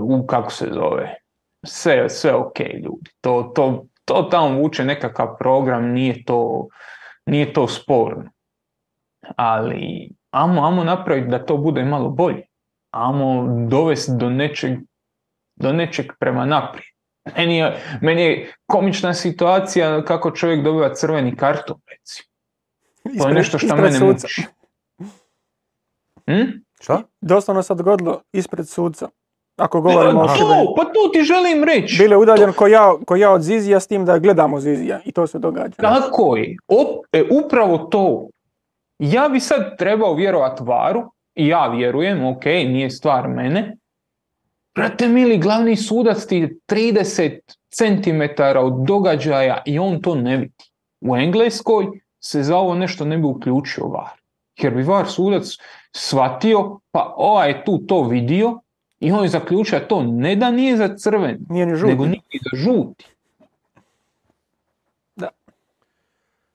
u 0.00 0.26
kako 0.26 0.50
se 0.52 0.68
zove. 0.72 1.14
Sve, 1.66 2.08
sve 2.08 2.34
ok 2.34 2.60
ljudi. 2.60 3.10
To, 3.20 3.52
to, 3.54 3.84
to 4.04 4.22
tamo 4.22 4.58
vuče 4.58 4.84
nekakav 4.84 5.36
program, 5.38 5.84
nije 5.84 6.24
to, 6.24 6.68
nije 7.26 7.52
to 7.52 7.68
sporno. 7.68 8.30
Ali 9.36 10.10
amo, 10.30 10.66
amo 10.66 10.84
napraviti 10.84 11.28
da 11.28 11.44
to 11.44 11.56
bude 11.56 11.84
malo 11.84 12.08
bolje. 12.08 12.46
Amo 12.90 13.46
dovesti 13.68 14.12
do 14.14 14.30
nečeg, 14.30 14.78
do 15.56 15.72
nečeg 15.72 16.06
prema 16.18 16.46
naprijed. 16.46 16.89
Meni 17.36 17.56
je, 17.56 17.76
meni 18.00 18.22
je 18.22 18.52
komična 18.66 19.14
situacija 19.14 20.04
kako 20.04 20.30
čovjek 20.30 20.64
dobiva 20.64 20.94
crveni 20.94 21.36
karton, 21.36 21.76
recimo. 21.90 22.30
To 23.22 23.28
je 23.28 23.34
nešto 23.34 23.58
što 23.58 23.76
mene 23.76 23.92
suca. 23.92 24.04
muči. 24.06 24.46
Hm? 26.26 26.50
Šta? 26.80 27.02
Doslovno 27.20 27.62
se 27.62 27.74
dogodilo 27.74 28.22
ispred 28.32 28.68
suca. 28.68 29.08
Ako 29.56 29.80
govorimo 29.80 30.20
o 30.20 30.26
Pa 30.26 30.34
to, 30.34 30.74
pa 30.76 30.84
to 30.84 31.10
ti 31.12 31.22
želim 31.22 31.64
reći. 31.64 32.02
Bile 32.02 32.16
udaljen 32.16 32.52
ko 32.52 32.66
ja, 32.66 32.94
ko 33.06 33.16
ja 33.16 33.32
od 33.32 33.42
Zizija 33.42 33.80
s 33.80 33.86
tim 33.86 34.04
da 34.04 34.18
gledamo 34.18 34.60
Zizija 34.60 35.00
i 35.04 35.12
to 35.12 35.26
se 35.26 35.38
događa. 35.38 35.76
Tako 35.76 36.36
je. 36.36 36.56
Op- 36.68 37.04
e, 37.12 37.24
upravo 37.30 37.78
to. 37.78 38.28
Ja 38.98 39.28
bi 39.28 39.40
sad 39.40 39.78
trebao 39.78 40.14
vjerovat 40.14 40.60
Varu, 40.60 41.12
i 41.34 41.48
ja 41.48 41.66
vjerujem, 41.66 42.26
ok, 42.26 42.44
nije 42.44 42.90
stvar 42.90 43.28
mene. 43.28 43.76
Brate 44.74 45.08
mili, 45.08 45.38
glavni 45.38 45.76
sudac 45.76 46.26
ti 46.26 46.36
je 46.36 46.56
30 46.68 47.38
cm 47.70 48.42
od 48.58 48.84
događaja 48.86 49.62
i 49.66 49.78
on 49.78 50.02
to 50.02 50.14
ne 50.14 50.36
vidi. 50.36 50.52
U 51.00 51.16
Engleskoj 51.16 51.86
se 52.20 52.42
za 52.42 52.56
ovo 52.56 52.74
nešto 52.74 53.04
ne 53.04 53.18
bi 53.18 53.24
uključio 53.24 53.86
VAR. 53.86 54.20
Jer 54.56 54.74
bi 54.74 54.82
VAR 54.82 55.06
sudac 55.08 55.56
shvatio, 55.92 56.78
pa 56.90 57.14
ovaj 57.16 57.48
je 57.48 57.64
tu 57.64 57.78
to 57.86 58.02
vidio 58.02 58.60
i 59.00 59.12
on 59.12 59.22
je 59.22 59.28
zaključio 59.28 59.78
da 59.78 59.88
to 59.88 60.02
ne 60.02 60.36
da 60.36 60.50
nije 60.50 60.76
za 60.76 60.96
crveni, 60.96 61.38
Nije 61.48 61.66
ni 61.66 61.76
žuti. 61.76 61.90
nego 61.92 62.04
nije 62.06 62.20
ni 62.32 62.40
za 62.50 62.56
žuti. 62.56 63.06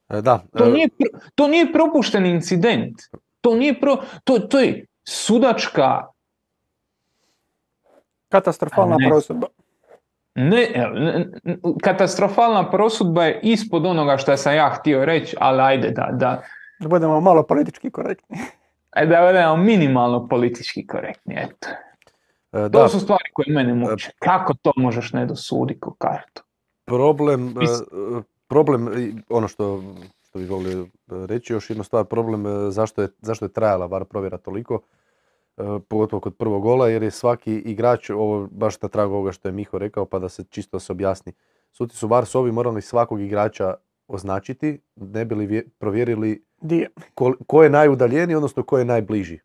E, 0.09 0.21
Da, 0.21 0.37
To 0.57 0.65
e, 0.65 0.69
nije, 0.71 0.89
to 1.35 1.47
nije 1.47 1.73
propušten 1.73 2.25
incident. 2.25 3.01
To 3.41 3.55
nije 3.55 3.79
pro, 3.79 3.97
to, 4.23 4.39
to 4.39 4.59
je 4.59 4.85
sudačka 5.03 6.05
Katastrofalna 8.35 8.95
ne. 8.99 9.09
prosudba. 9.09 9.47
ne, 10.35 10.67
ne- 10.93 11.27
katastrofalna 11.81 12.69
prosudba 12.69 13.23
je 13.23 13.39
ispod 13.43 13.85
onoga 13.85 14.17
što 14.17 14.37
sam 14.37 14.55
ja 14.55 14.69
htio 14.69 15.05
reći, 15.05 15.35
ali 15.39 15.61
ajde 15.61 15.91
da, 15.91 16.09
da, 16.11 16.41
Da 16.79 16.87
budemo 16.87 17.21
malo 17.21 17.43
politički 17.43 17.91
korektni. 17.91 18.37
ajde 18.91 19.15
da 19.15 19.25
budemo 19.27 19.57
minimalno 19.57 20.27
politički 20.27 20.87
korektni. 20.87 21.35
Eto. 21.37 21.67
e, 22.53 22.61
To 22.61 22.69
da, 22.69 22.87
su 22.87 22.99
stvari 22.99 23.23
koje 23.33 23.55
mene 23.55 23.73
muče. 23.73 24.11
Kako 24.19 24.53
to 24.53 24.71
možeš 24.75 25.13
ne 25.13 25.25
dosuditi 25.25 25.79
ko 25.79 25.93
kartu? 25.93 26.41
problem, 26.85 27.47
e, 27.49 27.63
e, 27.63 28.21
problem, 28.47 28.89
ono 29.29 29.47
što, 29.47 29.83
što 30.23 30.39
bi 30.39 30.45
volio 30.45 30.81
e, 30.81 30.85
reći, 31.07 31.53
još 31.53 31.69
jedna 31.69 31.83
stvar, 31.83 32.05
problem 32.05 32.45
e, 32.45 32.71
zašto 32.71 33.01
je, 33.01 33.07
zašto 33.19 33.45
je 33.45 33.53
trajala 33.53 33.85
VAR 33.85 34.05
provjera 34.05 34.37
toliko, 34.37 34.75
e, 34.75 34.79
pogotovo 35.87 36.19
kod 36.19 36.35
prvog 36.35 36.61
gola, 36.61 36.89
jer 36.89 37.03
je 37.03 37.11
svaki 37.11 37.53
igrač, 37.55 38.09
ovo 38.09 38.47
baš 38.51 38.81
na 38.81 38.89
tragu 38.89 39.13
ovoga 39.13 39.31
što 39.31 39.47
je 39.47 39.51
Miho 39.51 39.77
rekao, 39.77 40.05
pa 40.05 40.19
da 40.19 40.29
se 40.29 40.43
čisto 40.43 40.79
se 40.79 40.91
objasni. 40.91 41.33
Suci 41.71 41.97
su 41.97 42.07
VAR 42.07 42.25
sobi 42.25 42.51
morali 42.51 42.81
svakog 42.81 43.21
igrača 43.21 43.73
označiti, 44.07 44.79
ne 44.95 45.25
bi 45.25 45.35
li 45.35 45.45
vje- 45.45 45.63
provjerili 45.77 46.45
ko, 47.13 47.33
ko 47.47 47.63
je 47.63 47.69
najudaljeniji, 47.69 48.35
odnosno 48.35 48.63
ko 48.63 48.77
je 48.77 48.85
najbliži. 48.85 49.39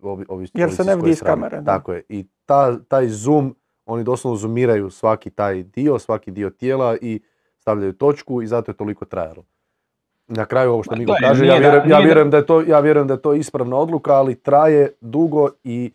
Ovi, 0.00 0.24
ovi, 0.28 0.46
Jer 0.54 0.74
se 0.74 0.84
ne 0.84 0.96
vidi 0.96 1.10
iz 1.10 1.22
kamere, 1.22 1.60
da. 1.60 1.64
Tako 1.64 1.92
je. 1.92 2.02
I 2.08 2.26
ta, 2.46 2.78
taj 2.88 3.08
zoom, 3.08 3.56
oni 3.86 4.04
doslovno 4.04 4.36
zoomiraju 4.36 4.90
svaki 4.90 5.30
taj 5.30 5.62
dio, 5.62 5.98
svaki 5.98 6.30
dio 6.30 6.50
tijela 6.50 6.96
i 7.00 7.20
stavljaju 7.58 7.92
točku 7.92 8.42
i 8.42 8.46
zato 8.46 8.70
je 8.70 8.76
toliko 8.76 9.04
trajalo. 9.04 9.44
Na 10.32 10.44
kraju 10.44 10.72
ovo 10.72 10.82
što 10.82 10.96
Migo 10.96 11.12
kaže, 11.20 11.46
ja 11.46 11.56
vjerujem, 11.56 11.82
ja, 11.82 11.98
da- 11.98 12.04
vjerujem 12.04 12.30
da 12.30 12.36
je 12.36 12.46
to, 12.46 12.60
ja 12.62 12.80
vjerujem 12.80 13.08
da 13.08 13.14
je 13.14 13.22
to 13.22 13.34
ispravna 13.34 13.76
odluka, 13.76 14.12
ali 14.12 14.34
traje 14.36 14.92
dugo 15.00 15.48
i 15.64 15.92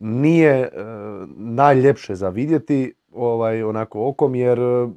nije 0.00 0.50
e, 0.52 0.70
najljepše 1.28 2.14
za 2.14 2.28
vidjeti 2.28 2.94
ovaj, 3.12 3.62
onako 3.62 4.08
okom 4.08 4.34
jer, 4.34 4.58
e, 4.58 4.88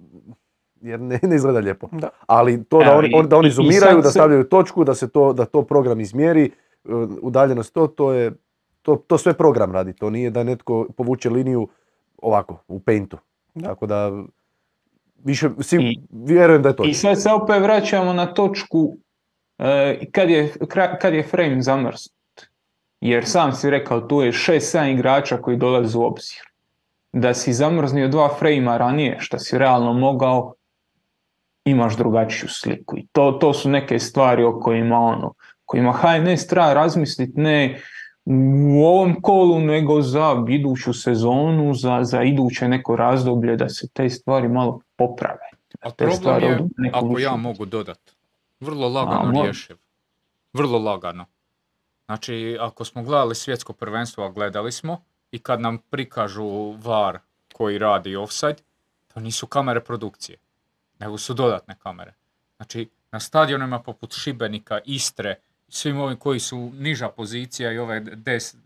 jer 0.81 0.99
ne, 1.01 1.19
ne 1.23 1.35
izgleda 1.35 1.59
lijepo. 1.59 1.87
Da. 1.91 2.09
Ali 2.27 2.63
to 2.63 2.79
da 2.79 2.91
oni, 2.91 3.11
on- 3.15 3.29
da 3.29 3.37
oni 3.37 3.51
sad 3.51 3.63
da 3.95 4.11
stavljaju 4.11 4.43
točku, 4.43 4.83
da 4.83 4.93
se 4.95 5.09
to, 5.09 5.33
da 5.33 5.45
to 5.45 5.61
program 5.63 5.99
izmjeri, 5.99 6.45
e, 6.45 6.49
udaljenost 7.21 7.73
to, 7.73 7.87
to 7.87 8.13
je, 8.13 8.31
to, 8.81 8.95
to 8.97 9.17
sve 9.17 9.33
program 9.33 9.71
radi, 9.71 9.93
to 9.93 10.09
nije 10.09 10.29
da 10.29 10.43
netko 10.43 10.85
povuče 10.97 11.29
liniju 11.29 11.67
ovako, 12.17 12.57
u 12.67 12.79
paintu. 12.79 13.17
Da. 13.55 13.67
Tako 13.67 13.85
da, 13.85 14.11
više, 15.25 15.49
si, 15.61 15.77
I- 15.81 15.99
vjerujem 16.11 16.61
da 16.61 16.69
je 16.69 16.75
to. 16.75 16.83
I 16.83 16.93
sad 16.93 17.21
se 17.21 17.29
opet 17.29 17.61
vraćamo 17.61 18.13
na 18.13 18.25
točku 18.33 18.97
e, 19.57 19.99
kad, 20.11 20.29
je, 20.29 20.53
kad 21.01 21.13
je 21.13 21.23
frame 21.23 21.61
zamrznut. 21.61 22.15
Jer 23.01 23.25
sam 23.25 23.53
si 23.53 23.69
rekao 23.69 24.01
tu 24.01 24.21
je 24.21 24.31
6-7 24.31 24.93
igrača 24.93 25.37
koji 25.37 25.57
dolaze 25.57 25.97
u 25.97 26.05
obzir. 26.05 26.39
Da 27.13 27.33
si 27.33 27.53
zamrznio 27.53 28.07
dva 28.07 28.35
frejma 28.39 28.77
ranije 28.77 29.17
što 29.19 29.39
si 29.39 29.57
realno 29.57 29.93
mogao 29.93 30.53
imaš 31.65 31.97
drugačiju 31.97 32.49
sliku. 32.49 32.97
I 32.97 33.07
to, 33.11 33.31
to 33.31 33.53
su 33.53 33.69
neke 33.69 33.99
stvari 33.99 34.43
o 34.43 34.59
kojima 34.59 34.99
ono, 34.99 35.33
kojima 35.65 35.91
HNS 35.91 36.47
treba 36.47 36.73
razmisliti 36.73 37.39
ne 37.39 37.81
u 38.25 38.85
ovom 38.85 39.21
kolu 39.21 39.59
nego 39.59 40.01
za 40.01 40.45
iduću 40.49 40.93
sezonu, 40.93 41.73
za, 41.73 41.99
za 42.03 42.23
iduće 42.23 42.67
neko 42.67 42.95
razdoblje 42.95 43.55
da 43.55 43.69
se 43.69 43.87
te 43.93 44.09
stvari 44.09 44.47
malo 44.47 44.79
poprave. 44.95 45.49
A 45.79 45.91
te 45.91 45.95
problem 45.95 46.17
stvari 46.17 46.45
je, 46.45 46.59
ako 46.93 47.19
ja 47.19 47.35
mogu 47.35 47.65
dodat, 47.65 47.99
vrlo 48.59 48.89
lagano 48.89 49.43
rješiv. 49.43 49.75
Vrlo 50.53 50.79
lagano. 50.79 51.25
Znači, 52.05 52.57
ako 52.59 52.85
smo 52.85 53.03
gledali 53.03 53.35
svjetsko 53.35 53.73
prvenstvo, 53.73 54.25
a 54.25 54.29
gledali 54.29 54.71
smo, 54.71 55.01
i 55.31 55.39
kad 55.39 55.61
nam 55.61 55.77
prikažu 55.77 56.71
VAR 56.83 57.19
koji 57.53 57.77
radi 57.77 58.15
offside, 58.15 58.55
to 59.13 59.19
nisu 59.19 59.47
kamere 59.47 59.79
produkcije, 59.79 60.37
nego 60.99 61.17
su 61.17 61.33
dodatne 61.33 61.75
kamere. 61.83 62.13
Znači, 62.57 62.89
na 63.11 63.19
stadionima 63.19 63.79
poput 63.79 64.13
Šibenika, 64.13 64.79
Istre, 64.85 65.35
svim 65.75 65.99
ovim 65.99 66.17
koji 66.17 66.39
su 66.39 66.71
niža 66.73 67.09
pozicija 67.09 67.71
i 67.71 67.77
ove 67.77 67.99
des, 67.99 68.53
e, 68.53 68.57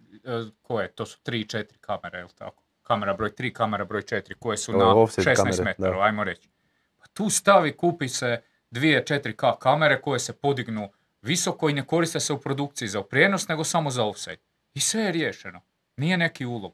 koje, 0.62 0.92
to 0.92 1.06
su 1.06 1.20
3 1.26 1.36
i 1.36 1.46
4 1.46 1.66
kamere, 1.82 2.18
jel 2.18 2.30
tako? 2.38 2.64
Kamera 2.84 3.14
broj 3.14 3.30
3, 3.30 3.54
kamera 3.54 3.86
broj 3.86 4.02
4, 4.02 4.34
koje 4.40 4.58
su 4.58 4.72
O, 4.72 4.78
na 4.78 4.96
offside 4.96 5.32
16 5.32 5.36
kamere, 5.36 5.64
metara, 5.64 5.98
da. 5.98 6.04
ajmo 6.04 6.24
reći. 6.24 6.50
Pa 6.98 7.08
tu 7.08 7.30
stavi, 7.30 7.78
kupi 7.78 8.08
se 8.08 8.42
dvije 8.72 9.04
4K 9.06 9.58
kamere 9.58 10.02
koje 10.02 10.20
se 10.20 10.34
podignu 10.34 10.90
visoko 11.22 11.70
i 11.70 11.74
ne 11.74 11.88
koriste 11.88 12.20
se 12.20 12.34
u 12.34 12.40
produkciji 12.40 12.88
za 12.88 13.04
prijenos, 13.04 13.48
nego 13.48 13.64
samo 13.64 13.90
za 13.90 14.06
offside. 14.06 14.42
I 14.74 14.80
sve 14.80 15.02
je 15.02 15.12
riješeno. 15.12 15.62
Nije 15.98 16.18
neki 16.18 16.46
ulog. 16.46 16.74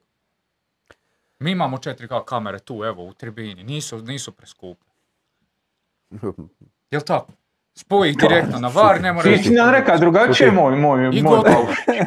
Mi 1.40 1.52
imamo 1.52 1.78
4K 1.78 2.26
kamere 2.26 2.60
tu, 2.60 2.84
evo, 2.84 3.06
u 3.06 3.14
tribini. 3.14 3.64
Nisu, 3.64 3.98
nisu 3.98 4.32
preskupe. 4.32 4.86
Jel 6.92 7.02
tako? 7.02 7.32
Spoji 7.76 8.10
ih 8.10 8.18
direktno 8.20 8.60
na 8.60 8.68
var, 8.70 9.02
ne 9.02 9.14
mora... 9.14 9.24
Ti 9.26 9.38
si 9.38 9.50
nam 9.50 9.70
rekao 9.70 9.98
drugačije 9.98 10.52
moj, 10.52 10.76
moj, 10.76 11.10
I 11.14 11.22
moj. 11.24 11.40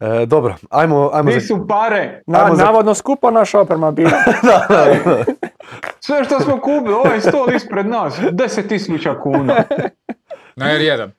E, 0.00 0.26
dobro, 0.26 0.54
ajmo, 0.70 1.10
ajmo 1.12 1.30
za- 1.30 1.40
su 1.40 1.66
pare? 1.68 2.22
Na, 2.26 2.38
Ajmo 2.38 2.56
za- 2.56 2.64
navodno 2.64 2.94
skupa 2.94 3.30
naša 3.30 3.60
oprema 3.60 3.90
bila. 3.90 4.10
da, 4.42 4.66
da, 4.68 4.84
da. 5.06 5.24
Sve 6.00 6.24
što 6.24 6.40
smo 6.40 6.60
kupili, 6.60 6.94
ovaj 6.94 7.20
stol 7.20 7.54
ispred 7.54 7.86
nas, 7.86 8.18
10.000 8.18 9.22
kuna. 9.22 9.54
Na 10.56 10.66
R1. 10.68 11.10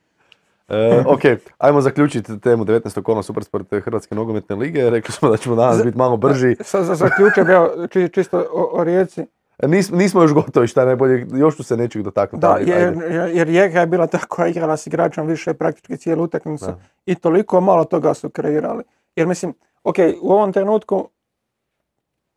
E, 0.70 1.04
ok, 1.08 1.22
ajmo 1.58 1.82
zaključiti 1.82 2.40
temu 2.40 2.66
19. 2.66 3.02
kola 3.02 3.24
Supersport 3.24 3.68
Hrvatske 3.76 4.16
nogometne 4.16 4.56
lige. 4.56 4.90
Rekli 4.90 5.12
smo 5.12 5.30
da 5.30 5.38
ćemo 5.38 5.56
danas 5.56 5.84
biti 5.84 5.98
malo 5.98 6.18
brži. 6.18 6.56
Sa, 6.62 6.84
za, 6.84 6.96
zaključio 6.96 7.44
bi, 7.46 7.52
evo, 7.52 7.70
či- 7.88 8.10
čisto 8.10 8.46
o, 8.54 8.70
o 8.74 8.84
Rijeci. 8.84 9.26
Nis, 9.68 9.92
nismo 9.92 10.22
još 10.22 10.34
gotovi, 10.34 10.68
šta 10.68 10.82
je 10.82 10.86
najbolje, 10.88 11.28
još 11.34 11.56
ću 11.56 11.64
se 11.64 11.78
nečeg 11.78 12.02
dotaknuti. 12.04 12.42
Da, 12.42 12.58
jer, 12.60 12.88
ajde. 12.88 13.06
jer- 13.16 13.30
jer 13.36 13.48
Rijeka 13.48 13.80
je 13.80 13.88
bila 13.88 14.08
ta 14.08 14.20
koja 14.20 14.46
je 14.46 14.52
igrala 14.52 14.78
s 14.78 14.88
igračom 14.88 15.28
više 15.28 15.54
praktički 15.54 15.98
cijelu 15.98 16.24
utakmicu 16.24 16.66
i 17.06 17.16
toliko 17.16 17.62
malo 17.62 17.86
toga 17.86 18.14
su 18.14 18.30
kreirali. 18.30 18.84
Jer 19.16 19.28
mislim, 19.28 19.54
ok, 19.84 19.96
u 20.22 20.32
ovom 20.32 20.54
trenutku 20.54 21.10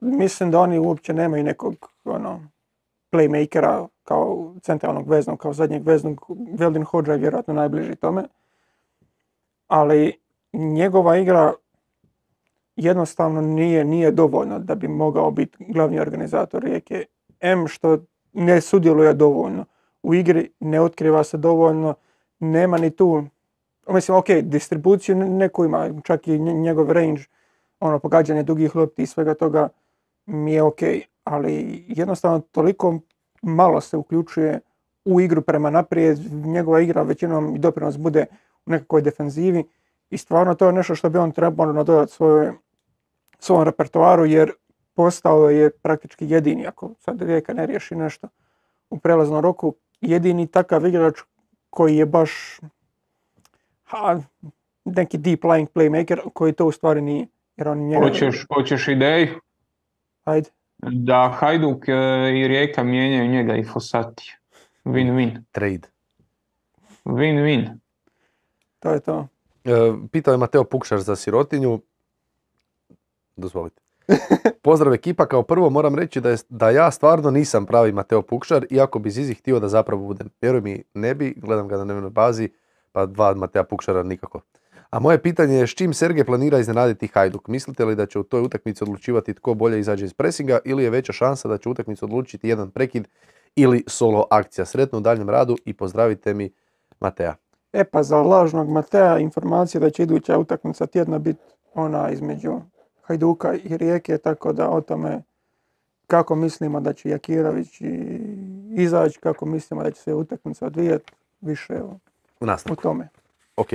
mislim 0.00 0.50
da 0.50 0.60
oni 0.60 0.78
uopće 0.78 1.14
nemaju 1.14 1.44
nekog 1.44 1.74
ono, 2.04 2.40
playmakera 3.12 3.86
kao 4.04 4.54
centralnog 4.62 5.08
veznog, 5.08 5.38
kao 5.38 5.52
zadnjeg 5.52 5.86
veznog. 5.86 6.26
Veldin 6.58 6.84
Hođa 6.84 7.12
je 7.12 7.18
vjerojatno 7.18 7.54
najbliži 7.54 7.96
tome. 7.96 8.24
Ali 9.68 10.18
njegova 10.52 11.16
igra 11.16 11.52
jednostavno 12.76 13.40
nije, 13.40 13.84
nije 13.84 14.10
dovoljna 14.10 14.58
da 14.58 14.74
bi 14.74 14.88
mogao 14.88 15.30
biti 15.30 15.64
glavni 15.68 16.00
organizator 16.00 16.62
Rijeke. 16.62 17.04
M 17.40 17.66
što 17.66 17.98
ne 18.32 18.60
sudjeluje 18.60 19.14
dovoljno 19.14 19.64
u 20.02 20.14
igri, 20.14 20.50
ne 20.60 20.80
otkriva 20.80 21.24
se 21.24 21.36
dovoljno, 21.36 21.94
nema 22.38 22.78
ni 22.78 22.90
tu, 22.90 23.24
mislim, 23.88 24.16
ok, 24.16 24.26
distribuciju 24.42 25.16
ne- 25.16 25.28
neku 25.28 25.64
ima, 25.64 25.90
čak 26.04 26.28
i 26.28 26.38
nje- 26.38 26.54
njegov 26.54 26.90
range, 26.92 27.22
ono, 27.80 27.98
pogađanje 27.98 28.42
dugih 28.42 28.76
lopti 28.76 29.02
i 29.02 29.06
svega 29.06 29.34
toga 29.34 29.68
mi 30.26 30.52
je 30.52 30.62
ok, 30.62 30.80
ali 31.24 31.84
jednostavno 31.88 32.40
toliko 32.40 32.98
malo 33.42 33.80
se 33.80 33.96
uključuje 33.96 34.60
u 35.04 35.20
igru 35.20 35.42
prema 35.42 35.70
naprijed, 35.70 36.18
njegova 36.32 36.80
igra 36.80 37.02
većinom 37.02 37.56
i 37.56 37.58
doprinos 37.58 37.98
bude 37.98 38.26
u 38.66 38.70
nekakvoj 38.70 39.02
defenzivi 39.02 39.64
i 40.10 40.18
stvarno 40.18 40.54
to 40.54 40.66
je 40.66 40.72
nešto 40.72 40.94
što 40.94 41.10
bi 41.10 41.18
on 41.18 41.32
trebao 41.32 41.72
nadodati 41.72 42.12
svojoj, 42.12 42.52
svom 43.42 43.62
repertoaru 43.62 44.26
jer 44.26 44.52
postao 44.94 45.50
je 45.50 45.70
praktički 45.70 46.30
jedini, 46.30 46.66
ako 46.66 46.94
sad 46.98 47.22
Rijeka 47.22 47.54
ne 47.54 47.66
riješi 47.66 47.94
nešto 47.94 48.28
u 48.90 48.98
prelaznom 48.98 49.40
roku, 49.40 49.74
jedini 50.00 50.46
takav 50.46 50.86
igrač 50.86 51.20
koji 51.70 51.96
je 51.96 52.06
baš 52.06 52.60
ha, 53.84 54.20
neki 54.84 55.18
deep 55.18 55.42
lying 55.44 55.66
playmaker 55.74 56.30
koji 56.34 56.52
to 56.52 56.66
u 56.66 56.72
stvari 56.72 57.00
nije. 57.00 57.26
Jer 57.56 57.68
on 57.68 57.78
njega... 57.78 58.06
Hoćeš, 58.06 58.46
hoćeš 58.54 58.88
ideju 58.88 59.28
Ajde. 60.24 60.50
da 60.78 61.36
Hajduk 61.38 61.88
e, 61.88 61.92
i 62.34 62.48
Rijeka 62.48 62.82
mijenjaju 62.82 63.30
njega 63.30 63.56
i 63.56 63.64
Fosati. 63.64 64.36
Win-win. 64.84 65.42
Trade. 65.52 65.88
Win-win. 67.04 67.68
To 68.78 68.90
je 68.90 69.00
to. 69.00 69.28
E, 69.64 69.70
pitao 70.12 70.32
je 70.32 70.38
Mateo 70.38 70.64
Pukšar 70.64 71.00
za 71.00 71.16
sirotinju. 71.16 71.80
Dozvolite. 73.36 73.82
Pozdrav 74.62 74.94
ekipa, 74.94 75.26
kao 75.26 75.42
prvo 75.42 75.70
moram 75.70 75.94
reći 75.94 76.20
da, 76.20 76.30
je, 76.30 76.36
da 76.48 76.70
ja 76.70 76.90
stvarno 76.90 77.30
nisam 77.30 77.66
pravi 77.66 77.92
Mateo 77.92 78.22
Pukšar, 78.22 78.66
iako 78.70 78.98
bi 78.98 79.10
Zizi 79.10 79.34
htio 79.34 79.60
da 79.60 79.68
zapravo 79.68 80.06
budem. 80.06 80.28
Vjeruj 80.40 80.60
mi, 80.60 80.82
ne 80.94 81.14
bi, 81.14 81.34
gledam 81.36 81.68
ga 81.68 81.76
na 81.76 81.84
dnevnoj 81.84 82.10
bazi, 82.10 82.50
pa 82.92 83.06
dva 83.06 83.34
Matea 83.34 83.64
Pukšara 83.64 84.02
nikako. 84.02 84.40
A 84.90 84.98
moje 84.98 85.22
pitanje 85.22 85.54
je 85.54 85.66
s 85.66 85.70
čim 85.70 85.94
Sergej 85.94 86.24
planira 86.24 86.58
iznenaditi 86.58 87.06
Hajduk? 87.06 87.48
Mislite 87.48 87.84
li 87.84 87.96
da 87.96 88.06
će 88.06 88.18
u 88.18 88.22
toj 88.22 88.42
utakmici 88.42 88.84
odlučivati 88.84 89.34
tko 89.34 89.54
bolje 89.54 89.80
izađe 89.80 90.04
iz 90.04 90.14
presinga 90.14 90.58
ili 90.64 90.84
je 90.84 90.90
veća 90.90 91.12
šansa 91.12 91.48
da 91.48 91.58
će 91.58 91.68
utakmicu 91.68 92.04
odlučiti 92.04 92.48
jedan 92.48 92.70
prekid 92.70 93.08
ili 93.56 93.84
solo 93.86 94.26
akcija? 94.30 94.64
Sretno 94.64 94.98
u 94.98 95.00
daljem 95.00 95.30
radu 95.30 95.56
i 95.64 95.72
pozdravite 95.72 96.34
mi 96.34 96.52
Matea. 97.00 97.34
E 97.72 97.84
pa 97.84 98.02
za 98.02 98.16
lažnog 98.16 98.68
Matea 98.68 99.18
informacija 99.18 99.80
da 99.80 99.90
će 99.90 100.02
iduća 100.02 100.38
utakmica 100.38 100.86
tjedna 100.86 101.18
biti 101.18 101.44
ona 101.74 102.10
između 102.10 102.60
Hajduka 103.12 103.54
i 103.54 103.76
Rijeke, 103.76 104.18
tako 104.18 104.52
da 104.52 104.70
o 104.70 104.80
tome 104.80 105.22
kako 106.06 106.34
mislimo 106.34 106.80
da 106.80 106.92
će 106.92 107.08
Jakirović 107.08 107.80
i 107.80 108.08
izaći, 108.70 109.18
kako 109.18 109.46
mislimo 109.46 109.82
da 109.82 109.90
će 109.90 110.00
se 110.00 110.14
utakmica 110.14 110.66
odvijati, 110.66 111.12
više 111.40 111.74
u- 111.74 111.98
U 112.40 112.46
u 112.70 112.76
tome. 112.76 113.08
Ok. 113.56 113.68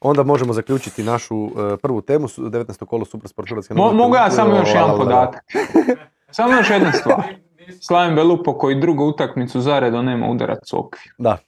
Onda 0.00 0.22
možemo 0.22 0.52
zaključiti 0.52 1.02
našu 1.02 1.44
e, 1.46 1.50
prvu 1.76 2.00
temu, 2.00 2.28
su- 2.28 2.42
19. 2.42 2.84
kolo 2.84 3.04
Supersport 3.04 3.48
Hrvatske 3.48 3.74
Mo- 3.74 3.92
mogu 3.94 4.14
ja 4.16 4.30
samo 4.30 4.56
još 4.56 4.68
jedan 4.68 4.90
podatak. 4.98 5.44
Samo 6.30 6.52
još 6.52 6.70
jedna 6.70 6.92
stvar. 6.92 7.22
Slaven 7.80 8.14
Belupo 8.14 8.54
koji 8.54 8.80
drugu 8.80 9.04
utakmicu 9.04 9.60
zaredom 9.60 10.04
nema 10.04 10.26
udarac 10.28 10.72
u 10.72 10.78
okvir. 10.78 11.12
Da. 11.18 11.38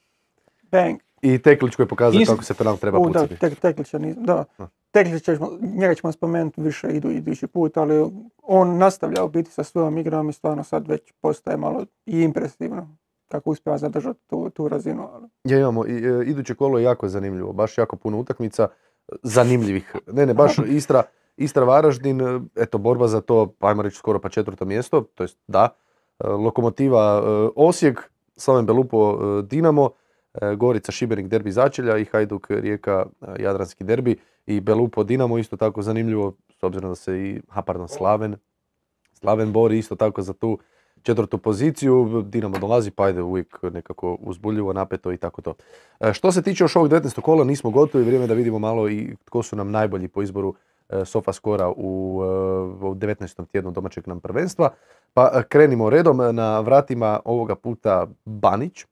Bang. 0.63 1.01
I 1.23 1.39
Teklić 1.39 1.77
koji 1.77 1.89
pokazuje 1.89 2.23
Isto- 2.23 2.33
kako 2.33 2.45
se 2.45 2.55
penal 2.55 2.77
treba 2.77 2.99
U, 2.99 3.07
da, 3.11 3.21
pucati. 3.21 3.41
tek, 3.41 3.61
Teklića 3.61 3.99
nisam, 3.99 4.25
da. 4.25 4.45
Da. 4.59 4.69
Teklića 4.91 5.35
ćemo, 5.35 5.51
njega 5.61 5.95
ćemo 5.95 6.13
spomenuti 6.13 6.61
više 6.61 6.89
idu 6.89 7.11
idući 7.11 7.47
put, 7.47 7.77
ali 7.77 8.11
on 8.43 8.79
nastavlja 8.79 9.25
u 9.25 9.29
biti 9.29 9.51
sa 9.51 9.65
svojom 9.65 9.99
igrom 9.99 10.29
i 10.29 10.33
stvarno 10.33 10.65
sad 10.65 10.89
već 10.89 11.13
postaje 11.21 11.57
malo 11.57 11.85
i 12.07 12.23
impresivno 12.23 12.97
kako 13.29 13.51
uspjeva 13.51 13.79
zadržati 13.79 14.21
tu, 14.27 14.51
tu 14.51 14.69
razinu. 14.69 15.09
Ali. 15.13 15.29
Ja 15.45 15.59
imamo, 15.59 15.87
i, 15.87 15.91
e, 15.91 16.25
iduće 16.27 16.55
kolo 16.55 16.79
je 16.79 16.85
jako 16.85 17.09
zanimljivo, 17.09 17.53
baš 17.53 17.79
jako 17.79 17.97
puno 17.97 18.19
utakmica, 18.19 18.69
zanimljivih. 19.23 19.97
Ne, 20.13 20.27
ne, 20.27 20.35
baš 20.35 20.59
Istra, 20.79 21.03
Istra 21.37 21.65
Varaždin, 21.65 22.21
eto 22.57 22.79
borba 22.79 23.09
za 23.09 23.21
to, 23.21 23.55
pa 23.59 23.69
ajmo 23.69 23.83
reći 23.83 23.97
skoro 23.97 24.19
pa 24.21 24.29
četvrto 24.29 24.65
mjesto, 24.65 25.01
to 25.15 25.25
jest 25.25 25.39
da. 25.47 25.69
E, 26.19 26.29
Lokomotiva 26.29 27.23
e, 27.25 27.49
Osijek, 27.57 28.13
Slaven 28.37 28.67
Belupo 28.67 29.19
Dinamo, 29.43 29.91
Gorica 30.57 30.93
Šibenik 30.93 31.29
derbi 31.29 31.53
začelja 31.53 31.99
i 31.99 32.05
Hajduk 32.05 32.51
Rijeka 32.51 33.07
e, 33.21 33.43
Jadranski 33.43 33.85
derbi 33.85 34.17
i 34.47 34.61
Belupo 34.61 35.05
Dinamo 35.05 35.39
isto 35.39 35.57
tako 35.57 35.83
zanimljivo, 35.83 36.35
s 36.61 36.63
obzirom 36.63 36.91
da 36.91 36.95
se 36.95 37.19
i, 37.19 37.41
ha 37.49 37.63
pardon, 37.63 37.89
Slaven, 37.89 38.37
Slaven 39.13 39.53
bori 39.53 39.79
isto 39.79 39.97
tako 39.97 40.23
za 40.23 40.33
tu 40.33 40.59
četvrtu 41.03 41.39
poziciju, 41.39 42.23
Dinamo 42.27 42.59
dolazi 42.59 42.91
pa 42.91 43.05
ajde 43.05 43.23
uvijek 43.23 43.59
nekako 43.63 44.17
uzbuljivo, 44.21 44.73
napeto 44.73 45.13
i 45.13 45.17
tako 45.17 45.43
to. 45.43 45.55
E, 46.01 46.13
Što 46.13 46.33
se 46.33 46.43
tiče 46.43 46.65
još 46.65 46.77
ovog 46.77 46.91
19. 46.91 47.21
kola, 47.21 47.45
nismo 47.45 47.71
gotovi, 47.71 48.05
vrijeme 48.05 48.25
je 48.25 48.29
da 48.29 48.35
vidimo 48.35 48.59
malo 48.59 48.91
i 48.91 49.17
tko 49.25 49.43
su 49.43 49.57
nam 49.57 49.71
najbolji 49.71 50.09
po 50.09 50.23
izboru 50.23 50.55
Sofa 51.05 51.33
skora 51.33 51.69
u, 51.69 52.19
u 52.81 52.95
19. 52.95 53.47
tjednu 53.47 53.71
domaćeg 53.71 54.09
nam 54.09 54.21
prvenstva. 54.21 54.71
Pa 55.15 55.43
krenimo 55.49 55.91
redom, 55.91 56.35
na 56.35 56.61
vratima 56.61 57.21
ovoga 57.25 57.55
puta 57.55 58.07
Banić. 58.25 58.85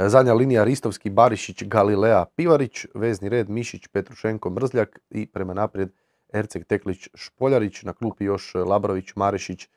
E, 0.00 0.08
Zadnja 0.08 0.34
linija 0.34 0.64
Ristovski, 0.64 1.10
Barišić, 1.10 1.64
Galilea, 1.64 2.24
Pivarić, 2.36 2.86
vezni 2.94 3.28
red 3.28 3.50
Mišić, 3.50 3.86
Petrušenko, 3.86 4.50
Mrzljak 4.50 4.98
i 5.10 5.26
prema 5.26 5.54
naprijed 5.54 5.92
Erceg, 6.32 6.64
Teklić, 6.64 7.08
Špoljarić, 7.14 7.82
na 7.82 7.92
klupi 7.92 8.24
još 8.24 8.54
Labrović, 8.54 9.14
Marišić, 9.16 9.68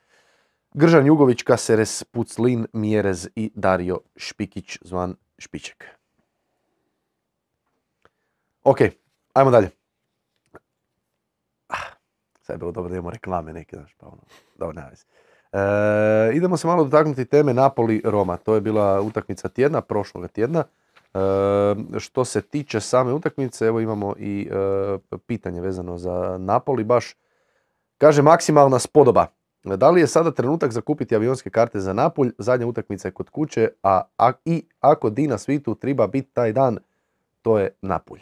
Gržan 0.73 1.05
Jugović, 1.05 1.43
Kaseres, 1.43 2.03
Puclin, 2.03 2.67
Mjerez 2.73 3.27
i 3.35 3.51
Dario 3.55 3.99
Špikić, 4.15 4.77
zvan 4.81 5.15
Špiček. 5.37 5.85
Ok, 8.63 8.77
ajmo 9.33 9.51
dalje. 9.51 9.69
Ah, 11.67 11.91
sad 12.41 12.53
je 12.53 12.57
bilo 12.57 12.71
dobro 12.71 12.89
da 12.89 12.95
imamo 12.95 13.11
reklame 13.11 13.53
neke, 13.53 13.75
znaš, 13.75 13.93
pa 13.93 14.07
ono, 14.07 14.21
dobro, 14.55 14.73
nema. 14.73 14.91
E, 15.53 15.57
idemo 16.33 16.57
se 16.57 16.67
malo 16.67 16.83
dotaknuti 16.83 17.25
teme 17.25 17.53
Napoli-Roma. 17.53 18.37
To 18.37 18.55
je 18.55 18.61
bila 18.61 19.01
utakmica 19.01 19.49
tjedna, 19.49 19.81
prošloga 19.81 20.27
tjedna. 20.27 20.63
E, 21.13 21.19
što 21.99 22.25
se 22.25 22.41
tiče 22.41 22.79
same 22.79 23.13
utakmice, 23.13 23.65
evo 23.65 23.79
imamo 23.79 24.15
i 24.17 24.49
e, 24.51 25.17
pitanje 25.27 25.61
vezano 25.61 25.97
za 25.97 26.37
Napoli. 26.37 26.83
Baš, 26.83 27.15
kaže, 27.97 28.21
maksimalna 28.21 28.79
spodoba. 28.79 29.25
Da 29.63 29.89
li 29.89 30.01
je 30.01 30.07
sada 30.07 30.31
trenutak 30.31 30.71
za 30.71 30.81
kupiti 30.81 31.15
avionske 31.15 31.49
karte 31.49 31.79
za 31.79 31.93
Napulj? 31.93 32.31
Zadnja 32.37 32.67
utakmica 32.67 33.07
je 33.07 33.11
kod 33.11 33.29
kuće, 33.29 33.69
a, 33.83 34.01
a 34.17 34.31
i 34.45 34.65
ako 34.79 35.09
Dina 35.09 35.37
Svitu 35.37 35.75
treba 35.75 36.07
biti 36.07 36.29
taj 36.33 36.53
dan, 36.53 36.77
to 37.41 37.59
je 37.59 37.75
Napulj. 37.81 38.21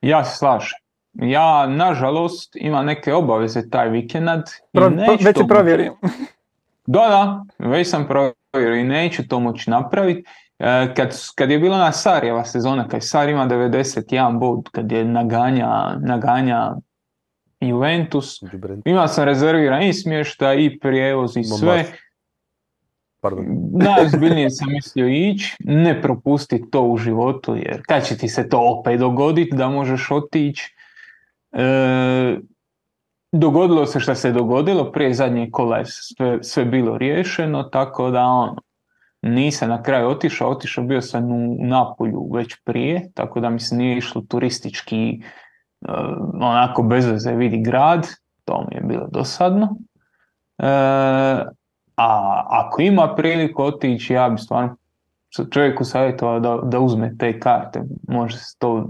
Ja 0.00 0.24
se 0.24 0.36
slažem. 0.36 0.81
Ja, 1.14 1.66
nažalost, 1.66 2.56
imam 2.56 2.86
neke 2.86 3.14
obaveze 3.14 3.70
taj 3.70 3.88
vikend 3.88 4.28
i 4.28 4.30
Pro, 4.72 4.86
pro, 4.86 4.90
neću 4.90 5.24
već 5.24 5.34
to 5.34 5.42
je 5.42 5.48
provjerio. 5.48 5.96
Da, 6.86 7.00
da, 7.08 7.44
već 7.68 7.88
sam 7.88 8.08
provjerio 8.08 8.80
i 8.80 8.84
neću 8.84 9.28
to 9.28 9.40
moći 9.40 9.70
napraviti 9.70 10.24
E, 10.62 10.94
kad, 10.94 11.16
kad 11.34 11.50
je 11.50 11.58
bila 11.58 11.76
ona 11.76 11.92
Sarijeva 11.92 12.44
sezona, 12.44 12.88
kad 12.88 13.00
Sar 13.04 13.28
ima 13.28 13.46
91 13.46 14.38
bod, 14.38 14.68
kad 14.72 14.92
je 14.92 15.04
naganja, 15.04 15.96
naganja 16.00 16.74
Juventus, 17.60 18.42
imao 18.84 19.08
sam 19.08 19.24
rezerviran 19.24 19.82
i 19.82 19.92
smještaj 19.92 20.64
i 20.64 20.78
prijevoz 20.78 21.36
i 21.36 21.44
sve. 21.44 21.84
Pardon. 23.20 23.44
Najozbiljnije 23.72 24.50
sam 24.50 24.68
mislio 24.72 25.08
ići, 25.08 25.56
ne 25.60 26.02
propustiti 26.02 26.70
to 26.70 26.82
u 26.82 26.96
životu, 26.96 27.56
jer 27.56 27.82
kad 27.86 28.06
će 28.06 28.16
ti 28.16 28.28
se 28.28 28.48
to 28.48 28.60
opet 28.60 29.00
dogoditi 29.00 29.56
da 29.56 29.68
možeš 29.68 30.10
otići. 30.10 30.74
E, 31.52 32.38
dogodilo 33.32 33.86
se 33.86 34.00
što 34.00 34.14
se 34.14 34.32
dogodilo, 34.32 34.92
prije 34.92 35.14
zadnje 35.14 35.48
kola 35.50 35.78
je 35.78 35.84
sve, 35.86 36.38
sve 36.42 36.64
bilo 36.64 36.98
riješeno, 36.98 37.62
tako 37.62 38.10
da 38.10 38.24
ono, 38.24 38.56
nisam 39.22 39.68
na 39.68 39.82
kraju 39.82 40.08
otišao, 40.08 40.50
otišao 40.50 40.84
bio 40.84 41.00
sam 41.00 41.32
u 41.32 41.56
Napolju 41.60 42.30
već 42.34 42.56
prije, 42.64 43.10
tako 43.14 43.40
da 43.40 43.50
mi 43.50 43.60
se 43.60 43.76
nije 43.76 43.96
išlo 43.96 44.22
turistički 44.28 45.22
e, 45.80 45.92
onako 46.40 46.82
bez 46.82 47.06
veze 47.06 47.32
vidi 47.32 47.62
grad, 47.62 48.06
to 48.44 48.66
mi 48.68 48.76
je 48.76 48.80
bilo 48.80 49.08
dosadno. 49.10 49.76
E, 50.58 50.66
a 51.96 52.42
ako 52.48 52.82
ima 52.82 53.14
priliku 53.14 53.62
otići, 53.62 54.12
ja 54.12 54.28
bi 54.28 54.38
stvarno 54.38 54.76
čovjeku 55.50 55.84
savjetovao 55.84 56.40
da, 56.40 56.58
da 56.62 56.80
uzme 56.80 57.16
te 57.18 57.40
karte, 57.40 57.82
može 58.08 58.36
se 58.36 58.58
to. 58.58 58.88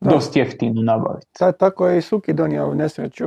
Dosta 0.00 0.38
jeftino 0.38 0.82
nabaviti. 0.82 1.26
Tako 1.58 1.88
je 1.88 1.98
i 1.98 2.02
Suki 2.02 2.32
donio 2.32 2.74
nesreću 2.74 3.26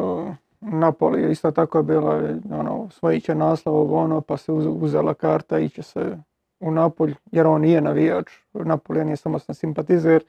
Napoli, 0.62 1.32
isto 1.32 1.52
tako 1.52 1.78
je 1.78 1.84
bilo 1.84 2.22
ono, 2.52 2.90
svojit 2.90 3.24
će 3.24 3.36
naslov 3.36 3.94
ono, 3.94 4.22
pa 4.22 4.38
se 4.38 4.52
uz- 4.52 4.78
uzela 4.82 5.14
karta 5.14 5.60
i 5.60 5.70
će 5.70 5.84
se 5.84 6.18
u 6.60 6.72
Napolj, 6.72 7.16
jer 7.32 7.48
on 7.48 7.62
nije 7.62 7.82
navijač, 7.82 8.32
Napoli 8.54 9.18
samo 9.18 9.40
sam 9.40 9.56
simpatizer 9.56 10.24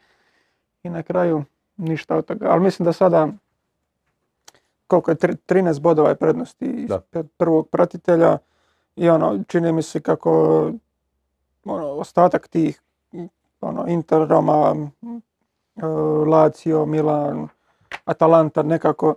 i 0.82 0.90
na 0.90 1.02
kraju 1.02 1.44
ništa 1.76 2.16
od 2.16 2.24
toga. 2.24 2.46
Ali 2.50 2.62
mislim 2.62 2.84
da 2.84 2.92
sada 2.92 3.28
koliko 4.86 5.10
je, 5.10 5.14
tri- 5.14 5.36
13 5.46 5.80
bodova 5.80 6.08
je 6.08 6.14
prednosti 6.14 6.86
Da. 6.88 7.00
prvog 7.36 7.68
pratitelja 7.68 8.38
i 8.96 9.08
ono, 9.08 9.44
čini 9.48 9.72
mi 9.72 9.82
se 9.82 10.00
kako 10.00 10.30
ono, 11.64 11.86
ostatak 11.86 12.48
tih 12.48 12.80
ono, 13.60 13.86
Inter, 13.88 14.28
Roma, 14.28 14.76
Lazio, 16.26 16.86
Milan, 16.86 17.48
Atalanta 18.04 18.62
nekako 18.62 19.14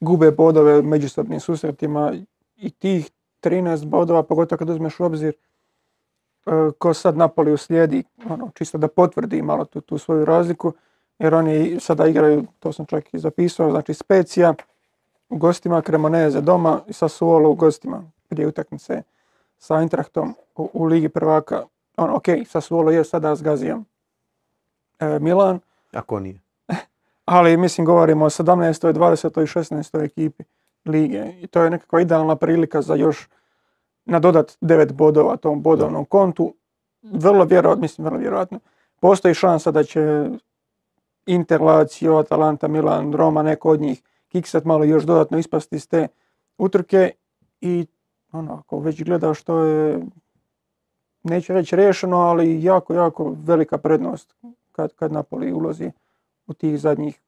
gube 0.00 0.30
bodove 0.30 0.78
u 0.78 0.82
međusobnim 0.82 1.40
susretima 1.40 2.12
i 2.56 2.70
tih 2.70 3.10
13 3.42 3.84
bodova, 3.84 4.22
pogotovo 4.22 4.58
kad 4.58 4.70
uzmeš 4.70 5.00
u 5.00 5.04
obzir 5.04 5.34
e, 5.34 6.50
ko 6.78 6.94
sad 6.94 7.16
Napoli 7.16 7.52
uslijedi, 7.52 8.04
ono, 8.30 8.50
čisto 8.54 8.78
da 8.78 8.88
potvrdi 8.88 9.42
malo 9.42 9.64
tu, 9.64 9.80
tu 9.80 9.98
svoju 9.98 10.24
razliku, 10.24 10.72
jer 11.18 11.34
oni 11.34 11.80
sada 11.80 12.06
igraju, 12.06 12.46
to 12.58 12.72
sam 12.72 12.86
čak 12.86 13.14
i 13.14 13.18
zapisao, 13.18 13.70
znači 13.70 13.94
Specija 13.94 14.54
u 15.28 15.36
gostima, 15.36 15.82
Cremoneze 15.82 16.40
doma 16.40 16.80
i 16.86 16.92
Sassuolo 16.92 17.50
u 17.50 17.54
gostima 17.54 18.02
prije 18.28 18.48
utakmice 18.48 19.02
sa 19.58 19.80
Eintrachtom 19.80 20.34
u, 20.56 20.70
u 20.72 20.84
Ligi 20.84 21.08
prvaka. 21.08 21.62
On, 21.96 22.10
ok, 22.10 22.24
Sassuolo 22.46 22.90
je 22.90 23.04
sada 23.04 23.36
s. 23.36 23.42
E, 24.98 25.18
Milan, 25.20 25.60
Ako 25.96 26.20
nije. 26.20 26.40
ali 27.24 27.56
mislim 27.56 27.84
govorimo 27.84 28.24
o 28.24 28.30
17. 28.30 28.92
20. 28.92 29.42
i 29.42 29.46
16. 29.46 30.04
ekipi 30.04 30.44
lige 30.84 31.32
i 31.40 31.46
to 31.46 31.62
je 31.62 31.70
nekakva 31.70 32.00
idealna 32.00 32.36
prilika 32.36 32.82
za 32.82 32.94
još 32.94 33.28
nadodat 34.04 34.56
9 34.60 34.92
bodova 34.92 35.36
tom 35.36 35.62
bodovnom 35.62 36.04
kontu. 36.04 36.54
Vrlo 37.02 37.44
vjerojatno, 37.44 37.80
mislim 37.80 38.04
vrlo 38.04 38.18
vjerojatno, 38.18 38.58
postoji 39.00 39.34
šansa 39.34 39.70
da 39.70 39.84
će 39.84 40.30
Inter, 41.26 41.62
Lazio, 41.62 42.16
Atalanta, 42.16 42.68
Milan, 42.68 43.12
Roma, 43.12 43.42
neko 43.42 43.70
od 43.70 43.80
njih 43.80 44.02
kiksat 44.28 44.64
malo 44.64 44.84
još 44.84 45.04
dodatno 45.04 45.38
ispasti 45.38 45.76
iz 45.76 45.88
te 45.88 46.08
utrke 46.58 47.10
i 47.60 47.86
ono, 48.32 48.54
ako 48.54 48.78
već 48.78 49.04
gledaš 49.04 49.40
što 49.40 49.58
je 49.58 50.00
neću 51.22 51.52
reći 51.52 51.76
riješeno, 51.76 52.16
ali 52.16 52.62
jako, 52.62 52.94
jako 52.94 53.34
velika 53.44 53.78
prednost 53.78 54.34
kad, 54.76 54.94
kad 54.94 55.12
Napoli 55.12 55.52
ulazi 55.52 55.90
u 56.46 56.54
tih 56.54 56.80
zadnjih, 56.80 57.20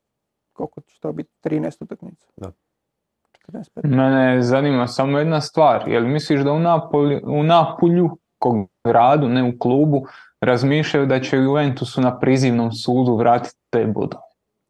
koliko 0.52 0.80
će 0.80 1.00
to 1.00 1.12
biti, 1.12 1.30
13 1.42 1.84
utakmica. 1.84 2.26
Da. 2.36 2.52
14, 3.48 3.64
15. 3.74 3.96
Mene 3.96 4.42
zanima 4.42 4.86
samo 4.86 5.18
jedna 5.18 5.40
stvar, 5.40 5.88
jel 5.88 6.06
misliš 6.06 6.40
da 6.40 6.52
u, 6.52 6.58
Napoli, 6.58 7.22
u 7.24 7.42
Napolju, 7.42 8.18
kog 8.38 8.56
gradu, 8.84 9.28
ne 9.28 9.42
u 9.42 9.58
klubu, 9.58 10.06
razmišljaju 10.40 11.06
da 11.06 11.20
će 11.20 11.36
Juventusu 11.36 12.00
na 12.00 12.18
prizivnom 12.18 12.72
sudu 12.72 13.16
vratiti 13.16 13.56
te 13.70 13.86
bodove? 13.86 14.22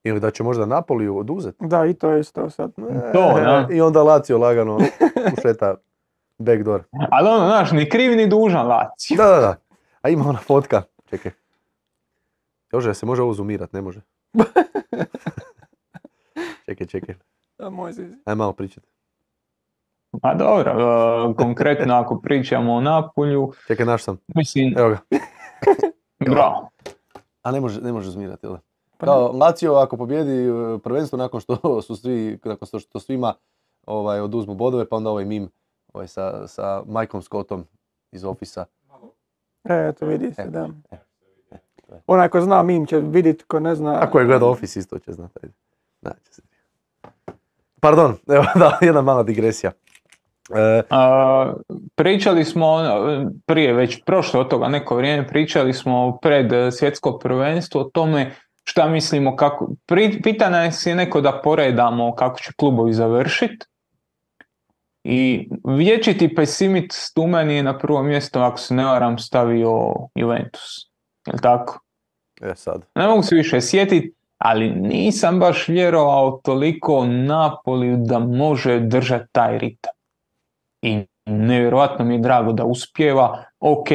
Ili 0.04 0.20
da 0.20 0.30
će 0.30 0.42
možda 0.42 0.66
Napoli 0.66 1.08
oduzeti. 1.08 1.66
Da, 1.66 1.86
i 1.86 1.94
to 1.94 2.10
je 2.10 2.20
isto 2.20 2.50
sad. 2.50 2.74
To, 3.12 3.40
da. 3.40 3.68
I 3.70 3.80
onda 3.80 4.02
Lazio 4.02 4.38
lagano 4.38 4.78
ušeta 5.38 5.74
backdoor. 6.38 6.82
Ali 7.10 7.28
ono, 7.28 7.46
znaš, 7.46 7.72
ni 7.72 7.88
kriv 7.88 8.16
ni 8.16 8.26
dužan 8.26 8.66
Lazio. 8.66 9.16
Da, 9.16 9.26
da, 9.26 9.40
da. 9.40 9.56
A 10.02 10.08
ima 10.08 10.28
ona 10.28 10.38
fotka. 10.38 10.82
Čekaj. 11.10 11.32
Jože, 12.72 12.94
se 12.94 13.06
može 13.06 13.22
ovo 13.22 13.32
zoomirat? 13.32 13.72
Ne 13.72 13.82
može. 13.82 14.00
čekaj, 16.66 16.86
čekaj. 16.86 17.14
Da, 17.58 17.70
moj 17.70 17.92
zizi. 17.92 18.14
Aj 18.24 18.34
malo 18.34 18.52
pričati. 18.52 18.86
Pa 20.22 20.34
dobro, 20.34 20.70
e, 20.70 21.34
konkretno 21.34 21.94
ako 21.94 22.20
pričamo 22.20 22.74
o 22.74 22.80
Napolju, 22.80 23.52
Čekaj, 23.66 23.86
naš 23.86 24.02
sam. 24.02 24.18
mislim, 24.34 24.74
Evo 24.78 24.88
ga. 24.88 24.98
bravo. 26.34 26.68
A 27.42 27.52
ne 27.52 27.60
može, 27.60 27.80
ne 27.80 27.92
može 27.92 28.10
zoomirati, 28.10 28.46
jel 28.46 28.52
da? 28.52 28.60
Pa 28.98 29.06
Kao 29.06 29.32
Lazio 29.32 29.74
ako 29.74 29.96
pobjedi 29.96 30.48
e, 30.48 30.78
prvenstvo 30.78 31.18
nakon 31.18 31.40
što 31.40 31.82
su 31.86 31.96
svi, 31.96 32.38
nakon 32.44 32.68
što, 32.68 32.78
što 32.78 33.00
svima 33.00 33.34
ovaj, 33.86 34.20
oduzmu 34.20 34.54
bodove, 34.54 34.88
pa 34.88 34.96
onda 34.96 35.10
ovaj 35.10 35.24
mim 35.24 35.50
ovaj, 35.92 36.08
sa, 36.08 36.46
sa 36.46 36.82
Mikeom 36.86 37.22
Scottom 37.22 37.64
iz 38.12 38.24
Office-a. 38.24 38.64
E, 39.64 39.92
to 39.92 40.06
vidi 40.06 40.34
se, 40.34 40.42
Evo, 40.42 40.50
da. 40.50 40.68
je. 40.90 41.07
Onaj 42.06 42.28
ko 42.28 42.40
zna 42.40 42.62
mim 42.62 42.86
će 42.86 42.98
vidjeti, 42.98 43.44
ko 43.44 43.60
ne 43.60 43.74
zna... 43.74 43.98
Ako 44.00 44.20
je 44.20 44.26
gledao 44.26 44.50
Office 44.50 44.78
isto 44.78 44.98
će 44.98 45.12
znati. 45.12 45.40
se. 46.30 46.42
Pardon, 47.80 48.16
evo 48.36 48.44
da, 48.54 48.78
jedna 48.80 49.02
mala 49.02 49.22
digresija. 49.22 49.72
E, 50.54 50.82
A, 50.90 51.54
pričali 51.94 52.44
smo 52.44 52.76
prije, 53.46 53.72
već 53.72 54.04
prošlo 54.04 54.40
od 54.40 54.48
toga 54.48 54.68
neko 54.68 54.96
vrijeme, 54.96 55.26
pričali 55.26 55.72
smo 55.72 56.18
pred 56.22 56.52
e, 56.52 56.70
svjetsko 56.70 57.18
prvenstvo 57.18 57.80
o 57.80 57.84
tome 57.84 58.34
šta 58.64 58.88
mislimo 58.88 59.36
kako, 59.36 59.68
pri, 59.86 60.20
pita 60.22 60.50
nas 60.50 60.86
je 60.86 60.94
neko 60.94 61.20
da 61.20 61.40
poredamo 61.44 62.14
kako 62.14 62.38
će 62.38 62.52
klubovi 62.56 62.92
završiti 62.92 63.66
i 65.04 65.48
vječiti 65.64 66.34
pesimist 66.34 67.14
tu 67.14 67.26
meni 67.26 67.54
je 67.54 67.62
na 67.62 67.78
prvo 67.78 68.02
mjesto, 68.02 68.40
ako 68.40 68.58
se 68.58 68.74
ne 68.74 68.84
varam, 68.84 69.18
stavio 69.18 69.94
Juventus. 70.14 70.87
Jel 71.28 71.38
tako? 71.42 71.78
e 72.42 72.54
sad. 72.54 72.86
Ne 72.94 73.06
mogu 73.06 73.22
se 73.22 73.34
više 73.34 73.60
sjetiti, 73.60 74.14
ali 74.38 74.70
nisam 74.70 75.40
baš 75.40 75.68
vjerovao 75.68 76.40
toliko 76.44 77.04
Napoliju 77.06 77.96
da 77.96 78.18
može 78.18 78.80
držati 78.80 79.26
taj 79.32 79.58
ritam. 79.58 79.92
I 80.82 81.06
nevjerojatno 81.26 82.04
mi 82.04 82.14
je 82.14 82.20
drago 82.20 82.52
da 82.52 82.64
uspjeva. 82.64 83.44
Ok, 83.60 83.88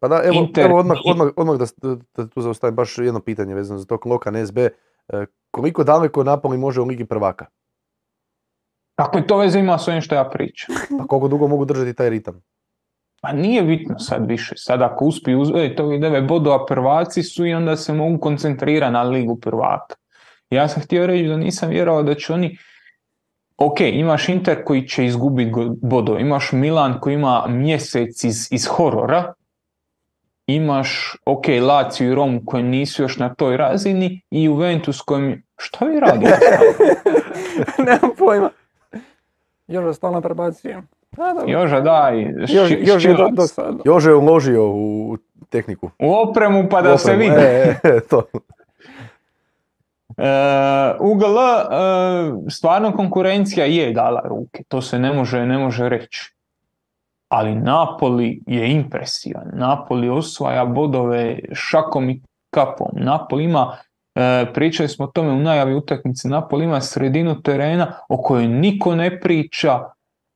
Pa 0.00 0.08
da, 0.08 0.20
evo, 0.24 0.34
Inter 0.34 0.64
evo 0.64 0.78
odmah, 0.78 0.98
odmah, 1.04 1.28
odmah 1.36 1.56
da, 1.58 1.66
da, 2.16 2.28
tu 2.28 2.40
zaustavim 2.40 2.76
baš 2.76 2.98
jedno 2.98 3.20
pitanje 3.20 3.54
vezano 3.54 3.78
za 3.78 3.86
tog 3.86 4.06
Lokan 4.06 4.46
SB. 4.46 4.58
E, 4.58 4.70
koliko 5.50 5.84
daleko 5.84 6.24
Napoli 6.24 6.58
može 6.58 6.80
u 6.80 6.84
Ligi 6.84 7.04
prvaka? 7.04 7.46
kakve 9.00 9.26
to 9.26 9.36
veze 9.38 9.58
ima 9.58 9.78
s 9.78 9.88
ovim 9.88 10.00
što 10.00 10.14
ja 10.14 10.24
pričam? 10.24 10.74
Pa 10.98 11.06
koliko 11.06 11.28
dugo 11.28 11.48
mogu 11.48 11.64
držati 11.64 11.94
taj 11.94 12.10
ritam? 12.10 12.42
Pa 13.20 13.32
nije 13.32 13.62
bitno 13.62 13.98
sad 13.98 14.28
više. 14.28 14.54
Sad 14.56 14.82
ako 14.82 15.04
uspiju 15.04 15.40
uzeti 15.40 15.82
ovih 15.82 16.00
devet 16.00 16.24
bodova 16.24 16.66
prvaci 16.66 17.22
su 17.22 17.46
i 17.46 17.54
onda 17.54 17.76
se 17.76 17.92
mogu 17.92 18.18
koncentrirati 18.18 18.92
na 18.92 19.02
ligu 19.02 19.40
prvaka. 19.40 19.94
Ja 20.50 20.68
sam 20.68 20.82
htio 20.82 21.06
reći 21.06 21.28
da 21.28 21.36
nisam 21.36 21.70
vjerovao 21.70 22.02
da 22.02 22.14
će 22.14 22.32
oni 22.32 22.58
Ok, 23.62 23.80
imaš 23.80 24.28
Inter 24.28 24.64
koji 24.64 24.88
će 24.88 25.04
izgubiti 25.06 25.52
bodove, 25.82 26.20
imaš 26.20 26.52
Milan 26.52 27.00
koji 27.00 27.14
ima 27.14 27.46
mjesec 27.48 28.24
iz, 28.24 28.48
iz 28.50 28.66
horora, 28.66 29.32
imaš, 30.46 31.16
ok, 31.26 31.44
Lazio 31.62 32.12
i 32.12 32.14
Romu 32.14 32.40
koji 32.46 32.62
nisu 32.62 33.02
još 33.02 33.18
na 33.18 33.34
toj 33.34 33.56
razini 33.56 34.20
i 34.30 34.44
Juventus 34.44 35.00
kojim, 35.00 35.42
šta 35.56 35.84
vi 35.84 36.00
radite? 36.00 36.38
Nemam 37.86 38.10
pojma. 38.18 38.50
Još 39.68 39.84
da 39.84 39.92
stalno 39.92 40.20
prebacujem. 40.20 40.88
A, 41.18 41.34
dobro. 41.34 41.44
Joža 41.46 41.80
daj, 41.80 42.34
još 42.80 43.04
je 43.04 43.14
dosadno. 43.32 43.82
Jože 43.84 44.10
je 44.10 44.14
uložio 44.14 44.70
u 44.70 45.16
tehniku. 45.48 45.90
U 45.98 46.14
opremu 46.14 46.68
pa 46.70 46.82
da 46.82 46.98
se 46.98 47.16
vidi. 47.16 47.34
E, 47.38 47.74
e, 47.82 48.00
to. 48.10 48.22
E, 50.18 50.94
UGL, 51.00 51.38
e, 51.38 52.50
stvarno 52.50 52.92
konkurencija 52.92 53.66
je 53.66 53.92
dala 53.92 54.22
ruke, 54.24 54.62
to 54.68 54.82
se 54.82 54.98
ne 54.98 55.12
može, 55.12 55.46
ne 55.46 55.58
može 55.58 55.88
reći. 55.88 56.34
ali 57.28 57.54
Napoli 57.54 58.42
je 58.46 58.72
impresivan. 58.72 59.50
Napoli 59.52 60.08
osvaja 60.08 60.64
bodove 60.64 61.38
šakom 61.52 62.10
i 62.10 62.22
kapom. 62.50 62.88
Napoli 62.92 63.44
ima, 63.44 63.76
e, 64.14 64.46
pričali 64.54 64.88
smo 64.88 65.04
o 65.04 65.08
tome 65.08 65.30
u 65.30 65.40
najavi 65.40 65.74
utakmice, 65.74 66.28
Napoli 66.28 66.64
ima 66.64 66.80
sredinu 66.80 67.42
terena 67.42 67.92
o 68.08 68.22
kojoj 68.22 68.48
niko 68.48 68.94
ne 68.94 69.20
priča, 69.20 69.80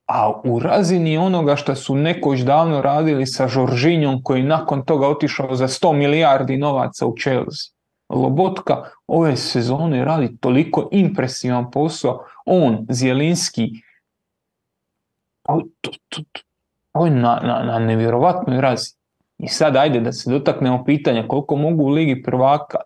a 0.06 0.40
u 0.44 0.59
razini 0.59 1.18
onoga 1.18 1.56
što 1.56 1.74
su 1.74 1.94
nekoć 1.94 2.40
davno 2.40 2.82
radili 2.82 3.26
sa 3.26 3.48
Žoržinjom 3.48 4.22
koji 4.22 4.43
nakon 4.43 4.85
toga 4.85 5.09
otišao 5.09 5.55
za 5.55 5.68
100 5.68 5.93
milijardi 5.93 6.56
novaca 6.56 7.06
u 7.06 7.14
Chelsea. 7.22 7.74
Lobotka 8.09 8.85
ove 9.06 9.36
sezone 9.36 10.05
radi 10.05 10.36
toliko 10.40 10.89
impresivan 10.93 11.70
posao, 11.70 12.24
on, 12.47 12.86
Zjelinski, 12.90 13.70
to, 15.81 17.05
je 17.05 17.10
na, 17.10 17.40
na, 17.44 17.62
na 17.62 17.78
nevjerovatnoj 17.78 18.60
razi. 18.60 18.94
I 19.39 19.48
sad 19.48 19.76
ajde 19.76 20.01
da 20.01 20.12
se 20.12 20.31
dotaknemo 20.31 20.85
pitanja 20.85 21.28
koliko 21.28 21.56
mogu 21.56 21.85
u 21.85 21.89
Ligi 21.89 22.22
prvaka. 22.22 22.78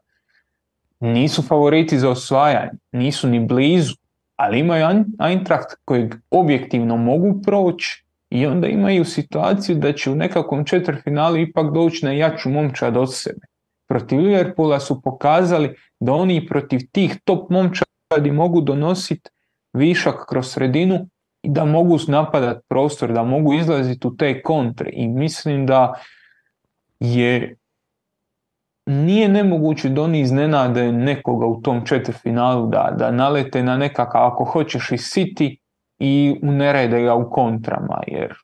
Nisu 1.01 1.43
favoriti 1.43 1.99
za 1.99 2.11
osvajanje, 2.11 2.71
nisu 2.93 3.29
ni 3.29 3.41
blizu, 3.41 3.95
ali 4.39 4.59
imaju 4.59 5.05
Eintracht 5.29 5.75
kojeg 5.85 6.15
objektivno 6.31 6.97
mogu 6.97 7.43
proći 7.43 8.05
i 8.31 8.47
onda 8.47 8.67
imaju 8.67 9.05
situaciju 9.05 9.77
da 9.77 9.93
će 9.93 10.11
u 10.11 10.15
nekakvom 10.15 10.65
četvrtfinalu 10.65 11.37
ipak 11.37 11.73
doći 11.75 12.05
na 12.05 12.13
jaču 12.13 12.51
momčad 12.51 12.97
od 12.97 13.15
sebe. 13.15 13.47
Protiv 13.89 14.19
Liverpoola 14.19 14.81
su 14.81 15.03
pokazali 15.03 15.75
da 16.01 16.13
oni 16.13 16.47
protiv 16.47 16.81
tih 16.93 17.17
top 17.25 17.51
momčadi 17.51 18.31
mogu 18.33 18.61
donositi 18.61 19.31
višak 19.73 20.15
kroz 20.29 20.47
sredinu 20.47 21.09
i 21.43 21.49
da 21.51 21.65
mogu 21.65 21.99
napadati 22.09 22.61
prostor, 22.69 23.13
da 23.13 23.23
mogu 23.23 23.55
izlaziti 23.55 24.07
u 24.07 24.17
te 24.17 24.43
kontre 24.43 24.91
i 24.93 25.09
mislim 25.09 25.67
da 25.67 25.95
je 27.01 27.57
nije 28.89 29.29
nemoguće 29.29 29.89
da 29.89 30.03
oni 30.03 30.21
iznenade 30.21 30.93
nekoga 30.93 31.47
u 31.47 31.61
tom 31.63 31.87
četvrtfinalu 31.87 32.67
da, 32.67 32.95
da 32.99 33.11
nalete 33.11 33.63
na 33.63 33.77
nekakav, 33.77 34.27
ako 34.27 34.45
hoćeš 34.45 34.93
i 34.93 34.97
City 34.97 35.57
i 35.99 36.41
unerede 36.43 37.03
ga 37.03 37.15
u 37.15 37.31
kontrama, 37.31 38.01
jer 38.07 38.35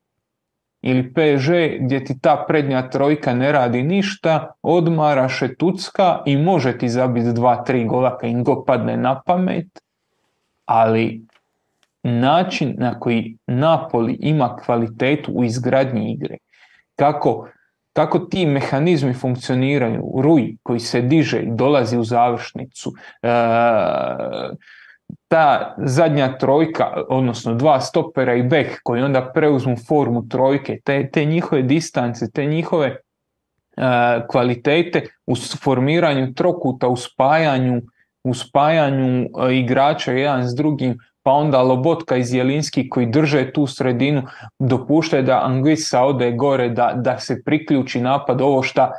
ili 0.83 1.13
PSG 1.13 1.53
gdje 1.81 2.05
ti 2.05 2.21
ta 2.21 2.45
prednja 2.49 2.91
trojka 2.91 3.35
ne 3.35 3.53
radi 3.53 3.83
ništa, 3.83 4.53
odmara 4.63 5.29
šetucka 5.29 6.23
i 6.27 6.37
može 6.37 6.79
ti 6.79 6.89
zabiti 6.89 7.33
dva, 7.33 7.65
tri 7.65 7.85
gola 7.85 8.19
kad 8.19 8.31
im 8.31 8.45
go 8.45 8.65
padne 8.65 8.97
na 8.97 9.21
pamet, 9.27 9.67
ali 10.65 11.23
način 12.03 12.75
na 12.79 13.01
koji 13.01 13.37
Napoli 13.47 14.19
ima 14.21 14.57
kvalitetu 14.57 15.33
u 15.33 15.45
izgradnji 15.45 16.13
igre, 16.13 16.37
kako 16.97 17.49
kako 17.95 18.19
ti 18.19 18.47
mehanizmi 18.47 19.15
funkcioniraju, 19.15 20.13
Ruj 20.23 20.57
koji 20.63 20.81
se 20.81 21.01
diže 21.01 21.41
i 21.41 21.51
dolazi 21.51 21.99
u 21.99 22.05
završnicu, 22.05 22.93
e, 23.23 23.29
ta 25.29 25.75
zadnja 25.79 26.39
trojka, 26.39 26.93
odnosno 27.09 27.55
dva 27.55 27.81
stopera 27.81 28.35
i 28.35 28.43
bek 28.43 28.81
koji 28.83 29.03
onda 29.03 29.31
preuzmu 29.35 29.77
formu 29.89 30.29
trojke, 30.29 30.81
te, 30.85 31.11
te 31.11 31.25
njihove 31.25 31.63
distance, 31.63 32.31
te 32.31 32.47
njihove 32.47 32.87
e, 32.87 32.97
kvalitete 34.29 35.07
u 35.27 35.35
formiranju 35.37 36.35
trokuta, 36.35 36.89
u 36.89 36.97
spajanju, 36.97 37.83
u 38.25 38.35
spajanju 38.35 39.23
e, 39.23 39.57
igrača 39.57 40.13
jedan 40.13 40.49
s 40.49 40.55
drugim, 40.55 40.99
pa 41.25 41.31
onda 41.33 41.63
Lobotka 41.63 42.17
iz 42.17 42.35
Jelinski 42.35 42.89
koji 42.89 43.07
drže 43.07 43.53
tu 43.53 43.67
sredinu, 43.67 44.23
dopuštaju 44.59 45.23
da 45.23 45.41
Anguissa 45.45 46.03
ode 46.03 46.33
gore, 46.33 46.69
da, 46.69 46.93
da 46.97 47.19
se 47.19 47.43
priključi 47.45 48.01
napad, 48.01 48.41
ovo 48.41 48.63
šta, 48.63 48.93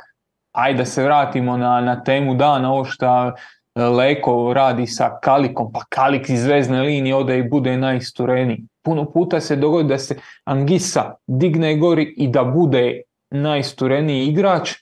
ajde 0.52 0.78
da 0.78 0.84
se 0.84 1.04
vratimo 1.04 1.56
na, 1.56 1.80
na 1.80 2.02
temu 2.04 2.34
dana, 2.34 2.72
ovo 2.72 2.84
šta 2.84 3.34
e, 3.74 3.82
Leko 3.82 4.52
radi 4.54 4.86
sa 4.86 5.18
Kalikom, 5.22 5.72
pa 5.72 5.80
Kalik 5.88 6.30
iz 6.30 6.46
vezne 6.46 6.82
linije 6.82 7.14
ode 7.14 7.38
i 7.38 7.48
bude 7.48 7.76
najistureniji. 7.76 8.64
Puno 8.82 9.10
puta 9.12 9.40
se 9.40 9.56
dogodi 9.56 9.88
da 9.88 9.98
se 9.98 10.16
Angisa 10.44 11.14
digne 11.26 11.76
gori 11.76 12.14
i 12.16 12.28
da 12.28 12.44
bude 12.44 13.02
najistureniji 13.30 14.26
igrač, 14.26 14.72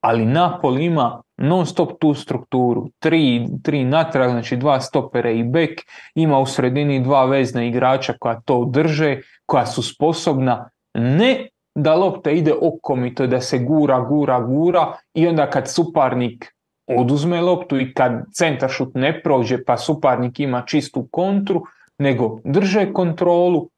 ali 0.00 0.26
Napoli 0.26 0.84
ima 0.84 1.22
non 1.36 1.66
stop 1.66 1.98
tu 2.00 2.14
strukturu, 2.14 2.88
tri, 2.98 3.46
tri 3.62 3.84
natrag, 3.84 4.30
znači 4.30 4.56
dva 4.56 4.80
stopere 4.80 5.38
i 5.38 5.44
bek, 5.44 5.80
ima 6.14 6.38
u 6.38 6.46
sredini 6.46 7.02
dva 7.02 7.24
vezna 7.24 7.64
igrača 7.64 8.14
koja 8.18 8.40
to 8.40 8.64
drže, 8.64 9.20
koja 9.46 9.66
su 9.66 9.82
sposobna. 9.82 10.70
Ne 10.94 11.48
da 11.74 11.94
lopta 11.94 12.30
ide 12.30 12.54
okomito, 12.62 13.26
da 13.26 13.40
se 13.40 13.58
gura, 13.58 14.00
gura, 14.00 14.40
gura 14.40 14.92
i 15.14 15.26
onda 15.28 15.50
kad 15.50 15.70
suparnik 15.70 16.54
oduzme 16.86 17.40
loptu 17.40 17.80
i 17.80 17.94
kad 17.94 18.12
centaršut 18.32 18.94
ne 18.94 19.22
prođe 19.22 19.64
pa 19.64 19.76
suparnik 19.76 20.40
ima 20.40 20.62
čistu 20.66 21.08
kontru, 21.10 21.62
nego 21.98 22.38
drže 22.44 22.92
kontrolu, 22.92 23.68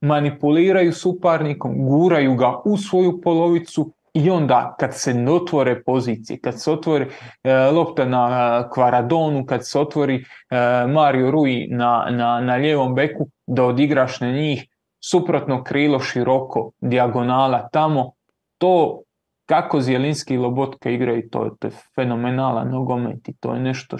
manipuliraju 0.00 0.92
suparnikom, 0.92 1.88
guraju 1.88 2.34
ga 2.34 2.60
u 2.64 2.76
svoju 2.76 3.20
polovicu 3.20 3.92
i 4.16 4.30
onda 4.30 4.74
kad 4.78 4.94
se 4.94 5.26
otvore 5.28 5.82
pozicije, 5.82 6.40
kad 6.40 6.62
se 6.62 6.70
otvori 6.70 7.06
e, 7.44 7.54
lopta 7.54 8.04
na 8.04 8.28
e, 8.28 8.68
Kvaradonu, 8.74 9.46
kad 9.46 9.66
se 9.66 9.78
otvori 9.78 10.14
e, 10.14 10.56
Mario 10.86 11.30
Rui 11.30 11.68
na, 11.70 12.06
na, 12.10 12.40
na 12.40 12.54
lijevom 12.54 12.94
beku, 12.94 13.28
da 13.46 13.64
odigraš 13.64 14.20
na 14.20 14.32
njih 14.32 14.66
suprotno 15.10 15.64
krilo 15.64 16.00
široko, 16.00 16.70
dijagonala 16.80 17.68
tamo, 17.72 18.12
to 18.58 19.02
kako 19.46 19.80
Zjelinski 19.80 20.34
i 20.34 20.38
Lobotka 20.38 20.90
igraju, 20.90 21.28
to, 21.30 21.56
to 21.60 21.66
je 21.66 21.72
fenomenalan 21.94 22.70
nogomet 22.70 23.28
i 23.28 23.36
to 23.40 23.54
je 23.54 23.60
nešto 23.60 23.98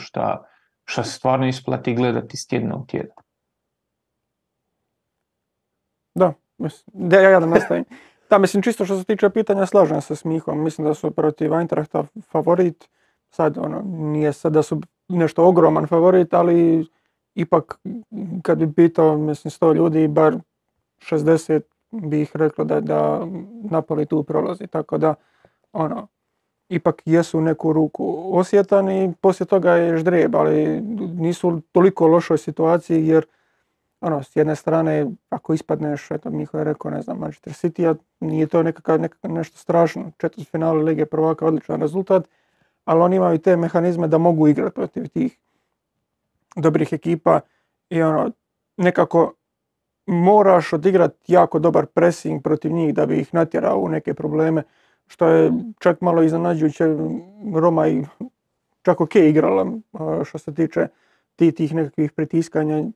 što 0.85 1.03
stvarno 1.03 1.47
isplati 1.47 1.95
gledati 1.95 2.37
s 2.37 2.47
tjedna 2.47 2.77
u 2.77 2.87
tjedan. 2.87 3.17
Da, 6.15 6.33
da 6.87 7.21
ja 7.21 7.41
da 7.41 7.47
nastavim. 7.47 7.85
Da, 8.31 8.39
mislim, 8.39 8.63
čisto 8.63 8.85
što 8.85 8.99
se 8.99 9.05
tiče 9.05 9.31
pitanja, 9.31 9.67
slažem 9.67 10.01
se 10.01 10.17
s 10.17 10.25
Mihom. 10.25 10.63
Mislim 10.65 10.87
da 10.87 10.95
su 10.95 11.11
protiv 11.11 11.55
Eintrachta 11.55 12.05
favorit. 12.33 12.89
Sad, 13.31 13.59
ono, 13.59 13.83
nije 13.87 14.33
sad 14.33 14.53
da 14.53 14.63
su 14.63 14.81
nešto 15.09 15.45
ogroman 15.45 15.87
favorit, 15.87 16.35
ali 16.35 16.87
ipak, 17.35 17.79
kad 18.43 18.59
bi 18.59 18.73
pitao, 18.73 19.17
mislim, 19.19 19.51
100 19.51 19.75
ljudi, 19.75 20.09
bar 20.09 20.37
60 21.11 21.61
bi 21.91 22.23
ih 22.23 22.37
reklo 22.37 22.65
da, 22.65 22.81
da 22.81 23.27
Napoli 23.71 24.07
tu 24.07 24.23
prolazi. 24.23 24.67
Tako 24.67 24.99
da, 24.99 25.15
ono, 25.73 26.07
ipak 26.69 27.03
jesu 27.05 27.41
neku 27.41 27.73
ruku 27.73 28.31
osjetani 28.39 29.05
i 29.05 29.13
poslije 29.21 29.47
toga 29.47 29.73
je 29.73 29.97
ždrijeb, 29.97 30.37
ali 30.37 30.81
nisu 31.17 31.61
toliko 31.73 32.07
lošoj 32.07 32.39
situaciji 32.39 33.07
jer 33.07 33.27
ono, 34.01 34.23
s 34.23 34.37
jedne 34.37 34.57
strane, 34.57 35.07
ako 35.31 35.55
ispadneš, 35.55 36.11
eto, 36.11 36.31
Miho 36.31 36.59
je 36.59 36.65
rekao, 36.65 36.91
ne 36.91 37.03
znam, 37.03 37.19
Manchester 37.19 37.53
City, 37.53 37.91
a 37.91 37.95
nije 38.21 38.47
to 38.47 38.63
nekakav, 38.63 39.01
nekakav 39.01 39.31
nešto 39.31 39.59
strašno, 39.59 40.13
četvrt 40.19 40.49
finale 40.51 40.83
Lige 40.83 41.07
prvaka, 41.07 41.47
odličan 41.47 41.81
rezultat, 41.81 42.29
ali 42.85 43.01
oni 43.01 43.17
imaju 43.17 43.39
te 43.39 43.57
mehanizme 43.57 44.09
da 44.09 44.19
mogu 44.19 44.49
igrati 44.49 44.75
protiv 44.75 45.09
tih 45.09 45.39
dobrih 46.57 46.93
ekipa 46.93 47.41
i 47.91 48.03
ono, 48.03 48.31
nekako 48.77 49.33
moraš 50.07 50.73
odigrati 50.73 51.33
jako 51.33 51.59
dobar 51.59 51.87
pressing 51.87 52.43
protiv 52.43 52.73
njih 52.73 52.95
da 52.95 53.07
bi 53.07 53.17
ih 53.17 53.35
natjerao 53.35 53.79
u 53.79 53.89
neke 53.89 54.15
probleme, 54.15 54.63
što 55.07 55.29
je 55.29 55.53
čak 55.79 56.01
malo 56.01 56.23
iznenađujuće, 56.23 56.85
Roma 57.55 57.89
i 57.89 58.05
čak 58.83 59.01
ok 59.01 59.15
igrala 59.15 59.67
što 60.25 60.39
se 60.39 60.55
tiče 60.55 60.89
ti, 61.37 61.53
tih 61.53 61.75
nekakvih 61.75 62.13
pritiskanja. 62.13 62.77
E, 62.79 62.89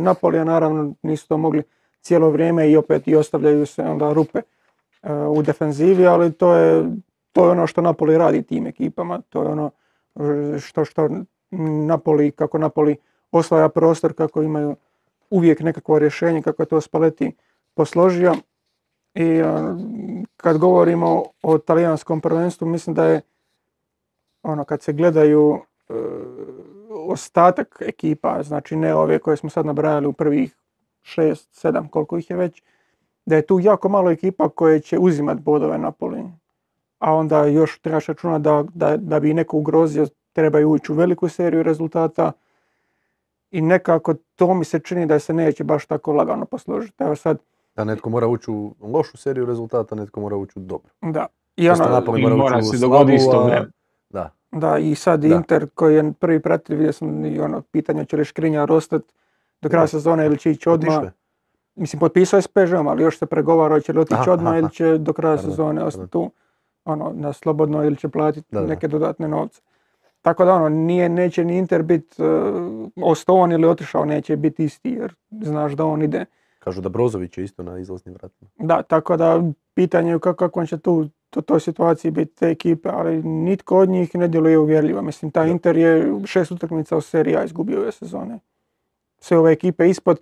Napolija 0.00 0.44
naravno 0.44 0.94
nisu 1.02 1.28
to 1.28 1.36
mogli 1.36 1.62
cijelo 2.00 2.30
vrijeme 2.30 2.70
i 2.70 2.76
opet 2.76 3.08
i 3.08 3.16
ostavljaju 3.16 3.66
se 3.66 3.82
onda 3.82 4.12
rupe 4.12 4.38
e, 4.38 5.12
u 5.12 5.42
defenzivi, 5.42 6.06
ali 6.06 6.32
to 6.32 6.54
je, 6.54 6.84
to 7.32 7.44
je 7.44 7.50
ono 7.50 7.66
što 7.66 7.80
Napoli 7.80 8.18
radi 8.18 8.42
tim 8.42 8.66
ekipama. 8.66 9.20
To 9.28 9.42
je 9.42 9.48
ono 9.48 9.70
što, 10.60 10.84
što 10.84 11.08
Napoli, 11.86 12.30
kako 12.30 12.58
Napoli 12.58 12.96
osvaja 13.30 13.68
prostor, 13.68 14.14
kako 14.14 14.42
imaju 14.42 14.76
uvijek 15.30 15.60
nekakvo 15.60 15.98
rješenje, 15.98 16.42
kako 16.42 16.62
je 16.62 16.66
to 16.66 16.80
Spalletti 16.80 17.32
posložio. 17.74 18.34
I 19.14 19.24
e, 19.24 19.44
kad 20.36 20.58
govorimo 20.58 21.22
o 21.42 21.58
talijanskom 21.58 22.20
prvenstvu, 22.20 22.66
mislim 22.66 22.94
da 22.94 23.04
je 23.04 23.20
ono 24.42 24.64
kad 24.64 24.82
se 24.82 24.92
gledaju 24.92 25.60
ostatak 27.08 27.78
ekipa, 27.80 28.42
znači 28.42 28.76
ne 28.76 28.94
ove 28.94 29.18
koje 29.18 29.36
smo 29.36 29.50
sad 29.50 29.66
nabrajali 29.66 30.06
u 30.06 30.12
prvih 30.12 30.56
šest, 31.02 31.48
sedam, 31.52 31.88
koliko 31.88 32.18
ih 32.18 32.30
je 32.30 32.36
već, 32.36 32.62
da 33.26 33.36
je 33.36 33.46
tu 33.46 33.60
jako 33.60 33.88
malo 33.88 34.10
ekipa 34.10 34.48
koje 34.48 34.80
će 34.80 34.98
uzimati 34.98 35.40
bodove 35.42 35.78
Napoli. 35.78 36.24
A 36.98 37.14
onda 37.14 37.46
još 37.46 37.78
trebaš 37.80 38.06
računati 38.06 38.42
da, 38.42 38.64
da, 38.74 38.96
da 38.96 39.20
bi 39.20 39.34
neko 39.34 39.56
ugrozio, 39.56 40.06
trebaju 40.32 40.70
ući 40.70 40.92
u 40.92 40.94
veliku 40.94 41.28
seriju 41.28 41.62
rezultata 41.62 42.32
i 43.50 43.60
nekako 43.60 44.14
to 44.36 44.54
mi 44.54 44.64
se 44.64 44.78
čini 44.78 45.06
da 45.06 45.18
se 45.18 45.34
neće 45.34 45.64
baš 45.64 45.86
tako 45.86 46.12
lagano 46.12 46.44
posložiti. 46.46 47.02
Evo 47.02 47.16
sad, 47.16 47.38
Da 47.76 47.84
netko 47.84 48.10
mora 48.10 48.26
ući 48.26 48.50
u 48.50 48.74
lošu 48.80 49.16
seriju 49.16 49.46
rezultata, 49.46 49.94
netko 49.94 50.20
mora 50.20 50.36
ući 50.36 50.58
u 50.58 50.62
dobru. 50.62 50.90
Da. 51.00 51.26
I 51.56 51.64
Isto 51.64 51.84
ono, 51.84 52.18
mora 52.18 52.36
mora 52.36 52.62
se 52.62 52.78
dogoditi 52.78 53.18
slabu, 53.18 53.38
a- 53.38 53.38
istovremeno. 53.38 53.72
Da, 54.10 54.30
Da, 54.52 54.78
i 54.78 54.94
sad 54.94 55.20
Da. 55.20 55.36
Inter 55.36 55.66
koji 55.74 55.94
je 55.94 56.12
prvi 56.12 56.40
pratitelj, 56.40 56.76
vidio 56.76 56.92
sam 56.92 57.24
i 57.24 57.40
ono 57.40 57.62
pitanje 57.62 58.04
će 58.04 58.16
li 58.16 58.24
Škrinjar 58.24 58.72
ostat 58.72 59.02
do 59.62 59.68
kraja 59.68 59.86
sezone 59.86 60.26
ili 60.26 60.38
će 60.38 60.50
ići 60.50 60.68
odmah. 60.68 61.02
Mislim, 61.74 62.00
potpisao 62.00 62.38
je 62.38 62.42
s 62.42 62.48
PSG-om, 62.48 62.88
ali 62.88 63.02
još 63.02 63.18
se 63.18 63.26
pregovara 63.26 63.74
hoće 63.74 63.92
li 63.92 64.00
otići 64.00 64.30
odmah 64.30 64.58
ili 64.58 64.70
će 64.70 64.98
do 64.98 65.12
kraja 65.12 65.38
sezone 65.38 65.84
ostati 65.84 66.10
tu 66.10 66.30
ono, 66.84 67.12
na 67.14 67.32
slobodno 67.32 67.84
ili 67.84 67.96
će 67.96 68.08
platiti 68.08 68.48
Da, 68.50 68.60
da. 68.60 68.66
neke 68.66 68.88
dodatne 68.88 69.28
novce. 69.28 69.60
Tako 70.22 70.44
da 70.44 70.54
ono, 70.54 70.68
nije, 70.68 71.08
neće 71.08 71.44
ni 71.44 71.58
Inter 71.58 71.82
biti 71.82 72.22
uh, 72.22 72.28
ostao 73.02 73.36
on 73.36 73.52
ili 73.52 73.66
otišao, 73.66 74.04
neće 74.04 74.36
biti 74.36 74.64
isti 74.64 74.90
jer 74.90 75.14
znaš 75.30 75.72
da 75.72 75.84
on 75.84 76.02
ide. 76.02 76.24
Kažu 76.58 76.80
da 76.80 76.88
Brozović 76.88 77.38
je 77.38 77.44
isto 77.44 77.62
na 77.62 77.78
izlaznim 77.78 78.14
vratima. 78.14 78.50
Da, 78.58 78.82
tako 78.82 79.16
da 79.16 79.42
pitanje 79.74 80.10
je 80.10 80.18
kako, 80.18 80.36
kako 80.36 80.66
će 80.66 80.78
tu 80.78 81.08
u 81.36 81.42
toj 81.42 81.60
situaciji 81.60 82.10
biti 82.10 82.34
te 82.34 82.50
ekipe, 82.50 82.88
ali 82.92 83.22
nitko 83.22 83.78
od 83.78 83.88
njih 83.88 84.14
ne 84.14 84.28
djeluje 84.28 84.58
uvjerljivo. 84.58 85.02
Mislim, 85.02 85.30
taj. 85.30 85.50
Inter 85.50 85.76
je 85.76 86.12
šest 86.26 86.50
utakmica 86.50 86.96
u 86.96 87.00
seriji 87.00 87.36
A 87.36 87.44
izgubio 87.44 87.80
ove 87.80 87.92
sezone. 87.92 88.38
Sve 89.18 89.38
ove 89.38 89.52
ekipe 89.52 89.90
ispod 89.90 90.20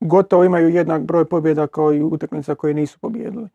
gotovo 0.00 0.44
imaju 0.44 0.68
jednak 0.68 1.02
broj 1.02 1.24
pobjeda 1.24 1.66
kao 1.66 1.94
i 1.94 2.02
utakmica 2.02 2.54
koje 2.54 2.74
nisu 2.74 2.98
pobjedili. 2.98 3.48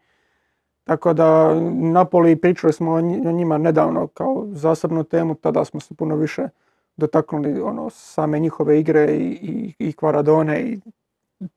Tako 0.84 1.14
da 1.14 1.60
Napoli, 1.72 2.36
pričali 2.36 2.74
smo 2.74 2.92
o 2.92 3.02
njima 3.32 3.58
nedavno 3.58 4.08
kao 4.08 4.48
zasebnu 4.52 5.04
temu, 5.04 5.36
tada 5.36 5.66
smo 5.66 5.80
se 5.80 5.96
puno 5.96 6.16
više 6.16 6.48
dotaknuli 6.98 7.62
ono, 7.62 7.90
same 7.90 8.40
njihove 8.40 8.80
igre 8.80 9.06
i, 9.06 9.40
i, 9.42 9.74
i 9.90 9.94
Kvaradone 9.94 10.62
i 10.62 10.80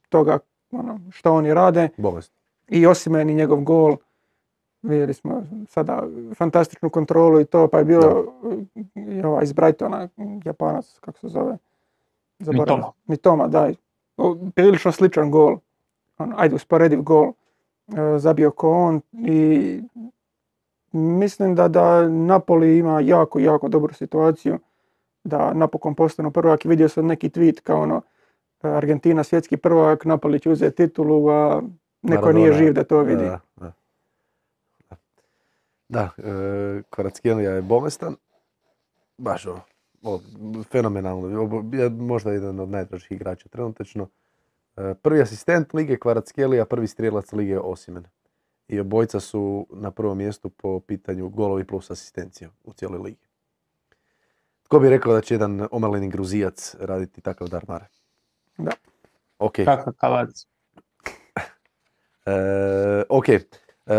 toga 0.08 0.38
ono, 0.70 1.00
što 1.10 1.32
oni 1.32 1.54
rade 1.54 1.88
Bolest. 1.96 2.32
i 2.68 2.86
Osimen 2.86 3.30
i 3.30 3.34
njegov 3.34 3.60
gol. 3.60 3.96
Vidjeli 4.84 5.14
smo 5.14 5.42
sada 5.68 6.02
fantastičnu 6.34 6.90
kontrolu 6.90 7.40
i 7.40 7.44
to, 7.44 7.68
pa 7.68 7.78
je 7.78 7.84
bilo 7.84 8.24
i 8.94 9.22
ovaj 9.22 9.44
iz 9.44 9.52
Brightona, 9.52 10.08
Japanac, 10.44 10.98
kako 11.00 11.18
se 11.18 11.28
zove? 11.28 11.56
Zaboravim. 12.38 12.62
Mitoma. 12.62 12.92
Mitoma, 13.06 13.48
da. 13.48 13.70
Prilično 14.54 14.92
sličan 14.92 15.30
gol. 15.30 15.56
Ono, 16.18 16.34
ajde, 16.38 16.54
usporediv 16.54 17.02
gol. 17.02 17.32
e, 17.88 18.18
zabio 18.18 18.50
ko 18.50 18.70
on 18.70 19.00
i 19.12 19.80
mislim 20.92 21.54
da, 21.54 21.68
da 21.68 22.08
Napoli 22.08 22.78
ima 22.78 23.00
jako, 23.00 23.38
jako 23.38 23.68
dobru 23.68 23.94
situaciju 23.94 24.58
da 25.24 25.54
napokon 25.54 25.94
postanu 25.94 26.30
prvak 26.30 26.64
i 26.64 26.68
vidio 26.68 26.88
sam 26.88 27.06
neki 27.06 27.28
tweet 27.28 27.60
kao 27.60 27.82
ono 27.82 28.02
Argentina 28.60 29.24
svjetski 29.24 29.56
prvak, 29.56 30.04
Napoli 30.04 30.40
će 30.40 30.50
uzeti 30.50 30.76
titulu, 30.76 31.28
a 31.28 31.62
neko 32.02 32.32
nije 32.32 32.52
živ 32.52 32.72
da 32.72 32.84
to 32.84 33.00
vidi. 33.00 33.24
Da, 33.24 33.40
da. 33.56 33.72
Da, 35.94 36.10
e, 36.18 36.82
Kvaratskhelia 36.90 37.50
je 37.50 37.62
bolestan. 37.62 38.16
Baš 39.18 39.46
ono, 39.46 39.60
o, 40.02 40.20
fenomenalno. 40.70 41.40
Obo- 41.42 41.76
je 41.76 41.90
možda 41.90 42.32
jedan 42.32 42.60
od 42.60 42.68
najdražih 42.68 43.12
igrača 43.12 43.48
trenutačno. 43.48 44.08
E, 44.76 44.94
prvi 45.02 45.22
asistent 45.22 45.74
lige 45.74 45.98
Kvaratskhelia, 45.98 46.64
prvi 46.64 46.86
strijelac 46.86 47.32
lige 47.32 47.58
Osimen. 47.58 48.04
I 48.68 48.80
obojca 48.80 49.20
su 49.20 49.66
na 49.70 49.90
prvom 49.90 50.18
mjestu 50.18 50.50
po 50.50 50.80
pitanju 50.80 51.28
golovi 51.28 51.64
plus 51.66 51.90
asistencija 51.90 52.50
u 52.64 52.72
cijeloj 52.72 52.98
ligi. 52.98 53.26
Tko 54.62 54.78
bi 54.78 54.90
rekao 54.90 55.12
da 55.12 55.20
će 55.20 55.34
jedan 55.34 55.68
omaleni 55.70 56.08
gruzijac 56.08 56.74
raditi 56.80 57.20
takav 57.20 57.48
dar 57.48 57.64
mare? 57.68 57.86
Da. 58.58 58.72
Ok. 59.38 59.54
Kakav 59.64 59.92
kalac. 59.92 60.46
E, 62.26 63.02
ok. 63.08 63.26
E, 63.86 63.94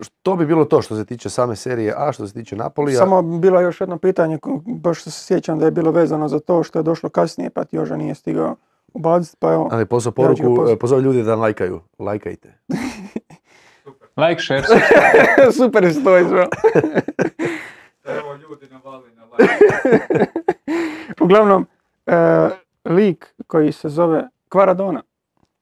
što 0.00 0.36
bi 0.36 0.46
bilo 0.46 0.64
to 0.64 0.82
što 0.82 0.96
se 0.96 1.04
tiče 1.04 1.30
same 1.30 1.56
serije 1.56 1.94
A, 1.96 2.12
što 2.12 2.26
se 2.26 2.34
tiče 2.34 2.56
Napolija? 2.56 2.98
Samo 2.98 3.22
bilo 3.22 3.60
još 3.60 3.80
jedno 3.80 3.98
pitanje, 3.98 4.38
baš 4.66 5.02
se 5.02 5.10
sjećam 5.10 5.58
da 5.58 5.64
je 5.64 5.70
bilo 5.70 5.90
vezano 5.90 6.28
za 6.28 6.40
to 6.40 6.62
što 6.62 6.78
je 6.78 6.82
došlo 6.82 7.08
kasnije, 7.08 7.50
pa 7.50 7.64
ti 7.64 7.76
Joža 7.76 7.96
nije 7.96 8.14
stigao 8.14 8.56
ubaciti, 8.94 9.36
pa 9.40 9.52
evo. 9.52 9.68
Ali 9.72 9.80
Ja 9.80 9.84
ga 9.84 10.10
poruku, 10.10 10.56
pozvat. 10.56 10.76
e, 10.76 10.78
pozvao 10.78 11.00
ljudi 11.00 11.22
da 11.22 11.34
lajkaju. 11.34 11.80
Lajkajte. 11.98 12.58
Like, 14.16 14.42
share, 14.42 14.62
Super 15.58 15.84
je 15.84 16.04
to 16.04 16.18
izveo. 16.18 16.46
Evo 18.04 18.34
ljudi 18.34 18.66
navali 18.70 19.10
na 19.14 19.22
Uglavnom, 21.20 21.66
e, 22.06 22.14
lik 22.84 23.34
koji 23.46 23.72
se 23.72 23.88
zove 23.88 24.28
Kvaradona 24.48 25.02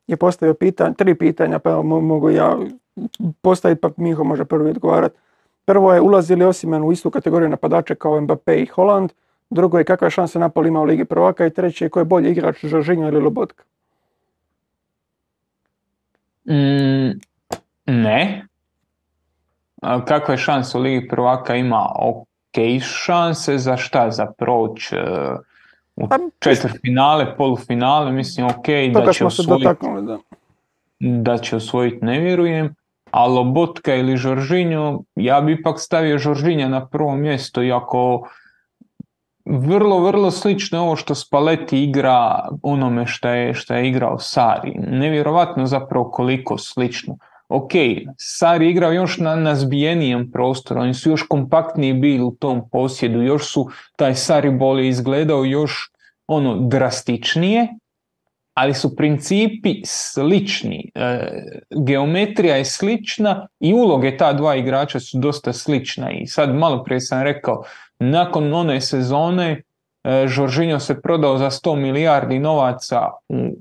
je 0.06 0.16
postavio 0.16 0.54
pitanje, 0.54 0.94
tri 0.94 1.14
pitanja, 1.14 1.58
pa 1.58 1.70
evo 1.70 1.82
mo- 1.82 2.00
mogu 2.00 2.30
ja 2.30 2.56
postaviti, 3.40 3.80
pa 3.80 3.90
Miho 3.96 4.24
može 4.24 4.44
prvi 4.44 4.70
odgovarati. 4.70 5.18
Prvo 5.64 5.92
je, 5.92 6.00
ulazi 6.00 6.34
li 6.34 6.44
Osimen 6.44 6.82
u 6.82 6.92
istu 6.92 7.10
kategoriju 7.10 7.48
napadača 7.48 7.94
kao 7.94 8.20
Mbappé 8.20 8.62
i 8.62 8.66
Holland? 8.66 9.12
Drugo 9.50 9.78
je, 9.78 9.84
kakve 9.84 10.10
šanse 10.10 10.38
Napoli 10.38 10.68
ima 10.68 10.80
u 10.80 10.84
Ligi 10.84 11.04
prvaka? 11.04 11.46
I 11.46 11.50
treće 11.50 11.84
je, 11.84 11.88
ko 11.88 11.98
je 11.98 12.04
bolji 12.04 12.30
igrač, 12.30 12.64
Žoržinjo 12.64 13.08
ili 13.08 13.20
Lobotka? 13.20 13.64
Mm, 16.44 17.20
ne. 17.86 18.46
A 19.82 20.04
kakve 20.04 20.36
šanse 20.36 20.78
u 20.78 20.80
Ligi 20.80 21.08
prvaka 21.08 21.56
ima? 21.56 21.86
Ok 21.98 22.80
šanse 22.82 23.58
za 23.58 23.76
šta? 23.76 24.10
Za 24.10 24.26
proć 24.38 24.92
e, 24.92 24.96
u 25.96 26.08
Pa, 26.08 26.18
četvrtfinale, 26.38 27.36
polufinale, 27.36 28.12
mislim 28.12 28.46
ok 28.46 28.66
da 29.04 29.12
će 29.12 29.26
osvojiti 29.26 29.86
da. 30.02 30.18
da 31.00 31.38
će 31.38 31.56
osvojiti, 31.56 32.04
ne 32.04 32.20
vjerujem. 32.20 32.74
A 33.10 33.26
Lobotka 33.26 33.94
ili 33.94 34.16
Žoržinjo, 34.16 35.00
ja 35.14 35.40
bi 35.40 35.52
ipak 35.52 35.80
stavio 35.80 36.18
Žoržinja 36.18 36.68
na 36.68 36.88
prvo 36.88 37.16
mjesto, 37.16 37.62
iako 37.62 38.28
vrlo, 39.44 40.00
vrlo 40.00 40.30
slično 40.30 40.78
je 40.78 40.82
ovo 40.82 40.96
što 40.96 41.14
Spalletti 41.14 41.82
igra 41.82 42.48
onome 42.62 43.06
što 43.06 43.28
je, 43.28 43.54
što 43.54 43.74
je 43.74 43.88
igrao 43.88 44.18
Sari. 44.18 44.74
Nevjerovatno 44.78 45.66
zapravo 45.66 46.10
koliko 46.10 46.58
slično. 46.58 47.16
Ok, 47.48 47.70
Sari 48.16 48.70
igrao 48.70 48.92
još 48.92 49.18
na, 49.18 49.36
na 49.36 49.54
zbijenijem 49.54 50.30
prostoru, 50.30 50.80
oni 50.80 50.94
su 50.94 51.10
još 51.10 51.22
kompaktniji 51.22 51.92
bili 51.92 52.24
u 52.24 52.30
tom 52.30 52.68
posjedu, 52.72 53.22
još 53.22 53.52
su 53.52 53.68
taj 53.96 54.14
Sari 54.14 54.50
bolje 54.50 54.88
izgledao 54.88 55.44
još 55.44 55.90
ono 56.26 56.56
drastičnije, 56.56 57.68
ali 58.60 58.74
su 58.74 58.96
principi 58.96 59.80
slični. 59.84 60.90
E, 60.94 61.28
geometrija 61.86 62.56
je 62.56 62.64
slična 62.64 63.46
i 63.60 63.72
uloge 63.74 64.16
ta 64.16 64.32
dva 64.32 64.56
igrača 64.56 65.00
su 65.00 65.18
dosta 65.18 65.52
slična. 65.52 66.10
I 66.10 66.26
sad 66.26 66.54
malo 66.54 66.84
prije 66.84 67.00
sam 67.00 67.22
rekao, 67.22 67.62
nakon 67.98 68.54
one 68.54 68.80
sezone 68.80 69.62
e, 70.04 70.26
Žoržinjo 70.28 70.80
se 70.80 71.00
prodao 71.02 71.38
za 71.38 71.50
100 71.50 71.76
milijardi 71.76 72.38
novaca 72.38 73.00
u 73.28 73.56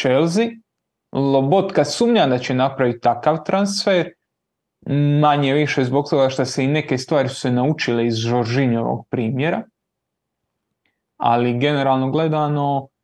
Chelsea. 0.00 0.46
Lobotka 1.12 1.84
sumnja 1.84 2.26
da 2.26 2.38
će 2.38 2.54
napraviti 2.54 3.00
takav 3.00 3.44
transfer, 3.44 4.10
manje 5.20 5.54
više 5.54 5.84
zbog 5.84 6.10
toga 6.10 6.28
što 6.28 6.44
se 6.44 6.64
i 6.64 6.68
neke 6.68 6.98
stvari 6.98 7.28
su 7.28 7.34
se 7.34 7.50
naučile 7.50 8.06
iz 8.06 8.14
Žoržinjovog 8.14 9.06
primjera. 9.10 9.62
Ali 11.16 11.58
generalno 11.58 12.10
gledano, 12.10 12.88
E, 12.88 12.95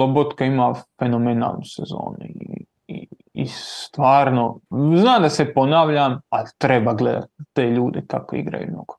Lobotka 0.00 0.44
ima 0.44 0.74
fenomenalnu 0.98 1.64
sezonu 1.64 2.16
i, 2.20 2.64
i, 2.88 3.08
i 3.32 3.46
stvarno, 3.46 4.60
znam 4.96 5.22
da 5.22 5.28
se 5.28 5.52
ponavljam, 5.54 6.20
ali 6.28 6.48
treba 6.58 6.94
gledati 6.94 7.32
te 7.52 7.70
ljude 7.70 8.02
kako 8.06 8.36
igraju 8.36 8.66
mnogo. 8.68 8.94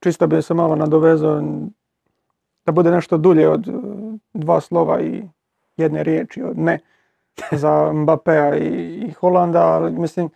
Čisto 0.00 0.26
bi 0.26 0.42
se 0.42 0.54
malo 0.54 0.76
nadovezao 0.76 1.42
da 2.66 2.72
bude 2.72 2.90
nešto 2.90 3.16
dulje 3.16 3.48
od 3.48 3.68
e, 3.68 3.72
dva 4.34 4.60
slova 4.60 5.00
i 5.00 5.22
jedne 5.76 6.02
riječi 6.02 6.42
od 6.42 6.58
ne 6.58 6.78
za 7.62 7.90
Mbappéa 7.92 8.58
i, 8.58 8.66
i 9.06 9.12
Holanda, 9.12 9.66
ali 9.66 9.90
mislim 9.90 10.30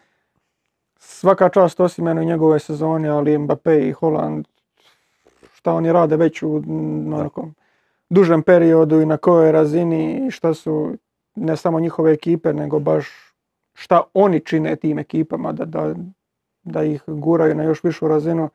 svaka 0.97 1.49
čast 1.49 1.81
Osimenu 1.81 2.23
i 2.23 2.27
njegove 2.27 2.59
sezoni, 2.59 3.09
ali 3.09 3.39
Mbappé 3.39 3.89
i 3.89 3.93
Holand 3.93 4.47
šta 5.53 5.73
oni 5.73 5.93
rade 5.93 6.17
već 6.17 6.43
u 6.43 6.63
onako, 7.15 7.49
dužem 8.11 8.43
periodu 8.43 9.01
i 9.01 9.07
na 9.07 9.17
kojoj 9.17 9.53
razini 9.53 10.27
i 10.27 10.31
šta 10.31 10.55
su 10.55 10.97
ne 11.35 11.57
samo 11.57 11.81
njihove 11.81 12.13
ekipe, 12.13 12.53
nego 12.53 12.79
baš 12.79 13.07
šta 13.75 14.03
oni 14.15 14.41
čine 14.41 14.77
tim 14.77 14.99
ekipama 14.99 15.53
da, 15.53 15.65
da, 15.65 15.95
da 16.63 16.83
ih 16.83 17.03
guraju 17.07 17.55
na 17.55 17.63
još 17.63 17.85
višu 17.85 18.09
razinu 18.09 18.51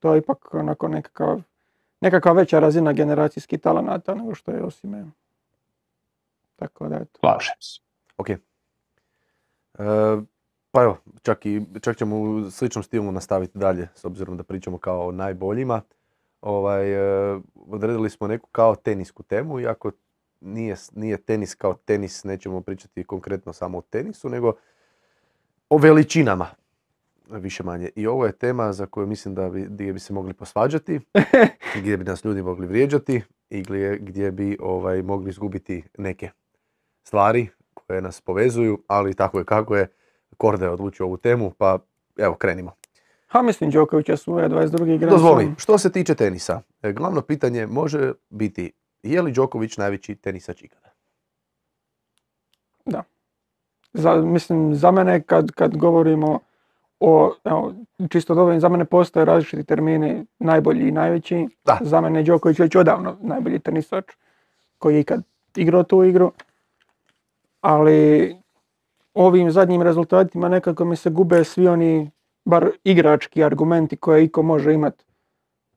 to 0.00 0.14
je 0.14 0.18
ipak 0.18 0.54
onako 0.54 0.88
nekakav, 0.88 1.42
nekakva 2.00 2.32
veća 2.32 2.58
razina 2.58 2.92
generacijskih 2.92 3.60
talenata 3.60 4.14
nego 4.14 4.34
što 4.34 4.50
je 4.50 4.64
Osimhen. 4.64 5.10
Tako 6.56 6.88
da 6.88 6.96
eto. 6.96 7.20
Slažem 7.20 7.56
se. 7.60 7.80
Ok. 8.16 8.30
E, 8.30 8.38
pa 10.70 10.82
evo, 10.82 10.98
čak, 11.22 11.46
i, 11.46 11.62
čak 11.80 11.96
ćemo 11.96 12.20
u 12.20 12.50
sličnom 12.50 12.82
stilu 12.82 13.12
nastaviti 13.12 13.58
dalje, 13.58 13.88
s 13.94 14.04
obzirom 14.04 14.36
da 14.36 14.42
pričamo 14.42 14.78
kao 14.78 15.06
o 15.06 15.12
najboljima. 15.12 15.82
Ovaj, 16.40 16.92
e, 16.92 17.40
odredili 17.54 18.10
smo 18.10 18.28
neku 18.28 18.48
kao 18.52 18.76
tenisku 18.76 19.22
temu, 19.22 19.60
iako 19.60 19.90
nije, 20.40 20.76
nije 20.92 21.16
tenis 21.16 21.54
kao 21.54 21.74
tenis, 21.74 22.24
nećemo 22.24 22.60
pričati 22.60 23.04
konkretno 23.04 23.52
samo 23.52 23.78
o 23.78 23.82
tenisu, 23.82 24.28
nego 24.28 24.52
o 25.70 25.78
veličinama, 25.78 26.46
više 27.30 27.62
manje. 27.62 27.90
I 27.96 28.06
ovo 28.06 28.26
je 28.26 28.32
tema 28.32 28.72
za 28.72 28.86
koju 28.86 29.06
mislim 29.06 29.34
da 29.34 29.48
bi, 29.48 29.66
gdje 29.70 29.92
bi 29.92 29.98
se 30.00 30.12
mogli 30.12 30.32
posvađati, 30.32 31.00
gdje 31.78 31.96
bi 31.96 32.04
nas 32.04 32.24
ljudi 32.24 32.42
mogli 32.42 32.66
vrijeđati 32.66 33.22
i 33.50 33.62
gdje, 33.62 33.98
gdje 33.98 34.30
bi 34.30 34.56
ovaj, 34.60 35.02
mogli 35.02 35.30
izgubiti 35.30 35.84
neke 35.98 36.30
stvari 37.02 37.48
koje 37.74 38.02
nas 38.02 38.20
povezuju, 38.20 38.82
ali 38.86 39.14
tako 39.14 39.38
je 39.38 39.44
kako 39.44 39.76
je. 39.76 39.88
Korde 40.36 40.64
je 40.64 40.70
odlučio 40.70 41.06
ovu 41.06 41.16
temu, 41.16 41.50
pa 41.58 41.78
evo 42.16 42.34
krenimo. 42.34 42.79
Ha, 43.30 43.42
mislim, 43.42 43.70
Đoković 43.70 44.08
je 44.08 44.16
svoje 44.16 44.48
22. 44.48 44.98
Grand 44.98 45.12
Dozvoli, 45.12 45.54
što 45.58 45.78
se 45.78 45.92
tiče 45.92 46.14
tenisa, 46.14 46.60
e, 46.82 46.92
glavno 46.92 47.22
pitanje 47.22 47.66
može 47.66 48.12
biti 48.30 48.72
je 49.02 49.22
li 49.22 49.32
Đoković 49.32 49.76
najveći 49.76 50.14
tenisač 50.14 50.62
ikada? 50.62 50.90
Za, 53.92 54.16
mislim, 54.16 54.74
za 54.74 54.90
mene 54.90 55.22
kad, 55.22 55.50
kad 55.50 55.76
govorimo 55.76 56.38
o, 57.00 57.34
evo, 57.44 57.74
čisto 58.10 58.34
dovoljno, 58.34 58.60
za 58.60 58.68
mene 58.68 58.84
postoje 58.84 59.24
različiti 59.24 59.64
termini, 59.64 60.26
najbolji 60.38 60.88
i 60.88 60.92
najveći. 60.92 61.48
Da. 61.64 61.78
Za 61.80 62.00
mene 62.00 62.18
je 62.18 62.22
Đoković 62.22 62.58
već 62.58 62.76
odavno 62.76 63.16
najbolji 63.20 63.58
tenisač 63.58 64.04
koji 64.78 64.94
je 64.94 65.00
ikad 65.00 65.22
igrao 65.56 65.82
tu 65.82 66.04
igru. 66.04 66.32
Ali 67.60 68.36
ovim 69.14 69.50
zadnjim 69.50 69.82
rezultatima 69.82 70.48
nekako 70.48 70.84
mi 70.84 70.96
se 70.96 71.10
gube 71.10 71.44
svi 71.44 71.68
oni, 71.68 72.10
bar 72.44 72.70
igrački 72.84 73.44
argumenti 73.44 73.96
koje 73.96 74.24
iko 74.24 74.42
može 74.42 74.74
imati 74.74 75.04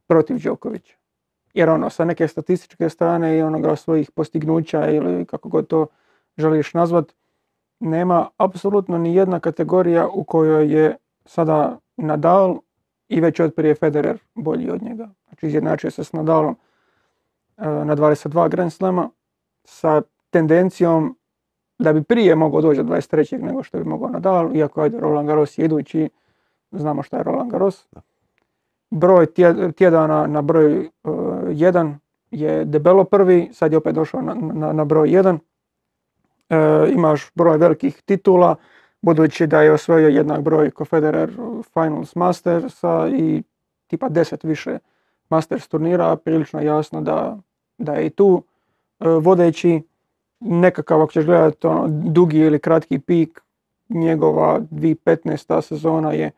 protiv 0.07 0.43
Đokovića. 0.43 0.95
Jer 1.53 1.69
ono, 1.69 1.89
sa 1.89 2.05
neke 2.05 2.27
statističke 2.27 2.89
strane 2.89 3.37
i 3.37 3.41
onoga 3.41 3.75
svojih 3.75 4.11
postignuća 4.11 4.89
ili 4.89 5.25
kako 5.25 5.49
god 5.49 5.67
to 5.67 5.87
želiš 6.37 6.73
nazvat, 6.73 7.13
nema 7.79 8.29
apsolutno 8.37 8.97
ni 8.97 9.15
jedna 9.15 9.39
kategorija 9.39 10.07
u 10.07 10.23
kojoj 10.23 10.73
je 10.73 10.95
sada 11.25 11.79
Nadal 11.97 12.57
i 13.07 13.21
već 13.21 13.39
od 13.39 13.53
prije 13.53 13.75
Federer 13.75 14.17
bolji 14.35 14.69
od 14.69 14.81
njega. 14.81 15.09
Znači 15.27 15.47
izjednačio 15.47 15.91
se 15.91 16.03
s 16.03 16.13
Nadalom 16.13 16.55
e, 17.57 17.65
na 17.65 17.95
22 17.95 18.49
Grand 18.49 18.73
Slama 18.73 19.09
sa 19.63 20.01
tendencijom 20.29 21.17
da 21.79 21.93
bi 21.93 22.03
prije 22.03 22.35
mogao 22.35 22.61
doći 22.61 22.83
do 22.83 22.93
23. 22.93 23.41
nego 23.41 23.63
što 23.63 23.77
bi 23.77 23.83
mogao 23.83 24.09
Nadal, 24.09 24.55
iako 24.55 24.81
ajde 24.81 24.99
Roland 24.99 25.27
Garros 25.27 25.57
je 25.57 25.65
idući, 25.65 26.09
znamo 26.73 27.03
šta 27.03 27.17
je 27.17 27.23
Roland 27.23 27.51
Garros. 27.51 27.87
Broj 28.91 29.25
tje- 29.25 29.71
tjedana 29.71 30.27
na 30.27 30.41
broj 30.41 30.89
1 31.03 31.95
je 32.31 32.65
debelo 32.65 33.03
prvi, 33.03 33.49
sad 33.53 33.71
je 33.71 33.77
opet 33.77 33.95
došao 33.95 34.21
na, 34.21 34.33
na, 34.33 34.73
na 34.73 34.85
broj 34.85 35.09
1. 35.09 35.37
E, 36.49 36.91
imaš 36.93 37.31
broj 37.35 37.57
velikih 37.57 38.01
titula, 38.01 38.55
budući 39.01 39.47
da 39.47 39.61
je 39.61 39.71
osvojio 39.71 40.07
jednak 40.07 40.41
broj 40.41 40.71
ko 40.71 40.85
Federer 40.85 41.31
Finals 41.73 42.15
Mastersa 42.15 43.07
i 43.07 43.43
tipa 43.87 44.09
10 44.09 44.47
više 44.47 44.77
Masters 45.29 45.67
turnira, 45.67 46.15
prilično 46.15 46.61
jasno 46.61 47.01
da, 47.01 47.37
da 47.77 47.93
je 47.93 48.05
i 48.05 48.09
tu 48.09 48.43
e, 48.99 49.09
vodeći 49.09 49.81
nekakav, 50.39 51.01
ako 51.01 51.11
ćeš 51.11 51.25
gledati 51.25 51.67
ono, 51.67 51.87
dugi 51.87 52.37
ili 52.39 52.59
kratki 52.59 52.99
pik, 52.99 53.41
njegova 53.89 54.59
2015. 54.71 55.61
sezona 55.61 56.11
je 56.11 56.31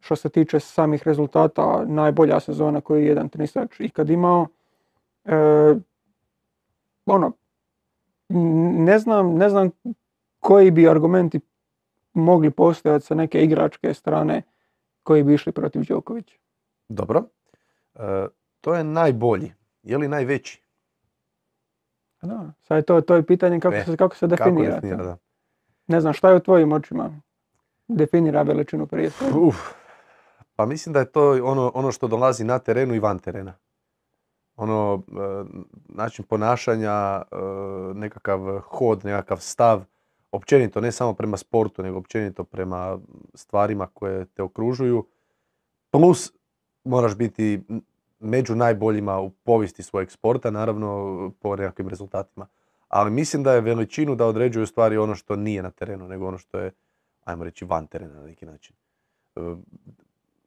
što 0.00 0.16
se 0.16 0.28
tiče 0.28 0.60
samih 0.60 1.02
rezultata 1.04 1.84
najbolja 1.86 2.40
sezona 2.40 2.80
koju 2.80 3.00
je 3.00 3.06
jedan 3.06 3.28
tenisač 3.28 3.80
ikad 3.80 4.10
imao. 4.10 4.46
E, 5.24 5.34
ono, 7.06 7.32
ne 8.78 8.98
znam, 8.98 9.34
ne 9.34 9.48
znam 9.48 9.70
koji 10.40 10.70
bi 10.70 10.88
argumenti 10.88 11.40
mogli 12.14 12.50
postojati 12.50 13.06
sa 13.06 13.14
neke 13.14 13.42
igračke 13.44 13.94
strane 13.94 14.42
koji 15.02 15.22
bi 15.22 15.34
išli 15.34 15.52
protiv 15.52 15.82
Đokovića. 15.88 16.36
Dobro. 16.88 17.22
E, 17.94 18.26
to 18.60 18.74
je 18.74 18.84
najbolji. 18.84 19.52
Je 19.82 19.98
li 19.98 20.08
najveći? 20.08 20.62
Da, 22.22 22.52
sad 22.62 22.76
je 22.76 22.82
to, 22.82 23.00
to 23.00 23.14
je 23.14 23.22
pitanje 23.22 23.60
kako 23.60 23.76
E, 23.76 23.84
se, 23.84 23.96
kako 23.96 24.16
se 24.16 24.28
Kako 24.28 24.50
definira. 24.50 24.74
definira, 24.74 25.04
da. 25.04 25.16
Ne 25.86 26.00
znam, 26.00 26.12
šta 26.12 26.30
je 26.30 26.36
u 26.36 26.40
tvojim 26.40 26.72
očima? 26.72 27.20
Definira 27.88 28.42
veličinu 28.42 28.86
prije 28.86 29.10
svega. 29.10 29.38
Uf, 29.38 29.56
pa 30.58 30.66
mislim 30.66 30.92
da 30.92 30.98
je 30.98 31.12
to 31.12 31.30
ono, 31.44 31.72
ono 31.74 31.92
što 31.92 32.08
dolazi 32.08 32.44
na 32.44 32.58
terenu 32.58 32.94
i 32.94 32.98
van 32.98 33.18
terena. 33.18 33.54
Ono, 34.56 35.02
e, 35.08 35.44
način 35.88 36.24
ponašanja, 36.24 36.92
e, 36.92 37.36
nekakav 37.94 38.60
hod, 38.60 39.04
nekakav 39.04 39.38
stav, 39.40 39.84
općenito, 40.32 40.80
ne 40.80 40.92
samo 40.92 41.14
prema 41.14 41.36
sportu, 41.36 41.82
nego 41.82 41.98
općenito 41.98 42.44
prema 42.44 42.98
stvarima 43.34 43.86
koje 43.86 44.26
te 44.26 44.42
okružuju. 44.42 45.06
Plus, 45.90 46.32
moraš 46.84 47.16
biti 47.16 47.60
među 48.18 48.54
najboljima 48.54 49.20
u 49.20 49.30
povijesti 49.30 49.82
svojeg 49.82 50.10
sporta, 50.10 50.50
naravno 50.50 51.32
po 51.40 51.56
nekakvim 51.56 51.88
rezultatima. 51.88 52.46
Ali 52.88 53.10
mislim 53.10 53.42
da 53.42 53.52
je 53.52 53.60
veličinu 53.60 54.14
da 54.14 54.26
određuju 54.26 54.66
stvari 54.66 54.96
ono 54.96 55.14
što 55.14 55.36
nije 55.36 55.62
na 55.62 55.70
terenu, 55.70 56.08
nego 56.08 56.26
ono 56.26 56.38
što 56.38 56.58
je, 56.58 56.72
ajmo 57.24 57.44
reći, 57.44 57.64
van 57.64 57.86
terena 57.86 58.14
na 58.14 58.26
neki 58.26 58.46
način. 58.46 58.76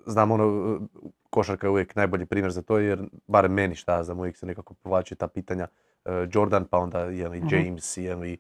Znam 0.06 0.32
ono, 0.32 0.76
e, 0.76 1.00
košarka 1.30 1.68
je 1.68 1.72
uvijek 1.72 1.96
najbolji 1.96 2.26
primjer 2.26 2.52
za 2.52 2.62
to, 2.62 2.78
jer 2.78 3.04
barem 3.28 3.54
meni 3.54 3.76
šta 3.76 4.04
znam, 4.04 4.20
uvijek 4.20 4.38
se 4.38 4.46
nekako 4.46 4.74
povlači 4.74 5.16
ta 5.16 5.28
pitanja 5.28 5.68
e, 6.06 6.28
Jordan, 6.34 6.66
pa 6.66 6.78
onda 6.78 7.00
je 7.00 7.28
li 7.28 7.40
Mhm. 7.40 7.56
James, 7.56 7.98
je 7.98 8.16
li 8.16 8.38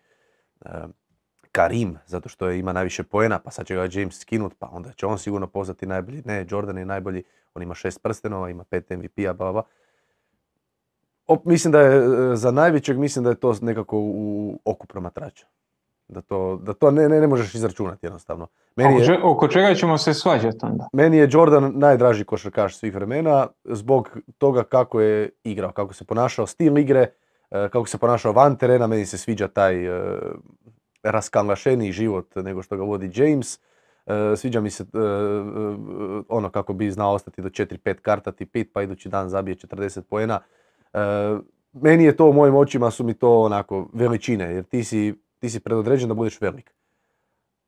e, 0.65 0.69
Karim, 1.51 1.97
zato 2.05 2.29
što 2.29 2.47
je, 2.47 2.59
ima 2.59 2.73
najviše 2.73 3.03
poena, 3.03 3.39
pa 3.39 3.51
sad 3.51 3.65
će 3.65 3.75
ga 3.75 3.87
James 3.91 4.19
skinut, 4.19 4.53
pa 4.59 4.69
onda 4.71 4.91
će 4.91 5.05
on 5.05 5.17
sigurno 5.17 5.47
postati 5.47 5.85
najbolji. 5.85 6.21
Ne, 6.25 6.45
Jordan 6.49 6.77
je 6.77 6.85
najbolji, 6.85 7.23
on 7.53 7.63
ima 7.63 7.75
šest 7.75 8.01
prstenova, 8.03 8.49
ima 8.49 8.63
pet 8.63 8.89
MVP-a, 8.89 9.33
bla, 9.33 9.51
bla. 9.51 9.63
Op, 11.27 11.45
mislim 11.45 11.71
da 11.71 11.79
je 11.79 12.35
za 12.35 12.51
najvećeg, 12.51 12.97
mislim 12.97 13.23
da 13.23 13.29
je 13.29 13.39
to 13.39 13.55
nekako 13.61 13.97
u 13.99 14.59
oku 14.65 14.87
promatrača. 14.87 15.47
Da 16.11 16.21
to, 16.21 16.59
da 16.63 16.73
to 16.73 16.91
ne, 16.91 17.09
ne, 17.09 17.21
ne 17.21 17.27
možeš 17.27 17.55
izračunati 17.55 18.05
jednostavno. 18.05 18.47
Meni 18.75 19.01
je, 19.01 19.19
oko 19.23 19.47
čega 19.47 19.75
ćemo 19.75 19.97
se 19.97 20.13
svađati 20.13 20.57
onda? 20.61 20.87
meni 20.93 21.17
je 21.17 21.27
Jordan 21.31 21.71
najdraži 21.75 22.25
košarkaš 22.25 22.77
svih 22.77 22.95
vremena 22.95 23.47
zbog 23.63 24.17
toga 24.37 24.63
kako 24.63 25.01
je 25.01 25.29
igrao, 25.43 25.71
kako 25.71 25.93
se 25.93 26.05
ponašao, 26.05 26.47
stil 26.47 26.77
igre, 26.77 26.99
e, 27.51 27.69
kako 27.69 27.85
se 27.85 27.97
ponašao 27.97 28.33
van 28.33 28.55
terena, 28.55 28.87
meni 28.87 29.05
se 29.05 29.17
sviđa 29.17 29.47
taj 29.47 29.85
e, 29.85 30.19
raskanlašeniji 31.03 31.91
život 31.91 32.35
nego 32.35 32.61
što 32.61 32.77
ga 32.77 32.83
vodi 32.83 33.11
James. 33.13 33.59
E, 34.05 34.35
Sviđa 34.35 34.61
mi 34.61 34.69
se 34.69 34.85
ono 36.29 36.49
kako 36.49 36.73
bi 36.73 36.91
znao 36.91 37.13
ostati 37.13 37.41
do 37.41 37.49
4-5 37.49 37.93
karta 37.93 38.31
ti 38.31 38.45
pit 38.45 38.69
pa 38.73 38.81
idući 38.81 39.09
dan 39.09 39.29
zabije 39.29 39.55
40 39.55 40.01
poena. 40.01 40.39
Meni 41.73 42.03
je 42.03 42.15
to 42.15 42.25
u 42.25 42.33
mojim 42.33 42.55
očima 42.55 42.91
su 42.91 43.03
mi 43.03 43.13
to 43.13 43.41
onako 43.41 43.89
veličine 43.93 44.53
jer 44.53 44.63
ti 44.63 44.83
si, 44.83 45.13
ti 45.41 45.49
si 45.49 45.59
predodređen 45.59 46.09
da 46.09 46.13
budeš 46.13 46.41
velik. 46.41 46.73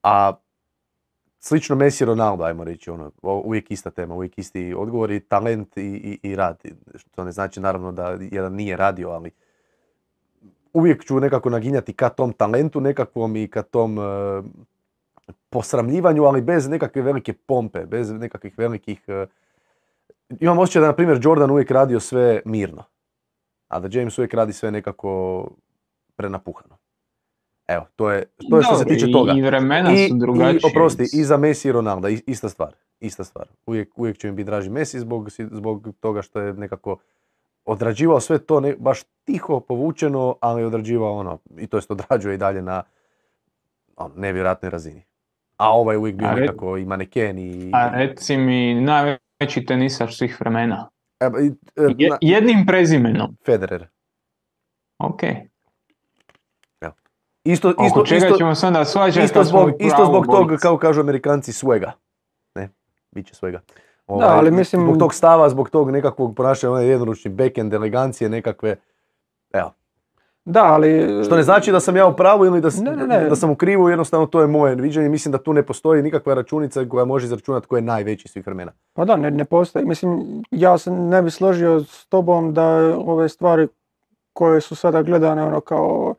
A 0.04 0.34
slično 1.40 1.76
Messi 1.76 2.06
Ronaldo, 2.06 2.44
ajmo 2.44 2.64
reći, 2.64 2.90
ono, 2.90 3.12
uvijek 3.22 3.72
ista 3.72 3.92
tema, 3.92 4.16
uvijek 4.16 4.38
isti 4.38 4.74
odgovor 4.78 5.12
i 5.12 5.20
talent 5.20 5.78
i, 5.78 5.82
i, 5.82 6.30
i 6.30 6.36
rad. 6.36 6.64
Što 6.96 7.24
ne 7.24 7.32
znači 7.32 7.60
naravno 7.60 7.92
da 7.92 8.18
jedan 8.32 8.54
nije 8.54 8.78
radio, 8.78 9.10
ali 9.10 9.32
uvijek 10.74 11.06
ću 11.06 11.20
nekako 11.20 11.50
naginjati 11.50 11.94
ka 11.94 12.10
tom 12.10 12.34
talentu 12.34 12.82
nekakvom 12.82 13.36
i 13.36 13.48
ka 13.48 13.62
tom 13.62 14.00
e, 14.00 14.02
posramljivanju, 15.50 16.24
ali 16.24 16.42
bez 16.42 16.70
nekakve 16.70 17.02
velike 17.02 17.34
pompe, 17.34 17.86
bez 17.86 18.12
nekakvih 18.12 18.58
velikih... 18.58 19.04
e, 19.08 19.26
imam 20.40 20.60
osjećaj 20.60 20.82
da, 20.82 20.88
na 20.88 20.96
primjer, 20.96 21.20
Jordan 21.24 21.52
uvijek 21.52 21.72
radio 21.72 22.00
sve 22.00 22.42
mirno, 22.46 22.84
a 23.68 23.80
da 23.80 24.00
James 24.00 24.18
uvijek 24.18 24.34
radi 24.34 24.54
sve 24.54 24.72
nekako 24.72 25.48
prenapuhano. 26.16 26.83
Evo, 27.74 27.86
to 27.96 28.12
je, 28.12 28.24
to 28.50 28.58
je 28.58 28.64
što 28.64 28.76
se 28.76 28.86
tiče 28.86 29.12
toga. 29.12 29.34
I 29.38 29.42
vremena 29.42 29.92
I, 29.94 30.10
su 30.10 30.16
drugačije. 30.16 30.60
I, 30.64 30.72
oprosti, 30.72 31.04
i 31.14 31.24
za 31.24 31.38
Messi 31.38 31.68
i 31.68 31.72
Ronaldo, 31.72 32.08
ista 32.08 32.50
stvar. 32.50 32.74
Ista 33.00 33.24
stvar. 33.24 33.48
Uvijek, 33.66 33.90
uvijek 33.98 34.18
će 34.18 34.28
mi 34.28 34.34
biti 34.34 34.46
draži 34.46 34.70
Messi 34.70 35.00
zbog, 35.00 35.30
zbog 35.52 35.88
toga 36.00 36.22
što 36.22 36.40
je 36.40 36.54
nekako 36.54 36.98
odrađivao 37.66 38.20
sve 38.20 38.40
to 38.40 38.60
ne, 38.60 38.76
baš 38.80 39.00
tiho, 39.24 39.60
povučeno, 39.60 40.36
ali 40.42 40.64
odrađivao 40.64 41.18
ono, 41.18 41.40
i 41.58 41.68
to 41.68 41.78
jest 41.78 41.92
odrađuje 41.92 42.36
i 42.36 42.38
dalje 42.38 42.62
na 42.62 42.84
ono, 43.96 44.14
nevjerojatnoj 44.16 44.70
razini. 44.70 45.04
A 45.58 45.70
ovaj 45.74 45.94
je 45.94 45.98
uvijek 45.98 46.16
bio 46.16 46.32
nekako 46.32 46.78
i 46.78 46.86
maneken 46.86 47.38
i... 47.40 47.72
A 47.74 47.90
reci 47.90 48.38
mi 48.38 48.74
najveći 48.82 49.66
tenisač 49.68 50.14
svih 50.14 50.38
vremena. 50.40 50.90
E, 51.20 51.26
e, 51.26 51.30
Je- 51.98 52.10
na- 52.10 52.18
jednim 52.22 52.66
prezimenom. 52.66 53.38
Federer. 53.46 53.88
Ok. 54.98 55.22
Isto, 57.44 57.70
Oko 57.70 57.84
isto, 57.86 58.06
čega 58.06 58.26
isto, 58.26 58.38
ćemo 58.38 58.56
se 58.56 58.68
onda 58.68 58.86
svađati 58.86 59.26
isto 59.26 59.44
zbog, 59.44 59.72
isto 59.80 60.06
zbog 60.06 60.26
tog, 60.26 60.52
kao 60.62 60.78
kažu 60.78 61.02
amerikanci, 61.02 61.54
svega. 61.54 61.92
Ne, 62.56 62.70
bit 63.12 63.28
će 63.28 63.36
svega. 63.36 63.62
Ovaj, 64.08 64.28
ali 64.30 64.52
mislim- 64.52 64.82
Zbog 64.82 64.98
tog 64.98 65.14
stava, 65.14 65.50
zbog 65.50 65.70
tog 65.70 65.92
nekakvog 65.92 66.36
ponašanja, 66.36 66.72
onaj 66.72 66.88
jednoručni 66.88 67.32
backhand, 67.32 67.74
elegancije 67.74 68.30
nekakve, 68.30 68.76
evo. 69.54 69.72
Da, 70.46 70.64
ali... 70.64 71.24
Što 71.26 71.36
ne 71.36 71.44
znači 71.44 71.72
da 71.72 71.80
sam 71.80 71.96
ja 71.96 72.08
u 72.08 72.16
pravu 72.16 72.46
ili 72.46 72.62
da, 72.62 72.70
Ne, 72.82 72.96
ne, 72.96 73.08
ne. 73.08 73.30
da 73.30 73.36
sam 73.36 73.50
u 73.50 73.56
krivu, 73.56 73.90
jednostavno 73.90 74.26
to 74.26 74.42
je 74.42 74.48
moje 74.48 74.76
viđenje. 74.76 75.10
Mislim 75.10 75.32
da 75.32 75.38
tu 75.38 75.54
ne 75.54 75.64
postoji 75.64 76.04
nikakva 76.04 76.34
računica 76.34 76.86
koja 76.90 77.06
može 77.06 77.26
izračunati 77.26 77.68
ko 77.68 77.76
je 77.76 77.82
najveći 77.82 78.28
svih 78.28 78.46
vremena. 78.46 78.72
Pa 78.94 79.06
da, 79.06 79.16
ne, 79.16 79.32
ne 79.32 79.46
postoji. 79.46 79.86
Mislim, 79.86 80.24
ja 80.52 80.78
se 80.78 80.92
ne 80.92 81.22
bi 81.22 81.32
složio 81.32 81.80
s 81.80 82.06
tobom 82.06 82.54
da 82.54 82.66
ove 82.98 83.30
stvari 83.30 83.68
koje 84.34 84.62
su 84.62 84.76
sada 84.76 85.02
gledane 85.02 85.44
ono 85.44 85.62
kao 85.62 86.16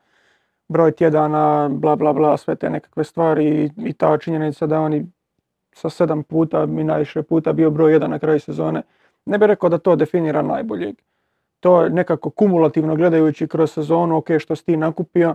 broj 0.69 0.93
tjedana, 0.93 1.69
bla 1.73 1.97
bla 1.97 2.12
bla, 2.12 2.36
sve 2.36 2.57
te 2.57 2.70
nekakve 2.70 3.05
stvari 3.05 3.45
i, 3.45 3.89
i 3.89 3.93
ta 3.93 4.19
činjenica 4.19 4.66
da 4.66 4.81
oni 4.81 5.07
sa 5.73 5.91
sedam 5.91 6.23
puta 6.23 6.62
i 6.65 6.85
najviše 6.85 7.23
puta 7.23 7.53
bio 7.53 7.70
broj 7.70 7.93
jedan 7.93 8.11
na 8.11 8.19
kraju 8.19 8.41
sezone. 8.41 8.82
Ne 9.27 9.39
bih 9.39 9.47
rekao 9.47 9.69
da 9.69 9.78
to 9.78 9.97
definira 9.97 10.43
najboljeg. 10.43 10.97
To 11.61 11.82
je 11.82 11.91
nekako 11.91 12.31
kumulativno 12.31 12.97
gledajući 12.97 13.49
kroz 13.49 13.73
sezonu, 13.73 14.16
ok, 14.16 14.27
što 14.39 14.57
si 14.57 14.65
ti 14.65 14.77
nakupio, 14.77 15.35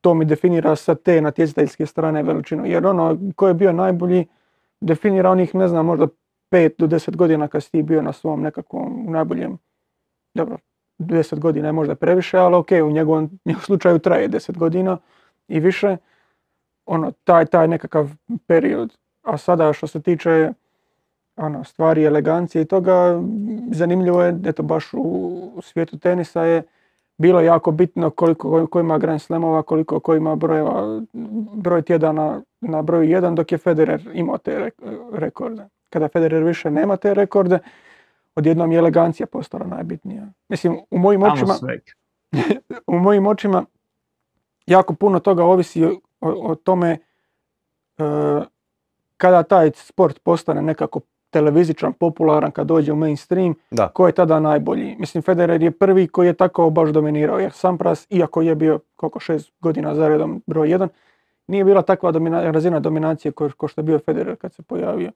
to 0.00 0.14
mi 0.14 0.24
definira 0.24 0.76
sa 0.76 0.94
te 0.94 1.20
natjecateljske 1.20 1.86
strane 1.86 2.22
veličinu. 2.22 2.66
Jer 2.66 2.86
ono, 2.86 3.18
ko 3.36 3.48
je 3.48 3.54
bio 3.54 3.72
najbolji, 3.72 4.26
definira 4.80 5.30
onih, 5.30 5.54
ne 5.54 5.68
znam, 5.68 5.86
možda 5.86 6.06
5 6.50 6.70
do 6.78 6.86
10 6.86 7.16
godina 7.16 7.48
kad 7.48 7.62
si 7.62 7.70
ti 7.70 7.82
bio 7.82 8.02
na 8.02 8.12
svom 8.12 8.42
nekakvom 8.42 9.06
najboljem, 9.08 9.58
dobro, 10.34 10.58
10 10.98 11.38
godina 11.38 11.68
je 11.68 11.72
možda 11.72 11.94
previše, 11.94 12.38
ali 12.38 12.56
ok, 12.56 12.68
u 12.70 12.90
njegovom, 12.90 13.30
njegovom 13.44 13.64
slučaju 13.64 13.98
traje 13.98 14.28
10 14.28 14.58
godina 14.58 14.98
i 15.48 15.60
više, 15.60 15.96
ono, 16.86 17.12
taj, 17.24 17.46
taj 17.46 17.68
nekakav 17.68 18.10
period. 18.46 18.96
A 19.22 19.38
sada 19.38 19.72
što 19.72 19.86
se 19.86 20.02
tiče 20.02 20.52
ono, 21.36 21.64
stvari 21.64 22.04
elegancije 22.04 22.62
i 22.62 22.64
toga, 22.64 23.22
zanimljivo 23.72 24.22
je, 24.22 24.38
eto 24.44 24.62
baš 24.62 24.84
u, 24.92 25.60
svijetu 25.62 25.98
tenisa 25.98 26.42
je 26.42 26.62
bilo 27.18 27.40
jako 27.40 27.70
bitno 27.70 28.10
koliko 28.10 28.66
ko 28.66 28.80
ima 28.80 28.98
Grand 28.98 29.20
Slamova, 29.22 29.62
koliko 29.62 30.00
ko 30.00 30.14
ima 30.14 30.36
brojeva, 30.36 31.00
broj 31.54 31.82
tjedana 31.82 32.42
na 32.60 32.82
broju 32.82 33.08
1, 33.08 33.34
dok 33.34 33.52
je 33.52 33.58
Federer 33.58 34.10
imao 34.14 34.38
te 34.38 34.58
rek- 34.58 35.10
rekorde. 35.12 35.62
Kada 35.90 36.08
Federer 36.08 36.42
više 36.44 36.70
nema 36.70 36.96
te 36.96 37.14
rekorde, 37.14 37.58
odjednom 38.38 38.72
je 38.72 38.78
elegancija 38.78 39.26
postala 39.26 39.66
najbitnija. 39.66 40.26
Mislim, 40.48 40.78
u 40.90 40.98
mojim 40.98 41.20
Tamo 41.20 41.32
očima, 41.32 41.54
u 42.86 42.98
mojim 42.98 43.26
očima 43.26 43.64
jako 44.66 44.94
puno 44.94 45.20
toga 45.20 45.44
ovisi 45.44 45.84
o, 45.84 45.90
o 46.20 46.54
tome 46.54 46.90
e, 47.98 48.02
kada 49.16 49.42
taj 49.42 49.70
sport 49.74 50.18
postane 50.22 50.62
nekako 50.62 51.00
televizičan, 51.30 51.92
popularan, 51.92 52.50
kad 52.50 52.66
dođe 52.66 52.92
u 52.92 52.96
mainstream, 52.96 53.54
Da. 53.70 53.88
ko 53.88 54.06
je 54.06 54.12
tada 54.12 54.40
najbolji. 54.40 54.96
Mislim, 54.98 55.22
Federer 55.22 55.62
je 55.62 55.70
prvi 55.70 56.08
koji 56.08 56.26
je 56.26 56.32
tako 56.34 56.70
baš 56.70 56.90
dominirao, 56.90 57.38
jer 57.38 57.52
Sampras, 57.52 58.06
iako 58.10 58.42
je 58.42 58.54
bio 58.54 58.80
koliko 58.96 59.20
šest 59.20 59.52
godina 59.60 59.94
za 59.94 60.08
redom 60.08 60.42
broj 60.46 60.70
jedan, 60.70 60.88
nije 61.46 61.64
bila 61.64 61.82
takva 61.82 62.12
domina- 62.12 62.50
razina 62.50 62.80
dominacije 62.80 63.32
ko, 63.32 63.50
ko 63.56 63.68
što 63.68 63.80
je 63.80 63.84
bio 63.84 63.98
Federer 63.98 64.36
kad 64.36 64.52
se 64.54 64.62
pojavio. 64.62 65.10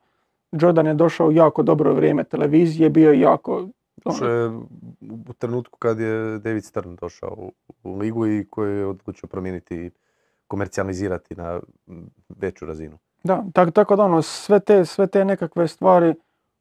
Jordan 0.53 0.87
je 0.87 0.95
došao 0.95 1.27
u 1.27 1.33
jako 1.33 1.63
dobro 1.63 1.95
vrijeme 1.95 2.25
televizije, 2.25 2.91
bio 2.91 3.13
je 3.13 3.21
jako... 3.21 3.69
ono, 4.05 4.67
u 5.29 5.33
trenutku 5.33 5.79
kad 5.79 6.01
je 6.01 6.39
David 6.39 6.65
Stern 6.65 6.97
došao 6.97 7.35
u, 7.39 7.53
u 7.83 7.97
ligu 7.97 8.27
i 8.27 8.47
koji 8.51 8.79
je 8.79 8.87
odlučio 8.87 9.27
promijeniti 9.27 9.77
i 9.77 9.91
komercijalizirati 10.47 11.35
na 11.35 11.61
veću 12.29 12.67
razinu. 12.67 12.99
Da, 13.25 13.45
tako, 13.53 13.71
tako 13.71 13.97
da 13.97 14.03
ono, 14.05 14.23
sve 14.23 14.61
te, 14.61 14.85
sve 14.85 15.07
te 15.07 15.25
nekakve 15.25 15.69
stvari 15.69 16.15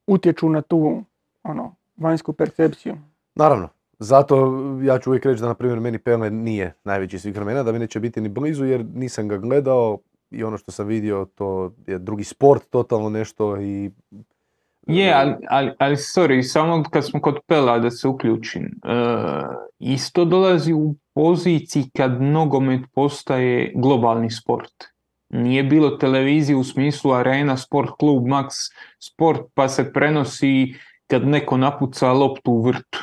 utječu 0.08 0.50
na 0.50 0.62
tu 0.62 1.04
ono, 1.44 1.76
vanjsku 1.98 2.34
percepciju. 2.34 2.98
Naravno, 3.36 3.70
zato 4.00 4.60
ja 4.84 5.00
ću 5.00 5.10
uvijek 5.10 5.26
reći 5.26 5.42
da 5.42 5.48
na 5.48 5.54
primjer 5.54 5.80
meni 5.80 6.00
Pele 6.00 6.30
nije 6.30 6.74
najveći 6.84 7.20
svih 7.20 7.36
vremena, 7.36 7.64
da 7.64 7.72
mi 7.72 7.80
neće 7.80 8.00
biti 8.00 8.22
ni 8.22 8.30
blizu 8.30 8.66
jer 8.66 8.86
nisam 8.94 9.28
ga 9.28 9.38
gledao 9.38 9.98
i 10.32 10.44
ono 10.44 10.58
što 10.58 10.72
sam 10.72 10.88
vidio 10.88 11.28
to 11.36 11.72
je 11.88 12.00
drugi 12.00 12.24
sport, 12.24 12.64
totalno 12.70 13.10
nešto 13.10 13.62
i 13.62 13.92
Je, 14.88 15.14
ali, 15.14 15.36
ali, 15.50 15.72
ali 15.80 15.96
sorry, 15.96 16.44
samo 16.44 16.84
kad 16.84 17.06
smo 17.06 17.22
kod 17.22 17.40
Pela 17.48 17.80
da 17.80 17.92
se 17.92 18.08
uključim. 18.08 18.64
e, 18.64 18.92
isto 19.80 20.26
dolazi 20.26 20.74
u 20.74 20.96
poziciji 21.14 21.90
kad 21.98 22.22
nogomet 22.22 22.82
postaje 22.94 23.74
globalni 23.76 24.32
sport. 24.32 24.74
Nije 25.30 25.64
bilo 25.64 25.90
televizije 25.90 26.56
u 26.56 26.64
smislu 26.64 27.12
arena, 27.12 27.58
sport 27.58 27.90
klub, 28.00 28.24
max 28.24 28.48
sport 29.00 29.42
pa 29.54 29.68
se 29.70 29.94
prenosi 29.94 30.74
kad 31.08 31.28
neko 31.28 31.58
napuca 31.58 32.14
loptu 32.14 32.52
u 32.52 32.62
vrtu. 32.62 33.00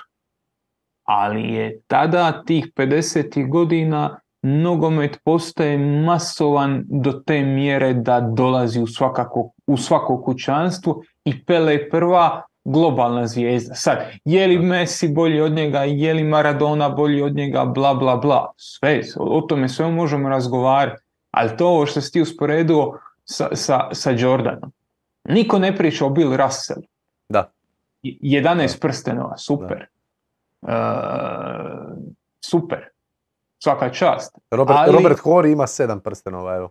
Ali 1.05 1.53
je 1.53 1.81
tada 1.87 2.43
tih 2.45 2.73
50. 2.77 3.49
godina 3.49 4.21
nogomet 4.43 5.19
postaje 5.25 5.79
masovan 5.79 6.85
do 6.89 7.13
te 7.13 7.43
mjere 7.43 7.95
da 7.95 8.21
dolazi 8.21 8.81
u, 8.81 8.87
svakako, 8.87 9.51
u 9.67 9.77
svako 9.77 10.23
kućanstvo 10.23 11.03
i 11.25 11.45
Pele 11.45 11.73
je 11.73 11.91
prva 11.91 12.43
globalna 12.65 13.27
zvijezda. 13.27 13.75
Sad, 13.75 13.99
je 14.25 14.47
li 14.47 14.59
Messi 14.59 15.09
bolji 15.09 15.41
od 15.41 15.53
njega, 15.53 15.79
je 15.85 16.15
li 16.15 16.25
Maradona 16.25 16.89
bolji 16.89 17.23
od 17.23 17.35
njega, 17.35 17.65
bla 17.65 17.95
bla 17.95 18.17
bla. 18.17 18.53
Sve, 18.57 19.03
o 19.17 19.41
tome 19.41 19.69
sve 19.69 19.91
možemo 19.91 20.29
razgovarati. 20.29 21.03
Ali 21.31 21.57
to 21.57 21.69
ovo 21.69 21.87
što 21.87 22.01
si 22.01 22.13
ti 22.13 22.21
usporedio 22.21 22.93
sa, 23.25 23.49
sa, 23.53 23.89
sa 23.93 24.11
Jordanom. 24.11 24.73
Niko 25.25 25.59
ne 25.59 25.77
priča 25.77 26.07
o 26.07 26.11
Bill 26.11 26.37
Russell. 26.37 26.81
Da. 27.29 27.51
11 28.03 28.81
prstenova, 28.81 29.37
super. 29.37 29.87
E, 30.63 30.73
super. 32.41 32.89
Svaka 33.59 33.91
čast. 33.91 34.39
Robert, 34.51 34.79
Ali- 34.79 34.93
Robert 34.93 35.19
Horry 35.19 35.53
ima 35.53 35.67
sedam 35.67 36.01
prstenova, 36.01 36.57
evo. 36.57 36.71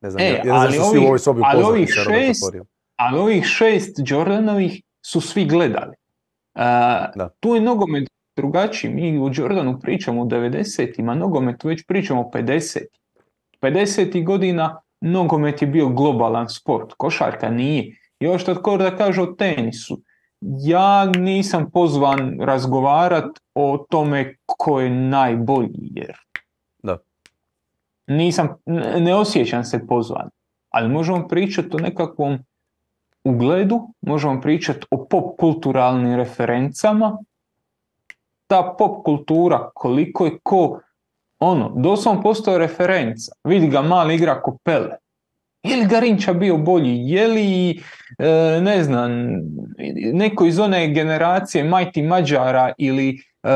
Ne 0.00 0.10
znam, 0.10 0.22
E, 0.22 0.26
ja, 0.26 0.42
ja 0.46 0.54
ali 0.54 0.72
što 0.72 0.82
svi 0.82 0.88
u 0.88 0.98
ovih- 0.98 1.06
ovoj 1.06 1.18
sobi 1.18 1.40
ali 1.44 1.62
ovih 1.64 1.88
šest- 1.88 2.60
ali 2.96 3.18
ovih 3.18 3.44
šest 3.44 3.96
Jordanovih 4.00 4.72
su 5.02 5.20
svi 5.20 5.44
gledali. 5.44 5.94
E, 6.54 6.60
Da. 7.14 7.28
Tu 7.40 7.54
je 7.54 7.60
nogomet 7.60 8.08
drugačiji. 8.36 8.90
Mi 8.90 9.18
u 9.18 9.30
Jordanu 9.34 9.80
pričamo 9.80 10.22
o 10.22 10.26
90-ima, 10.26 11.14
nogomet 11.14 11.64
već 11.64 11.86
pričamo 11.86 12.20
o 12.20 12.30
50 12.30 12.84
50 13.60 14.24
godina 14.24 14.80
nogomet 15.00 15.62
je 15.62 15.68
bio 15.68 15.88
globalan 15.88 16.48
sport, 16.48 16.92
košarka 16.92 17.50
nije. 17.50 17.96
Što 18.38 18.54
tko 18.54 18.76
da 18.76 18.96
kaže 18.96 19.22
o 19.22 19.26
tenisu. 19.26 20.00
Ja 20.40 21.04
nisam 21.04 21.70
pozvan 21.70 22.40
razgovarat 22.40 23.38
o 23.54 23.86
tome 23.90 24.36
ko 24.46 24.80
je 24.80 24.90
najbolji, 24.90 25.90
jer 25.94 26.16
Da. 26.82 26.98
nisam, 28.06 28.48
ne 29.00 29.14
osjećam 29.14 29.64
se 29.64 29.86
pozvan. 29.86 30.30
Ali 30.70 30.88
možemo 30.88 31.28
pričati 31.28 31.76
o 31.76 31.78
nekakvom 31.78 32.38
ugledu, 33.24 33.80
možemo 34.00 34.40
pričati 34.40 34.86
o 34.90 35.06
pop 35.06 35.38
kulturalnim 35.38 36.16
referencama. 36.16 37.18
Ta 38.46 38.74
pop 38.78 39.04
kultura, 39.04 39.70
koliko 39.74 40.24
je 40.24 40.38
ko, 40.42 40.80
ono, 41.38 41.72
doslovno 41.76 42.22
postao 42.22 42.58
referenca. 42.58 43.32
Vidi 43.44 43.68
ga 43.68 43.82
mali 43.82 44.14
igra 44.14 44.42
ko 44.42 44.56
Pele. 44.64 44.96
Je 45.62 45.76
li 45.76 45.86
Garinča 45.86 46.32
bio 46.32 46.56
bolji? 46.56 47.10
Je 47.10 47.28
li, 47.28 47.70
e, 47.70 48.60
ne 48.60 48.84
znam, 48.84 49.10
neko 50.12 50.46
iz 50.46 50.58
one 50.58 50.88
generacije 50.88 51.64
Majti 51.64 52.02
Mađara 52.02 52.72
ili 52.78 53.08
e, 53.08 53.50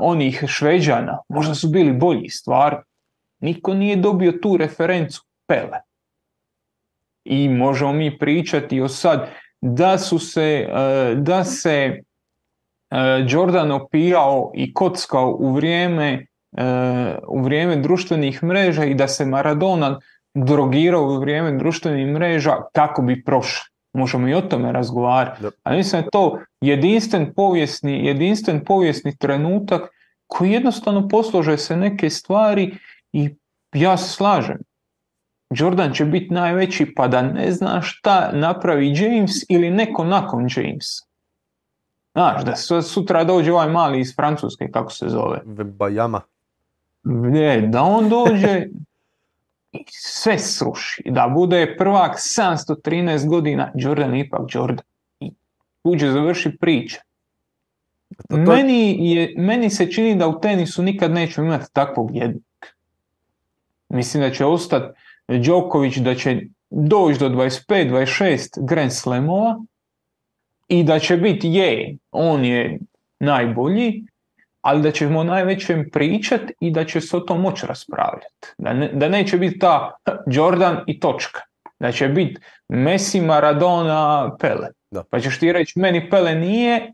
onih 0.00 0.44
Šveđana, 0.48 1.18
možda 1.28 1.54
su 1.54 1.68
bili 1.68 1.92
bolji 1.92 2.28
stvar. 2.28 2.82
Niko 3.40 3.74
nije 3.74 3.96
dobio 3.96 4.32
tu 4.32 4.56
referencu 4.56 5.24
Pele. 5.46 5.78
I 7.24 7.48
možemo 7.48 7.92
mi 7.92 8.18
pričati 8.18 8.80
o 8.80 8.88
sad 8.88 9.28
da 9.60 9.98
su 9.98 10.18
se, 10.18 10.68
e, 10.72 11.14
da 11.14 11.44
se 11.44 12.02
Jordan 13.28 13.72
opijao 13.72 14.52
i 14.54 14.74
kockao 14.74 15.36
u 15.40 15.52
vrijeme, 15.52 16.26
u 17.28 17.42
vrijeme 17.42 17.76
društvenih 17.76 18.42
mreža 18.42 18.84
i 18.84 18.94
da 18.94 19.08
se 19.08 19.26
Maradona 19.26 20.00
drogirao 20.34 21.02
u 21.02 21.20
vrijeme 21.20 21.58
društvenih 21.58 22.06
mreža 22.06 22.56
kako 22.72 23.02
bi 23.02 23.24
prošao. 23.24 23.64
Možemo 23.92 24.28
i 24.28 24.34
o 24.34 24.40
tome 24.40 24.72
razgovarati. 24.72 25.44
Ali 25.62 25.76
mislim 25.76 26.00
da 26.02 26.06
je 26.06 26.10
to 26.10 26.38
jedinstven 26.60 27.32
povijesni, 27.34 28.06
jedinstven 28.06 28.64
povijesni 28.64 29.16
trenutak 29.16 29.82
koji 30.26 30.50
jednostavno 30.50 31.08
poslože 31.08 31.56
se 31.58 31.76
neke 31.76 32.10
stvari 32.10 32.74
i 33.12 33.34
ja 33.72 33.96
se 33.96 34.08
slažem. 34.08 34.58
Jordan 35.50 35.92
će 35.92 36.04
biti 36.04 36.34
najveći 36.34 36.94
pa 36.96 37.08
da 37.08 37.22
ne 37.22 37.52
zna 37.52 37.80
šta 37.82 38.30
napravi 38.32 38.94
James 38.96 39.32
ili 39.48 39.70
neko 39.70 40.04
nakon 40.04 40.48
Jamesa. 40.56 41.04
Znaš, 42.12 42.44
da 42.44 42.56
su- 42.56 42.82
sutra 42.82 43.24
dođe 43.24 43.52
ovaj 43.52 43.68
mali 43.68 44.00
iz 44.00 44.16
Francuske, 44.16 44.70
kako 44.72 44.92
se 44.92 45.08
zove. 45.08 45.40
Bajama. 45.64 46.20
Ne, 47.04 47.60
da 47.60 47.82
on 47.82 48.08
dođe 48.08 48.66
i 49.72 49.84
sve 49.88 50.38
sruši. 50.38 51.02
Da 51.06 51.28
bude 51.28 51.74
prvak 51.78 52.16
713 52.16 53.28
godina, 53.28 53.72
Jordan 53.74 54.16
ipak 54.16 54.40
Jordan. 54.48 54.84
I 55.20 55.30
tu 55.82 55.96
će 55.96 56.10
završi 56.10 56.56
priča. 56.56 57.00
to- 58.28 58.36
Meni, 58.36 59.10
je, 59.10 59.34
meni 59.36 59.70
se 59.70 59.90
čini 59.90 60.14
da 60.14 60.28
u 60.28 60.40
tenisu 60.40 60.82
nikad 60.82 61.10
nećemo 61.10 61.46
imati 61.46 61.72
takvog 61.72 62.16
jednog. 62.16 62.42
Mislim 63.88 64.22
da 64.22 64.30
će 64.30 64.44
ostati 64.44 65.00
Djokovic, 65.28 65.96
da 65.96 66.14
će 66.14 66.40
doći 66.70 67.18
do 67.20 67.28
25-26 67.28 68.48
Grand 68.58 68.92
Slamova 68.92 69.60
i 70.68 70.84
da 70.84 70.98
će 70.98 71.16
biti 71.16 71.48
je, 71.48 71.96
on 72.10 72.44
je 72.44 72.78
najbolji, 73.20 74.04
ali 74.60 74.82
da 74.82 74.90
ćemo 74.90 75.24
najvećem 75.24 75.90
pričat 75.92 76.40
i 76.60 76.70
da 76.70 76.84
će 76.84 77.00
se 77.00 77.16
o 77.16 77.20
tom 77.20 77.40
moći 77.40 77.66
raspravljati. 77.66 78.48
Da, 78.58 78.72
ne- 78.72 78.90
da 78.92 79.08
neće 79.08 79.38
biti 79.38 79.58
ta 79.58 79.96
Jordan 80.26 80.76
i 80.86 81.00
točka. 81.00 81.40
Da 81.80 81.92
će 81.92 82.08
biti 82.08 82.40
Messi, 82.68 83.20
Maradona, 83.20 84.36
Pele. 84.40 84.68
Da. 84.90 85.02
Pa 85.10 85.20
ćeš 85.20 85.38
ti 85.38 85.52
reći, 85.52 85.78
meni 85.78 86.10
Pele 86.10 86.34
nije, 86.34 86.92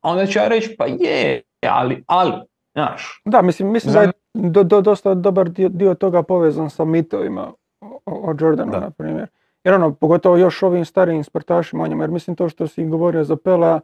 a 0.00 0.10
onda 0.10 0.26
ću 0.26 0.38
ja 0.38 0.48
reći, 0.48 0.74
pa 0.78 0.86
je, 0.86 1.42
ali, 1.62 2.04
ali, 2.06 2.32
znaš. 2.74 3.22
Da, 3.24 3.42
mislim, 3.42 3.68
mislim 3.68 3.94
da 3.94 4.00
je 4.02 4.10
do, 4.34 4.62
do- 4.62 4.80
dosta 4.80 5.14
dobar 5.14 5.48
dio, 5.48 5.68
dio 5.68 5.94
toga 5.94 6.22
povezan 6.22 6.70
sa 6.70 6.84
mitovima 6.84 7.52
o, 7.80 8.00
o 8.06 8.34
Jordanu, 8.40 8.72
Da. 8.72 8.80
na 8.80 8.90
primjer. 8.90 9.26
Jer 9.64 9.74
ono, 9.74 9.94
pogotovo 9.94 10.36
još 10.36 10.62
ovim 10.62 10.84
starijim 10.84 11.24
sportašima 11.24 11.84
o 11.84 11.88
njemu, 11.88 12.02
jer 12.02 12.10
mislim 12.10 12.36
to 12.36 12.48
što 12.48 12.66
si 12.66 12.84
govorio 12.84 13.24
za 13.24 13.36
Pelea, 13.36 13.80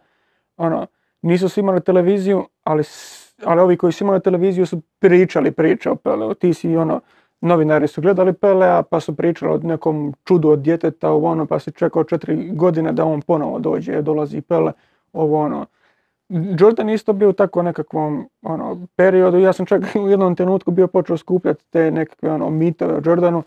ono, 0.57 0.87
nisu 1.23 1.49
svi 1.49 1.61
imali 1.61 1.81
televiziju, 1.81 2.49
ali, 2.65 2.82
ali 3.44 3.61
ovi 3.61 3.77
koji 3.77 3.93
su 3.93 4.05
imali 4.05 4.20
televiziju 4.20 4.66
su 4.66 4.82
pričali 4.99 5.51
priče 5.51 5.90
o 5.90 5.97
Peleu. 5.97 6.35
Ti 6.35 6.55
si 6.55 6.77
ono, 6.77 7.01
novinari 7.40 7.89
su 7.89 8.01
gledali 8.01 8.32
Pelea, 8.32 8.82
pa 8.82 9.01
su 9.01 9.16
pričali 9.16 9.53
o 9.53 9.59
nekom 9.59 10.15
čudu 10.24 10.49
od 10.49 10.59
djeteta, 10.59 11.11
ovo 11.11 11.28
ono, 11.28 11.47
pa 11.47 11.59
si 11.59 11.73
čekao 11.73 12.05
četiri 12.05 12.51
godine 12.53 12.93
da 12.93 13.05
on 13.05 13.23
ponovo 13.23 13.59
dođe, 13.59 14.03
dolazi 14.03 14.40
Pele, 14.40 14.73
ovo 15.12 15.40
ono. 15.40 15.66
Jordan 16.59 16.90
isto 16.90 17.12
bio 17.12 17.28
u 17.28 17.32
tako 17.32 17.62
nekakvom 17.62 18.28
ono, 18.43 18.86
periodu, 18.97 19.39
ja 19.39 19.53
sam 19.53 19.66
čak 19.66 19.82
u 19.94 20.09
jednom 20.09 20.36
trenutku 20.36 20.70
bio 20.70 20.86
počeo 20.86 21.16
skupljati 21.16 21.65
te 21.70 21.90
nekakve 21.90 22.31
ono, 22.31 22.51
mitove 22.51 22.94
o 22.94 23.01
Jordanu, 23.05 23.43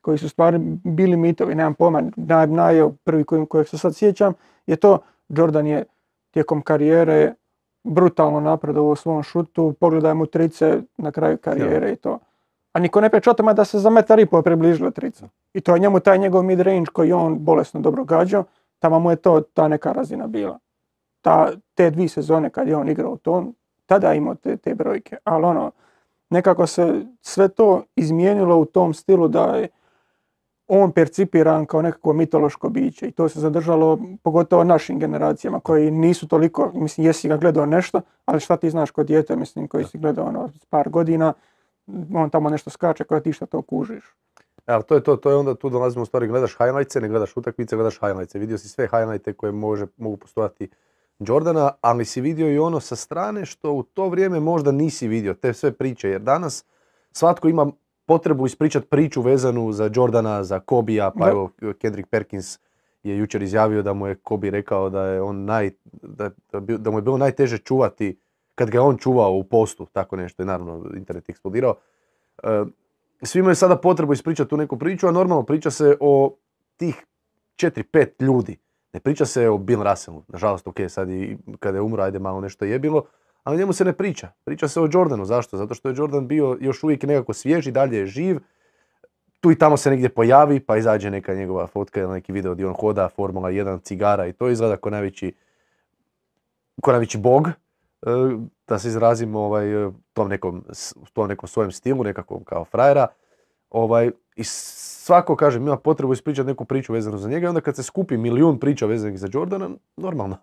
koji 0.00 0.18
su 0.18 0.28
stvarno 0.28 0.60
bili 0.84 1.16
mitovi, 1.16 1.54
nemam 1.54 1.74
pojma, 1.74 2.02
naj, 2.16 2.46
naj, 2.46 2.74
prvi 3.04 3.24
kojeg 3.24 3.68
se 3.68 3.78
sad 3.78 3.96
sjećam, 3.96 4.34
je 4.66 4.76
to 4.76 4.98
Jordan 5.28 5.66
je 5.66 5.84
tijekom 6.32 6.62
karijere 6.62 7.34
brutalno 7.84 8.40
napredovao 8.40 8.92
u 8.92 8.96
svom 8.96 9.22
šutu, 9.22 9.74
pogledaj 9.80 10.14
mu 10.14 10.26
trice 10.26 10.82
na 10.96 11.12
kraju 11.12 11.38
karijere 11.38 11.92
i 11.92 11.96
to. 11.96 12.18
A 12.72 12.78
niko 12.78 13.00
ne 13.00 13.10
priča 13.10 13.30
o 13.30 13.34
tome 13.34 13.54
da 13.54 13.64
se 13.64 13.78
za 13.78 13.90
metar 13.90 14.20
i 14.20 14.26
pol 14.26 14.42
približila 14.42 14.90
trica. 14.90 15.28
I 15.54 15.60
to 15.60 15.74
je 15.74 15.80
njemu 15.80 16.00
taj 16.00 16.18
njegov 16.18 16.42
mid-range 16.42 16.90
koji 16.92 17.08
je 17.08 17.14
on 17.14 17.38
bolesno 17.38 17.80
dobro 17.80 18.04
gađao, 18.04 18.44
tamo 18.78 18.98
mu 18.98 19.10
je 19.10 19.16
to 19.16 19.40
ta 19.40 19.68
neka 19.68 19.92
razina 19.92 20.26
bila. 20.26 20.58
Ta, 21.20 21.52
te 21.74 21.90
dvije 21.90 22.08
sezone 22.08 22.50
kad 22.50 22.68
je 22.68 22.76
on 22.76 22.88
igrao 22.88 23.16
to, 23.16 23.44
tada 23.86 24.10
je 24.10 24.16
imao 24.16 24.34
te, 24.34 24.56
te 24.56 24.74
brojke. 24.74 25.16
Ali 25.24 25.44
ono, 25.44 25.70
nekako 26.30 26.66
se 26.66 27.06
sve 27.20 27.48
to 27.48 27.82
izmijenilo 27.96 28.56
u 28.56 28.64
tom 28.64 28.94
stilu 28.94 29.28
da 29.28 29.44
je 29.44 29.68
on 30.80 30.92
percipiran 30.92 31.66
kao 31.66 31.82
nekakvo 31.82 32.12
mitološko 32.12 32.68
biće 32.68 33.06
i 33.06 33.12
to 33.12 33.28
se 33.28 33.40
zadržalo 33.40 33.98
pogotovo 34.22 34.64
našim 34.64 34.98
generacijama 34.98 35.60
koji 35.60 35.90
nisu 35.90 36.28
toliko, 36.28 36.70
mislim 36.74 37.06
jesi 37.06 37.28
ga 37.28 37.36
gledao 37.36 37.66
nešto, 37.66 38.00
ali 38.24 38.40
šta 38.40 38.56
ti 38.56 38.70
znaš 38.70 38.90
kod 38.90 39.06
dijete, 39.06 39.36
mislim 39.36 39.68
koji 39.68 39.84
si 39.84 39.98
gledao 39.98 40.26
ono 40.26 40.50
par 40.70 40.88
godina, 40.88 41.32
on 42.14 42.30
tamo 42.30 42.50
nešto 42.50 42.70
skače 42.70 43.04
koja 43.04 43.20
ti 43.20 43.32
šta 43.32 43.46
to 43.46 43.62
kužiš. 43.62 44.04
Ali 44.66 44.82
to 44.82 44.94
je 44.94 45.02
to, 45.02 45.16
to 45.16 45.30
je 45.30 45.36
onda 45.36 45.54
tu 45.54 45.70
dolazimo 45.70 46.02
u 46.02 46.06
stvari, 46.06 46.26
gledaš 46.26 46.56
highlightse, 46.58 47.00
ne 47.00 47.08
gledaš 47.08 47.36
utakmice, 47.36 47.76
gledaš 47.76 47.98
highlightse. 48.00 48.38
Vidio 48.38 48.58
si 48.58 48.68
sve 48.68 48.88
highlighte 48.88 49.32
koje 49.32 49.52
može, 49.52 49.86
mogu 49.96 50.16
postojati 50.16 50.70
Jordana, 51.18 51.70
ali 51.80 52.04
si 52.04 52.20
vidio 52.20 52.52
i 52.52 52.58
ono 52.58 52.80
sa 52.80 52.96
strane 52.96 53.46
što 53.46 53.72
u 53.72 53.82
to 53.82 54.08
vrijeme 54.08 54.40
možda 54.40 54.72
nisi 54.72 55.08
vidio, 55.08 55.34
te 55.34 55.54
sve 55.54 55.72
priče, 55.72 56.08
jer 56.08 56.20
danas 56.20 56.64
svatko 57.12 57.48
ima 57.48 57.72
potrebu 58.12 58.46
ispričati 58.46 58.86
priču 58.86 59.22
vezanu 59.22 59.72
za 59.72 59.90
Jordana, 59.94 60.44
za 60.44 60.60
Kobija, 60.60 61.10
pa 61.18 61.28
evo 61.30 61.50
Kendrick 61.78 62.10
Perkins 62.10 62.58
je 63.02 63.16
jučer 63.18 63.42
izjavio 63.42 63.82
da 63.82 63.92
mu 63.92 64.06
je 64.06 64.14
Kobi 64.14 64.50
rekao 64.50 64.90
da 64.90 65.06
je 65.06 65.22
on 65.22 65.44
naj, 65.44 65.70
da, 66.02 66.30
da, 66.52 66.60
bi- 66.60 66.78
da 66.78 66.90
mu 66.90 66.98
je 66.98 67.02
bilo 67.02 67.18
najteže 67.18 67.58
čuvati 67.58 68.18
kad 68.54 68.70
ga 68.70 68.78
je 68.78 68.82
on 68.82 68.96
čuvao 68.96 69.32
u 69.32 69.44
postu, 69.44 69.86
tako 69.92 70.16
nešto, 70.16 70.42
i 70.42 70.46
naravno 70.46 70.84
internet 70.96 71.28
je 71.28 71.32
eksplodirao. 71.32 71.74
E, 72.42 72.64
svi 73.22 73.40
imaju 73.40 73.54
sada 73.54 73.76
potrebu 73.76 74.12
ispričati 74.12 74.50
tu 74.50 74.56
neku 74.56 74.78
priču, 74.78 75.08
a 75.08 75.10
normalno 75.12 75.42
priča 75.42 75.70
se 75.70 75.96
o 76.00 76.36
tih 76.76 77.06
4-5 77.56 78.22
ljudi. 78.22 78.58
Ne 78.92 79.00
priča 79.00 79.26
se 79.26 79.48
o 79.48 79.58
Bill 79.58 79.82
Russellu, 79.82 80.22
nažalost, 80.28 80.66
ok, 80.68 80.76
sad 80.88 81.10
i 81.10 81.38
kada 81.60 81.78
je 81.78 81.82
umro, 81.82 82.02
ajde 82.02 82.18
malo 82.18 82.40
nešto 82.40 82.64
je 82.64 82.78
bilo, 82.78 83.04
ali 83.44 83.58
njemu 83.58 83.72
se 83.72 83.84
ne 83.84 83.92
priča. 83.92 84.28
Priča 84.44 84.68
se 84.68 84.80
o 84.80 84.88
Jordanu, 84.92 85.24
zašto? 85.24 85.56
Zato 85.56 85.74
što 85.74 85.88
je 85.88 85.94
Jordan 85.98 86.26
bio 86.28 86.56
još 86.60 86.82
uvijek 86.82 87.02
nekako 87.02 87.32
svjež 87.32 87.66
i 87.66 87.72
dalje 87.72 87.98
je 87.98 88.06
živ. 88.06 88.38
Tu 89.40 89.50
i 89.50 89.58
tamo 89.58 89.76
se 89.76 89.90
negdje 89.90 90.08
pojavi, 90.08 90.60
pa 90.60 90.76
izađe 90.76 91.10
neka 91.10 91.34
njegova 91.34 91.66
fotka 91.66 92.00
ili 92.00 92.12
neki 92.12 92.32
video 92.32 92.54
gdje 92.54 92.66
on 92.66 92.74
hoda, 92.74 93.08
Formula 93.08 93.50
1, 93.50 93.82
cigara 93.82 94.26
i 94.26 94.32
to 94.32 94.48
izgleda 94.48 94.76
kao 94.76 94.90
najveći, 94.90 95.32
ko 96.82 96.90
najveći 96.90 97.18
bog, 97.18 97.48
e, 97.48 97.52
da 98.68 98.78
se 98.78 98.88
izrazim 98.88 99.36
ovaj, 99.36 99.66
tom 100.12 100.28
nekom, 100.28 100.64
tom 101.12 101.28
nekom 101.28 101.48
svojem 101.48 101.72
stilu, 101.72 102.04
nekakvom 102.04 102.44
kao 102.44 102.64
frajera. 102.64 103.06
Ovaj, 103.70 104.10
I 104.36 104.44
svako, 104.44 105.36
kažem, 105.36 105.62
ima 105.62 105.76
potrebu 105.76 106.12
ispričati 106.12 106.46
neku 106.46 106.64
priču 106.64 106.92
vezanu 106.92 107.18
za 107.18 107.28
njega 107.28 107.46
i 107.46 107.48
onda 107.48 107.60
kad 107.60 107.76
se 107.76 107.82
skupi 107.82 108.16
milijun 108.16 108.58
priča 108.58 108.86
vezanih 108.86 109.18
za 109.18 109.28
Jordana, 109.32 109.70
normalno, 109.96 110.36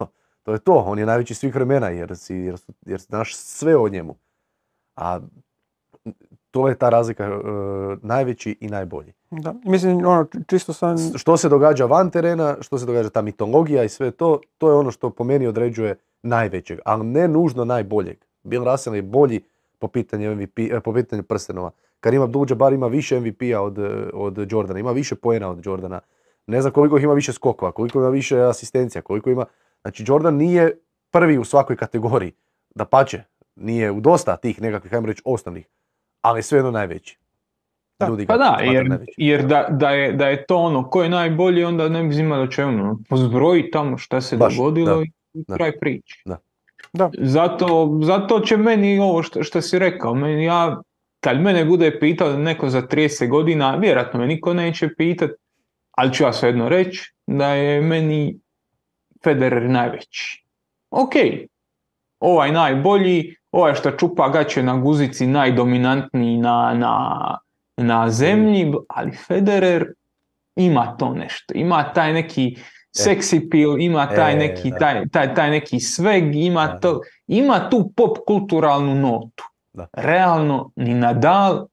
to 0.50 0.54
je 0.54 0.60
to, 0.60 0.74
on 0.74 1.00
je 1.00 1.06
najveći 1.06 1.36
svih 1.36 1.56
vremena 1.56 1.90
jer, 1.90 2.18
si, 2.18 2.36
jer, 2.36 2.56
jer 2.86 3.00
znaš 3.00 3.36
sve 3.36 3.78
o 3.78 3.90
njemu. 3.90 4.16
A 4.96 5.20
to 6.52 6.68
je 6.70 6.76
ta 6.76 6.90
razlika, 6.90 7.24
e, 7.24 7.30
najveći 8.02 8.58
i 8.60 8.68
najbolji. 8.68 9.14
Da. 9.32 9.54
Mislim, 9.66 9.98
ono, 9.98 10.26
či- 10.26 10.40
čisto 10.48 10.74
sam... 10.74 10.98
S- 10.98 11.12
Što 11.16 11.38
se 11.38 11.50
događa 11.50 11.86
van 11.86 12.10
terena, 12.12 12.58
što 12.62 12.78
se 12.78 12.86
događa 12.86 13.10
ta 13.10 13.22
mitologija 13.22 13.84
i 13.84 13.90
sve 13.90 14.12
to, 14.12 14.40
to 14.58 14.70
je 14.70 14.76
ono 14.76 14.92
što 14.92 15.10
po 15.10 15.24
meni 15.24 15.48
određuje 15.48 15.96
najvećeg, 16.24 16.80
ali 16.86 17.06
ne 17.06 17.28
nužno 17.28 17.66
najboljeg. 17.66 18.18
Bill 18.44 18.66
Russell 18.66 18.96
je 18.96 19.02
bolji 19.02 19.42
po 19.80 19.88
pitanju, 19.88 20.36
MVP, 20.36 20.60
eh, 20.60 20.80
po 20.80 20.94
pitanju 20.94 21.24
prstenova. 21.24 21.72
Karim 22.00 22.22
Abdul-Jabbar 22.22 22.74
ima 22.74 22.88
više 22.88 23.20
MVP-a 23.20 23.62
od, 23.62 23.78
od 24.14 24.52
Jordana, 24.52 24.80
ima 24.80 24.92
više 24.92 25.16
poena 25.16 25.50
od 25.50 25.66
Jordana. 25.66 26.00
Ne 26.48 26.62
znam 26.62 26.74
koliko 26.74 26.98
ih 26.98 27.04
ima 27.04 27.14
više 27.14 27.34
skokova, 27.34 27.72
koliko 27.72 28.00
ima 28.00 28.10
više 28.10 28.40
asistencija, 28.40 29.02
koliko 29.02 29.30
ima... 29.30 29.46
Znači 29.82 30.04
Jordan 30.08 30.36
nije 30.36 30.78
prvi 31.12 31.38
u 31.38 31.44
svakoj 31.44 31.76
kategoriji. 31.76 32.32
Da 32.76 32.86
pače, 32.86 33.24
nije 33.56 33.92
u 33.92 34.00
dosta 34.00 34.38
tih 34.38 34.62
nekakvih, 34.62 34.94
ajmo 34.94 35.08
reći, 35.08 35.22
osnovnih, 35.26 35.68
ali 36.22 36.44
svejedno 36.44 36.72
najveći. 36.72 37.18
Da, 38.00 38.08
Ljudi 38.08 38.26
Pa 38.26 38.38
da, 38.38 38.58
jer, 38.62 39.00
jer 39.18 39.46
da, 39.46 39.68
da, 39.70 39.90
je, 39.90 40.14
da 40.14 40.28
je 40.28 40.46
to 40.46 40.58
ono, 40.58 40.90
ko 40.90 41.04
je 41.04 41.10
najbolji, 41.10 41.64
onda 41.64 41.90
ne 41.90 42.04
bi 42.04 42.14
zimali 42.14 42.44
o 42.44 42.48
čemu. 42.48 42.84
ono, 42.84 43.00
Pozbroji 43.10 43.72
tamo 43.72 43.98
šta 43.98 44.22
se 44.22 44.38
Baš, 44.38 44.56
dogodilo 44.56 44.96
da, 44.96 45.04
i 45.34 45.44
da. 45.48 45.56
kraj 45.56 45.80
priče. 45.80 46.22
Da. 46.26 46.38
Da. 46.94 47.12
Zato, 47.20 48.00
zato 48.04 48.40
će 48.40 48.58
meni 48.58 49.00
ovo 49.00 49.24
što, 49.24 49.44
što 49.44 49.62
si 49.62 49.80
rekao, 49.80 50.14
meni 50.14 50.44
ja, 50.44 50.82
kad 51.20 51.42
mene 51.42 51.66
bude 51.66 52.00
pitao 52.00 52.38
neko 52.38 52.70
za 52.70 52.82
30 52.82 53.30
godina, 53.30 53.76
vjerojatno 53.76 54.20
me 54.20 54.28
niko 54.28 54.54
neće 54.54 54.90
pitat, 54.98 55.32
ali 55.92 56.14
ću 56.14 56.24
ja 56.24 56.34
svejedno 56.34 56.70
reći 56.70 57.14
da 57.28 57.48
je 57.48 57.82
meni 57.82 58.40
Federer 59.24 59.70
najveći. 59.70 60.46
Ok, 60.92 61.14
ovaj 62.20 62.52
najbolji, 62.52 63.36
ovaj 63.52 63.76
što 63.76 63.92
čupa 63.92 64.30
gaće 64.30 64.64
na 64.64 64.78
guzici, 64.78 65.28
najdominantniji 65.28 66.38
na, 66.38 66.74
na, 66.74 67.38
na 67.78 68.10
zemlji, 68.10 68.74
ali 68.90 69.12
Federer 69.12 69.94
ima 70.56 70.98
to 70.98 71.14
nešto, 71.14 71.54
ima 71.56 71.94
taj 71.94 72.14
neki 72.14 72.58
seksi 72.96 73.42
appeal, 73.46 73.80
ima 73.80 74.08
taj 74.08 74.34
E, 74.34 74.36
neki, 74.36 74.72
taj, 74.80 75.10
taj, 75.12 75.36
taj 75.36 75.50
neki 75.50 75.76
swag, 75.76 76.46
ima, 76.46 76.80
to, 76.80 77.02
ima 77.28 77.70
tu 77.70 77.92
pop 77.96 78.18
kulturalnu 78.28 78.96
notu. 78.96 79.44
Da. 79.74 79.88
Realno, 79.94 80.72
ni 80.76 80.94
Nadal, 80.94 81.68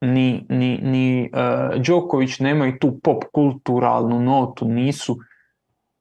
ni, 0.00 0.46
ni, 0.48 0.78
ni 0.82 1.30
uh, 1.32 1.82
Djokovic 1.82 2.38
nemaju 2.38 2.78
tu 2.78 2.98
pop 3.02 3.24
kulturalnu 3.32 4.20
notu, 4.20 4.68
nisu, 4.68 5.18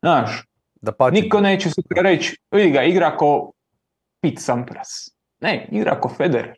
znaš, 0.03 0.47
Da 0.83 0.91
pače, 0.91 1.21
Niko 1.21 1.39
neće 1.41 1.69
sutra 1.69 2.01
reći, 2.01 2.37
vidi 2.51 2.71
ga, 2.71 2.83
igra 2.83 3.17
ko 3.17 3.51
Pete 4.21 4.41
Sampras. 4.41 5.09
Ne, 5.41 5.67
igra 5.71 5.99
ko 5.99 6.09
Federer. 6.09 6.55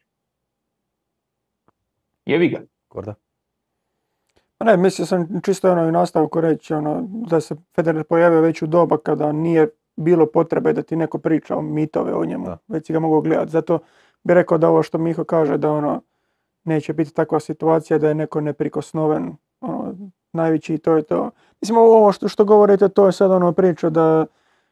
Jevi 2.26 2.50
ga. 2.50 2.62
Korda. 2.88 3.14
Pa 4.58 4.66
Ne, 4.66 4.78
mislio 4.78 5.06
sam 5.06 5.42
čisto 5.44 5.72
ono 5.72 5.88
i 5.88 5.92
nastavku 5.92 6.42
reći 6.42 6.74
ono, 6.74 7.08
da 7.10 7.42
se 7.42 7.56
Federer 7.76 8.04
pojavio 8.04 8.42
već 8.42 8.62
u 8.62 8.68
doba 8.68 8.98
kada 8.98 9.32
nije 9.32 9.68
bilo 9.96 10.26
potrebe 10.26 10.74
da 10.74 10.82
ti 10.82 10.96
neko 10.96 11.18
priča 11.18 11.56
o 11.58 11.62
mitove 11.62 12.14
o 12.14 12.26
njemu, 12.26 12.46
Da. 12.46 12.58
već 12.68 12.88
si 12.88 12.94
ga 12.94 13.00
mogu 13.00 13.22
gledati. 13.22 13.52
Zato 13.52 13.80
bi 14.24 14.34
rekao 14.34 14.58
da 14.58 14.70
ovo 14.70 14.84
što 14.84 14.98
Miho 14.98 15.24
kaže 15.24 15.58
da 15.58 15.72
ono 15.72 16.02
neće 16.64 16.94
biti 16.94 17.14
takva 17.14 17.40
situacija 17.40 18.00
da 18.00 18.08
je 18.08 18.16
neko 18.16 18.42
neprikosnoven, 18.42 19.36
ono, 19.62 19.96
najveći 20.34 20.74
i 20.74 20.78
to 20.78 20.96
je 20.96 21.04
to. 21.04 21.32
Mislim 21.66 21.78
ovo 21.78 22.12
što, 22.12 22.28
što 22.28 22.46
govorite 22.46 22.90
to 22.90 23.06
je 23.06 23.12
sad 23.12 23.32
ono 23.32 23.52
priča 23.52 23.90
da 23.90 24.26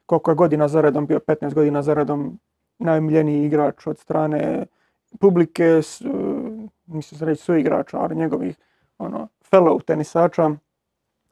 koliko 0.06 0.32
je 0.32 0.36
godina 0.36 0.68
za 0.68 0.82
redom 0.82 1.06
bio, 1.06 1.20
15 1.20 1.54
godina 1.54 1.82
za 1.82 1.94
redom 1.94 2.40
najomiljeniji 2.80 3.46
igrač 3.46 3.88
od 3.88 3.98
strane 4.00 4.66
publike, 5.20 5.82
s, 5.82 6.02
e, 6.02 6.06
mislim 6.86 7.20
se 7.20 7.26
reći 7.26 7.44
su 7.44 7.56
igrača, 7.56 7.98
ali 7.98 8.16
njegovih 8.16 8.58
ono, 8.98 9.28
fellow 9.52 9.84
tenisača. 9.84 10.52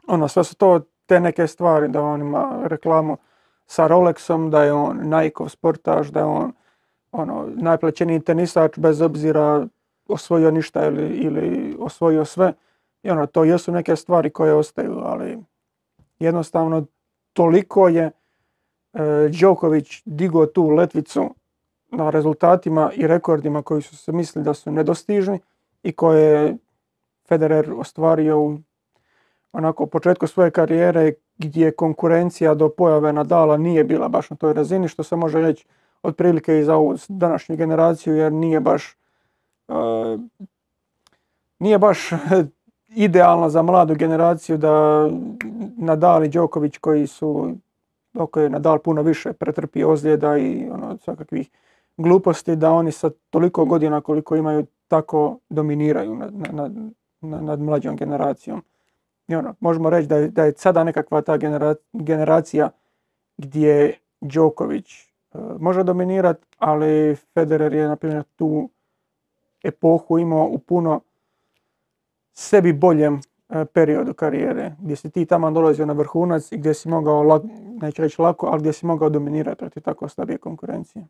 Ono, 0.08 0.28
sve 0.28 0.44
su 0.44 0.56
to 0.56 0.80
te 1.06 1.20
neke 1.20 1.48
stvari 1.48 1.88
da 1.88 2.02
on 2.02 2.22
ima 2.22 2.60
reklamu 2.64 3.18
sa 3.66 3.88
Rolexom, 3.88 4.50
da 4.50 4.64
je 4.64 4.74
on 4.74 4.98
Nikeov 4.98 5.50
sportaš, 5.50 6.08
da 6.08 6.20
je 6.20 6.26
on 6.26 6.54
ono, 7.12 7.50
najplaćeniji 7.56 8.20
tenisač 8.20 8.80
bez 8.80 9.02
obzira 9.02 9.68
osvojio 10.08 10.52
ništa 10.52 10.86
ili, 10.86 11.08
ili 11.08 11.76
osvojio 11.80 12.26
sve. 12.26 12.54
I 13.04 13.10
ono, 13.10 13.26
to 13.26 13.44
jesu 13.44 13.72
neke 13.72 13.96
stvari 13.96 14.30
koje 14.30 14.54
ostaju, 14.54 15.00
ali 15.04 15.51
jednostavno 16.22 16.86
toliko 17.34 17.88
je 17.88 18.04
e, 18.04 18.12
Đoković 19.42 20.02
digao 20.06 20.46
tu 20.46 20.70
letvicu 20.70 21.36
na 21.92 22.10
rezultatima 22.10 22.92
i 22.96 23.08
rekordima 23.08 23.62
koji 23.62 23.82
su 23.82 23.98
se 23.98 24.12
mislili 24.12 24.46
da 24.46 24.54
su 24.54 24.72
nedostižni 24.72 25.40
i 25.84 25.92
koje 25.92 26.24
je 26.24 26.58
Federer 27.28 27.74
ostvario 27.78 28.40
u 28.40 28.58
onako 29.52 29.86
početku 29.86 30.28
svoje 30.28 30.52
karijere 30.52 31.14
gdje 31.38 31.72
konkurencija 31.72 32.54
do 32.54 32.70
pojave 32.70 33.14
Nadala 33.14 33.58
nije 33.58 33.84
bila 33.84 34.08
baš 34.08 34.30
na 34.30 34.36
toj 34.36 34.54
razini, 34.54 34.88
što 34.88 35.04
se 35.04 35.16
može 35.16 35.42
reći 35.42 35.66
otprilike 36.04 36.60
i 36.60 36.64
za 36.64 36.76
ovu 36.76 36.96
današnju 37.08 37.56
generaciju, 37.56 38.16
jer 38.16 38.34
nije 38.34 38.60
baš 38.60 38.98
e, 39.68 39.74
nije 41.60 41.78
baš 41.80 42.10
idealna 42.96 43.50
za 43.50 43.62
mladu 43.62 43.96
generaciju 43.96 44.58
da 44.58 45.08
Nadal 45.78 46.24
i 46.24 46.30
Đoković 46.30 46.78
koji 46.78 47.08
su 47.08 47.52
je 48.36 48.50
Nadal 48.50 48.80
puno 48.80 49.02
više 49.02 49.34
pretrpio 49.34 49.92
ozljeda 49.92 50.38
i 50.38 50.70
ono, 50.72 50.98
svakakvih 50.98 51.50
gluposti, 51.98 52.56
da 52.56 52.72
oni 52.72 52.92
sa 52.92 53.10
toliko 53.30 53.66
godina 53.66 54.02
koliko 54.02 54.36
imaju 54.36 54.66
tako 54.88 55.38
dominiraju 55.50 56.16
nad, 56.16 56.34
nad, 56.34 56.72
nad, 57.22 57.44
nad 57.44 57.60
mlađom 57.60 57.96
generacijom. 57.96 58.64
I 59.28 59.36
ono, 59.36 59.56
možemo 59.60 59.90
reći 59.90 60.08
da 60.08 60.16
je, 60.16 60.30
da 60.30 60.44
je 60.44 60.54
sada 60.58 60.84
nekakva 60.84 61.22
ta 61.22 61.38
genera, 61.38 61.76
generacija 61.94 62.70
gdje 63.38 63.98
Đoković 64.22 64.94
e, 64.94 65.08
može 65.60 65.84
dominirati, 65.84 66.46
ali 66.58 67.16
Federer 67.34 67.74
je 67.74 67.88
na 67.88 67.96
primjer 67.96 68.24
tu 68.36 68.70
epohu 69.64 70.20
imao 70.20 70.46
u 70.46 70.58
puno 70.58 71.02
sebi 72.42 72.74
boljem 72.74 73.20
e, 73.50 73.66
periodu 73.66 74.14
karijere, 74.14 74.76
gdje 74.80 74.96
si 74.96 75.12
ti 75.12 75.26
tamo 75.26 75.52
dolazio 75.52 75.86
na 75.86 75.94
vrhunac 75.94 76.52
i 76.52 76.58
gdje 76.58 76.74
si 76.74 76.90
mogao, 76.90 77.24
lak, 77.24 77.44
neću 77.82 78.02
reći 78.02 78.22
lako, 78.22 78.48
ali 78.48 78.60
gdje 78.60 78.74
si 78.74 78.86
mogao 78.86 79.10
dominirati 79.10 79.58
protiv 79.58 79.84
tako 79.84 80.10
slabije 80.10 80.38
konkurencije. 80.38 81.08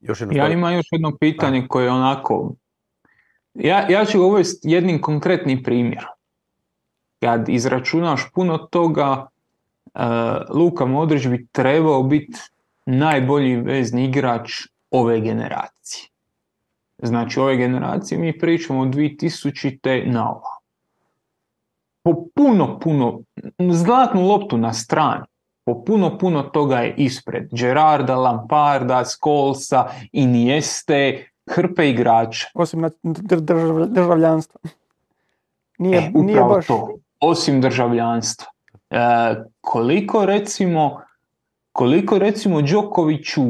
Još 0.00 0.20
jedno 0.20 0.36
Ja 0.36 0.48
imam 0.48 0.74
još 0.74 0.86
jedno 0.90 1.16
pitanje 1.20 1.66
koje 1.68 1.84
je 1.84 1.90
onako... 1.90 2.52
Ja, 3.54 3.86
ja 3.88 4.04
ću 4.04 4.22
uvesti 4.22 4.70
jednim 4.70 5.00
konkretnim 5.00 5.62
primjerom. 5.62 6.10
Kad 7.20 7.48
izračunaš 7.48 8.30
puno 8.34 8.58
toga, 8.58 9.26
e, 9.94 10.00
Luka 10.48 10.86
Modrić 10.86 11.26
bi 11.26 11.46
trebao 11.52 12.02
biti 12.02 12.38
najbolji 12.86 13.56
vezni 13.56 14.04
igrač 14.04 14.50
ove 14.90 15.20
generacije. 15.20 16.13
Znači 16.98 17.40
ove 17.40 17.56
generacije 17.56 18.18
mi 18.18 18.38
pričamo 18.38 18.80
od 18.80 18.88
2000. 18.88 20.06
na 20.06 20.30
ovo. 20.30 20.60
Po 22.02 22.24
puno, 22.34 22.78
puno, 22.78 23.20
zlatnu 23.72 24.26
loptu 24.26 24.56
na 24.58 24.72
strani, 24.72 25.24
po 25.64 25.84
puno, 25.84 26.18
puno 26.18 26.42
toga 26.42 26.78
je 26.78 26.94
ispred. 26.96 27.48
Gerarda, 27.52 28.16
Lamparda, 28.16 29.04
Skolsa, 29.04 29.86
Inieste, 30.12 31.26
hrpe 31.46 31.90
igrača. 31.90 32.46
Osim 32.54 32.80
na 32.80 32.90
dr- 33.02 33.40
držav- 33.40 33.86
državljanstva. 33.86 34.60
Nije, 35.78 35.98
E, 35.98 36.10
nije 36.14 36.44
baš... 36.44 36.66
to, 36.66 36.94
osim 37.20 37.60
državljanstva. 37.60 38.46
E, 38.90 38.98
koliko 39.60 40.26
recimo 40.26 41.00
koliko 41.72 42.18
recimo 42.18 42.62
Đokoviću 42.62 43.42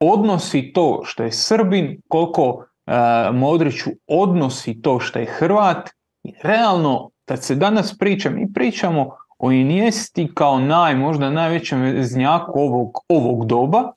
odnosi 0.00 0.72
to 0.74 1.02
što 1.04 1.22
je 1.22 1.32
Srbin, 1.32 2.00
koliko 2.08 2.66
e, 2.86 2.92
Modriću 3.32 3.90
odnosi 4.06 4.82
to 4.82 5.00
što 5.00 5.18
je 5.18 5.26
Hrvat, 5.26 5.90
i 6.24 6.32
realno 6.42 7.10
kad 7.24 7.44
se 7.44 7.54
danas 7.54 7.98
priča, 7.98 8.30
mi 8.30 8.52
pričamo 8.52 9.16
o 9.38 9.52
Iniesti 9.52 10.30
kao 10.34 10.58
naj, 10.58 10.94
možda 10.94 11.30
najvećem 11.30 11.82
veznjaku 11.82 12.60
ovog, 12.60 12.98
ovog 13.08 13.46
doba, 13.46 13.92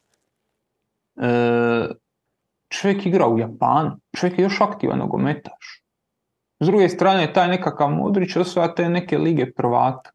e, 1.16 1.88
čovjek 2.70 3.06
igra 3.06 3.28
u 3.28 3.40
Japanu, 3.40 4.00
čovjek 4.16 4.40
je 4.40 4.44
još 4.44 4.62
aktivan 4.62 5.00
nogometaš. 5.00 5.84
S 6.60 6.68
druge 6.68 6.90
strane, 6.90 7.34
taj 7.34 7.48
nekakav 7.48 7.90
Modrić 7.90 8.36
osvaja 8.36 8.76
te 8.76 8.90
neke 8.90 9.18
lige 9.18 9.54
prvaka. 9.54 10.12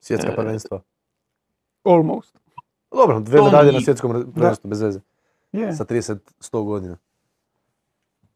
Svjetska 0.00 0.32
E, 0.32 0.36
prvenstva. 0.36 0.80
Almost. 1.84 2.47
Dobro, 2.90 3.20
dve 3.20 3.42
medalje 3.42 3.72
na 3.72 3.80
svjetskom 3.80 4.32
prvenstvu, 4.34 4.68
bez 4.68 4.80
veze. 4.82 5.00
Je. 5.52 5.72
Sa 5.72 5.84
30-100 5.84 6.64
godina. 6.64 6.96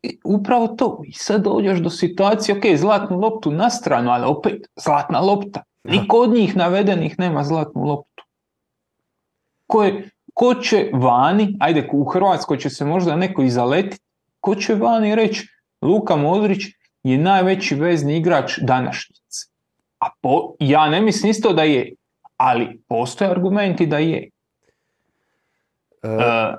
I 0.03 0.19
upravo 0.24 0.69
to. 0.69 1.03
I 1.05 1.12
sad 1.12 1.43
dođeš 1.43 1.79
do 1.79 1.91
situacije, 1.91 2.59
ok, 2.59 2.79
zlatnu 2.79 3.19
loptu 3.19 3.51
na 3.51 3.70
stranu, 3.70 4.11
ali 4.11 4.24
opet 4.27 4.69
zlatna 4.77 5.20
lopta. 5.20 5.62
Niko 5.85 6.16
od 6.16 6.31
njih 6.31 6.57
navedenih 6.57 7.19
nema 7.19 7.45
zlatnu 7.45 7.85
loptu. 7.85 8.24
Ko, 9.66 9.85
je, 9.85 10.11
ko 10.35 10.55
će 10.55 10.91
vani, 10.93 11.57
ajde 11.61 11.89
u 11.93 12.05
Hrvatskoj 12.05 12.59
će 12.59 12.70
se 12.70 12.85
možda 12.85 13.16
neko 13.16 13.43
i 13.43 13.51
zaletiti, 13.51 14.05
ko 14.41 14.55
će 14.55 14.74
vani 14.74 15.15
reći 15.15 15.49
Luka 15.83 16.16
Modrić 16.16 16.62
je 17.03 17.19
najveći 17.19 17.74
vezni 17.74 18.16
igrač 18.16 18.59
današnjice. 18.59 19.47
A 19.99 20.07
po, 20.20 20.55
ja 20.59 20.89
ne 20.91 21.01
mislim 21.01 21.31
isto 21.31 21.53
da 21.53 21.62
je, 21.62 21.95
ali 22.37 22.81
postoje 22.89 23.31
argumenti 23.31 23.87
da 23.87 23.99
je. 23.99 24.29
E, 26.03 26.09
E, 26.09 26.55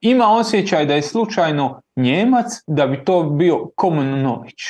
ima 0.00 0.28
osjećaj 0.28 0.86
da 0.86 0.94
je 0.94 1.02
slučajno 1.02 1.80
Njemac 1.96 2.46
da 2.66 2.86
bi 2.86 3.04
to 3.04 3.22
bio 3.22 3.68
Koman 3.76 4.22
Nović. 4.22 4.60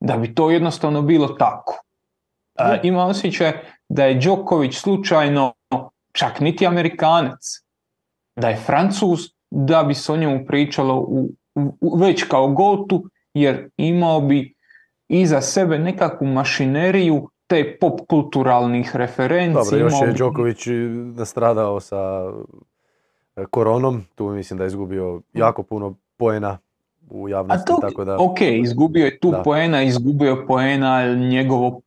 Da 0.00 0.16
bi 0.16 0.34
to 0.34 0.50
jednostavno 0.50 1.02
bilo 1.02 1.28
tako. 1.28 1.82
E, 2.58 2.80
ima 2.82 3.04
osjećaj 3.06 3.52
da 3.88 4.04
je 4.04 4.14
Đoković 4.14 4.76
slučajno 4.76 5.52
čak 6.12 6.40
niti 6.40 6.66
Amerikanac. 6.66 7.40
Da 8.36 8.48
je 8.48 8.56
Francuz 8.56 9.20
da 9.50 9.82
bi 9.82 9.94
se 9.94 10.12
o 10.12 10.16
njemu 10.16 10.46
pričalo 10.46 10.98
u, 10.98 11.28
u- 11.54 11.76
u- 11.80 11.96
već 11.96 12.22
kao 12.22 12.48
gotu 12.48 13.04
jer 13.34 13.70
imao 13.76 14.20
bi 14.20 14.54
iza 15.08 15.40
sebe 15.40 15.78
nekakvu 15.78 16.26
mašineriju 16.26 17.28
te 17.46 17.78
pop 17.80 18.00
kulturalnih 18.08 18.96
referenci. 18.96 19.54
Dobro, 19.54 19.78
još 19.78 19.92
je 20.02 20.12
Đoković 20.14 20.66
nastradao 21.16 21.80
sa 21.80 22.22
koronom, 23.46 24.04
tu 24.14 24.28
mislim 24.28 24.58
da 24.58 24.64
je 24.64 24.68
izgubio 24.68 25.20
jako 25.34 25.62
puno 25.62 25.94
poena 26.16 26.58
u 27.10 27.26
A 27.26 27.30
javnosti, 27.30 27.66
to, 27.66 27.78
tako 27.80 28.04
da... 28.04 28.16
ok, 28.18 28.40
izgubio 28.40 29.04
je 29.04 29.18
tu 29.18 29.30
Da. 29.30 29.42
poena, 29.42 29.82
izgubio 29.82 30.30
je 30.30 30.46
poena, 30.46 31.14
njegovo 31.14 31.80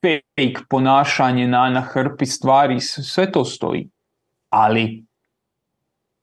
fake 0.00 0.64
ponašanje 0.68 1.46
na, 1.46 1.70
na 1.70 1.80
hrpi 1.80 2.26
stvari, 2.26 2.80
sve 2.80 3.32
to 3.32 3.44
stoji. 3.44 3.88
Ali 4.50 5.04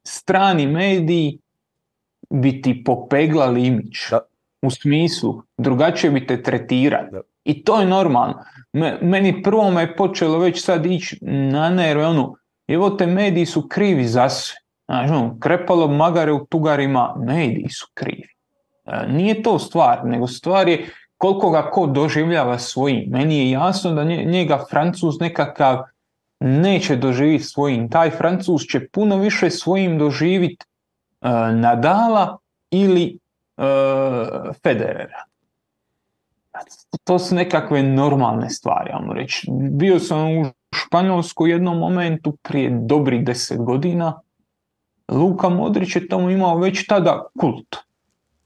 strani 0.03 0.67
mediji 0.67 1.39
bi 2.29 2.61
ti 2.61 2.83
popeglali 2.83 3.65
imidž. 3.65 3.97
Da. 4.11 4.19
U 4.61 4.71
smislu, 4.71 5.43
drugačije 5.57 6.11
bi 6.11 6.27
te 6.27 6.43
tretirali. 6.43 7.07
Da. 7.11 7.21
I 7.43 7.63
to 7.63 7.79
je 7.79 7.85
normalno. 7.85 8.43
Me- 8.73 8.97
meni 9.01 9.43
prvo 9.43 9.71
me 9.71 9.81
je 9.81 9.95
počelo 9.95 10.39
već 10.39 10.63
sad 10.63 10.85
ići 10.85 11.17
na 11.21 11.69
nerve, 11.69 12.05
ono, 12.05 12.35
evo 12.73 12.89
te 12.89 13.05
mediji 13.07 13.45
su 13.45 13.67
krivi 13.67 14.07
za 14.07 14.29
sve. 14.29 14.55
Znaš, 14.85 15.09
ono, 15.09 15.37
krepalo 15.39 15.87
magare 15.87 16.31
u 16.31 16.45
tugarima, 16.45 17.15
mediji 17.17 17.69
su 17.69 17.87
krivi. 17.93 18.29
E, 18.85 19.07
Nije 19.07 19.43
to 19.43 19.59
stvar, 19.59 20.05
nego 20.05 20.27
stvar 20.27 20.67
je 20.67 20.89
koliko 21.17 21.49
ga 21.49 21.71
ko 21.71 21.85
doživljava 21.87 22.59
svojim. 22.59 23.09
Meni 23.09 23.37
je 23.37 23.51
jasno 23.51 23.91
da 23.91 24.03
nje- 24.03 24.25
njega 24.25 24.65
Francuz 24.69 25.19
nekakav 25.19 25.83
neće 26.39 26.95
doživjeti 26.95 27.43
svojim. 27.43 27.89
Taj 27.89 28.09
Francuz 28.11 28.61
će 28.61 28.87
puno 28.87 29.17
više 29.17 29.49
svojim 29.49 29.97
doživjeti 29.99 30.65
e, 31.21 31.29
Nadala 31.53 32.37
ili 32.71 33.17
e, 33.57 33.63
Federera. 34.63 35.23
To 37.03 37.19
su 37.19 37.35
nekakve 37.35 37.83
normalne 37.83 38.49
stvari, 38.49 38.91
ajmo 38.93 39.13
reći. 39.13 39.47
Bio 39.51 39.99
sam 39.99 40.37
u 40.37 40.45
Španjolsku 40.75 41.43
u 41.43 41.47
jednom 41.47 41.77
momentu 41.77 42.37
prije 42.41 42.69
dobrih 42.81 43.25
deset 43.25 43.57
godina. 43.57 44.21
Luka 45.11 45.49
Modrić 45.49 45.95
je 45.95 46.07
tamo 46.07 46.29
imao 46.29 46.57
već 46.57 46.87
tada 46.87 47.23
kult. 47.39 47.75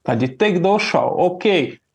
Kad 0.01 0.21
je 0.21 0.37
tek 0.37 0.59
došao, 0.59 1.15
ok, 1.19 1.43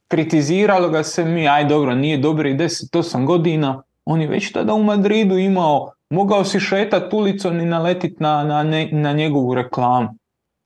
kritiziralo 0.08 0.88
ga 0.88 1.02
se 1.02 1.24
mi, 1.24 1.48
aj 1.48 1.64
dobro, 1.64 1.94
nije 1.94 2.18
dobrih 2.18 2.56
10-8 2.56 3.24
godina, 3.24 3.82
On 4.04 4.20
je 4.20 4.28
već 4.28 4.52
tada 4.52 4.74
u 4.74 4.82
Madridu 4.82 5.38
imao, 5.38 5.92
mogao 6.10 6.44
si 6.44 6.60
šetat 6.60 7.12
ulicom 7.12 7.60
i 7.60 7.64
naletit 7.64 8.20
na, 8.20 8.44
na, 8.44 8.62
na 8.92 9.12
njegovu 9.12 9.54
reklamu, 9.54 10.08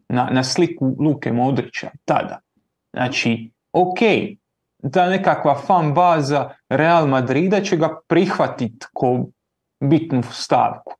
na, 0.08 0.28
na 0.30 0.44
sliku 0.44 0.96
Luke 0.98 1.32
Modrića, 1.32 1.90
tada. 2.04 2.38
Znači, 2.92 3.50
ok, 3.72 3.98
ta 4.92 5.08
nekakva 5.08 5.54
fan 5.54 5.94
baza 5.94 6.50
Real 6.68 7.06
Madrida 7.06 7.60
će 7.60 7.76
ga 7.76 8.00
prihvatit 8.08 8.86
ko 8.92 9.26
bitnu 9.82 10.22
stavku. 10.22 10.94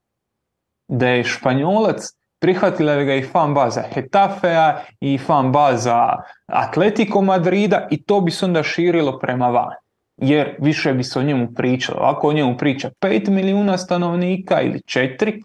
Da 0.89 1.09
je 1.09 1.25
Španjolac, 1.25 2.03
prihvatila 2.41 2.97
bi 2.97 3.05
ga 3.05 3.15
i 3.15 3.23
fan 3.23 3.55
baza 3.55 3.83
Hetafea 3.83 4.81
i 5.01 5.19
fan 5.19 5.53
baza 5.53 6.17
Atletico 6.47 7.21
Madrida 7.21 7.89
i 7.91 8.03
to 8.03 8.21
bi 8.21 8.31
se 8.31 8.45
onda 8.45 8.63
širilo 8.63 9.19
prema 9.19 9.49
van. 9.49 9.71
Jer 10.17 10.57
više 10.61 10.93
bi 10.93 11.05
se 11.05 11.19
o 11.19 11.23
njemu 11.23 11.49
pričalo. 11.55 11.99
Ako 12.03 12.29
o 12.29 12.33
njemu 12.33 12.57
priča 12.57 12.91
5 13.01 13.29
milijuna 13.31 13.79
stanovnika 13.79 14.61
ili 14.61 14.79
4, 14.79 15.43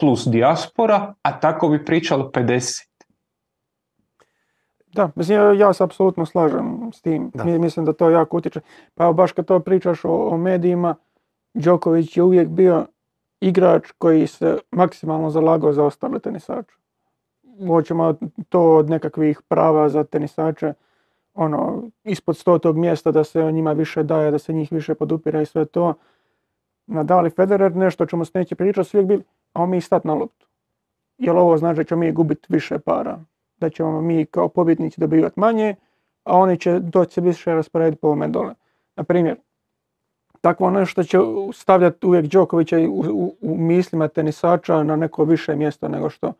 plus 0.00 0.26
dijaspora, 0.26 1.14
a 1.22 1.40
tako 1.40 1.68
bi 1.68 1.84
pričalo 1.84 2.30
50. 2.34 2.88
Da, 4.92 5.10
mislim, 5.14 5.60
ja, 5.60 5.72
se 5.72 5.84
apsolutno 5.84 6.26
slažem 6.26 6.90
s 6.94 7.00
tim. 7.00 7.30
Da. 7.34 7.44
Mi- 7.44 7.58
Mislim 7.58 7.84
da 7.86 7.92
to 7.92 8.10
jako 8.10 8.36
utječe. 8.36 8.60
Pa 8.94 9.04
evo, 9.04 9.12
baš 9.12 9.32
kad 9.32 9.44
to 9.44 9.60
pričaš 9.60 10.04
o, 10.04 10.28
o 10.28 10.36
medijima, 10.36 10.94
Djokovic 11.54 12.16
je 12.16 12.22
uvijek 12.22 12.48
bio 12.48 12.86
igrač 13.40 13.90
koji 13.98 14.26
se 14.26 14.58
maksimalno 14.70 15.30
zalagao 15.30 15.72
za 15.72 15.84
ostale 15.84 16.18
tenisače. 16.18 16.74
Hoćemo 17.66 18.14
to 18.48 18.76
od 18.76 18.90
nekakvih 18.90 19.42
prava 19.48 19.88
za 19.88 20.04
tenisače, 20.04 20.72
ono, 21.34 21.82
ispod 22.04 22.36
stotog 22.36 22.76
mjesta 22.76 23.10
da 23.10 23.24
se 23.24 23.52
njima 23.52 23.72
više 23.72 24.02
daje, 24.02 24.30
da 24.30 24.38
se 24.38 24.52
njih 24.52 24.72
više 24.72 24.94
podupira 24.94 25.42
i 25.42 25.46
sve 25.46 25.64
to. 25.64 25.94
Nadal 26.86 27.26
i 27.26 27.30
Federer, 27.30 27.76
nešto 27.76 28.04
o 28.04 28.06
čemu 28.06 28.24
se 28.24 28.38
neće 28.38 28.54
pričati, 28.54 28.96
uvijek 28.96 29.08
bili, 29.08 29.22
a 29.52 29.66
mi 29.66 29.80
stati 29.80 30.08
na 30.08 30.14
loptu. 30.14 30.46
Jer 31.18 31.36
ovo 31.36 31.56
znači 31.56 31.76
da 31.76 31.84
ćemo 31.84 32.00
mi 32.00 32.12
gubiti 32.12 32.46
više 32.48 32.78
para. 32.78 33.18
Da 33.56 33.70
ćemo 33.70 34.00
mi 34.00 34.26
kao 34.26 34.48
pobjednici 34.48 35.00
dobivati 35.00 35.40
manje, 35.40 35.74
a 36.24 36.36
oni 36.36 36.58
će 36.58 36.78
doći 36.78 37.14
se 37.14 37.20
više 37.20 37.54
rasporediti 37.54 38.00
po 38.00 38.06
ovome 38.06 38.28
dole. 38.28 38.54
Na 38.96 39.04
primjer, 39.04 39.36
takvo 40.42 40.70
nešto 40.70 41.02
će 41.02 41.18
stavljati 41.52 42.06
uvijek 42.06 42.26
Đokovića 42.26 42.78
u, 42.78 43.04
u, 43.10 43.34
u 43.40 43.56
mislima 43.56 44.08
tenisača 44.08 44.82
na 44.82 44.96
neko 44.96 45.24
više 45.24 45.56
mjesto 45.56 45.88
nego 45.88 46.10
što 46.10 46.32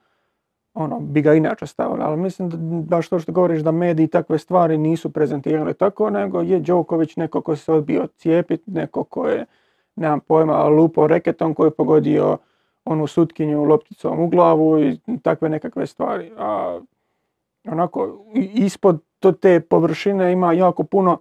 ono, 0.74 1.00
bi 1.00 1.22
ga 1.22 1.34
inače 1.34 1.66
stavili. 1.66 2.02
Ali 2.02 2.16
mislim 2.16 2.48
da 2.50 2.56
baš 2.96 3.08
to 3.08 3.18
što 3.18 3.32
govoriš 3.32 3.60
da 3.60 3.70
mediji 3.70 4.06
takve 4.06 4.38
stvari 4.38 4.78
nisu 4.78 5.10
prezentirali 5.10 5.74
tako, 5.74 6.10
nego 6.10 6.40
je 6.40 6.60
Đoković 6.60 7.16
neko 7.16 7.40
ko 7.40 7.56
se 7.56 7.72
odbio 7.72 8.06
cijepiti, 8.16 8.70
neko 8.70 9.04
ko 9.04 9.28
je, 9.28 9.44
nemam 9.96 10.20
pojma, 10.20 10.64
lupo 10.64 11.06
reketom 11.06 11.54
koji 11.54 11.66
je 11.66 11.70
pogodio 11.70 12.38
onu 12.84 13.06
sutkinju 13.06 13.64
lopticom 13.64 14.20
u 14.20 14.28
glavu 14.28 14.80
i 14.80 14.98
takve 15.22 15.48
nekakve 15.48 15.86
stvari. 15.86 16.32
A 16.38 16.80
onako, 17.64 18.24
ispod 18.54 19.00
to 19.18 19.32
te 19.32 19.60
površine 19.60 20.32
ima 20.32 20.52
jako 20.52 20.84
puno 20.84 21.18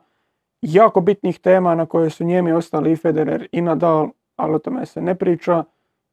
jako 0.62 1.02
bitnih 1.02 1.40
tema 1.40 1.76
na 1.76 1.86
koje 1.86 2.10
su 2.10 2.24
njemi 2.24 2.52
ostali 2.52 2.92
i 2.92 2.96
Federer 2.96 3.48
i 3.52 3.62
Nadal, 3.62 4.10
ali 4.36 4.56
o 4.56 4.60
tome 4.60 4.86
se 4.86 5.02
ne 5.02 5.16
priča 5.16 5.64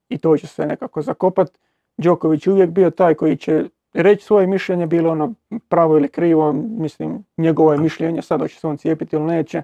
i 0.08 0.18
to 0.18 0.36
će 0.36 0.46
se 0.46 0.66
nekako 0.66 1.02
zakopat. 1.02 1.58
Đoković 1.96 2.46
je 2.46 2.52
uvijek 2.52 2.70
bio 2.70 2.90
taj 2.90 3.14
koji 3.14 3.36
će 3.36 3.64
reći 3.92 4.24
svoje 4.24 4.46
mišljenje, 4.46 4.86
bilo 4.86 5.10
ono 5.10 5.34
pravo 5.68 5.96
ili 5.96 6.08
krivo, 6.08 6.52
mislim, 6.52 7.24
njegovo 7.36 7.72
je 7.72 7.78
mišljenje, 7.78 8.22
sad 8.22 8.40
hoće 8.40 8.60
se 8.60 8.66
on 8.66 8.76
cijepiti 8.76 9.16
ili 9.16 9.24
neće. 9.24 9.62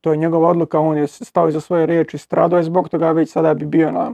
To 0.00 0.10
je 0.10 0.16
njegova 0.16 0.48
odluka, 0.48 0.80
on 0.80 0.96
je 0.96 1.06
stao 1.06 1.48
iza 1.48 1.60
svoje 1.60 1.86
riječi, 1.86 2.18
stradao 2.18 2.56
je 2.56 2.62
zbog 2.62 2.88
toga, 2.88 3.12
već 3.12 3.30
sada 3.32 3.54
bi 3.54 3.66
bio 3.66 3.90
na, 3.90 4.12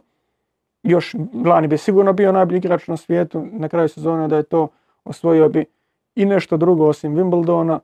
još 0.83 1.15
lani 1.45 1.69
bi 1.69 1.79
sigurno 1.79 2.13
bio 2.13 2.33
najbolji 2.33 2.59
igrač 2.59 2.89
na 2.89 2.97
svijetu, 2.97 3.47
na 3.53 3.69
kraju 3.69 3.89
sezone 3.89 4.29
da 4.29 4.37
je 4.37 4.43
to 4.43 4.69
osvojio 5.05 5.49
bi 5.49 5.65
i 6.15 6.25
nešto 6.25 6.57
drugo 6.57 6.87
osim 6.87 7.17
Wimbledona 7.17 7.79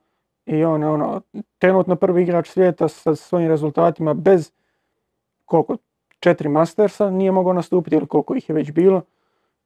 i 0.49 0.65
on 0.65 0.83
je 0.83 0.89
ono, 0.89 1.20
trenutno 1.59 1.97
prvi 1.97 2.23
igrač 2.23 2.49
svijeta 2.49 2.89
sa 2.89 3.15
svojim 3.15 3.49
rezultatima 3.49 4.15
bez 4.15 4.53
koliko, 5.45 5.77
četiri 6.20 6.49
Mastersa 6.49 7.11
nije 7.11 7.33
mogao 7.33 7.53
nastupiti 7.53 7.97
ili 7.97 8.07
koliko 8.07 8.35
ih 8.35 8.49
je 8.49 8.55
već 8.55 8.73
bilo. 8.73 9.03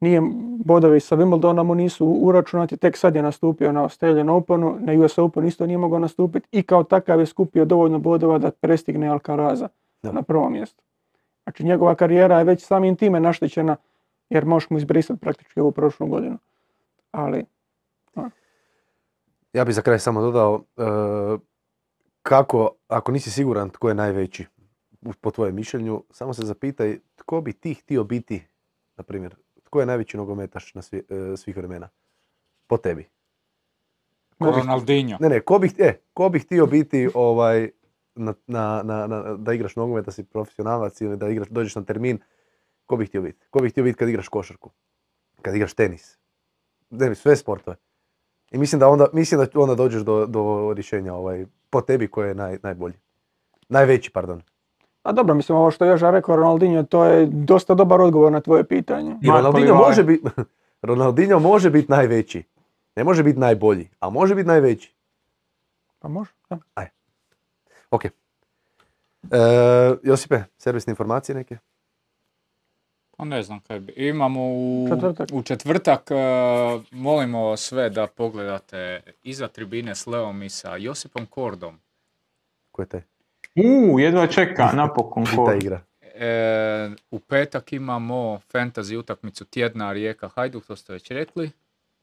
Nije, 0.00 0.22
bodovi 0.64 1.00
sa 1.00 1.16
Wimbledona 1.16 1.62
mu 1.62 1.74
nisu 1.74 2.06
uračunati, 2.06 2.76
tek 2.76 2.96
sad 2.96 3.16
je 3.16 3.22
nastupio 3.22 3.72
na 3.72 3.82
Australian 3.82 4.28
Openu, 4.28 4.76
na 4.80 4.92
US 4.92 5.18
Open 5.18 5.44
isto 5.44 5.66
nije 5.66 5.78
mogao 5.78 5.98
nastupiti 5.98 6.48
i 6.52 6.62
kao 6.62 6.84
takav 6.84 7.20
je 7.20 7.26
skupio 7.26 7.64
dovoljno 7.64 7.98
bodova 7.98 8.38
da 8.38 8.50
prestigne 8.50 9.08
Alcaraza 9.08 9.68
Da. 10.02 10.12
na 10.12 10.22
prvom 10.22 10.52
mjestu. 10.52 10.82
Znači 11.42 11.64
njegova 11.64 11.94
karijera 11.94 12.38
je 12.38 12.44
već 12.44 12.64
samim 12.64 12.96
time 12.96 13.20
naštećena 13.20 13.76
jer 14.30 14.44
možeš 14.44 14.70
mu 14.70 14.78
izbrisati 14.78 15.20
praktički 15.20 15.60
ovu 15.60 15.72
prošlu 15.72 16.06
godinu. 16.06 16.38
Ali 17.12 17.44
Ja 19.52 19.64
bih 19.64 19.74
za 19.74 19.82
kraj 19.82 19.98
samo 19.98 20.20
dodao 20.20 20.64
e, 20.76 20.82
kako, 22.22 22.70
ako 22.88 23.12
nisi 23.12 23.30
siguran 23.30 23.70
tko 23.70 23.88
je 23.88 23.94
najveći 23.94 24.46
po 25.20 25.30
tvojem 25.30 25.54
mišljenju, 25.54 26.04
samo 26.10 26.34
se 26.34 26.42
zapitaj 26.44 26.98
tko 27.16 27.40
bi 27.40 27.52
ti 27.52 27.74
htio 27.74 28.04
biti, 28.04 28.46
na 28.96 29.04
primjer, 29.04 29.36
tko 29.64 29.80
je 29.80 29.86
najveći 29.86 30.16
nogometaš 30.16 30.74
na 30.74 30.82
svi- 30.82 31.32
e, 31.32 31.36
svih 31.36 31.56
vremena? 31.56 31.88
Po 32.66 32.76
tebi. 32.76 33.08
Ronaldinho. 34.40 35.18
Ne, 35.20 35.28
ne, 35.28 35.40
ko 35.40 35.58
bi, 35.58 35.70
e, 35.78 35.98
ko 36.14 36.28
bi 36.28 36.38
htio 36.38 36.66
biti 36.66 37.08
ovaj, 37.14 37.70
na, 38.14 38.34
na, 38.46 38.82
na, 38.82 39.06
na- 39.06 39.36
da 39.36 39.52
igraš 39.52 39.76
nogomet, 39.76 40.04
da 40.04 40.12
si 40.12 40.24
profesionalac 40.24 41.00
ili 41.00 41.16
da 41.16 41.28
igraš, 41.28 41.48
dođeš 41.48 41.74
na 41.74 41.84
termin, 41.84 42.18
ko 42.86 42.96
bi 42.96 43.06
htio 43.06 43.22
biti? 43.22 43.46
Ko 43.50 43.58
bi 43.58 43.70
htio 43.70 43.84
biti 43.84 43.98
kad 43.98 44.08
igraš 44.08 44.28
košarku? 44.28 44.70
Kad 45.42 45.54
igraš 45.54 45.74
tenis? 45.74 46.18
Ne, 46.90 47.14
sve 47.14 47.36
sportove. 47.36 47.76
I 48.52 48.58
mislim 48.58 48.78
da 48.78 48.88
onda, 48.88 49.06
mislim 49.12 49.40
da 49.40 49.60
onda 49.60 49.74
dođeš 49.74 50.02
do, 50.02 50.26
do 50.26 50.72
rješenja 50.74 51.14
ovaj, 51.14 51.46
po 51.70 51.80
tebi 51.80 52.08
koji 52.08 52.28
je 52.28 52.34
naj, 52.34 52.58
najbolji. 52.62 52.94
Najveći, 53.68 54.10
pardon. 54.10 54.42
A 55.02 55.12
dobro, 55.12 55.34
mislim, 55.34 55.58
ovo 55.58 55.70
što 55.70 55.84
je 55.84 55.90
Joža 55.90 56.10
rekao 56.10 56.36
Ronaldinho, 56.36 56.82
to 56.82 57.04
je 57.04 57.26
dosta 57.26 57.74
dobar 57.74 58.00
odgovor 58.00 58.32
na 58.32 58.40
tvoje 58.40 58.64
pitanje. 58.64 59.16
I 59.22 59.26
Ronaldinho 59.36 59.74
može 59.74 60.04
biti, 60.04 60.28
Ronaldinho 60.82 61.38
može 61.38 61.70
biti 61.70 61.90
najveći. 61.90 62.42
Ne 62.96 63.04
može 63.04 63.22
biti 63.22 63.38
najbolji, 63.38 63.88
a 64.00 64.10
može 64.10 64.34
biti 64.34 64.48
najveći. 64.48 64.94
Pa 65.98 66.08
može, 66.08 66.30
da. 66.50 66.58
Ok. 67.90 68.04
E, 68.04 68.10
Josipe, 70.02 70.42
servisne 70.58 70.90
informacije 70.90 71.34
neke? 71.34 71.58
Pa 73.22 73.26
ne 73.26 73.42
znam 73.42 73.60
kaj 73.60 73.80
bi. 73.80 73.92
Imamo 73.96 74.40
u 74.42 74.86
Četvrtak. 74.88 75.28
u 75.32 75.42
četvrtak, 75.42 76.10
e, 76.10 76.14
molimo 76.90 77.56
sve 77.56 77.90
da 77.90 78.06
pogledate 78.06 79.00
iza 79.22 79.48
tribine 79.48 79.94
s 79.94 80.06
Leom 80.06 80.42
i 80.42 80.48
sa 80.48 80.76
Josipom 80.76 81.26
Kordom. 81.26 81.78
Ko 82.70 82.82
je 82.82 82.86
taj? 82.86 83.00
U, 83.54 84.00
jedva 84.00 84.26
čeka, 84.26 84.72
napokon 84.74 85.26
ko. 85.36 85.46
ta 85.46 85.54
igra? 85.54 85.80
E, 86.00 86.90
u 87.10 87.18
petak 87.18 87.72
imamo 87.72 88.40
fantasy 88.52 88.98
utakmicu 88.98 89.44
tjedna 89.44 89.92
Rijeka 89.92 90.28
Hajduk, 90.28 90.66
to 90.66 90.76
ste 90.76 90.92
već 90.92 91.10
rekli. 91.10 91.50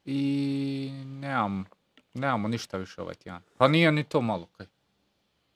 I 0.06 0.92
nemam, 1.06 1.66
nemamo 2.14 2.48
ništa 2.48 2.78
više 2.78 3.02
ovaj 3.02 3.16
tjedan. 3.16 3.42
Pa 3.58 3.68
nije 3.68 3.92
ni 3.92 4.04
to 4.04 4.22
malo 4.22 4.48
kaj. 4.58 4.66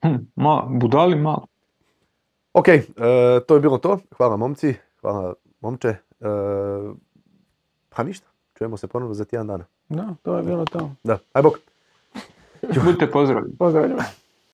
Hm, 0.02 0.16
malo, 0.36 0.68
budali 0.70 1.16
malo. 1.16 1.48
Ok, 2.54 2.68
e, 2.68 2.84
to 3.48 3.56
je 3.56 3.62
bilo 3.62 3.78
to. 3.78 4.00
Hvala 4.18 4.38
momci, 4.38 4.74
hvala 5.02 5.34
momče. 5.64 5.88
E, 5.88 5.98
pa 7.90 8.04
ništa, 8.04 8.28
čujemo 8.58 8.78
se 8.78 8.88
ponovno 8.88 9.14
za 9.14 9.26
tjedan 9.26 9.48
dana. 9.48 9.66
Da, 9.90 10.16
to 10.22 10.38
je 10.38 10.44
bilo 10.44 10.66
to. 10.66 10.92
Da, 11.04 11.18
aj 11.34 11.42
bok. 11.42 11.58
Budite 12.86 13.12
pozdravljeni. 13.12 13.58
Pozdravljam. 13.58 13.98